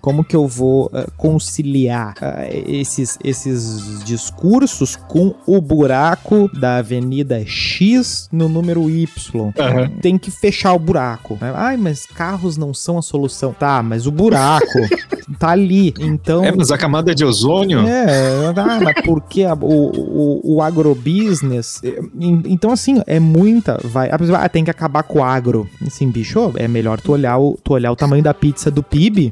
como 0.00 0.24
que 0.24 0.34
eu 0.36 0.46
vou 0.46 0.90
eh, 0.94 1.06
conciliar 1.16 2.14
ah, 2.20 2.46
esses 2.50 3.18
esses 3.22 4.02
discursos 4.04 4.96
com 4.96 5.34
o 5.46 5.60
buraco 5.60 6.50
da 6.58 6.76
Avenida 6.78 7.44
X 7.46 8.28
no 8.32 8.48
número 8.48 8.88
Y? 8.90 9.52
Aham. 9.58 9.88
Tem 10.00 10.16
que 10.18 10.30
fechar 10.30 10.72
o 10.74 10.78
buraco. 10.78 11.38
né? 11.40 11.52
Ai, 11.54 11.76
mas 11.76 12.06
carros 12.06 12.56
não 12.56 12.72
são 12.72 12.98
a 12.98 13.02
solução. 13.02 13.52
Tá, 13.52 13.82
mas 13.82 14.06
o 14.06 14.10
buraco 14.12 14.66
tá 15.38 15.50
ali. 15.50 15.94
Então 15.98 16.44
É, 16.44 16.52
mas 16.52 16.70
a 16.70 16.78
camada 16.78 17.14
de 17.14 17.24
ozônio. 17.24 17.80
é, 17.86 18.52
ah, 18.56 18.80
mas 18.82 19.04
por 19.04 19.20
que 19.22 19.44
a- 19.44 19.54
o, 19.54 19.90
o, 19.90 20.56
o 20.56 20.62
agrobusiness? 20.62 21.80
É, 21.84 22.00
en- 22.20 22.42
Então, 22.46 22.70
assim, 22.72 23.02
é 23.06 23.18
muita. 23.20 23.78
Vai, 23.84 24.10
ah, 24.10 24.48
tem 24.48 24.64
que 24.64 24.70
acabar 24.70 25.02
com 25.02 25.18
o 25.20 25.24
agro. 25.24 25.68
Assim, 25.86 26.08
bicho, 26.10 26.52
é 26.56 26.66
melhor 26.68 27.00
tu 27.00 27.12
olhar 27.12 27.38
o, 27.38 27.58
tu 27.62 27.72
olhar 27.74 27.90
o 27.92 27.96
tamanho 27.96 28.22
da 28.22 28.34
pizza 28.34 28.70
do 28.70 28.82
PIB. 28.82 29.31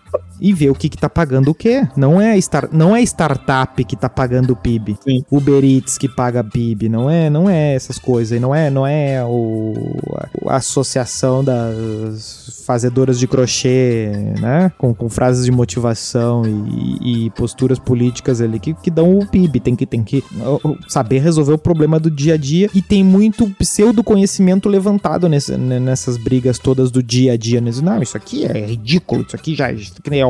E 0.41 0.51
ver 0.53 0.71
o 0.71 0.75
que 0.75 0.89
que 0.89 0.97
tá 0.97 1.07
pagando 1.07 1.51
o 1.51 1.53
quê? 1.53 1.87
Não 1.95 2.19
é, 2.19 2.35
star, 2.41 2.67
não 2.71 2.95
é 2.95 3.01
startup 3.03 3.83
que 3.83 3.95
tá 3.95 4.09
pagando 4.09 4.53
o 4.53 4.55
PIB. 4.55 4.97
Sim. 5.07 5.23
Uber 5.29 5.63
Eats 5.63 5.99
que 5.99 6.09
paga 6.09 6.43
PIB. 6.43 6.89
Não 6.89 7.07
é, 7.09 7.29
não 7.29 7.47
é 7.47 7.75
essas 7.75 7.99
coisas. 7.99 8.41
Não 8.41 8.53
é, 8.53 8.69
não 8.71 8.87
é 8.87 9.23
o, 9.23 9.73
a, 10.47 10.53
a 10.53 10.55
associação 10.57 11.43
das 11.43 12.63
fazedoras 12.65 13.19
de 13.19 13.27
crochê, 13.27 14.11
né? 14.39 14.71
Com, 14.77 14.93
com 14.95 15.09
frases 15.09 15.45
de 15.45 15.51
motivação 15.51 16.43
e, 16.45 17.25
e 17.25 17.29
posturas 17.31 17.77
políticas 17.77 18.41
ali 18.41 18.59
que, 18.59 18.73
que 18.73 18.89
dão 18.89 19.17
o 19.19 19.27
PIB. 19.27 19.59
Tem 19.59 19.75
que, 19.75 19.85
tem 19.85 20.03
que 20.03 20.23
saber 20.87 21.19
resolver 21.19 21.53
o 21.53 21.57
problema 21.57 21.99
do 21.99 22.09
dia 22.09 22.33
a 22.33 22.37
dia. 22.37 22.69
E 22.73 22.81
tem 22.81 23.03
muito 23.03 23.47
pseudo 23.59 24.03
conhecimento 24.03 24.67
levantado 24.67 25.29
nesse- 25.29 25.55
nessas 25.57 26.17
brigas 26.17 26.57
todas 26.57 26.89
do 26.89 27.03
dia 27.03 27.33
a 27.33 27.37
dia. 27.37 27.61
Não, 27.61 28.01
isso 28.01 28.17
aqui 28.17 28.45
é 28.45 28.65
ridículo. 28.65 29.23
Isso 29.27 29.35
aqui 29.35 29.53
já 29.53 29.71
é 29.71 29.75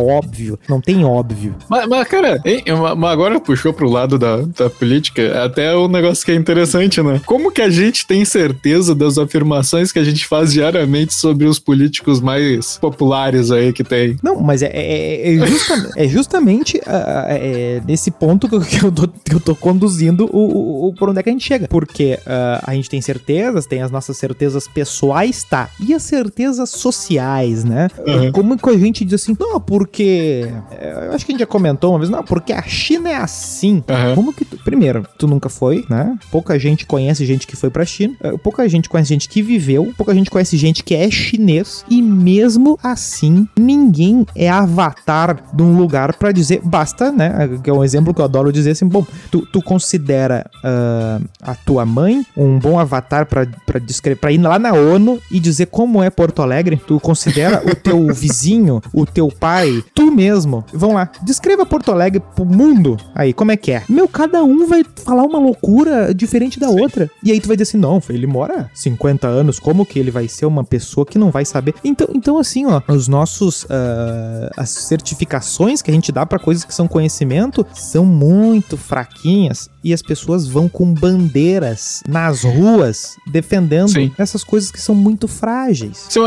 óbvio. 0.06 0.60
Não 0.70 0.80
tem 0.82 1.04
óbvio. 1.06 1.56
Mas, 1.70 1.88
mas, 1.88 2.08
cara, 2.08 2.42
hein, 2.46 2.64
ma- 2.70 2.96
mas 2.96 3.12
agora 3.12 3.40
puxou 3.40 3.74
pro 3.74 3.90
lado 3.90 4.18
da, 4.18 4.38
da 4.38 4.70
política, 4.70 5.44
até 5.44 5.76
um 5.76 5.88
negócio 5.88 6.26
que 6.26 6.32
é 6.32 6.36
interessante, 6.36 7.02
né? 7.02 7.22
Como 7.26 7.52
que 7.52 7.62
a 7.62 7.70
gente 7.70 8.06
tem 8.08 8.24
certeza 8.26 8.94
das 8.96 9.18
afirmações 9.18 9.92
que 9.92 10.00
a 10.00 10.04
gente 10.04 10.26
faz 10.26 10.54
diariamente 10.54 11.14
sobre 11.14 11.46
os 11.46 11.60
políticos 11.60 12.20
mais 12.22 12.78
populares 12.78 13.52
aí 13.52 13.72
que 13.74 13.84
tem? 13.84 14.18
Não, 14.24 14.40
mas 14.42 14.62
é, 14.62 14.68
é, 14.74 15.34
é 15.36 15.46
justa- 15.48 15.90
é 15.96 16.08
justamente 16.08 16.82
ah, 16.86 17.26
é 17.30 17.82
nesse 17.88 18.12
ponto 18.12 18.48
que 18.62 18.84
eu, 18.86 18.92
tô, 18.92 19.08
que 19.08 19.36
eu 19.36 19.40
tô 19.40 19.56
conduzindo 19.56 20.30
o, 20.32 20.38
o, 20.40 20.88
o- 20.90 20.94
por 20.96 21.10
onde 21.10 21.20
é 21.20 21.24
que 21.24 21.30
a 21.30 21.32
gente 21.32 21.46
chega. 21.48 21.68
Porque 21.68 22.20
ah, 22.26 22.64
a 22.66 22.74
gente 22.74 22.90
tem 22.90 23.02
certezas, 23.02 23.66
tem 23.66 23.82
as 23.82 23.92
nossas 23.92 24.18
certezas 24.18 24.68
pessoais, 24.68 25.44
tá? 25.44 25.70
E 25.80 25.94
as 25.94 26.04
certezas 26.04 26.70
sociais, 26.70 27.64
né? 27.64 27.88
Uhum. 28.06 28.32
Como 28.32 28.58
que 28.58 28.70
a 28.70 28.78
gente 28.78 29.04
diz 29.06 29.22
assim, 29.22 29.36
não, 29.40 29.60
porque. 29.60 29.91
É, 30.00 31.08
Eu 31.08 31.14
acho 31.14 31.26
que 31.26 31.32
a 31.32 31.34
gente 31.34 31.40
já 31.40 31.46
comentou 31.46 31.92
uma 31.92 32.00
vez, 32.00 32.10
não, 32.10 32.24
porque 32.24 32.54
a 32.54 32.62
China 32.62 33.10
é 33.10 33.16
assim. 33.16 33.84
Aham. 33.88 34.16
Como 34.16 34.34
que 34.34 34.46
tu, 34.46 34.58
primeiro, 34.58 35.06
tu 35.18 35.28
nunca 35.28 35.50
foi, 35.50 35.86
né? 35.90 36.18
Pouca 36.32 36.58
gente 36.58 36.86
conhece 36.86 37.26
gente 37.26 37.46
que 37.46 37.56
foi 37.56 37.70
pra 37.70 37.86
China, 37.86 38.16
eh, 38.24 38.38
pouca 38.38 38.68
gente 38.70 38.90
conhece 38.90 39.10
gente 39.10 39.28
que 39.28 39.42
viveu, 39.42 39.94
pouca 39.98 40.14
gente 40.14 40.30
conhece 40.30 40.58
gente 40.58 40.84
que 40.84 40.96
é 40.96 41.10
chinês 41.10 41.86
e 41.90 42.02
mesmo 42.02 42.80
assim 42.82 43.48
ninguém 43.58 44.26
é 44.36 44.50
avatar 44.50 45.44
de 45.54 45.62
um 45.62 45.78
lugar 45.78 46.16
pra 46.16 46.32
dizer 46.32 46.62
basta, 46.64 47.12
né? 47.12 47.60
Que 47.64 47.70
é 47.70 47.74
um 47.74 47.84
exemplo 47.84 48.14
que 48.14 48.22
eu 48.22 48.26
adoro 48.26 48.52
dizer 48.52 48.72
assim, 48.72 48.88
bom, 48.88 49.06
tu, 49.30 49.46
tu 49.46 49.62
considera 49.62 50.50
ah, 50.64 51.20
a 51.42 51.56
tua 51.56 51.86
mãe 51.86 52.26
um 52.36 52.58
bom 52.60 52.80
avatar 52.80 53.26
pra 53.26 53.46
para 53.66 53.80
descrever, 53.80 54.20
para 54.20 54.32
ir 54.32 54.38
lá 54.38 54.60
na 54.60 54.74
ONU 54.74 55.20
e 55.32 55.40
dizer 55.40 55.68
como 55.68 56.04
é 56.04 56.10
Porto 56.10 56.42
Alegre? 56.42 56.80
Tu 56.86 57.00
considera 57.00 57.64
o 57.66 57.76
teu 57.76 58.08
vizinho, 58.14 58.82
o 58.94 59.06
teu 59.06 59.30
pai, 59.30 59.81
tu 59.82 60.12
mesmo? 60.12 60.64
Vão 60.74 60.94
lá, 60.94 61.10
descreva 61.24 61.66
Porto 61.66 61.92
Alegre 61.92 62.22
pro 62.36 62.46
mundo. 62.46 62.98
Aí, 63.16 63.34
como 63.34 63.52
é 63.52 63.58
que 63.58 63.72
é? 63.72 63.84
Meu, 63.88 64.08
cada 64.08 64.44
um 64.44 64.68
vai 64.68 64.84
falar 65.04 65.24
uma 65.24 65.40
loucura 65.40 66.14
diferente 66.14 66.60
da 66.60 66.70
outra. 66.70 67.10
E 67.24 67.32
aí 67.32 67.40
tu 67.40 67.48
vai 67.48 67.56
dizer 67.56 67.70
assim: 67.70 67.78
"Não, 67.78 68.02
ele 68.10 68.28
mora 68.28 68.70
50 68.74 69.28
anos, 69.28 69.60
como 69.60 69.86
que 69.86 70.00
ele 70.00 70.12
vai 70.12 70.28
ser 70.28 70.46
uma 70.46 70.64
pessoa 70.64 71.06
que 71.06 71.18
não 71.18 71.32
vai 71.32 71.46
saber?" 71.46 71.74
Então, 71.84 72.08
então 72.14 72.38
assim, 72.38 72.66
ó, 72.66 72.82
os 72.88 73.08
nossos 73.08 73.66
ah, 73.70 74.52
as 74.58 74.70
certificações 74.70 75.82
que 75.82 75.92
a 75.92 75.94
gente 75.94 76.12
dá 76.12 76.26
pra 76.26 76.40
coisas 76.40 76.64
que 76.64 76.74
são 76.74 76.88
conhecimento 76.88 77.66
são 77.74 78.06
muito 78.06 78.78
fraquinhas 78.78 79.70
e 79.84 79.94
as 79.94 80.02
pessoas 80.02 80.48
vão 80.48 80.70
com 80.70 80.94
bandeiras 80.94 82.04
nas 82.08 82.44
ruas 82.44 83.16
defendendo 83.32 83.90
Sim. 83.90 84.12
essas 84.18 84.44
coisas 84.44 84.72
que 84.72 84.80
são 84.80 84.94
muito 84.94 85.28
frágeis. 85.28 86.06
Sim, 86.10 86.22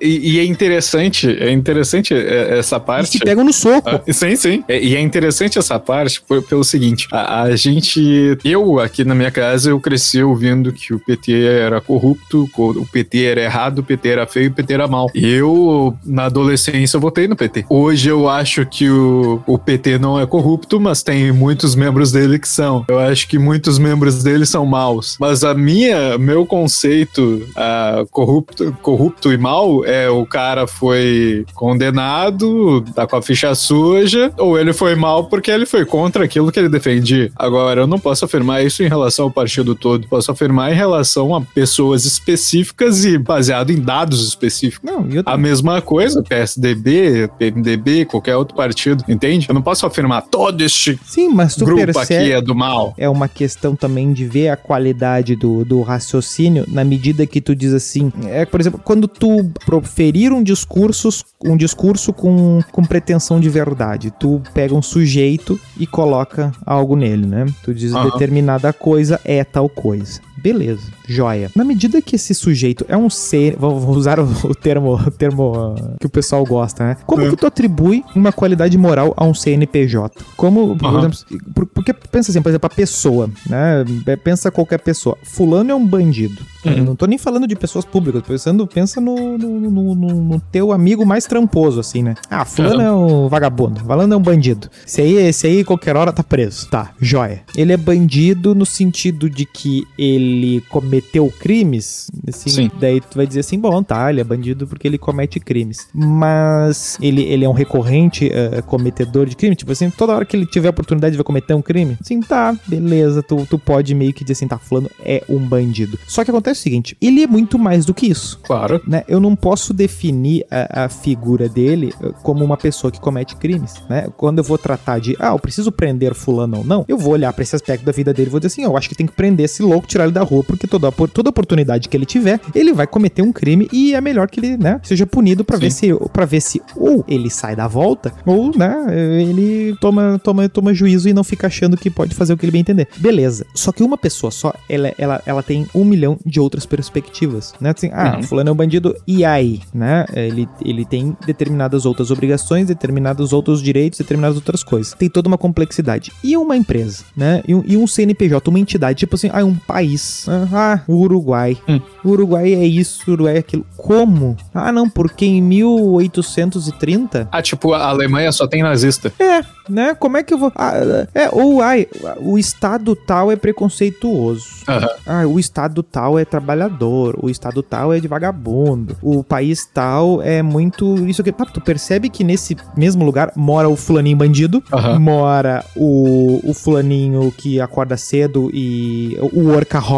e, 0.00 0.38
é 0.38 0.44
interessante, 0.44 1.28
é 1.28 1.50
interessante 1.50 2.14
é, 2.14 2.58
essa 2.76 2.82
E 2.82 2.86
parte. 2.86 3.08
se 3.10 3.18
pegam 3.18 3.44
no 3.44 3.52
soco. 3.52 3.88
Ah, 3.88 4.00
sim, 4.12 4.34
sim. 4.36 4.64
É, 4.68 4.82
e 4.82 4.96
é 4.96 5.00
interessante 5.00 5.58
essa 5.58 5.78
parte 5.78 6.20
por- 6.22 6.42
pelo 6.42 6.64
seguinte: 6.64 7.06
a, 7.12 7.42
a 7.42 7.56
gente. 7.56 8.38
Eu, 8.44 8.78
aqui 8.80 9.04
na 9.04 9.14
minha 9.14 9.30
casa, 9.30 9.70
eu 9.70 9.80
cresci 9.80 10.22
ouvindo 10.22 10.72
que 10.72 10.94
o 10.94 10.98
PT 11.00 11.32
era 11.44 11.80
corrupto, 11.80 12.48
co- 12.52 12.70
o 12.70 12.86
PT 12.86 13.24
era 13.24 13.40
errado, 13.42 13.80
o 13.80 13.82
PT 13.82 14.08
era 14.08 14.26
feio, 14.26 14.50
o 14.50 14.54
PT 14.54 14.72
era 14.74 14.88
mal. 14.88 15.08
Eu, 15.14 15.96
na 16.04 16.24
adolescência, 16.26 16.98
votei 16.98 17.26
no 17.28 17.36
PT. 17.36 17.64
Hoje 17.68 18.08
eu 18.08 18.28
acho 18.28 18.64
que 18.66 18.88
o, 18.88 19.42
o 19.46 19.58
PT 19.58 19.98
não 19.98 20.18
é 20.20 20.26
corrupto, 20.26 20.80
mas 20.80 21.02
tem 21.02 21.32
muitos 21.32 21.74
membros 21.74 22.12
dele 22.12 22.38
que 22.38 22.48
são. 22.48 22.84
Eu 22.88 22.98
acho 22.98 23.28
que 23.28 23.38
muitos 23.38 23.78
membros 23.78 24.22
dele 24.22 24.46
são 24.46 24.64
maus. 24.66 25.16
Mas 25.20 25.44
a 25.44 25.54
minha, 25.54 26.16
meu 26.18 26.46
conceito 26.46 27.46
ah, 27.56 28.04
corrupto, 28.10 28.76
corrupto 28.82 29.32
e 29.32 29.36
mal 29.38 29.84
é 29.84 30.08
o 30.08 30.24
cara 30.26 30.66
foi 30.66 31.44
condenado, 31.54 32.61
tá 32.94 33.06
com 33.06 33.16
a 33.16 33.22
ficha 33.22 33.54
suja, 33.54 34.32
ou 34.38 34.58
ele 34.58 34.72
foi 34.72 34.94
mal 34.94 35.24
porque 35.24 35.50
ele 35.50 35.66
foi 35.66 35.84
contra 35.84 36.24
aquilo 36.24 36.50
que 36.50 36.58
ele 36.58 36.68
defendia. 36.68 37.30
Agora, 37.36 37.82
eu 37.82 37.86
não 37.86 37.98
posso 37.98 38.24
afirmar 38.24 38.64
isso 38.64 38.82
em 38.82 38.88
relação 38.88 39.26
ao 39.26 39.30
partido 39.30 39.74
todo. 39.74 40.06
Posso 40.08 40.30
afirmar 40.30 40.72
em 40.72 40.74
relação 40.74 41.34
a 41.34 41.40
pessoas 41.40 42.04
específicas 42.04 43.04
e 43.04 43.18
baseado 43.18 43.70
em 43.70 43.80
dados 43.80 44.26
específicos. 44.26 44.88
Não, 44.90 45.06
A 45.26 45.36
mesma 45.36 45.80
coisa, 45.80 46.22
PSDB, 46.22 47.28
PMDB, 47.38 48.04
qualquer 48.04 48.36
outro 48.36 48.54
partido, 48.56 49.04
entende? 49.08 49.46
Eu 49.48 49.54
não 49.54 49.62
posso 49.62 49.86
afirmar 49.86 50.22
todo 50.22 50.60
este 50.62 50.98
Sim, 51.04 51.28
mas 51.28 51.54
tu 51.54 51.64
grupo 51.64 51.84
percebe. 51.84 52.24
aqui 52.24 52.32
é 52.32 52.40
do 52.40 52.54
mal. 52.54 52.94
é 52.96 53.08
uma 53.08 53.28
questão 53.28 53.74
também 53.74 54.12
de 54.12 54.24
ver 54.26 54.48
a 54.48 54.56
qualidade 54.56 55.34
do, 55.36 55.64
do 55.64 55.82
raciocínio 55.82 56.64
na 56.68 56.84
medida 56.84 57.26
que 57.26 57.40
tu 57.40 57.54
diz 57.54 57.72
assim, 57.72 58.12
é, 58.26 58.44
por 58.44 58.60
exemplo, 58.60 58.80
quando 58.84 59.08
tu 59.08 59.50
proferir 59.64 60.32
um 60.32 60.42
discurso, 60.42 61.08
um 61.44 61.56
discurso 61.56 62.12
com, 62.12 62.51
com 62.72 62.84
pretensão 62.84 63.38
de 63.40 63.48
verdade, 63.48 64.10
tu 64.10 64.42
pega 64.52 64.74
um 64.74 64.82
sujeito 64.82 65.58
e 65.78 65.86
coloca 65.86 66.52
algo 66.66 66.96
nele, 66.96 67.26
né? 67.26 67.46
Tu 67.62 67.72
diz 67.72 67.94
Aham. 67.94 68.10
determinada 68.10 68.72
coisa 68.72 69.20
é 69.24 69.44
tal 69.44 69.68
coisa. 69.68 70.20
Beleza, 70.42 70.82
joia. 71.06 71.50
Na 71.54 71.64
medida 71.64 72.02
que 72.02 72.16
esse 72.16 72.34
sujeito 72.34 72.84
é 72.88 72.96
um 72.96 73.08
ser, 73.08 73.56
vou, 73.56 73.78
vou 73.78 73.94
usar 73.96 74.18
o, 74.18 74.24
o 74.44 74.54
termo, 74.54 74.94
o 74.94 75.10
termo 75.10 75.74
que 76.00 76.06
o 76.06 76.10
pessoal 76.10 76.44
gosta, 76.44 76.84
né? 76.84 76.96
Como 77.06 77.22
É. 77.22 77.30
que 77.30 77.36
tu 77.36 77.46
atribui 77.46 78.02
uma 78.14 78.32
qualidade 78.32 78.76
moral 78.76 79.14
a 79.16 79.24
um 79.24 79.32
CNPJ? 79.34 80.22
Como, 80.36 80.76
por 80.76 80.86
Aham. 80.88 80.98
exemplo, 81.10 81.52
por- 81.54 81.66
porque 81.66 81.92
pensa 81.92 82.30
assim, 82.32 82.42
por 82.42 82.48
exemplo, 82.48 82.66
a 82.66 82.74
pessoa, 82.74 83.30
né? 83.48 83.84
Pensa 84.24 84.50
qualquer 84.50 84.80
pessoa. 84.80 85.16
Fulano 85.22 85.70
é 85.70 85.74
um 85.74 85.86
bandido. 85.86 86.42
Uhum. 86.64 86.72
Eu 86.72 86.84
não 86.84 86.96
tô 86.96 87.06
nem 87.06 87.18
falando 87.18 87.46
de 87.46 87.54
pessoas 87.56 87.84
públicas, 87.84 88.22
tô 88.22 88.28
pensando, 88.28 88.66
pensa 88.66 89.00
no, 89.00 89.36
no, 89.38 89.60
no- 89.70 89.94
no- 89.94 90.40
teu 90.52 90.72
amigo 90.72 91.04
mais 91.06 91.24
tramposo, 91.26 91.78
assim, 91.80 92.02
né? 92.02 92.14
Ah, 92.30 92.44
fulano 92.44 92.80
é 92.82 92.92
um 92.92 93.28
vagabundo, 93.28 93.80
fulano 93.80 94.12
é 94.14 94.16
um 94.16 94.20
bandido. 94.22 94.68
Esse 94.86 95.00
aí, 95.02 95.14
esse 95.16 95.46
aí, 95.46 95.64
qualquer 95.64 95.96
hora 95.96 96.12
tá 96.12 96.22
preso. 96.22 96.68
Tá, 96.68 96.90
joia. 97.00 97.42
Ele 97.56 97.72
é 97.72 97.76
bandido 97.76 98.54
no 98.54 98.66
sentido 98.66 99.28
de 99.30 99.44
que 99.46 99.84
ele 99.98 100.31
ele 100.32 100.60
cometeu 100.68 101.32
crimes, 101.38 102.10
assim, 102.28 102.50
Sim. 102.50 102.70
daí 102.80 103.00
tu 103.00 103.16
vai 103.16 103.26
dizer 103.26 103.40
assim, 103.40 103.58
bom, 103.58 103.82
tá, 103.82 104.10
ele 104.10 104.20
é 104.20 104.24
bandido 104.24 104.66
porque 104.66 104.86
ele 104.88 104.98
comete 104.98 105.38
crimes. 105.38 105.88
Mas 105.94 106.98
ele, 107.00 107.22
ele 107.22 107.44
é 107.44 107.48
um 107.48 107.52
recorrente 107.52 108.30
eh, 108.32 108.62
cometedor 108.62 109.26
de 109.26 109.36
crime, 109.36 109.54
tipo 109.54 109.72
assim, 109.72 109.90
toda 109.90 110.14
hora 110.14 110.24
que 110.24 110.36
ele 110.36 110.46
tiver 110.46 110.68
a 110.68 110.70
oportunidade 110.70 111.16
de 111.16 111.22
cometer 111.22 111.54
um 111.54 111.62
crime, 111.62 111.96
assim, 112.00 112.20
tá, 112.20 112.56
beleza, 112.66 113.22
tu, 113.22 113.46
tu 113.46 113.58
pode 113.58 113.94
meio 113.94 114.12
que 114.12 114.24
dizer 114.24 114.32
assim, 114.32 114.48
tá, 114.48 114.58
fulano 114.58 114.90
é 115.04 115.22
um 115.28 115.38
bandido. 115.38 115.98
Só 116.06 116.24
que 116.24 116.30
acontece 116.30 116.60
o 116.60 116.62
seguinte, 116.62 116.96
ele 117.00 117.22
é 117.22 117.26
muito 117.26 117.58
mais 117.58 117.84
do 117.84 117.94
que 117.94 118.06
isso 118.06 118.40
Claro. 118.42 118.80
né? 118.86 119.04
Eu 119.08 119.20
não 119.20 119.36
posso 119.36 119.72
definir 119.72 120.44
a, 120.50 120.84
a 120.84 120.88
figura 120.88 121.48
dele 121.48 121.92
eh, 122.02 122.12
como 122.22 122.44
uma 122.44 122.56
pessoa 122.56 122.90
que 122.90 123.00
comete 123.00 123.36
crimes, 123.36 123.74
né? 123.88 124.08
Quando 124.16 124.38
eu 124.38 124.44
vou 124.44 124.58
tratar 124.58 124.98
de, 125.00 125.16
ah, 125.18 125.28
eu 125.28 125.38
preciso 125.38 125.70
prender 125.72 126.14
fulano 126.14 126.58
ou 126.58 126.64
não, 126.64 126.84
eu 126.88 126.96
vou 126.98 127.12
olhar 127.12 127.32
pra 127.32 127.42
esse 127.42 127.54
aspecto 127.56 127.84
da 127.84 127.92
vida 127.92 128.12
dele 128.12 128.28
e 128.28 128.30
vou 128.30 128.40
dizer 128.40 128.48
assim, 128.48 128.62
eu 128.64 128.76
acho 128.76 128.88
que 128.88 128.94
tem 128.94 129.06
que 129.06 129.12
prender 129.12 129.44
esse 129.44 129.62
louco, 129.62 129.86
tirar 129.86 130.04
ele 130.04 130.12
da 130.12 130.21
rua, 130.22 130.42
porque 130.44 130.66
toda, 130.66 130.90
toda 130.92 131.30
oportunidade 131.30 131.88
que 131.88 131.96
ele 131.96 132.06
tiver, 132.06 132.40
ele 132.54 132.72
vai 132.72 132.86
cometer 132.86 133.22
um 133.22 133.32
crime 133.32 133.68
e 133.72 133.94
é 133.94 134.00
melhor 134.00 134.28
que 134.28 134.40
ele, 134.40 134.56
né, 134.56 134.80
seja 134.82 135.06
punido 135.06 135.44
pra 135.44 135.56
ver 135.58 135.70
se 135.70 135.92
para 136.12 136.24
ver 136.24 136.40
se 136.40 136.60
ou 136.76 137.04
ele 137.08 137.30
sai 137.30 137.54
da 137.56 137.66
volta 137.66 138.12
ou, 138.26 138.56
né, 138.56 138.86
ele 139.20 139.76
toma 139.80 140.20
toma 140.22 140.48
toma 140.48 140.74
juízo 140.74 141.08
e 141.08 141.12
não 141.12 141.24
fica 141.24 141.46
achando 141.46 141.76
que 141.76 141.90
pode 141.90 142.14
fazer 142.14 142.32
o 142.32 142.36
que 142.36 142.44
ele 142.44 142.52
bem 142.52 142.60
entender. 142.60 142.88
Beleza. 142.98 143.46
Só 143.54 143.72
que 143.72 143.82
uma 143.82 143.96
pessoa 143.98 144.30
só, 144.30 144.52
ela 144.68 144.92
ela, 144.98 145.22
ela 145.26 145.42
tem 145.42 145.66
um 145.74 145.84
milhão 145.84 146.18
de 146.24 146.38
outras 146.40 146.66
perspectivas, 146.66 147.54
né? 147.60 147.72
Assim, 147.76 147.90
ah, 147.92 148.16
Uhum. 148.16 148.22
fulano 148.22 148.50
é 148.50 148.52
um 148.52 148.56
bandido, 148.56 148.94
e 149.06 149.24
aí, 149.24 149.60
né? 149.74 150.04
Ele, 150.12 150.48
ele 150.64 150.84
tem 150.84 151.16
determinadas 151.26 151.86
outras 151.86 152.10
obrigações, 152.10 152.66
determinados 152.66 153.32
outros 153.32 153.62
direitos, 153.62 153.98
determinadas 153.98 154.36
outras 154.36 154.62
coisas. 154.62 154.92
Tem 154.94 155.08
toda 155.08 155.28
uma 155.28 155.38
complexidade. 155.38 156.12
E 156.22 156.36
uma 156.36 156.56
empresa, 156.56 157.04
né? 157.16 157.42
E 157.48 157.54
um, 157.54 157.62
e 157.66 157.76
um 157.76 157.86
CNPJ, 157.86 158.48
uma 158.50 158.58
entidade, 158.60 158.98
tipo 159.00 159.14
assim, 159.16 159.30
ah, 159.32 159.44
um 159.44 159.54
país. 159.54 160.11
Ah, 160.52 160.80
o 160.86 160.94
Uruguai. 160.96 161.56
Hum. 161.68 161.80
O 162.04 162.10
Uruguai 162.10 162.52
é 162.54 162.64
isso, 162.64 163.02
o 163.08 163.12
Uruguai 163.12 163.36
é 163.36 163.38
aquilo. 163.38 163.64
Como? 163.76 164.36
Ah, 164.54 164.70
não, 164.72 164.88
porque 164.88 165.24
em 165.24 165.40
1830 165.42 167.28
Ah, 167.30 167.42
tipo, 167.42 167.72
a 167.72 167.86
Alemanha 167.88 168.30
só 168.32 168.46
tem 168.46 168.62
nazista. 168.62 169.12
é, 169.18 169.40
né? 169.68 169.94
Como 169.94 170.16
é 170.16 170.22
que 170.22 170.34
eu 170.34 170.38
vou. 170.38 170.52
Ah, 170.56 170.74
é, 171.14 171.28
ou 171.32 171.60
ai, 171.62 171.86
o 172.20 172.38
estado 172.38 172.94
tal 172.96 173.30
é 173.30 173.36
preconceituoso. 173.36 174.46
Aham. 174.68 174.88
Ah, 175.06 175.26
o 175.26 175.38
estado 175.38 175.82
tal 175.82 176.18
é 176.18 176.24
trabalhador, 176.24 177.18
o 177.22 177.28
estado 177.30 177.62
tal 177.62 177.92
é 177.92 178.00
de 178.00 178.08
vagabundo, 178.08 178.96
o 179.02 179.22
país 179.24 179.66
tal 179.72 180.20
é 180.22 180.42
muito 180.42 180.96
isso 181.08 181.20
aqui. 181.20 181.32
Ah, 181.38 181.46
tu 181.46 181.60
percebe 181.60 182.08
que 182.08 182.22
nesse 182.24 182.56
mesmo 182.76 183.04
lugar 183.04 183.32
mora 183.36 183.68
o 183.68 183.76
fulaninho 183.76 184.16
bandido, 184.16 184.62
Aham. 184.72 184.98
mora 184.98 185.64
o, 185.76 186.40
o 186.44 186.54
fulaninho 186.54 187.32
que 187.36 187.60
acorda 187.60 187.96
cedo 187.96 188.50
e 188.52 189.16
o 189.32 189.48
workaholic. 189.48 189.91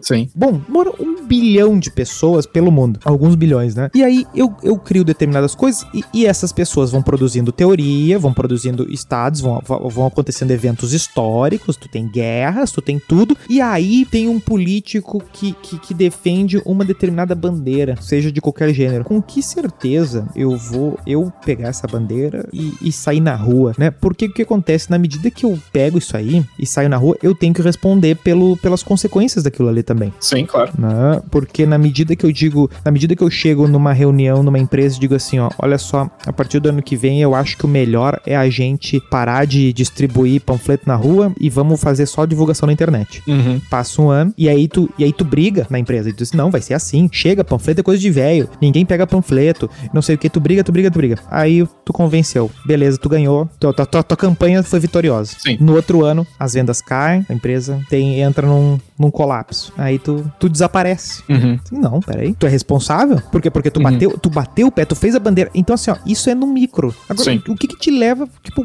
Sim. 0.00 0.28
Bom, 0.34 0.60
mora 0.68 0.90
um 1.00 1.24
bilhão 1.24 1.78
de 1.78 1.90
pessoas 1.90 2.46
pelo 2.46 2.72
mundo. 2.72 2.98
Alguns 3.04 3.34
bilhões, 3.34 3.74
né? 3.74 3.90
E 3.94 4.02
aí 4.02 4.26
eu, 4.34 4.54
eu 4.62 4.76
crio 4.76 5.04
determinadas 5.04 5.54
coisas 5.54 5.86
e, 5.94 6.02
e 6.12 6.26
essas 6.26 6.52
pessoas 6.52 6.90
vão 6.90 7.02
produzindo 7.02 7.52
teoria, 7.52 8.18
vão 8.18 8.32
produzindo 8.32 8.90
estados, 8.92 9.40
vão, 9.40 9.62
vão 9.64 10.00
vão 10.00 10.06
acontecendo 10.06 10.50
eventos 10.50 10.94
históricos, 10.94 11.76
tu 11.76 11.88
tem 11.88 12.08
guerras, 12.08 12.72
tu 12.72 12.80
tem 12.80 12.98
tudo. 12.98 13.36
E 13.48 13.60
aí 13.60 14.06
tem 14.06 14.28
um 14.28 14.40
político 14.40 15.22
que, 15.32 15.52
que, 15.52 15.78
que 15.78 15.94
defende 15.94 16.60
uma 16.64 16.84
determinada 16.84 17.34
bandeira, 17.34 17.96
seja 18.00 18.32
de 18.32 18.40
qualquer 18.40 18.72
gênero. 18.72 19.04
Com 19.04 19.20
que 19.20 19.42
certeza 19.42 20.26
eu 20.34 20.56
vou 20.56 20.98
eu 21.06 21.32
pegar 21.44 21.68
essa 21.68 21.86
bandeira 21.86 22.48
e, 22.52 22.72
e 22.80 22.92
sair 22.92 23.20
na 23.20 23.34
rua, 23.34 23.74
né? 23.76 23.90
Porque 23.90 24.26
o 24.26 24.32
que 24.32 24.42
acontece? 24.42 24.90
Na 24.90 24.98
medida 24.98 25.30
que 25.30 25.44
eu 25.44 25.58
pego 25.72 25.98
isso 25.98 26.16
aí 26.16 26.44
e 26.58 26.66
saio 26.66 26.88
na 26.88 26.96
rua, 26.96 27.16
eu 27.22 27.34
tenho 27.34 27.52
que 27.52 27.62
responder 27.62 28.16
pelo, 28.16 28.56
pelas 28.56 28.82
consequências 28.82 29.39
daquilo 29.42 29.68
ali 29.68 29.82
também 29.82 30.12
Sim, 30.20 30.44
claro. 30.46 30.72
né? 30.78 31.20
Porque 31.30 31.66
na 31.66 31.78
medida 31.78 32.14
que 32.16 32.24
eu 32.24 32.32
digo, 32.32 32.70
na 32.84 32.90
medida 32.90 33.14
que 33.14 33.22
eu 33.22 33.30
chego 33.30 33.66
numa 33.66 33.92
reunião, 33.92 34.42
numa 34.42 34.58
empresa 34.58 34.98
digo 34.98 35.14
assim, 35.14 35.38
ó, 35.38 35.50
olha 35.58 35.78
só, 35.78 36.10
a 36.26 36.32
partir 36.32 36.60
do 36.60 36.68
ano 36.68 36.82
que 36.82 36.96
vem 36.96 37.20
eu 37.20 37.34
acho 37.34 37.56
que 37.56 37.64
o 37.64 37.68
melhor 37.68 38.20
é 38.26 38.36
a 38.36 38.48
gente 38.48 39.00
parar 39.10 39.46
de 39.46 39.72
distribuir 39.72 40.40
panfleto 40.40 40.84
na 40.86 40.94
rua 40.94 41.32
e 41.38 41.48
vamos 41.48 41.80
fazer 41.80 42.06
só 42.06 42.24
divulgação 42.24 42.66
na 42.66 42.72
internet. 42.72 43.22
Uhum. 43.26 43.60
Passa 43.70 44.02
um 44.02 44.10
ano 44.10 44.32
e 44.36 44.48
aí 44.48 44.68
tu 44.68 44.90
e 44.98 45.04
aí 45.04 45.12
tu 45.12 45.24
briga 45.24 45.66
na 45.70 45.78
empresa 45.78 46.10
e 46.10 46.12
tu 46.12 46.18
diz, 46.18 46.32
não, 46.32 46.50
vai 46.50 46.60
ser 46.60 46.74
assim, 46.74 47.08
chega, 47.12 47.44
panfleto 47.44 47.80
é 47.80 47.82
coisa 47.82 48.00
de 48.00 48.10
velho, 48.10 48.48
ninguém 48.60 48.84
pega 48.84 49.06
panfleto, 49.06 49.70
não 49.92 50.02
sei 50.02 50.14
o 50.14 50.18
que, 50.18 50.28
tu 50.28 50.40
briga, 50.40 50.64
tu 50.64 50.72
briga, 50.72 50.90
tu 50.90 50.98
briga. 50.98 51.18
Aí 51.30 51.66
tu 51.84 51.92
convenceu, 51.92 52.50
beleza, 52.66 52.98
tu 52.98 53.08
ganhou, 53.08 53.48
tua, 53.58 53.72
tua, 53.72 53.86
tua, 53.86 54.02
tua 54.02 54.16
campanha 54.16 54.62
foi 54.62 54.80
vitoriosa. 54.80 55.34
Sim. 55.38 55.56
No 55.60 55.74
outro 55.74 56.04
ano, 56.04 56.26
as 56.38 56.54
vendas 56.54 56.80
caem, 56.80 57.24
a 57.28 57.32
empresa 57.32 57.80
tem, 57.88 58.20
entra 58.20 58.46
num, 58.46 58.78
num 58.98 59.10
colapso. 59.10 59.29
Aí 59.76 59.98
tu, 59.98 60.30
tu 60.38 60.48
desaparece. 60.48 61.22
Uhum. 61.28 61.58
Não, 61.72 62.00
peraí. 62.00 62.34
Tu 62.34 62.46
é 62.46 62.48
responsável? 62.48 63.20
Por 63.32 63.40
quê? 63.40 63.50
Porque 63.50 63.70
tu, 63.70 63.78
Uhum. 63.78 63.84
bateu, 63.84 64.18
tu 64.18 64.30
bateu 64.30 64.66
o 64.66 64.72
pé, 64.72 64.84
tu 64.84 64.94
fez 64.96 65.14
a 65.14 65.18
bandeira. 65.18 65.50
Então, 65.54 65.74
assim, 65.74 65.90
ó, 65.90 65.96
isso 66.06 66.28
é 66.30 66.34
no 66.34 66.46
micro. 66.46 66.94
Agora, 67.08 67.30
Sim. 67.30 67.42
o 67.48 67.54
que 67.54 67.66
que 67.68 67.78
te 67.78 67.90
leva, 67.90 68.28
tipo, 68.42 68.64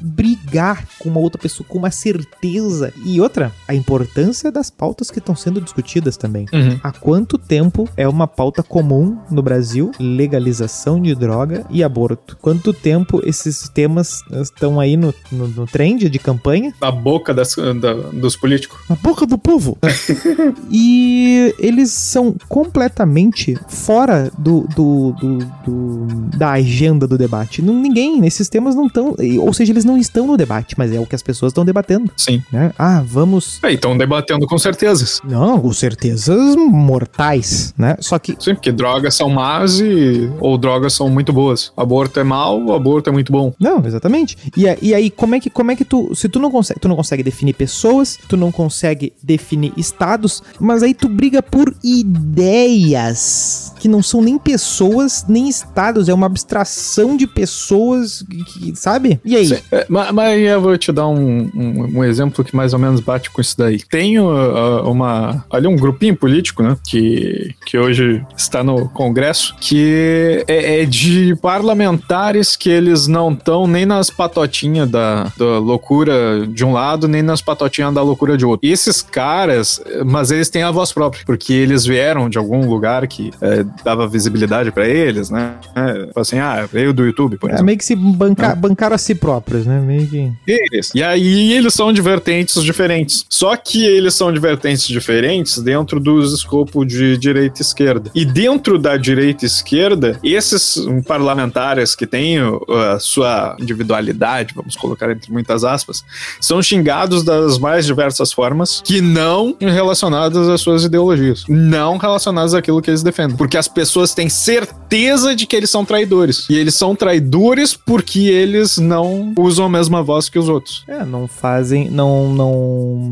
brigar 0.00 0.86
com 0.98 1.08
uma 1.08 1.20
outra 1.20 1.40
pessoa 1.40 1.66
com 1.68 1.78
uma 1.78 1.90
certeza? 1.90 2.92
E 3.04 3.20
outra, 3.20 3.52
a 3.66 3.74
importância 3.74 4.50
das 4.50 4.70
pautas 4.70 5.10
que 5.10 5.18
estão 5.18 5.34
sendo 5.34 5.60
discutidas 5.60 6.16
também. 6.16 6.46
Uhum. 6.52 6.78
Há 6.82 6.92
quanto 6.92 7.38
tempo 7.38 7.88
é 7.96 8.06
uma 8.08 8.26
pauta 8.26 8.62
comum 8.62 9.18
no 9.30 9.42
Brasil 9.42 9.90
legalização 9.98 11.00
de 11.00 11.14
droga 11.14 11.64
e 11.70 11.82
aborto? 11.82 12.36
Quanto 12.40 12.72
tempo 12.72 13.20
esses 13.24 13.68
temas 13.68 14.22
estão 14.30 14.78
aí 14.80 14.96
no, 14.96 15.14
no, 15.30 15.48
no 15.48 15.66
trend 15.66 16.08
de 16.08 16.18
campanha? 16.18 16.72
Na 16.80 16.90
boca 16.90 17.32
das, 17.34 17.54
da- 17.80 17.94
dos 17.94 18.36
políticos. 18.36 18.78
Na 18.88 18.96
boca 18.96 19.26
do 19.26 19.38
povo. 19.38 19.78
e 20.70 21.54
eles 21.58 21.90
são 21.90 22.34
completamente 22.48 23.56
fora 23.68 24.30
do, 24.38 24.66
do, 24.74 25.12
do- 25.20 25.38
do- 25.66 26.06
da 26.36 26.52
agenda 26.52 27.06
do 27.06 27.16
debate. 27.18 27.62
Não, 27.62 27.74
ninguém, 27.74 28.24
esses 28.26 28.48
temas 28.48 28.74
não 28.74 28.86
estão. 28.86 29.14
Ou 29.40 29.52
seja, 29.52 29.72
eles 29.72 29.84
não 29.84 29.96
estão 29.98 30.26
no 30.26 30.36
debate, 30.36 30.74
mas 30.78 30.92
é 30.92 30.98
o 31.00 31.06
que 31.06 31.14
as 31.14 31.22
pessoas 31.22 31.50
estão 31.50 31.64
debatendo. 31.64 32.10
Sim. 32.16 32.42
Né? 32.52 32.72
Ah, 32.78 33.02
vamos. 33.06 33.58
É, 33.62 33.72
estão 33.72 33.96
debatendo 33.96 34.46
com 34.46 34.58
certezas. 34.58 35.20
Não, 35.24 35.60
com 35.60 35.72
certezas 35.72 36.56
mortais, 36.56 37.74
né? 37.76 37.96
Só 38.00 38.18
que 38.18 38.36
Sim, 38.38 38.54
porque 38.54 38.72
drogas 38.72 39.14
são 39.14 39.28
más 39.30 39.80
e, 39.80 40.30
ou 40.40 40.56
drogas 40.58 40.92
são 40.94 41.08
muito 41.08 41.32
boas. 41.32 41.72
Aborto 41.76 42.18
é 42.20 42.24
mal, 42.24 42.72
aborto 42.72 43.10
é 43.10 43.12
muito 43.12 43.32
bom. 43.32 43.52
Não, 43.58 43.84
exatamente. 43.84 44.36
E, 44.56 44.64
e 44.82 44.94
aí, 44.94 45.10
como 45.10 45.34
é 45.34 45.40
que 45.40 45.50
como 45.50 45.70
é 45.70 45.76
que 45.76 45.84
tu, 45.84 46.14
se 46.14 46.28
tu 46.28 46.38
não 46.38 46.50
consegue, 46.50 46.80
tu 46.80 46.88
não 46.88 46.96
consegue 46.96 47.22
definir 47.22 47.54
pessoas, 47.54 48.18
tu 48.28 48.36
não 48.36 48.50
consegue 48.52 49.12
definir 49.22 49.72
estados, 49.92 50.42
mas 50.58 50.82
aí 50.82 50.94
tu 50.94 51.08
briga 51.08 51.42
por 51.42 51.74
ideias 51.82 53.72
que 53.78 53.88
não 53.88 54.00
são 54.02 54.22
nem 54.22 54.38
pessoas 54.38 55.24
nem 55.28 55.48
estados, 55.48 56.08
é 56.08 56.14
uma 56.14 56.26
abstração 56.26 57.16
de 57.16 57.26
pessoas 57.26 58.24
que, 58.46 58.76
sabe? 58.76 59.20
E 59.24 59.34
aí? 59.34 59.60
É, 59.72 59.86
ma- 59.88 60.12
mas, 60.12 60.40
eu 60.40 60.60
vou 60.60 60.78
te 60.78 60.92
dar 60.92 61.08
um, 61.08 61.50
um, 61.52 61.98
um 61.98 62.04
exemplo 62.04 62.44
que 62.44 62.54
mais 62.54 62.72
ou 62.72 62.78
menos 62.78 63.00
bate 63.00 63.28
com 63.30 63.40
isso 63.40 63.58
daí. 63.58 63.82
Tem 63.82 64.20
uh, 64.20 64.88
uma. 64.88 65.44
Ali 65.50 65.66
um 65.66 65.74
grupinho 65.74 66.16
político, 66.16 66.62
né? 66.62 66.76
Que, 66.86 67.54
que 67.66 67.76
hoje 67.76 68.24
está 68.36 68.62
no 68.62 68.88
Congresso, 68.90 69.56
que 69.60 70.44
é, 70.46 70.82
é 70.82 70.84
de 70.84 71.34
parlamentares 71.42 72.54
que 72.54 72.70
eles 72.70 73.08
não 73.08 73.32
estão 73.32 73.66
nem 73.66 73.84
nas 73.84 74.10
patotinhas 74.10 74.88
da, 74.88 75.24
da 75.36 75.58
loucura 75.58 76.46
de 76.46 76.64
um 76.64 76.72
lado, 76.72 77.08
nem 77.08 77.22
nas 77.22 77.42
patotinhas 77.42 77.92
da 77.92 78.02
loucura 78.02 78.36
de 78.36 78.46
outro. 78.46 78.64
E 78.64 78.70
esses 78.70 79.02
caras, 79.02 79.81
mas 80.04 80.30
eles 80.30 80.48
têm 80.48 80.62
a 80.62 80.70
voz 80.70 80.92
própria, 80.92 81.22
porque 81.24 81.52
eles 81.52 81.84
vieram 81.84 82.28
de 82.28 82.38
algum 82.38 82.68
lugar 82.68 83.06
que 83.06 83.30
é, 83.40 83.64
dava 83.84 84.06
visibilidade 84.06 84.70
pra 84.70 84.86
eles, 84.88 85.30
né? 85.30 85.54
É, 85.74 86.08
assim, 86.16 86.38
ah, 86.38 86.66
veio 86.70 86.92
do 86.92 87.04
YouTube, 87.04 87.36
por 87.38 87.48
É 87.50 87.54
exemplo. 87.54 87.66
meio 87.66 87.78
que 87.78 87.84
se 87.84 87.94
banca, 87.96 88.48
Não. 88.50 88.56
bancaram 88.56 88.94
a 88.94 88.98
si 88.98 89.14
próprios, 89.14 89.66
né? 89.66 89.80
Meio 89.80 90.06
que. 90.06 90.32
Eles. 90.46 90.90
E 90.94 91.02
aí 91.02 91.52
eles 91.52 91.74
são 91.74 91.92
de 91.92 92.00
vertentes 92.00 92.62
diferentes. 92.62 93.24
Só 93.28 93.56
que 93.56 93.84
eles 93.84 94.14
são 94.14 94.32
de 94.32 94.38
vertentes 94.38 94.86
diferentes 94.86 95.58
dentro 95.58 95.98
dos 96.00 96.32
escopos 96.32 96.86
de 96.86 97.16
direita 97.18 97.60
e 97.60 97.62
esquerda. 97.62 98.10
E 98.14 98.24
dentro 98.24 98.78
da 98.78 98.96
direita 98.96 99.44
e 99.44 99.46
esquerda, 99.46 100.18
esses 100.22 100.76
parlamentares 101.06 101.94
que 101.94 102.06
têm 102.06 102.42
uh, 102.42 102.60
a 102.94 102.98
sua 102.98 103.56
individualidade, 103.60 104.54
vamos 104.54 104.76
colocar 104.76 105.10
entre 105.10 105.30
muitas 105.32 105.64
aspas, 105.64 106.04
são 106.40 106.62
xingados 106.62 107.22
das 107.24 107.58
mais 107.58 107.86
diversas 107.86 108.32
formas 108.32 108.80
que 108.84 109.00
não 109.00 109.56
relacionadas 109.72 110.48
às 110.48 110.60
suas 110.60 110.84
ideologias. 110.84 111.44
Não 111.48 111.96
relacionadas 111.96 112.54
àquilo 112.54 112.80
que 112.80 112.90
eles 112.90 113.02
defendem. 113.02 113.36
Porque 113.36 113.56
as 113.56 113.68
pessoas 113.68 114.14
têm 114.14 114.28
certeza 114.28 115.34
de 115.34 115.46
que 115.46 115.56
eles 115.56 115.70
são 115.70 115.84
traidores. 115.84 116.46
E 116.48 116.54
eles 116.54 116.74
são 116.74 116.94
traidores 116.94 117.74
porque 117.74 118.20
eles 118.20 118.78
não 118.78 119.32
usam 119.38 119.66
a 119.66 119.68
mesma 119.68 120.02
voz 120.02 120.28
que 120.28 120.38
os 120.38 120.48
outros. 120.48 120.84
É, 120.88 121.04
não 121.04 121.26
fazem, 121.26 121.90
não, 121.90 122.32
não, 122.32 123.10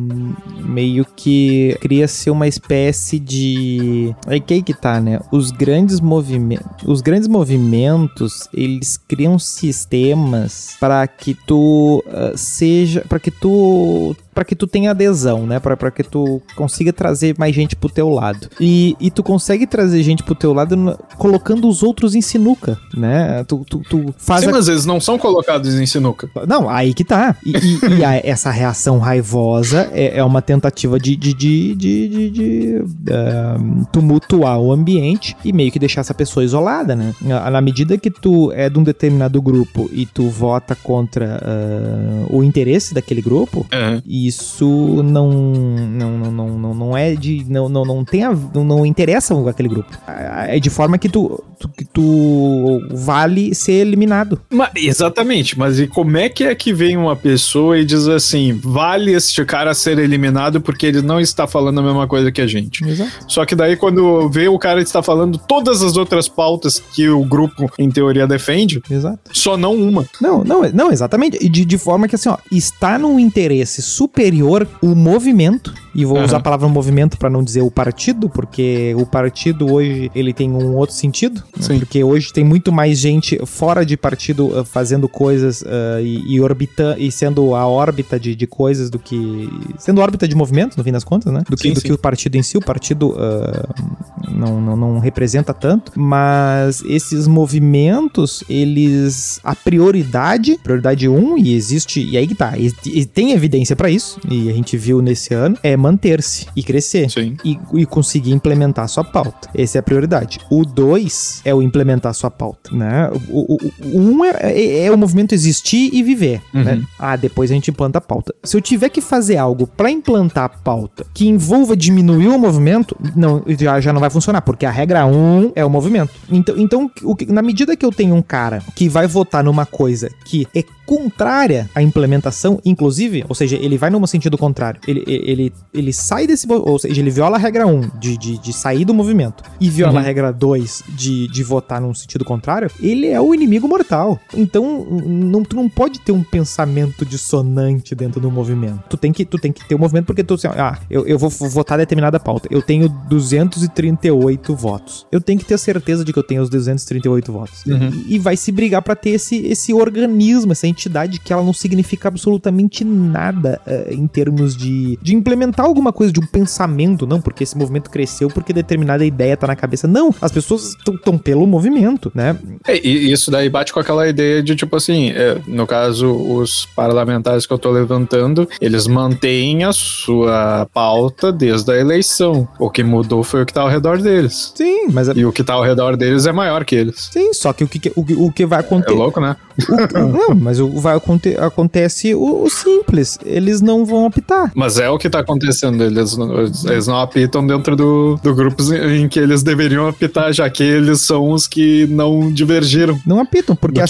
meio 0.70 1.04
que 1.04 1.76
cria-se 1.80 2.30
uma 2.30 2.46
espécie 2.46 3.18
de, 3.18 4.14
é 4.26 4.38
que 4.38 4.54
aí 4.54 4.62
que 4.62 4.74
tá, 4.74 5.00
né? 5.00 5.20
Os 5.32 5.50
grandes 5.50 6.00
movimentos, 6.00 6.86
os 6.86 7.00
grandes 7.00 7.28
movimentos, 7.28 8.48
eles 8.52 8.96
criam 8.96 9.38
sistemas 9.38 10.76
para 10.78 11.06
que 11.06 11.34
tu 11.34 12.02
uh, 12.06 12.36
seja, 12.36 13.04
para 13.08 13.18
que 13.18 13.30
tu 13.30 14.16
para 14.34 14.44
que 14.44 14.54
tu 14.54 14.66
tenha 14.66 14.92
adesão, 14.92 15.46
né? 15.46 15.58
Para 15.58 15.90
que 15.90 16.02
tu 16.02 16.40
consiga 16.54 16.92
trazer 16.92 17.34
mais 17.38 17.54
gente 17.54 17.76
pro 17.76 17.88
teu 17.88 18.08
lado. 18.08 18.48
E, 18.60 18.96
e 19.00 19.10
tu 19.10 19.22
consegue 19.22 19.66
trazer 19.66 20.02
gente 20.02 20.22
pro 20.22 20.34
teu 20.34 20.52
lado 20.52 20.98
colocando 21.16 21.68
os 21.68 21.82
outros 21.82 22.14
em 22.14 22.20
sinuca, 22.20 22.78
né? 22.94 23.44
Tu, 23.44 23.64
tu, 23.68 23.82
tu 23.88 24.14
faz. 24.18 24.42
Sim, 24.42 24.48
a... 24.48 24.52
mas 24.52 24.68
eles 24.68 24.86
não 24.86 25.00
são 25.00 25.18
colocados 25.18 25.74
em 25.74 25.86
sinuca. 25.86 26.28
Não, 26.46 26.68
aí 26.68 26.94
que 26.94 27.04
tá. 27.04 27.36
E, 27.44 27.52
e, 27.56 27.98
e 27.98 28.04
a, 28.04 28.16
essa 28.24 28.50
reação 28.50 28.98
raivosa 28.98 29.88
é, 29.92 30.18
é 30.18 30.24
uma 30.24 30.42
tentativa 30.42 30.98
de, 30.98 31.16
de, 31.16 31.34
de, 31.34 31.74
de, 31.74 32.08
de, 32.08 32.30
de 32.30 32.76
uh, 32.78 33.86
tumultuar 33.92 34.58
o 34.60 34.72
ambiente 34.72 35.36
e 35.44 35.52
meio 35.52 35.70
que 35.70 35.78
deixar 35.78 36.00
essa 36.00 36.14
pessoa 36.14 36.44
isolada, 36.44 36.94
né? 36.94 37.14
Na 37.20 37.60
medida 37.60 37.96
que 37.98 38.10
tu 38.10 38.52
é 38.52 38.68
de 38.68 38.78
um 38.78 38.82
determinado 38.82 39.40
grupo 39.40 39.88
e 39.92 40.06
tu 40.06 40.28
vota 40.28 40.74
contra 40.74 41.40
uh, 41.42 42.36
o 42.36 42.42
interesse 42.42 42.94
daquele 42.94 43.22
grupo, 43.22 43.66
uhum. 43.72 44.02
isso 44.06 45.02
não 45.02 45.30
não, 45.30 46.18
não, 46.18 46.39
não, 46.48 46.74
não 46.74 46.96
é 46.96 47.14
de 47.14 47.44
não, 47.48 47.68
não, 47.68 47.84
não 47.84 48.04
tem 48.04 48.24
a, 48.24 48.32
não, 48.54 48.64
não 48.64 48.86
interessa 48.86 49.34
aquele 49.48 49.68
grupo. 49.68 49.90
É 50.06 50.58
de 50.60 50.70
forma 50.70 50.96
que 50.96 51.08
tu, 51.08 51.42
tu, 51.58 51.68
que 51.68 51.84
tu 51.84 52.80
vale 52.92 53.54
ser 53.54 53.72
eliminado. 53.72 54.40
Mas, 54.50 54.70
exatamente, 54.76 55.58
mas 55.58 55.80
e 55.80 55.86
como 55.86 56.16
é 56.16 56.28
que 56.28 56.44
é 56.44 56.54
que 56.54 56.72
vem 56.72 56.96
uma 56.96 57.16
pessoa 57.16 57.78
e 57.78 57.84
diz 57.84 58.06
assim, 58.06 58.52
vale 58.62 59.12
este 59.12 59.44
cara 59.44 59.74
ser 59.74 59.98
eliminado 59.98 60.60
porque 60.60 60.86
ele 60.86 61.02
não 61.02 61.20
está 61.20 61.46
falando 61.46 61.80
a 61.80 61.82
mesma 61.82 62.06
coisa 62.06 62.30
que 62.30 62.40
a 62.40 62.46
gente. 62.46 62.84
Exato. 62.84 63.10
Só 63.26 63.44
que 63.44 63.54
daí 63.54 63.76
quando 63.76 64.28
vê 64.28 64.48
o 64.48 64.58
cara 64.58 64.80
está 64.80 65.02
falando 65.02 65.38
todas 65.38 65.82
as 65.82 65.96
outras 65.96 66.28
pautas 66.28 66.78
que 66.78 67.08
o 67.08 67.24
grupo 67.24 67.70
em 67.78 67.90
teoria 67.90 68.26
defende, 68.26 68.82
Exato. 68.90 69.18
só 69.32 69.56
não 69.56 69.74
uma. 69.74 70.06
Não, 70.20 70.44
não, 70.44 70.62
não, 70.72 70.92
exatamente. 70.92 71.48
De, 71.48 71.64
de 71.64 71.78
forma 71.78 72.06
que 72.06 72.14
assim, 72.14 72.28
ó, 72.28 72.36
está 72.50 72.98
num 72.98 73.18
interesse 73.18 73.82
super 73.82 74.20
superior 74.20 74.68
o 74.82 74.94
movimento 74.94 75.72
e 75.94 76.04
vou 76.04 76.18
uhum. 76.18 76.24
usar 76.24 76.38
a 76.38 76.40
palavra 76.40 76.68
movimento 76.68 77.18
para 77.18 77.28
não 77.28 77.42
dizer 77.42 77.62
o 77.62 77.70
partido, 77.70 78.28
porque 78.28 78.94
o 78.96 79.04
partido 79.04 79.72
hoje 79.72 80.10
ele 80.14 80.32
tem 80.32 80.50
um 80.50 80.76
outro 80.76 80.94
sentido, 80.94 81.42
né? 81.56 81.78
porque 81.78 82.02
hoje 82.04 82.32
tem 82.32 82.44
muito 82.44 82.72
mais 82.72 82.98
gente 82.98 83.38
fora 83.46 83.84
de 83.84 83.96
partido 83.96 84.46
uh, 84.46 84.64
fazendo 84.64 85.08
coisas 85.08 85.62
uh, 85.62 86.00
e, 86.02 86.34
e 86.34 86.40
orbitando 86.40 87.00
e 87.00 87.10
sendo 87.10 87.54
a 87.54 87.66
órbita 87.66 88.18
de, 88.18 88.34
de 88.34 88.46
coisas 88.46 88.90
do 88.90 88.98
que 88.98 89.48
sendo 89.78 90.00
órbita 90.00 90.26
de 90.26 90.34
movimento 90.34 90.76
no 90.76 90.84
fim 90.84 90.92
das 90.92 91.04
contas, 91.04 91.32
né? 91.32 91.42
Do 91.48 91.56
que, 91.56 91.68
sim, 91.68 91.72
do 91.72 91.80
sim. 91.80 91.88
que 91.88 91.92
o 91.92 91.98
partido 91.98 92.36
em 92.36 92.42
si. 92.42 92.56
O 92.56 92.64
partido 92.64 93.10
uh, 93.10 94.30
não, 94.30 94.60
não, 94.60 94.76
não 94.76 94.98
representa 94.98 95.52
tanto, 95.52 95.92
mas 95.98 96.82
esses 96.84 97.26
movimentos 97.26 98.44
eles 98.48 99.40
a 99.42 99.54
prioridade, 99.54 100.58
prioridade 100.62 101.08
1 101.08 101.14
um, 101.14 101.38
e 101.38 101.54
existe 101.54 102.00
e 102.02 102.16
aí 102.16 102.26
que 102.26 102.34
tá, 102.34 102.56
e, 102.56 102.72
e 102.86 103.04
tem 103.04 103.32
evidência 103.32 103.74
para 103.74 103.90
isso 103.90 104.20
e 104.28 104.48
a 104.48 104.52
gente 104.52 104.76
viu 104.76 105.00
nesse 105.00 105.34
ano 105.34 105.56
é 105.62 105.76
manter-se 105.80 106.46
e 106.54 106.62
crescer. 106.62 107.08
E, 107.44 107.58
e, 107.74 107.86
conseguir 107.86 108.32
implementar 108.32 108.88
sua 108.88 109.04
pauta. 109.04 109.48
Essa 109.54 109.78
é 109.78 109.80
a 109.80 109.82
prioridade. 109.82 110.38
O 110.50 110.64
dois 110.64 111.40
é 111.44 111.54
o 111.54 111.62
implementar 111.62 112.14
sua 112.14 112.30
pauta, 112.30 112.74
né? 112.74 113.10
O, 113.28 113.54
o, 113.54 113.58
o 113.84 113.98
um 113.98 114.24
é, 114.24 114.30
é, 114.42 114.86
é, 114.86 114.92
o 114.92 114.98
movimento 114.98 115.34
existir 115.34 115.90
e 115.92 116.02
viver, 116.02 116.40
uhum. 116.54 116.62
né? 116.62 116.82
Ah, 116.98 117.16
depois 117.16 117.50
a 117.50 117.54
gente 117.54 117.70
implanta 117.70 117.98
a 117.98 118.00
pauta. 118.00 118.34
Se 118.44 118.56
eu 118.56 118.60
tiver 118.60 118.88
que 118.88 119.00
fazer 119.00 119.36
algo 119.36 119.66
para 119.66 119.90
implantar 119.90 120.44
a 120.44 120.48
pauta 120.48 121.04
que 121.14 121.26
envolva 121.26 121.76
diminuir 121.76 122.28
o 122.28 122.38
movimento, 122.38 122.96
não, 123.16 123.42
já, 123.58 123.80
já 123.80 123.92
não 123.92 124.00
vai 124.00 124.10
funcionar, 124.10 124.42
porque 124.42 124.66
a 124.66 124.70
regra 124.70 125.06
um 125.06 125.52
é 125.54 125.64
o 125.64 125.70
movimento. 125.70 126.12
Então, 126.30 126.58
então 126.58 126.90
o 127.02 127.16
que, 127.16 127.26
na 127.26 127.42
medida 127.42 127.76
que 127.76 127.84
eu 127.84 127.90
tenho 127.90 128.14
um 128.14 128.22
cara 128.22 128.62
que 128.74 128.88
vai 128.88 129.06
votar 129.06 129.42
numa 129.42 129.66
coisa 129.66 130.10
que 130.24 130.46
é 130.54 130.62
contrária 130.90 131.70
à 131.72 131.80
implementação, 131.80 132.60
inclusive, 132.64 133.24
ou 133.28 133.34
seja, 133.34 133.56
ele 133.56 133.78
vai 133.78 133.90
num 133.90 134.04
sentido 134.08 134.36
contrário. 134.36 134.80
Ele, 134.88 135.04
ele, 135.06 135.52
ele 135.72 135.92
sai 135.92 136.26
desse. 136.26 136.46
Ou 136.50 136.78
seja, 136.78 137.00
ele 137.00 137.10
viola 137.10 137.36
a 137.36 137.40
regra 137.40 137.66
1 137.66 137.98
de, 137.98 138.16
de, 138.16 138.38
de 138.38 138.52
sair 138.52 138.84
do 138.84 138.92
movimento 138.92 139.42
e 139.60 139.68
viola 139.68 139.94
uhum. 139.94 139.98
a 139.98 140.02
regra 140.02 140.32
2 140.32 140.84
de, 140.88 141.28
de 141.28 141.42
votar 141.42 141.80
num 141.80 141.94
sentido 141.94 142.24
contrário, 142.24 142.70
ele 142.80 143.06
é 143.06 143.20
o 143.20 143.34
inimigo 143.34 143.68
mortal. 143.68 144.18
Então, 144.34 144.84
não, 144.84 145.42
tu 145.42 145.56
não 145.56 145.68
pode 145.68 146.00
ter 146.00 146.12
um 146.12 146.22
pensamento 146.22 147.04
dissonante 147.04 147.94
dentro 147.94 148.20
do 148.20 148.30
movimento. 148.30 148.82
Tu 148.88 148.96
tem 148.96 149.12
que, 149.12 149.24
tu 149.24 149.38
tem 149.38 149.52
que 149.52 149.66
ter 149.66 149.74
o 149.74 149.78
um 149.78 149.80
movimento 149.80 150.06
porque 150.06 150.24
tu, 150.24 150.34
assim, 150.34 150.48
ah, 150.48 150.78
eu, 150.90 151.06
eu 151.06 151.18
vou 151.18 151.30
votar 151.30 151.78
determinada 151.78 152.18
pauta. 152.18 152.48
Eu 152.50 152.62
tenho 152.62 152.88
238 153.08 154.54
votos. 154.54 155.06
Eu 155.10 155.20
tenho 155.20 155.38
que 155.38 155.44
ter 155.44 155.58
certeza 155.58 156.04
de 156.04 156.12
que 156.12 156.18
eu 156.18 156.22
tenho 156.22 156.42
os 156.42 156.50
238 156.50 157.32
votos. 157.32 157.64
Uhum. 157.66 157.90
E, 158.06 158.16
e, 158.16 158.18
vai 158.18 158.36
se 158.36 158.52
brigar 158.52 158.82
para 158.82 158.96
ter 158.96 159.10
esse, 159.10 159.46
esse 159.46 159.72
organismo, 159.72 160.52
essa 160.52 160.66
entidade 160.66 161.20
que 161.20 161.32
ela 161.32 161.42
não 161.42 161.52
significa 161.52 162.08
absolutamente 162.08 162.84
nada 162.84 163.60
uh, 163.66 163.92
em 163.92 164.06
termos 164.06 164.56
de, 164.56 164.98
de 165.00 165.14
implementar 165.60 165.66
alguma 165.66 165.92
coisa, 165.92 166.12
de 166.12 166.20
um 166.20 166.26
pensamento, 166.26 167.06
não, 167.06 167.20
porque 167.20 167.44
esse 167.44 167.56
movimento 167.56 167.90
cresceu 167.90 168.28
porque 168.28 168.52
determinada 168.52 169.04
ideia 169.04 169.36
tá 169.36 169.46
na 169.46 169.54
cabeça. 169.54 169.86
Não, 169.86 170.14
as 170.20 170.32
pessoas 170.32 170.74
estão 170.74 171.18
pelo 171.18 171.46
movimento, 171.46 172.10
né? 172.14 172.36
É, 172.66 172.76
e 172.76 173.12
isso 173.12 173.30
daí 173.30 173.48
bate 173.48 173.72
com 173.72 173.80
aquela 173.80 174.08
ideia 174.08 174.42
de, 174.42 174.56
tipo 174.56 174.76
assim, 174.76 175.10
é, 175.10 175.38
no 175.46 175.66
caso, 175.66 176.10
os 176.10 176.66
parlamentares 176.74 177.46
que 177.46 177.52
eu 177.52 177.58
tô 177.58 177.70
levantando, 177.70 178.48
eles 178.60 178.86
mantêm 178.86 179.64
a 179.64 179.72
sua 179.72 180.66
pauta 180.72 181.32
desde 181.32 181.70
a 181.72 181.76
eleição. 181.76 182.48
O 182.58 182.70
que 182.70 182.82
mudou 182.82 183.22
foi 183.22 183.42
o 183.42 183.46
que 183.46 183.52
tá 183.52 183.62
ao 183.62 183.68
redor 183.68 184.00
deles. 184.00 184.52
Sim, 184.54 184.88
mas... 184.90 185.08
E 185.08 185.24
o 185.24 185.32
que 185.32 185.44
tá 185.44 185.54
ao 185.54 185.62
redor 185.62 185.96
deles 185.96 186.26
é 186.26 186.32
maior 186.32 186.64
que 186.64 186.74
eles. 186.74 187.10
Sim, 187.12 187.32
só 187.32 187.52
que 187.52 187.64
o 187.64 187.68
que, 187.68 187.92
o, 187.94 188.26
o 188.26 188.32
que 188.32 188.46
vai 188.46 188.60
acontecer... 188.60 188.94
É 188.94 188.98
louco, 188.98 189.20
né? 189.20 189.36
O, 189.68 189.98
não, 189.98 190.34
mas 190.34 190.60
o, 190.60 190.68
vai 190.80 190.96
aconte, 190.96 191.36
acontece 191.36 192.14
o, 192.14 192.44
o, 192.44 192.50
simples. 192.50 193.18
Eles 193.24 193.60
não 193.60 193.84
vão 193.84 194.06
apitar. 194.06 194.50
Mas 194.54 194.78
é 194.78 194.88
o 194.88 194.98
que 194.98 195.10
tá 195.10 195.20
acontecendo. 195.20 195.49
Eles, 195.84 196.16
eles 196.64 196.86
não 196.86 197.00
apitam 197.00 197.46
dentro 197.46 197.76
do, 197.76 198.18
do 198.22 198.34
grupo 198.34 198.62
em 198.74 199.08
que 199.08 199.18
eles 199.18 199.42
deveriam 199.42 199.88
apitar, 199.88 200.32
já 200.32 200.48
que 200.48 200.62
eles 200.62 201.00
são 201.00 201.30
os 201.30 201.46
que 201.46 201.86
não 201.86 202.32
divergiram. 202.32 202.98
Não 203.06 203.20
apitam, 203.20 203.56
porque, 203.56 203.80
a, 203.80 203.86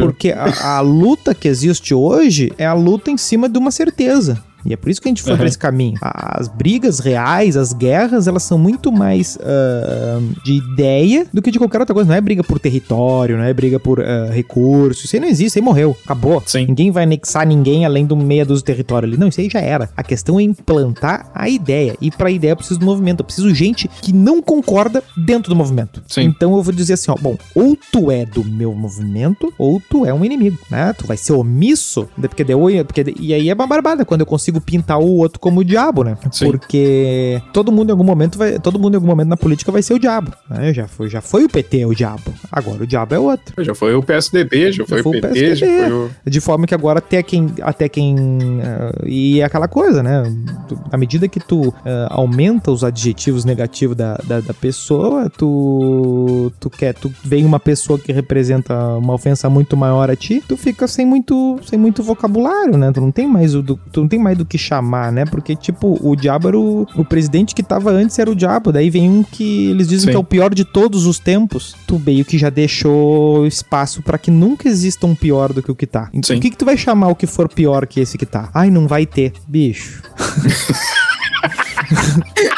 porque 0.00 0.30
a, 0.30 0.76
a 0.76 0.80
luta 0.80 1.34
que 1.34 1.48
existe 1.48 1.94
hoje 1.94 2.52
é 2.58 2.66
a 2.66 2.74
luta 2.74 3.10
em 3.10 3.16
cima 3.16 3.48
de 3.48 3.58
uma 3.58 3.70
certeza. 3.70 4.42
E 4.64 4.72
é 4.72 4.76
por 4.76 4.90
isso 4.90 5.00
que 5.00 5.08
a 5.08 5.10
gente 5.10 5.22
foi 5.22 5.32
uhum. 5.32 5.38
pra 5.38 5.46
esse 5.46 5.58
caminho. 5.58 5.98
As 6.00 6.48
brigas 6.48 6.98
reais, 6.98 7.56
as 7.56 7.72
guerras, 7.72 8.26
elas 8.26 8.42
são 8.42 8.58
muito 8.58 8.90
mais 8.90 9.36
uh, 9.36 10.42
de 10.44 10.54
ideia 10.54 11.26
do 11.32 11.42
que 11.42 11.50
de 11.50 11.58
qualquer 11.58 11.80
outra 11.80 11.94
coisa. 11.94 12.08
Não 12.08 12.16
é 12.16 12.20
briga 12.20 12.42
por 12.42 12.58
território, 12.58 13.36
não 13.36 13.44
é 13.44 13.52
briga 13.52 13.78
por 13.78 14.00
uh, 14.00 14.30
recursos. 14.30 15.04
Isso 15.04 15.16
aí 15.16 15.20
não 15.20 15.28
existe, 15.28 15.46
isso 15.48 15.58
aí 15.58 15.64
morreu. 15.64 15.96
Acabou. 16.04 16.42
Sim. 16.46 16.66
Ninguém 16.66 16.90
vai 16.90 17.04
anexar 17.04 17.46
ninguém 17.46 17.84
além 17.84 18.06
do 18.06 18.16
meia 18.16 18.44
dos 18.44 18.62
territórios 18.62 19.10
ali. 19.10 19.20
Não, 19.20 19.28
isso 19.28 19.40
aí 19.40 19.48
já 19.50 19.60
era. 19.60 19.90
A 19.96 20.02
questão 20.02 20.40
é 20.40 20.42
implantar 20.42 21.30
a 21.34 21.48
ideia. 21.48 21.96
E 22.00 22.10
pra 22.10 22.30
ideia 22.30 22.52
eu 22.52 22.56
preciso 22.56 22.80
do 22.80 22.86
movimento. 22.86 23.20
Eu 23.20 23.24
preciso 23.24 23.54
gente 23.54 23.88
que 24.00 24.12
não 24.12 24.40
concorda 24.42 25.02
dentro 25.16 25.50
do 25.50 25.56
movimento. 25.56 26.02
Sim. 26.08 26.22
Então 26.22 26.56
eu 26.56 26.62
vou 26.62 26.72
dizer 26.72 26.94
assim, 26.94 27.10
ó, 27.10 27.16
bom, 27.20 27.36
ou 27.54 27.76
tu 27.92 28.10
é 28.10 28.24
do 28.24 28.44
meu 28.44 28.74
movimento, 28.74 29.52
ou 29.58 29.80
tu 29.88 30.06
é 30.06 30.12
um 30.12 30.24
inimigo, 30.24 30.58
né? 30.70 30.92
Tu 30.92 31.06
vai 31.06 31.16
ser 31.16 31.32
omisso, 31.32 32.08
porque 32.20 32.44
deu, 32.44 32.60
porque 32.86 33.14
e 33.18 33.34
aí 33.34 33.48
é 33.48 33.54
uma 33.54 33.66
barbada 33.66 34.04
quando 34.04 34.20
eu 34.20 34.26
consigo 34.26 34.53
consigo 34.54 34.60
pintar 34.60 34.98
o 34.98 35.16
outro 35.16 35.40
como 35.40 35.60
o 35.60 35.64
diabo, 35.64 36.04
né? 36.04 36.16
Sim. 36.30 36.46
Porque 36.46 37.40
todo 37.52 37.72
mundo 37.72 37.88
em 37.88 37.92
algum 37.92 38.04
momento 38.04 38.38
vai, 38.38 38.58
todo 38.58 38.78
mundo 38.78 38.94
em 38.94 38.96
algum 38.96 39.06
momento 39.06 39.28
na 39.28 39.36
política 39.36 39.72
vai 39.72 39.82
ser 39.82 39.94
o 39.94 39.98
diabo, 39.98 40.32
né? 40.48 40.72
Já 40.72 40.86
foi, 40.86 41.08
já 41.08 41.20
foi 41.20 41.44
o 41.44 41.48
PT 41.48 41.84
o 41.86 41.94
diabo. 41.94 42.32
Agora 42.50 42.82
o 42.82 42.86
diabo 42.86 43.14
é 43.14 43.18
outro. 43.18 43.64
Já 43.64 43.74
foi 43.74 43.94
o 43.94 44.02
PSDB, 44.02 44.72
já, 44.72 44.78
já 44.78 44.86
foi, 44.86 45.02
foi, 45.02 45.18
o 45.18 45.20
PT, 45.20 45.52
o 45.52 45.56
já 45.56 45.66
foi 45.66 45.92
o 45.92 46.10
de 46.26 46.40
forma 46.40 46.66
que 46.66 46.74
agora 46.74 46.98
até 46.98 47.22
quem 47.22 47.52
até 47.62 47.88
quem 47.88 48.14
uh, 48.16 49.06
e 49.06 49.40
é 49.40 49.44
aquela 49.44 49.68
coisa, 49.68 50.02
né? 50.02 50.22
Tu, 50.68 50.78
à 50.90 50.96
medida 50.96 51.28
que 51.28 51.40
tu 51.40 51.68
uh, 51.68 51.74
aumenta 52.08 52.70
os 52.70 52.84
adjetivos 52.84 53.44
negativos 53.44 53.96
da, 53.96 54.16
da, 54.24 54.40
da, 54.40 54.54
pessoa, 54.54 55.30
tu 55.30 56.52
tu 56.60 56.70
quer 56.70 56.94
tu 56.94 57.12
vem 57.24 57.44
uma 57.44 57.60
pessoa 57.60 57.98
que 57.98 58.12
representa 58.12 58.74
uma 58.96 59.14
ofensa 59.14 59.48
muito 59.50 59.76
maior 59.76 60.10
a 60.10 60.16
ti, 60.16 60.42
tu 60.46 60.56
fica 60.56 60.86
sem 60.86 61.04
muito 61.06 61.58
sem 61.64 61.78
muito 61.78 62.02
vocabulário, 62.02 62.76
né? 62.76 62.90
Tu 62.92 63.00
não 63.00 63.10
tem 63.10 63.26
mais 63.26 63.54
o 63.54 63.62
tu 63.62 64.00
não 64.00 64.08
tem 64.08 64.18
mais 64.18 64.36
do 64.36 64.43
que 64.44 64.58
chamar, 64.58 65.12
né? 65.12 65.24
Porque, 65.24 65.56
tipo, 65.56 65.98
o 66.02 66.16
diabo 66.16 66.48
era 66.48 66.58
o, 66.58 66.86
o 66.94 67.04
presidente 67.04 67.54
que 67.54 67.62
tava 67.62 67.90
antes 67.90 68.18
era 68.18 68.30
o 68.30 68.34
diabo. 68.34 68.72
Daí 68.72 68.90
vem 68.90 69.10
um 69.10 69.22
que 69.22 69.70
eles 69.70 69.88
dizem 69.88 70.06
Sim. 70.06 70.10
que 70.10 70.16
é 70.16 70.18
o 70.18 70.24
pior 70.24 70.54
de 70.54 70.64
todos 70.64 71.06
os 71.06 71.18
tempos. 71.18 71.74
Tu 71.86 71.98
meio 71.98 72.24
que 72.24 72.38
já 72.38 72.50
deixou 72.50 73.46
espaço 73.46 74.02
para 74.02 74.18
que 74.18 74.30
nunca 74.30 74.68
exista 74.68 75.06
um 75.06 75.14
pior 75.14 75.52
do 75.52 75.62
que 75.62 75.70
o 75.70 75.74
que 75.74 75.86
tá. 75.86 76.08
Então, 76.12 76.36
o 76.36 76.40
que, 76.40 76.50
que 76.50 76.56
tu 76.56 76.64
vai 76.64 76.76
chamar 76.76 77.08
o 77.08 77.14
que 77.14 77.26
for 77.26 77.48
pior 77.48 77.86
que 77.86 78.00
esse 78.00 78.18
que 78.18 78.26
tá? 78.26 78.50
Ai, 78.52 78.70
não 78.70 78.86
vai 78.86 79.06
ter. 79.06 79.32
Bicho. 79.46 80.02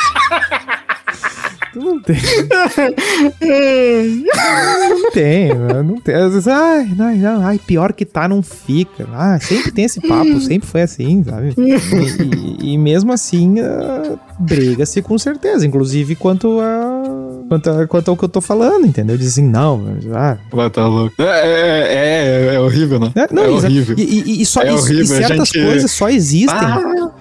Não 1.77 2.01
tem. 2.01 2.17
não 4.89 5.11
tem, 5.11 5.55
não 5.85 6.01
tem. 6.01 6.15
Às 6.15 6.33
vezes, 6.33 6.49
ai, 6.49 6.91
não, 6.97 7.15
não, 7.15 7.47
ai, 7.47 7.59
pior 7.59 7.93
que 7.93 8.07
tá, 8.07 8.27
não 8.27 8.43
fica. 8.43 9.07
Ah, 9.13 9.39
sempre 9.41 9.71
tem 9.71 9.85
esse 9.85 10.01
papo, 10.01 10.41
sempre 10.41 10.67
foi 10.67 10.83
assim, 10.83 11.23
sabe? 11.23 11.55
E, 11.59 12.65
e, 12.65 12.73
e 12.73 12.79
mesmo 12.79 13.13
assim, 13.13 13.61
uh, 13.61 14.19
briga-se 14.39 15.03
com 15.03 15.19
certeza, 15.19 15.67
inclusive 15.67 16.17
quanto 16.17 16.59
a. 16.61 17.03
Quanto, 17.49 17.71
a, 17.71 17.87
quanto 17.87 18.11
ao 18.11 18.17
que 18.17 18.25
eu 18.25 18.29
tô 18.29 18.41
falando, 18.41 18.87
entendeu? 18.87 19.19
Dizem, 19.19 19.45
assim, 19.45 19.53
não, 19.53 19.85
ah. 20.15 20.39
Vai 20.51 20.71
tá 20.71 20.87
louco. 20.87 21.15
É, 21.21 21.25
é, 21.25 22.53
é, 22.53 22.55
é 22.55 22.61
horrível, 22.61 22.99
né? 22.99 23.13
É, 23.15 23.29
não, 23.33 23.45
é 23.45 23.49
horrível. 23.49 23.97
E, 23.99 24.03
e, 24.03 24.43
e 24.43 24.47
só, 24.47 24.63
é 24.63 24.73
horrível, 24.73 25.03
e 25.03 25.07
certas 25.07 25.49
gente... 25.49 25.65
coisas 25.65 25.91
só 25.91 26.09
existem. 26.09 26.57
Ah. 26.57 27.13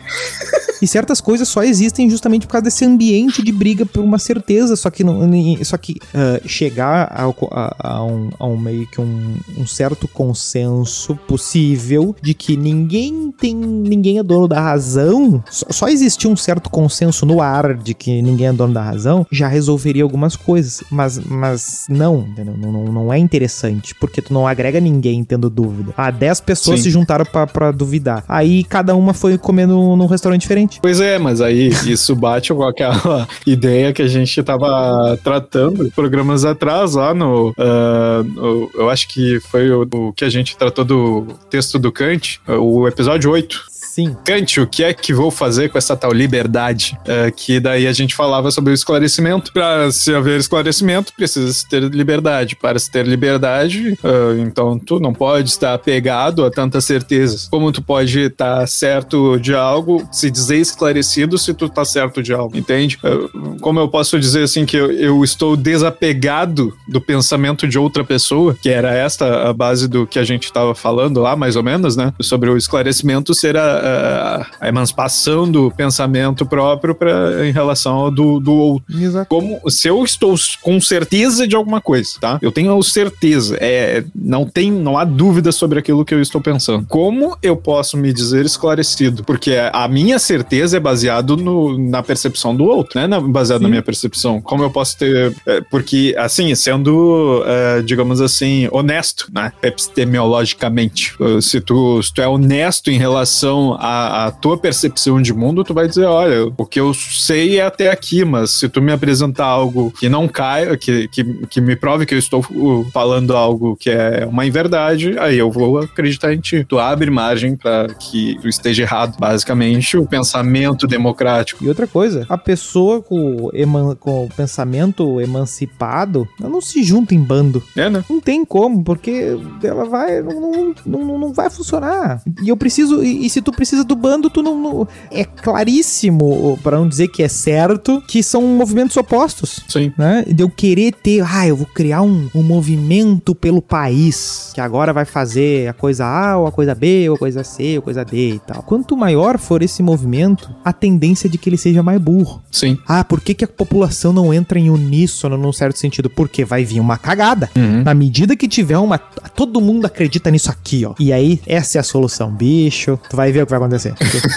E 0.81 0.87
certas 0.87 1.21
coisas 1.21 1.47
só 1.47 1.63
existem 1.63 2.09
justamente 2.09 2.45
por 2.45 2.53
causa 2.53 2.65
desse 2.65 2.85
ambiente 2.85 3.43
de 3.43 3.51
briga 3.51 3.85
por 3.85 4.03
uma 4.03 4.19
certeza. 4.19 4.75
Só 4.75 4.89
que, 4.89 5.03
não, 5.03 5.19
só 5.63 5.77
que 5.77 5.93
uh, 5.93 6.47
chegar 6.47 7.07
a, 7.11 7.25
a, 7.25 7.75
a, 7.79 8.03
um, 8.03 8.29
a, 8.39 8.45
um, 8.45 8.57
meio 8.57 8.87
que 8.87 8.99
um, 8.99 9.35
um, 9.57 9.67
certo 9.67 10.07
consenso 10.07 11.15
possível 11.27 12.15
de 12.21 12.33
que 12.33 12.57
ninguém 12.57 13.31
tem. 13.31 13.55
ninguém 13.55 14.19
é 14.19 14.23
dono 14.23 14.47
da 14.47 14.59
razão. 14.59 15.43
Só, 15.49 15.65
só 15.69 15.87
existir 15.87 16.27
um 16.27 16.35
certo 16.35 16.69
consenso 16.69 17.25
no 17.25 17.41
ar 17.41 17.75
de 17.75 17.93
que 17.93 18.21
ninguém 18.21 18.47
é 18.47 18.53
dono 18.53 18.73
da 18.73 18.81
razão 18.81 19.25
já 19.31 19.47
resolveria 19.47 20.03
algumas 20.03 20.35
coisas. 20.35 20.83
Mas, 20.89 21.19
mas 21.19 21.85
não? 21.89 22.27
Não, 22.37 22.71
não, 22.71 22.85
não 22.85 23.13
é 23.13 23.17
interessante. 23.17 23.93
Porque 23.95 24.21
tu 24.21 24.33
não 24.33 24.47
agrega 24.47 24.79
ninguém 24.79 25.23
tendo 25.23 25.49
dúvida. 25.49 25.93
Ah, 25.97 26.11
10 26.11 26.41
pessoas 26.41 26.79
Sim. 26.79 26.83
se 26.85 26.89
juntaram 26.89 27.25
para 27.25 27.71
duvidar. 27.71 28.23
Aí 28.27 28.63
cada 28.63 28.95
uma 28.95 29.13
foi 29.13 29.37
comendo 29.37 29.73
num 29.95 30.05
restaurante 30.05 30.41
diferente. 30.41 30.64
Pois 30.81 30.99
é, 30.99 31.17
mas 31.17 31.41
aí 31.41 31.67
isso 31.85 32.15
bate 32.15 32.53
com 32.53 32.63
aquela 32.63 33.27
ideia 33.45 33.93
que 33.93 34.01
a 34.01 34.07
gente 34.07 34.41
tava 34.43 35.17
tratando 35.23 35.91
programas 35.91 36.45
atrás 36.45 36.95
lá 36.95 37.13
no, 37.13 37.49
uh, 37.51 38.23
no 38.23 38.71
eu 38.73 38.89
acho 38.89 39.07
que 39.07 39.39
foi 39.39 39.69
o, 39.71 39.87
o, 39.91 40.13
que 40.13 40.25
a 40.25 40.29
gente 40.29 40.57
tratou 40.57 40.85
do 40.85 41.27
texto 41.49 41.77
do 41.79 41.91
Kant, 41.91 42.39
o 42.47 42.87
episódio 42.87 43.31
8. 43.31 43.74
Sim. 43.95 44.13
Kant, 44.25 44.59
o 44.59 44.67
que 44.67 44.83
é 44.83 44.93
que 44.93 45.13
vou 45.13 45.31
fazer 45.31 45.69
com 45.69 45.77
essa 45.77 45.95
tal 45.95 46.11
liberdade? 46.11 46.99
É, 47.05 47.31
que 47.31 47.61
daí 47.61 47.87
a 47.87 47.93
gente 47.93 48.13
falava 48.13 48.51
sobre 48.51 48.71
o 48.71 48.73
esclarecimento. 48.73 49.53
Para 49.53 49.89
se 49.89 50.13
haver 50.13 50.37
esclarecimento, 50.37 51.13
precisa 51.13 51.53
se 51.53 51.65
ter 51.65 51.81
liberdade. 51.81 52.57
Para 52.57 52.77
se 52.77 52.91
ter 52.91 53.07
liberdade, 53.07 53.97
uh, 54.03 54.37
então 54.37 54.77
tu 54.77 54.99
não 54.99 55.13
pode 55.13 55.49
estar 55.49 55.73
apegado 55.73 56.43
a 56.43 56.51
tantas 56.51 56.83
certezas. 56.83 57.47
Como 57.47 57.71
tu 57.71 57.81
pode 57.81 58.19
estar 58.19 58.67
certo 58.67 59.39
de 59.39 59.55
algo, 59.55 60.05
se 60.11 60.29
dizer 60.29 60.57
esclarecido 60.57 61.37
se 61.37 61.53
tu 61.53 61.69
tá 61.69 61.85
certo 61.85 62.21
de 62.21 62.33
algo, 62.33 62.57
entende? 62.57 62.99
Uh, 63.01 63.57
como 63.61 63.79
eu 63.79 63.87
posso 63.87 64.19
dizer 64.19 64.43
assim 64.43 64.65
que 64.65 64.75
eu, 64.75 64.91
eu 64.91 65.23
estou 65.23 65.55
desapegado 65.55 66.75
do 66.85 66.99
pensamento 66.99 67.65
de 67.65 67.79
outra 67.79 68.03
pessoa, 68.03 68.57
que 68.61 68.67
era 68.67 68.93
esta 68.93 69.47
a 69.47 69.53
base 69.53 69.87
do 69.87 70.05
que 70.05 70.19
a 70.19 70.25
gente 70.25 70.43
estava 70.43 70.75
falando 70.75 71.21
lá, 71.21 71.33
mais 71.33 71.55
ou 71.55 71.63
menos, 71.63 71.95
né? 71.95 72.11
Sobre 72.19 72.49
o 72.49 72.57
esclarecimento 72.57 73.33
ser 73.33 73.55
a, 73.55 73.84
a, 73.85 74.67
emancipação 74.67 75.49
do 75.49 75.71
pensamento 75.71 76.45
próprio 76.45 76.95
pra, 76.95 77.45
em 77.45 77.51
relação 77.51 77.95
ao 77.95 78.11
do, 78.11 78.39
do 78.39 78.53
outro. 78.53 78.99
Exato. 78.99 79.27
Como 79.27 79.59
se 79.69 79.87
eu 79.87 80.03
estou 80.03 80.35
com 80.61 80.79
certeza 80.81 81.47
de 81.47 81.55
alguma 81.55 81.79
coisa, 81.79 82.11
tá? 82.19 82.39
Eu 82.41 82.51
tenho 82.51 82.81
certeza, 82.83 83.57
é, 83.59 84.03
não 84.13 84.45
tem, 84.45 84.71
não 84.71 84.97
há 84.97 85.03
dúvida 85.03 85.51
sobre 85.51 85.79
aquilo 85.79 86.03
que 86.03 86.13
eu 86.13 86.21
estou 86.21 86.41
pensando. 86.41 86.85
Como 86.87 87.37
eu 87.41 87.55
posso 87.55 87.97
me 87.97 88.11
dizer 88.11 88.45
esclarecido? 88.45 89.23
Porque 89.23 89.55
a 89.71 89.87
minha 89.87 90.19
certeza 90.19 90.77
é 90.77 90.79
baseado 90.79 91.37
no, 91.37 91.77
na 91.77 92.01
percepção 92.01 92.55
do 92.55 92.65
outro, 92.65 92.99
né? 92.99 93.07
Na, 93.07 93.19
baseado 93.19 93.59
Sim. 93.59 93.63
na 93.63 93.69
minha 93.69 93.83
percepção. 93.83 94.41
Como 94.41 94.63
eu 94.63 94.69
posso 94.69 94.97
ter, 94.97 95.35
é, 95.45 95.61
porque 95.61 96.15
assim, 96.17 96.53
sendo, 96.55 97.43
é, 97.45 97.81
digamos 97.81 98.21
assim, 98.21 98.67
honesto, 98.71 99.29
né? 99.33 99.51
Epistemologicamente, 99.61 101.15
se 101.41 101.61
tu, 101.61 102.01
se 102.01 102.13
tu 102.13 102.21
é 102.21 102.27
honesto 102.27 102.89
em 102.89 102.97
relação 102.97 103.74
a, 103.79 104.25
a, 104.25 104.31
tua 104.31 104.57
percepção 104.57 105.21
de 105.21 105.33
mundo, 105.33 105.63
tu 105.63 105.73
vai 105.73 105.87
dizer, 105.87 106.05
olha, 106.05 106.51
o 106.57 106.65
que 106.65 106.79
eu 106.79 106.93
sei 106.93 107.59
é 107.59 107.65
até 107.65 107.89
aqui, 107.91 108.23
mas 108.25 108.51
se 108.51 108.69
tu 108.69 108.81
me 108.81 108.91
apresentar 108.91 109.45
algo 109.45 109.91
que 109.91 110.09
não 110.09 110.27
caia, 110.27 110.77
que, 110.77 111.07
que, 111.07 111.23
que 111.47 111.61
me 111.61 111.75
prove 111.75 112.05
que 112.05 112.13
eu 112.13 112.19
estou 112.19 112.43
falando 112.91 113.35
algo 113.35 113.75
que 113.75 113.89
é 113.89 114.25
uma 114.25 114.45
inverdade, 114.45 115.17
aí 115.19 115.37
eu 115.37 115.51
vou 115.51 115.79
acreditar 115.79 116.33
em 116.33 116.39
ti. 116.39 116.65
Tu 116.67 116.79
abre 116.79 117.09
margem 117.09 117.55
para 117.55 117.93
que 117.93 118.37
tu 118.41 118.47
esteja 118.47 118.83
errado. 118.83 119.17
Basicamente, 119.19 119.97
o 119.97 120.05
pensamento 120.05 120.87
democrático. 120.87 121.63
E 121.63 121.67
outra 121.67 121.87
coisa, 121.87 122.25
a 122.29 122.37
pessoa 122.37 123.01
com, 123.01 123.49
eman 123.53 123.95
com 123.95 124.25
o 124.25 124.29
pensamento 124.29 125.19
emancipado, 125.21 126.27
ela 126.39 126.49
não 126.49 126.61
se 126.61 126.83
junta 126.83 127.13
em 127.13 127.21
bando. 127.21 127.63
É, 127.75 127.89
né? 127.89 128.03
Não 128.09 128.19
tem 128.19 128.45
como, 128.45 128.83
porque 128.83 129.37
ela 129.63 129.85
vai. 129.85 130.21
Não, 130.21 130.39
não, 130.41 130.75
não, 130.85 131.19
não 131.19 131.33
vai 131.33 131.49
funcionar. 131.49 132.21
E 132.43 132.49
eu 132.49 132.57
preciso. 132.57 133.03
E, 133.03 133.25
e 133.25 133.29
se 133.29 133.41
tu 133.41 133.51
precisa 133.51 133.64
do 133.85 133.95
bando, 133.95 134.29
tu 134.29 134.41
não. 134.41 134.61
não 134.61 134.87
é 135.11 135.23
claríssimo, 135.23 136.59
para 136.63 136.77
não 136.77 136.87
dizer 136.87 137.07
que 137.07 137.23
é 137.23 137.27
certo, 137.27 138.01
que 138.07 138.21
são 138.21 138.41
movimentos 138.41 138.97
opostos. 138.97 139.61
Sim. 139.67 139.91
Né? 139.97 140.25
De 140.27 140.43
eu 140.43 140.49
querer 140.49 140.93
ter, 140.93 141.23
ah, 141.25 141.47
eu 141.47 141.55
vou 141.55 141.67
criar 141.67 142.01
um, 142.01 142.29
um 142.33 142.43
movimento 142.43 143.33
pelo 143.33 143.61
país, 143.61 144.51
que 144.53 144.61
agora 144.61 144.93
vai 144.93 145.05
fazer 145.05 145.67
a 145.67 145.73
coisa 145.73 146.05
A, 146.05 146.37
ou 146.37 146.47
a 146.47 146.51
coisa 146.51 146.75
B, 146.75 147.09
ou 147.09 147.15
a 147.15 147.19
coisa 147.19 147.43
C, 147.43 147.73
ou 147.75 147.79
a 147.79 147.81
coisa 147.81 148.05
D 148.05 148.35
e 148.35 148.39
tal. 148.39 148.61
Quanto 148.63 148.95
maior 148.95 149.37
for 149.37 149.61
esse 149.61 149.81
movimento, 149.81 150.49
a 150.63 150.73
tendência 150.73 151.27
é 151.27 151.29
de 151.29 151.37
que 151.37 151.49
ele 151.49 151.57
seja 151.57 151.81
mais 151.81 151.99
burro. 151.99 152.41
Sim. 152.51 152.77
Ah, 152.87 153.03
por 153.03 153.21
que, 153.21 153.33
que 153.33 153.45
a 153.45 153.47
população 153.47 154.11
não 154.13 154.33
entra 154.33 154.59
em 154.59 154.69
uníssono 154.69 155.37
num 155.37 155.53
certo 155.53 155.77
sentido? 155.79 156.09
Porque 156.09 156.45
vai 156.45 156.63
vir 156.63 156.79
uma 156.79 156.97
cagada. 156.97 157.49
Uhum. 157.55 157.83
Na 157.83 157.93
medida 157.93 158.35
que 158.35 158.47
tiver 158.47 158.77
uma. 158.77 158.97
Todo 158.97 159.61
mundo 159.61 159.85
acredita 159.85 160.29
nisso 160.31 160.49
aqui, 160.49 160.85
ó. 160.85 160.93
E 160.99 161.11
aí, 161.11 161.41
essa 161.45 161.77
é 161.77 161.81
a 161.81 161.83
solução, 161.83 162.31
bicho. 162.31 162.99
Tu 163.09 163.15
vai 163.15 163.31
ver 163.31 163.43
o 163.43 163.45
que 163.45 163.51
vai 163.51 163.54
acontecer. 163.57 163.93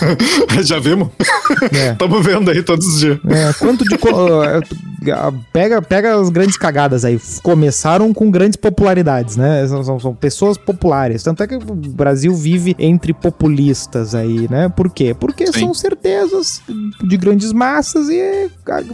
Já 0.62 0.78
vimos? 0.78 1.08
Estamos 1.92 2.26
é. 2.26 2.30
vendo 2.30 2.50
aí 2.50 2.62
todos 2.62 2.86
os 2.86 3.00
dias. 3.00 3.18
É, 3.28 3.52
quanto 3.54 3.84
de. 3.84 3.98
pega, 5.52 5.82
pega 5.82 6.20
as 6.20 6.28
grandes 6.30 6.56
cagadas 6.56 7.04
aí. 7.04 7.20
Começaram 7.42 8.12
com 8.12 8.30
grandes 8.30 8.56
popularidades, 8.56 9.36
né? 9.36 9.66
São, 9.66 9.84
são, 9.84 10.00
são, 10.00 10.14
pessoas 10.14 10.56
populares. 10.56 11.22
Tanto 11.22 11.42
é 11.42 11.46
que 11.46 11.56
o 11.56 11.74
Brasil 11.74 12.34
vive 12.34 12.76
entre 12.78 13.12
populistas 13.12 14.14
aí, 14.14 14.48
né? 14.50 14.68
Por 14.68 14.90
quê? 14.90 15.14
Porque 15.18 15.46
Sim. 15.46 15.60
são 15.60 15.74
certezas 15.74 16.62
de 17.02 17.16
grandes 17.16 17.52
massas 17.52 18.08
e 18.08 18.50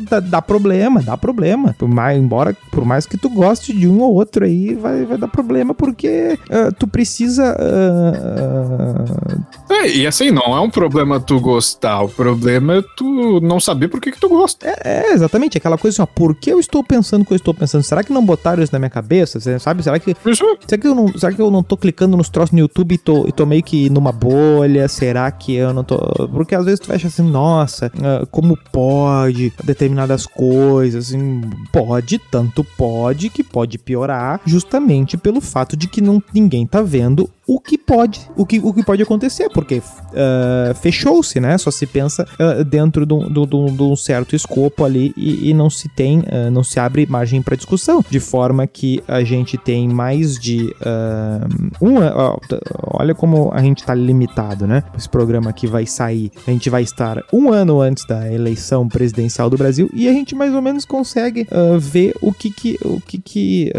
dá, 0.09 0.21
dá, 0.21 0.43
problema, 0.43 1.03
dá 1.03 1.17
problema. 1.17 1.75
Por 1.79 1.89
mais, 1.89 2.19
embora, 2.19 2.57
por 2.71 2.85
mais 2.85 3.07
que 3.07 3.17
tu 3.17 3.29
goste 3.29 3.73
de 3.73 3.89
um 3.89 4.01
ou 4.01 4.15
outro 4.15 4.45
aí, 4.45 4.75
vai, 4.75 5.05
vai 5.05 5.19
dar 5.19 5.29
problema 5.29 5.75
porque 5.75 6.39
uh, 6.45 6.73
tu 6.79 6.87
precisa. 6.87 7.57
Uh, 7.59 9.35
uh... 9.71 9.75
É, 9.75 9.89
e 9.89 10.07
assim, 10.15 10.31
não 10.31 10.57
é 10.57 10.61
um 10.61 10.71
problema 10.71 11.19
tu 11.19 11.41
gostar, 11.41 12.03
o 12.03 12.09
problema 12.09 12.77
é 12.77 12.83
tu 12.97 13.41
não 13.41 13.59
saber 13.59 13.89
por 13.89 14.01
que, 14.01 14.13
que 14.13 14.21
tu 14.21 14.29
gosta. 14.29 14.67
É, 14.67 15.11
é 15.11 15.13
exatamente, 15.13 15.59
aquela 15.59 15.77
coisa 15.77 16.03
assim, 16.03 16.11
ó, 16.11 16.15
por 16.15 16.35
que 16.35 16.51
eu 16.51 16.61
estou 16.61 16.83
pensando 16.85 17.23
o 17.23 17.25
que 17.25 17.33
eu 17.33 17.37
estou 17.37 17.53
pensando? 17.53 17.83
Será 17.83 18.03
que 18.03 18.13
não 18.13 18.25
botaram 18.25 18.63
isso 18.63 18.73
na 18.73 18.79
minha 18.79 18.91
cabeça? 18.91 19.41
Você 19.41 19.59
sabe? 19.59 19.83
Será 19.83 19.99
que. 19.99 20.15
Isso. 20.27 20.45
Será 20.67 20.81
que 20.81 20.87
eu 20.87 20.95
não, 20.95 21.09
será 21.19 21.33
que 21.33 21.43
eu 21.43 21.51
não 21.51 21.63
tô 21.63 21.77
clicando 21.77 22.17
nos 22.17 22.29
troços 22.29 22.53
no 22.53 22.61
YouTube 22.61 22.95
e 22.95 22.99
tô, 22.99 23.27
e 23.27 23.33
tô 23.33 23.45
meio 23.45 23.63
que 23.63 23.91
numa 23.91 24.13
bolha? 24.13 24.89
Será 24.89 25.31
que 25.31 25.55
eu 25.55 25.73
não 25.73 25.83
tô. 25.83 25.99
Porque 26.29 26.55
às 26.55 26.65
vezes 26.65 26.81
tu 26.81 26.87
fecha 26.87 27.09
assim, 27.09 27.23
nossa, 27.23 27.91
ah, 28.03 28.27
como 28.31 28.57
pode 28.71 29.53
determinadas 29.65 30.27
coisas? 30.27 31.09
Assim, 31.09 31.41
pode, 31.73 32.19
tanto 32.19 32.65
pode 32.77 33.31
que 33.31 33.43
pode 33.43 33.79
piorar, 33.79 34.41
justamente 34.45 35.17
pelo 35.17 35.41
fato 35.41 35.77
de 35.77 35.89
que 35.89 36.01
não, 36.01 36.23
ninguém 36.33 36.67
tá 36.67 36.83
vendo 36.83 37.29
o 37.47 37.61
que 37.61 37.77
pode, 37.77 38.21
o 38.37 38.47
que, 38.47 38.59
o 38.59 38.73
que 38.73 38.83
pode 38.83 39.03
acontecer, 39.03 39.51
porque 39.51 39.83
uh, 40.11 40.75
fechou-se, 40.75 41.41
né? 41.41 41.57
Só 41.59 41.71
se 41.71 41.87
pensa 41.87 42.27
uh, 42.39 42.65
dentro 42.65 43.07
de 43.07 43.15
um, 43.15 43.97
certo 43.97 44.35
escopo 44.35 44.85
ali 44.85 45.13
e, 45.17 45.51
e 45.51 45.55
não 45.55 45.71
se 45.71 45.89
tem, 45.89 46.21
uh, 46.21 46.51
não 46.51 46.63
se 46.63 46.79
abre 46.79 47.07
margem 47.07 47.43
para 47.43 47.57
discussão, 47.57 48.05
de 48.09 48.21
forma 48.21 48.67
que 48.67 49.03
a 49.07 49.23
gente 49.23 49.57
tem 49.57 49.89
mais 49.89 50.39
de 50.39 50.75
um, 51.81 51.97
olha 52.93 53.15
como 53.15 53.51
a 53.53 53.61
gente 53.61 53.85
tá 53.85 53.95
limitado, 53.95 54.67
né? 54.67 54.83
Esse 54.97 55.09
programa 55.09 55.51
aqui 55.51 55.67
vai 55.67 55.87
sair, 55.87 56.31
a 56.47 56.51
gente 56.51 56.71
vai 56.71 56.83
estar 56.83 57.23
um 57.33 57.53
ano 57.53 57.81
antes 57.81 58.05
da 58.07 58.31
eleição 58.33 58.89
presidencial 58.89 59.51
do 59.51 59.57
Brasil 59.57 59.91
e 59.93 60.09
a 60.09 60.13
gente 60.13 60.35
mais 60.35 60.55
ou 60.55 60.63
menos 60.63 60.85
consegue 60.85 61.47
ver 61.79 62.15
o 62.21 62.33
que 62.33 62.51
que, 62.51 62.79
o 62.85 63.01
que 63.01 63.19
que, 63.19 63.73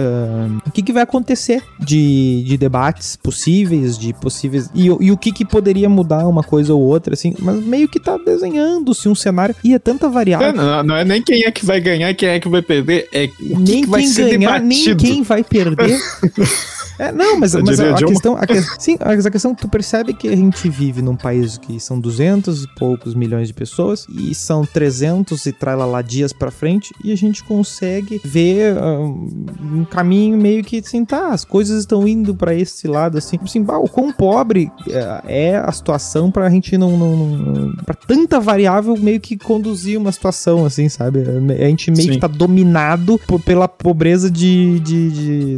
o 0.65 0.71
que 0.71 0.81
que 0.81 0.93
vai 0.93 1.03
acontecer 1.03 1.63
de, 1.79 2.43
de 2.45 2.57
debates 2.57 3.15
possíveis 3.15 3.45
possíveis, 3.45 3.97
de 3.97 4.13
possíveis. 4.13 4.69
E, 4.73 4.85
e 4.85 5.11
o 5.11 5.17
que, 5.17 5.31
que 5.31 5.45
poderia 5.45 5.89
mudar 5.89 6.04
uma 6.05 6.43
coisa 6.43 6.73
ou 6.73 6.81
outra, 6.81 7.13
assim, 7.13 7.33
mas 7.39 7.63
meio 7.63 7.87
que 7.87 7.99
tá 7.99 8.17
desenhando-se 8.17 9.09
um 9.09 9.15
cenário 9.15 9.55
e 9.63 9.73
é 9.73 9.79
tanta 9.79 10.09
variável. 10.09 10.49
É, 10.49 10.53
não, 10.53 10.83
não, 10.83 10.95
é 10.95 11.03
nem 11.03 11.21
quem 11.21 11.43
é 11.43 11.51
que 11.51 11.65
vai 11.65 11.79
ganhar 11.79 12.13
quem 12.13 12.29
é 12.29 12.39
que 12.39 12.47
vai 12.47 12.61
perder, 12.61 13.07
é 13.11 13.29
nem 13.39 13.65
que, 13.65 13.81
que 13.81 13.87
vai 13.87 14.05
ganhar. 14.05 14.61
Nem 14.61 14.95
quem 14.95 15.23
vai 15.23 15.43
perder. 15.43 15.99
É, 16.97 17.11
não, 17.11 17.39
mas, 17.39 17.53
mas 17.55 17.79
a, 17.79 17.91
a 17.91 17.95
questão, 17.97 18.35
a 18.37 18.45
que- 18.45 18.61
sim, 18.79 18.97
a 18.99 19.29
questão 19.31 19.53
tu 19.53 19.67
percebe 19.67 20.13
que 20.13 20.27
a 20.29 20.35
gente 20.35 20.69
vive 20.69 21.01
num 21.01 21.15
país 21.15 21.57
que 21.57 21.79
são 21.79 21.99
200 21.99 22.63
e 22.63 22.67
poucos 22.75 23.13
milhões 23.13 23.47
de 23.47 23.53
pessoas 23.53 24.05
e 24.09 24.33
são 24.33 24.65
300 24.65 25.45
e 25.45 25.51
tralalá 25.51 26.01
dias 26.01 26.31
pra 26.31 26.49
frente 26.51 26.93
e 27.03 27.11
a 27.11 27.15
gente 27.15 27.43
consegue 27.43 28.21
ver 28.23 28.77
ah, 28.77 28.99
um 28.99 29.85
caminho 29.89 30.37
meio 30.37 30.63
que 30.63 30.79
assim, 30.79 31.03
tá, 31.03 31.29
as 31.29 31.43
coisas 31.43 31.79
estão 31.81 32.07
indo 32.07 32.33
pra 32.35 32.53
esse 32.53 32.87
lado 32.87 33.17
assim, 33.17 33.37
assim, 33.43 33.61
bah, 33.61 33.77
o 33.77 33.89
quão 33.89 34.11
pobre 34.11 34.71
eh, 34.89 35.21
é 35.51 35.57
a 35.57 35.71
situação 35.71 36.31
pra 36.31 36.49
gente 36.49 36.77
não, 36.77 36.97
não, 36.97 37.15
não 37.15 37.75
para 37.85 37.95
tanta 37.95 38.39
variável 38.39 38.95
meio 38.97 39.19
que 39.19 39.37
conduzir 39.37 39.97
uma 39.99 40.11
situação 40.11 40.65
assim, 40.65 40.87
sabe? 40.89 41.19
A 41.21 41.67
gente 41.67 41.91
meio 41.91 42.03
Sim. 42.03 42.11
que 42.13 42.19
tá 42.19 42.27
dominado 42.27 43.19
por- 43.27 43.41
pela 43.41 43.67
pobreza 43.67 44.29
de, 44.31 44.79
de, 44.79 45.09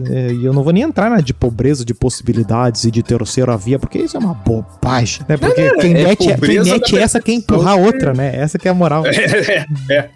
de- 0.02 0.12
é, 0.14 0.34
e 0.34 0.46
eu 0.46 0.54
não 0.54 0.64
vou 0.64 0.74
nem 0.74 0.84
entrar 0.84 1.10
na 1.10 1.22
de 1.28 1.34
pobreza 1.34 1.84
de 1.84 1.94
possibilidades 1.94 2.86
e 2.86 2.92
de 2.92 3.04
terceira 3.04 3.58
via, 3.58 3.78
porque 3.78 4.00
isso 4.00 4.16
é 4.16 4.20
uma 4.20 4.34
bobagem, 4.34 5.22
né? 5.28 5.36
Porque 5.36 5.70
quem 5.76 5.92
é 5.92 6.04
mete, 6.06 6.20
quem 6.20 6.34
pobreza 6.34 6.72
mete 6.72 6.92
da 6.94 7.02
essa 7.02 7.22
quer 7.22 7.34
empurrar 7.34 7.74
a 7.74 7.76
outra, 7.76 8.14
né? 8.14 8.34
Essa 8.34 8.58
que 8.58 8.68
é 8.68 8.72
a 8.72 8.74
moral. 8.74 9.04
É, 9.18 9.94
é. 9.94 10.10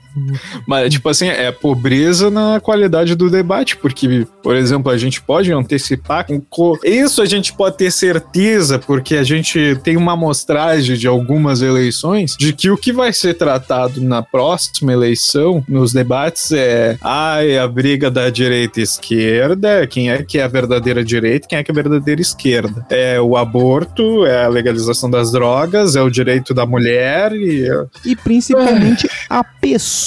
Mas, 0.67 0.91
tipo 0.93 1.07
assim, 1.09 1.27
é 1.27 1.51
pobreza 1.51 2.29
na 2.29 2.59
qualidade 2.59 3.15
do 3.15 3.29
debate, 3.29 3.77
porque, 3.77 4.25
por 4.43 4.55
exemplo, 4.55 4.91
a 4.91 4.97
gente 4.97 5.21
pode 5.21 5.51
antecipar. 5.51 6.25
com 6.25 6.39
co- 6.41 6.79
Isso 6.83 7.21
a 7.21 7.25
gente 7.25 7.53
pode 7.53 7.77
ter 7.77 7.91
certeza, 7.91 8.77
porque 8.79 9.15
a 9.15 9.23
gente 9.23 9.77
tem 9.83 9.97
uma 9.97 10.13
amostragem 10.13 10.95
de 10.97 11.07
algumas 11.07 11.61
eleições 11.61 12.35
de 12.37 12.53
que 12.53 12.69
o 12.69 12.77
que 12.77 12.91
vai 12.91 13.13
ser 13.13 13.33
tratado 13.35 14.01
na 14.01 14.21
próxima 14.21 14.91
eleição, 14.91 15.63
nos 15.67 15.93
debates, 15.93 16.51
é 16.51 16.97
ai, 17.01 17.57
a 17.57 17.67
briga 17.67 18.09
da 18.11 18.29
direita 18.29 18.79
e 18.79 18.83
esquerda, 18.83 19.87
quem 19.87 20.09
é 20.11 20.23
que 20.23 20.37
é 20.39 20.43
a 20.43 20.47
verdadeira 20.47 21.03
direita, 21.03 21.47
quem 21.47 21.57
é 21.57 21.63
que 21.63 21.71
é 21.71 21.73
a 21.73 21.75
verdadeira 21.75 22.21
esquerda. 22.21 22.85
É 22.89 23.19
o 23.21 23.37
aborto, 23.37 24.25
é 24.25 24.45
a 24.45 24.47
legalização 24.47 25.09
das 25.09 25.31
drogas, 25.31 25.95
é 25.95 26.01
o 26.01 26.09
direito 26.09 26.53
da 26.53 26.65
mulher 26.65 27.31
e 27.33 27.67
E 28.05 28.15
principalmente 28.15 29.09
a 29.29 29.43
pessoa 29.43 30.00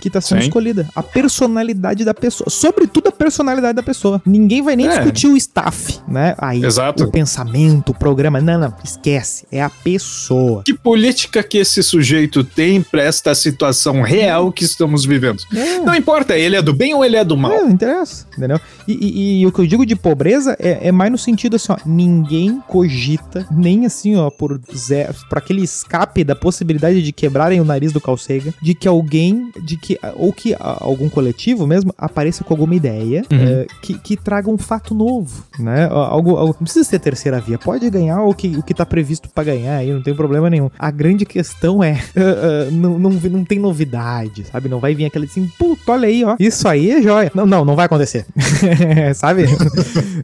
que 0.00 0.10
tá 0.10 0.20
sendo 0.20 0.40
Sim. 0.40 0.48
escolhida. 0.48 0.88
A 0.94 1.02
personalidade 1.02 2.04
da 2.04 2.14
pessoa. 2.14 2.48
Sobretudo 2.50 3.08
a 3.08 3.12
personalidade 3.12 3.74
da 3.76 3.82
pessoa. 3.82 4.20
Ninguém 4.26 4.62
vai 4.62 4.76
nem 4.76 4.86
É. 4.86 4.90
discutir 4.90 5.26
o 5.28 5.36
staff, 5.36 5.98
né? 6.08 6.34
Aí, 6.38 6.64
Exato. 6.64 7.04
o 7.04 7.10
pensamento, 7.10 7.90
o 7.90 7.94
programa. 7.94 8.40
Não, 8.40 8.58
não. 8.58 8.74
Esquece. 8.84 9.46
É 9.50 9.62
a 9.62 9.70
pessoa. 9.70 10.62
Que 10.64 10.74
política 10.74 11.42
que 11.42 11.58
esse 11.58 11.82
sujeito 11.82 12.42
tem 12.44 12.82
pra 12.82 13.02
esta 13.02 13.34
situação 13.34 14.02
real 14.02 14.50
que 14.52 14.64
estamos 14.64 15.04
vivendo? 15.04 15.42
É. 15.54 15.78
Não 15.80 15.94
importa, 15.94 16.36
ele 16.36 16.56
é 16.56 16.62
do 16.62 16.72
bem 16.72 16.94
ou 16.94 17.04
ele 17.04 17.16
é 17.16 17.24
do 17.24 17.36
mal? 17.36 17.52
É, 17.52 17.62
não 17.62 17.70
interessa, 17.70 18.26
entendeu? 18.36 18.60
E, 18.86 18.92
e- 18.92 19.40
e 19.42 19.46
o 19.46 19.52
que 19.52 19.60
eu 19.60 19.66
digo 19.66 19.84
de 19.86 19.94
pobreza 19.96 20.56
é, 20.58 20.88
é 20.88 20.92
mais 20.92 21.10
no 21.12 21.18
sentido 21.18 21.56
assim, 21.56 21.72
ó, 21.72 21.76
ninguém 21.84 22.60
cogita, 22.66 23.46
nem 23.50 23.84
assim, 23.86 24.16
ó, 24.16 24.30
por 24.30 24.60
zero, 24.74 25.14
por 25.28 25.38
aquele 25.38 25.62
escape 25.62 26.24
da 26.24 26.34
possibilidade 26.34 27.02
de 27.02 27.12
quebrarem 27.12 27.60
o 27.60 27.64
nariz 27.64 27.92
do 27.92 28.00
calcega, 28.00 28.52
de 28.62 28.74
que 28.74 28.88
alguém, 28.88 29.27
de 29.62 29.76
que, 29.76 29.98
ou 30.14 30.32
que 30.32 30.54
algum 30.58 31.08
coletivo 31.08 31.66
mesmo 31.66 31.92
apareça 31.96 32.44
com 32.44 32.54
alguma 32.54 32.74
ideia 32.74 33.22
Uhum. 33.30 33.38
é, 33.38 33.66
que, 33.82 33.98
que 33.98 34.16
traga 34.16 34.48
um 34.50 34.58
fato 34.58 34.94
novo, 34.94 35.44
né? 35.58 35.88
Algo, 35.90 36.36
algo- 36.36 36.56
não 36.58 36.64
precisa 36.64 36.84
ser 36.88 36.98
terceira 36.98 37.40
via, 37.40 37.58
pode 37.58 37.88
ganhar 37.90 38.22
o 38.22 38.34
que, 38.34 38.56
o 38.56 38.62
que 38.62 38.74
tá 38.74 38.84
previsto 38.86 39.28
pra 39.34 39.44
ganhar 39.44 39.76
aí, 39.76 39.92
não 39.92 40.02
tem 40.02 40.14
problema 40.14 40.48
nenhum. 40.50 40.70
A 40.78 40.90
grande 40.90 41.24
questão 41.24 41.82
é, 41.82 42.00
ah, 42.16 42.66
ah, 42.68 42.70
não, 42.70 42.98
não, 42.98 43.10
não 43.10 43.44
tem 43.44 43.58
novidade, 43.58 44.44
sabe? 44.50 44.68
Não 44.68 44.78
vai 44.80 44.94
vir 44.94 45.04
aquele 45.06 45.26
assim, 45.26 45.48
puta, 45.58 45.92
olha 45.92 46.08
aí, 46.08 46.24
ó, 46.24 46.36
isso 46.38 46.66
aí 46.68 46.90
é 46.90 47.02
joia. 47.02 47.30
Não, 47.34 47.44
não, 47.46 47.64
não 47.64 47.76
vai 47.76 47.86
acontecer. 47.86 48.24
sabe? 49.14 49.44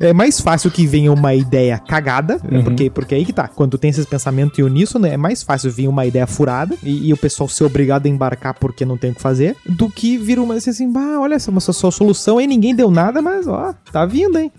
É 0.00 0.12
mais 0.12 0.40
fácil 0.40 0.70
que 0.70 0.86
venha 0.86 1.12
uma 1.12 1.34
ideia 1.34 1.78
cagada, 1.78 2.38
Uhum. 2.50 2.64
porque, 2.64 2.90
porque 2.90 3.14
aí 3.14 3.24
que 3.24 3.32
tá. 3.32 3.48
Quando 3.48 3.78
tem 3.78 3.90
esses 3.90 4.06
pensamentos 4.06 4.58
em 4.58 4.62
uníssono, 4.62 5.06
é 5.06 5.16
mais 5.16 5.42
fácil 5.42 5.70
vir 5.70 5.88
uma 5.88 6.04
ideia 6.06 6.26
furada 6.26 6.74
e, 6.82 7.08
e 7.08 7.12
o 7.12 7.16
pessoal 7.16 7.48
ser 7.48 7.64
obrigado 7.64 8.06
a 8.06 8.08
embarcar 8.08 8.54
porque 8.58 8.84
não 8.84 8.93
tem 8.96 9.10
o 9.10 9.14
que 9.14 9.20
fazer, 9.20 9.56
do 9.66 9.88
que 9.88 10.16
vir 10.16 10.38
uma 10.38 10.54
assim, 10.54 10.70
assim 10.70 10.90
bah, 10.92 11.18
olha 11.20 11.34
essa, 11.34 11.50
sua 11.72 11.90
solução 11.90 12.38
aí, 12.38 12.46
ninguém 12.46 12.74
deu 12.74 12.90
nada, 12.90 13.20
mas 13.22 13.46
ó, 13.46 13.74
tá 13.92 14.04
vindo, 14.06 14.38
hein? 14.38 14.50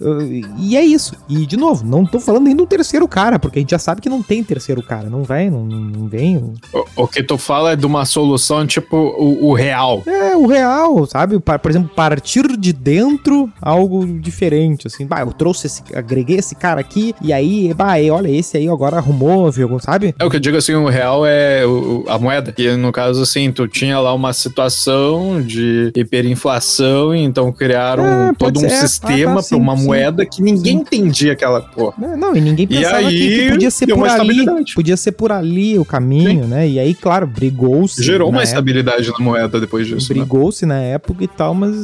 E 0.58 0.76
é 0.78 0.84
isso. 0.86 1.16
E, 1.30 1.46
de 1.46 1.58
novo, 1.58 1.86
não 1.86 2.06
tô 2.06 2.20
falando 2.20 2.44
nem 2.46 2.56
do 2.56 2.66
terceiro 2.66 3.08
cara, 3.08 3.40
porque 3.40 3.60
a 3.60 3.62
gente 3.62 3.72
já 3.72 3.80
sabe 3.80 4.02
que 4.02 4.10
não 4.10 4.22
tem 4.22 4.44
terceiro 4.44 4.82
cara. 4.84 5.10
Não 5.10 5.24
vai, 5.24 5.50
não, 5.50 5.66
não 5.66 6.08
vem. 6.08 6.38
O, 6.38 7.04
o 7.04 7.08
que 7.08 7.24
tu 7.24 7.38
fala 7.38 7.72
é 7.74 7.76
de 7.76 7.86
uma 7.86 8.06
solução 8.06 8.66
tipo 8.66 8.96
o, 8.98 9.48
o 9.50 9.54
real. 9.54 10.04
É, 10.06 10.36
o 10.36 10.46
real, 10.48 11.06
sabe? 11.06 11.40
Por 11.40 11.70
exemplo, 11.70 11.90
partir 11.96 12.58
de 12.58 12.74
dentro 12.74 13.50
algo 13.62 14.06
diferente, 14.06 14.88
assim. 14.88 15.06
Bah, 15.06 15.22
eu 15.22 15.32
trouxe 15.32 15.68
esse, 15.68 15.84
agreguei 15.94 16.38
esse 16.38 16.56
cara 16.56 16.80
aqui, 16.82 17.14
e 17.22 17.32
aí, 17.34 17.74
bah, 17.74 17.94
olha, 18.12 18.30
esse 18.30 18.58
aí 18.58 18.68
agora 18.68 18.98
arrumou, 18.98 19.52
viu, 19.52 19.80
sabe? 19.80 20.14
É 20.20 20.26
o 20.26 20.30
que 20.30 20.36
eu 20.36 20.40
digo 20.40 20.58
assim, 20.58 20.74
o 20.74 20.88
real 20.90 21.26
é 21.26 21.66
o- 21.66 22.04
a 22.08 22.18
moeda. 22.18 22.52
Que 22.52 22.76
no 22.76 22.92
caso, 22.92 23.22
assim, 23.22 23.52
tu 23.52 23.68
tinha 23.68 24.00
lá 24.00 24.14
uma 24.14 24.25
situação 24.34 25.42
de 25.42 25.92
hiperinflação, 25.96 27.16
e 27.16 27.22
então 27.22 27.52
criaram 27.52 28.04
É, 28.06 28.34
todo 28.38 28.58
um 28.58 28.62
ser. 28.62 28.68
Ah, 28.68 28.88
sistema 28.88 29.26
tá, 29.28 29.34
pra 29.34 29.42
sim, 29.44 29.56
uma 29.56 29.78
sim. 29.78 29.86
moeda 29.86 30.26
que 30.26 30.42
ninguém 30.42 30.76
Sim. 30.78 30.82
entendia 30.82 31.34
aquela 31.34 31.62
porra. 31.62 31.94
É, 32.02 32.16
Não, 32.16 32.36
e 32.36 32.42
ninguém 32.42 32.66
E 32.66 32.68
pensava 32.68 33.00
que- 33.00 33.06
aí, 33.06 33.40
que, 33.46 33.52
podia 33.52 33.72
ser 33.72 33.88
por 33.88 33.96
uma 33.98 34.12
ali. 34.14 34.46
Podia 34.76 34.98
ser 34.98 35.12
por 35.14 35.32
ali 35.32 35.78
o 35.80 35.86
caminho, 35.86 36.48
né? 36.48 36.68
E 36.68 36.80
aí, 36.80 36.94
claro, 36.94 37.26
brigou-se. 37.28 38.02
Gerou 38.04 38.30
uma 38.30 38.40
época, 38.40 38.50
estabilidade 38.50 39.12
na 39.12 39.20
moeda 39.20 39.60
depois 39.60 39.88
disso. 39.88 40.14
né? 40.14 40.20
Brigou-se 40.20 40.66
na 40.66 40.78
época 40.80 41.24
e 41.24 41.28
tal, 41.28 41.54
mas 41.54 41.76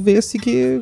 vê-se 0.00 0.38
que, 0.38 0.80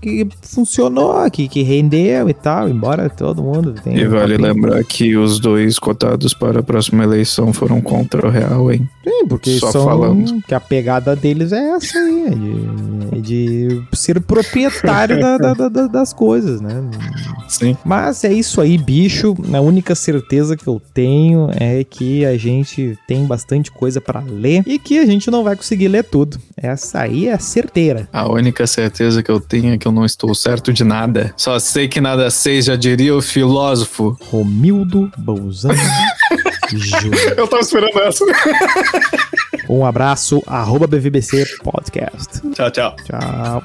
que, 0.00 0.24
que 0.24 0.28
funcionou, 0.42 1.30
que, 1.30 1.48
que 1.48 1.62
rendeu 1.62 2.28
e 2.28 2.34
tal, 2.34 2.68
embora 2.68 3.08
todo 3.08 3.42
mundo 3.42 3.74
tenha. 3.82 4.00
E 4.00 4.06
vale 4.06 4.36
lembrar 4.36 4.82
que 4.84 5.16
os 5.16 5.38
dois 5.40 5.78
cotados 5.78 6.32
para 6.34 6.60
a 6.60 6.62
próxima 6.62 7.04
eleição 7.04 7.52
foram 7.52 7.80
contra 7.80 8.26
o 8.26 8.30
real, 8.30 8.70
hein? 8.72 8.88
Sim, 9.04 9.26
porque 9.26 9.58
Só 9.58 9.70
são. 9.72 9.84
falando. 9.84 10.40
Que 10.46 10.54
a 10.54 10.60
pegada 10.60 11.14
deles 11.16 11.52
é 11.52 11.70
essa 11.70 11.98
aí, 11.98 12.26
é 12.26 12.30
de, 12.30 13.18
é 13.18 13.20
de 13.20 13.82
ser 13.92 14.20
proprietário 14.20 15.20
da- 15.20 15.38
da- 15.38 15.54
da- 15.54 15.68
da- 15.68 15.86
das 15.88 16.12
coisas, 16.12 16.60
né? 16.60 16.82
Sim. 17.48 17.76
Mas 17.84 18.24
é 18.24 18.32
isso 18.32 18.60
aí, 18.60 18.78
bicho. 18.78 19.34
A 19.52 19.60
única 19.60 19.94
certeza 19.94 20.56
que 20.56 20.66
eu 20.66 20.80
tenho 20.94 21.48
é 21.52 21.84
que 21.84 22.24
a 22.24 22.36
gente 22.38 22.96
tem 23.06 23.26
bastante 23.26 23.70
coisa 23.70 24.00
pra 24.00 24.20
ler 24.20 24.62
e 24.66 24.78
que 24.78 24.98
a 24.98 25.04
gente 25.06 25.30
não 25.30 25.42
vai 25.44 25.56
conseguir 25.56 25.88
ler 25.88 26.04
tudo. 26.04 26.38
Essa 26.56 27.00
aí 27.00 27.26
é 27.28 27.36
certeira. 27.38 28.08
A 28.12 28.30
única 28.30 28.66
certeza 28.66 29.22
que 29.22 29.30
eu 29.30 29.40
tenho 29.40 29.74
é 29.74 29.78
que 29.78 29.86
eu 29.86 29.92
não 29.92 30.04
estou 30.04 30.34
certo 30.34 30.72
de 30.72 30.84
nada. 30.84 31.32
Só 31.36 31.58
sei 31.58 31.88
que 31.88 32.00
nada 32.00 32.30
sei, 32.30 32.62
já 32.62 32.76
diria 32.76 33.14
o 33.14 33.20
filósofo. 33.20 34.16
Romildo 34.30 35.10
Bolzano. 35.18 35.74
Eu 37.36 37.46
tava 37.48 37.62
esperando 37.62 37.98
essa. 38.00 38.24
Um 39.68 39.84
abraço, 39.84 40.42
arroba 40.46 40.86
BVBC 40.86 41.44
Podcast. 41.62 42.40
Tchau, 42.52 42.70
tchau. 42.70 42.96
Tchau. 43.04 43.62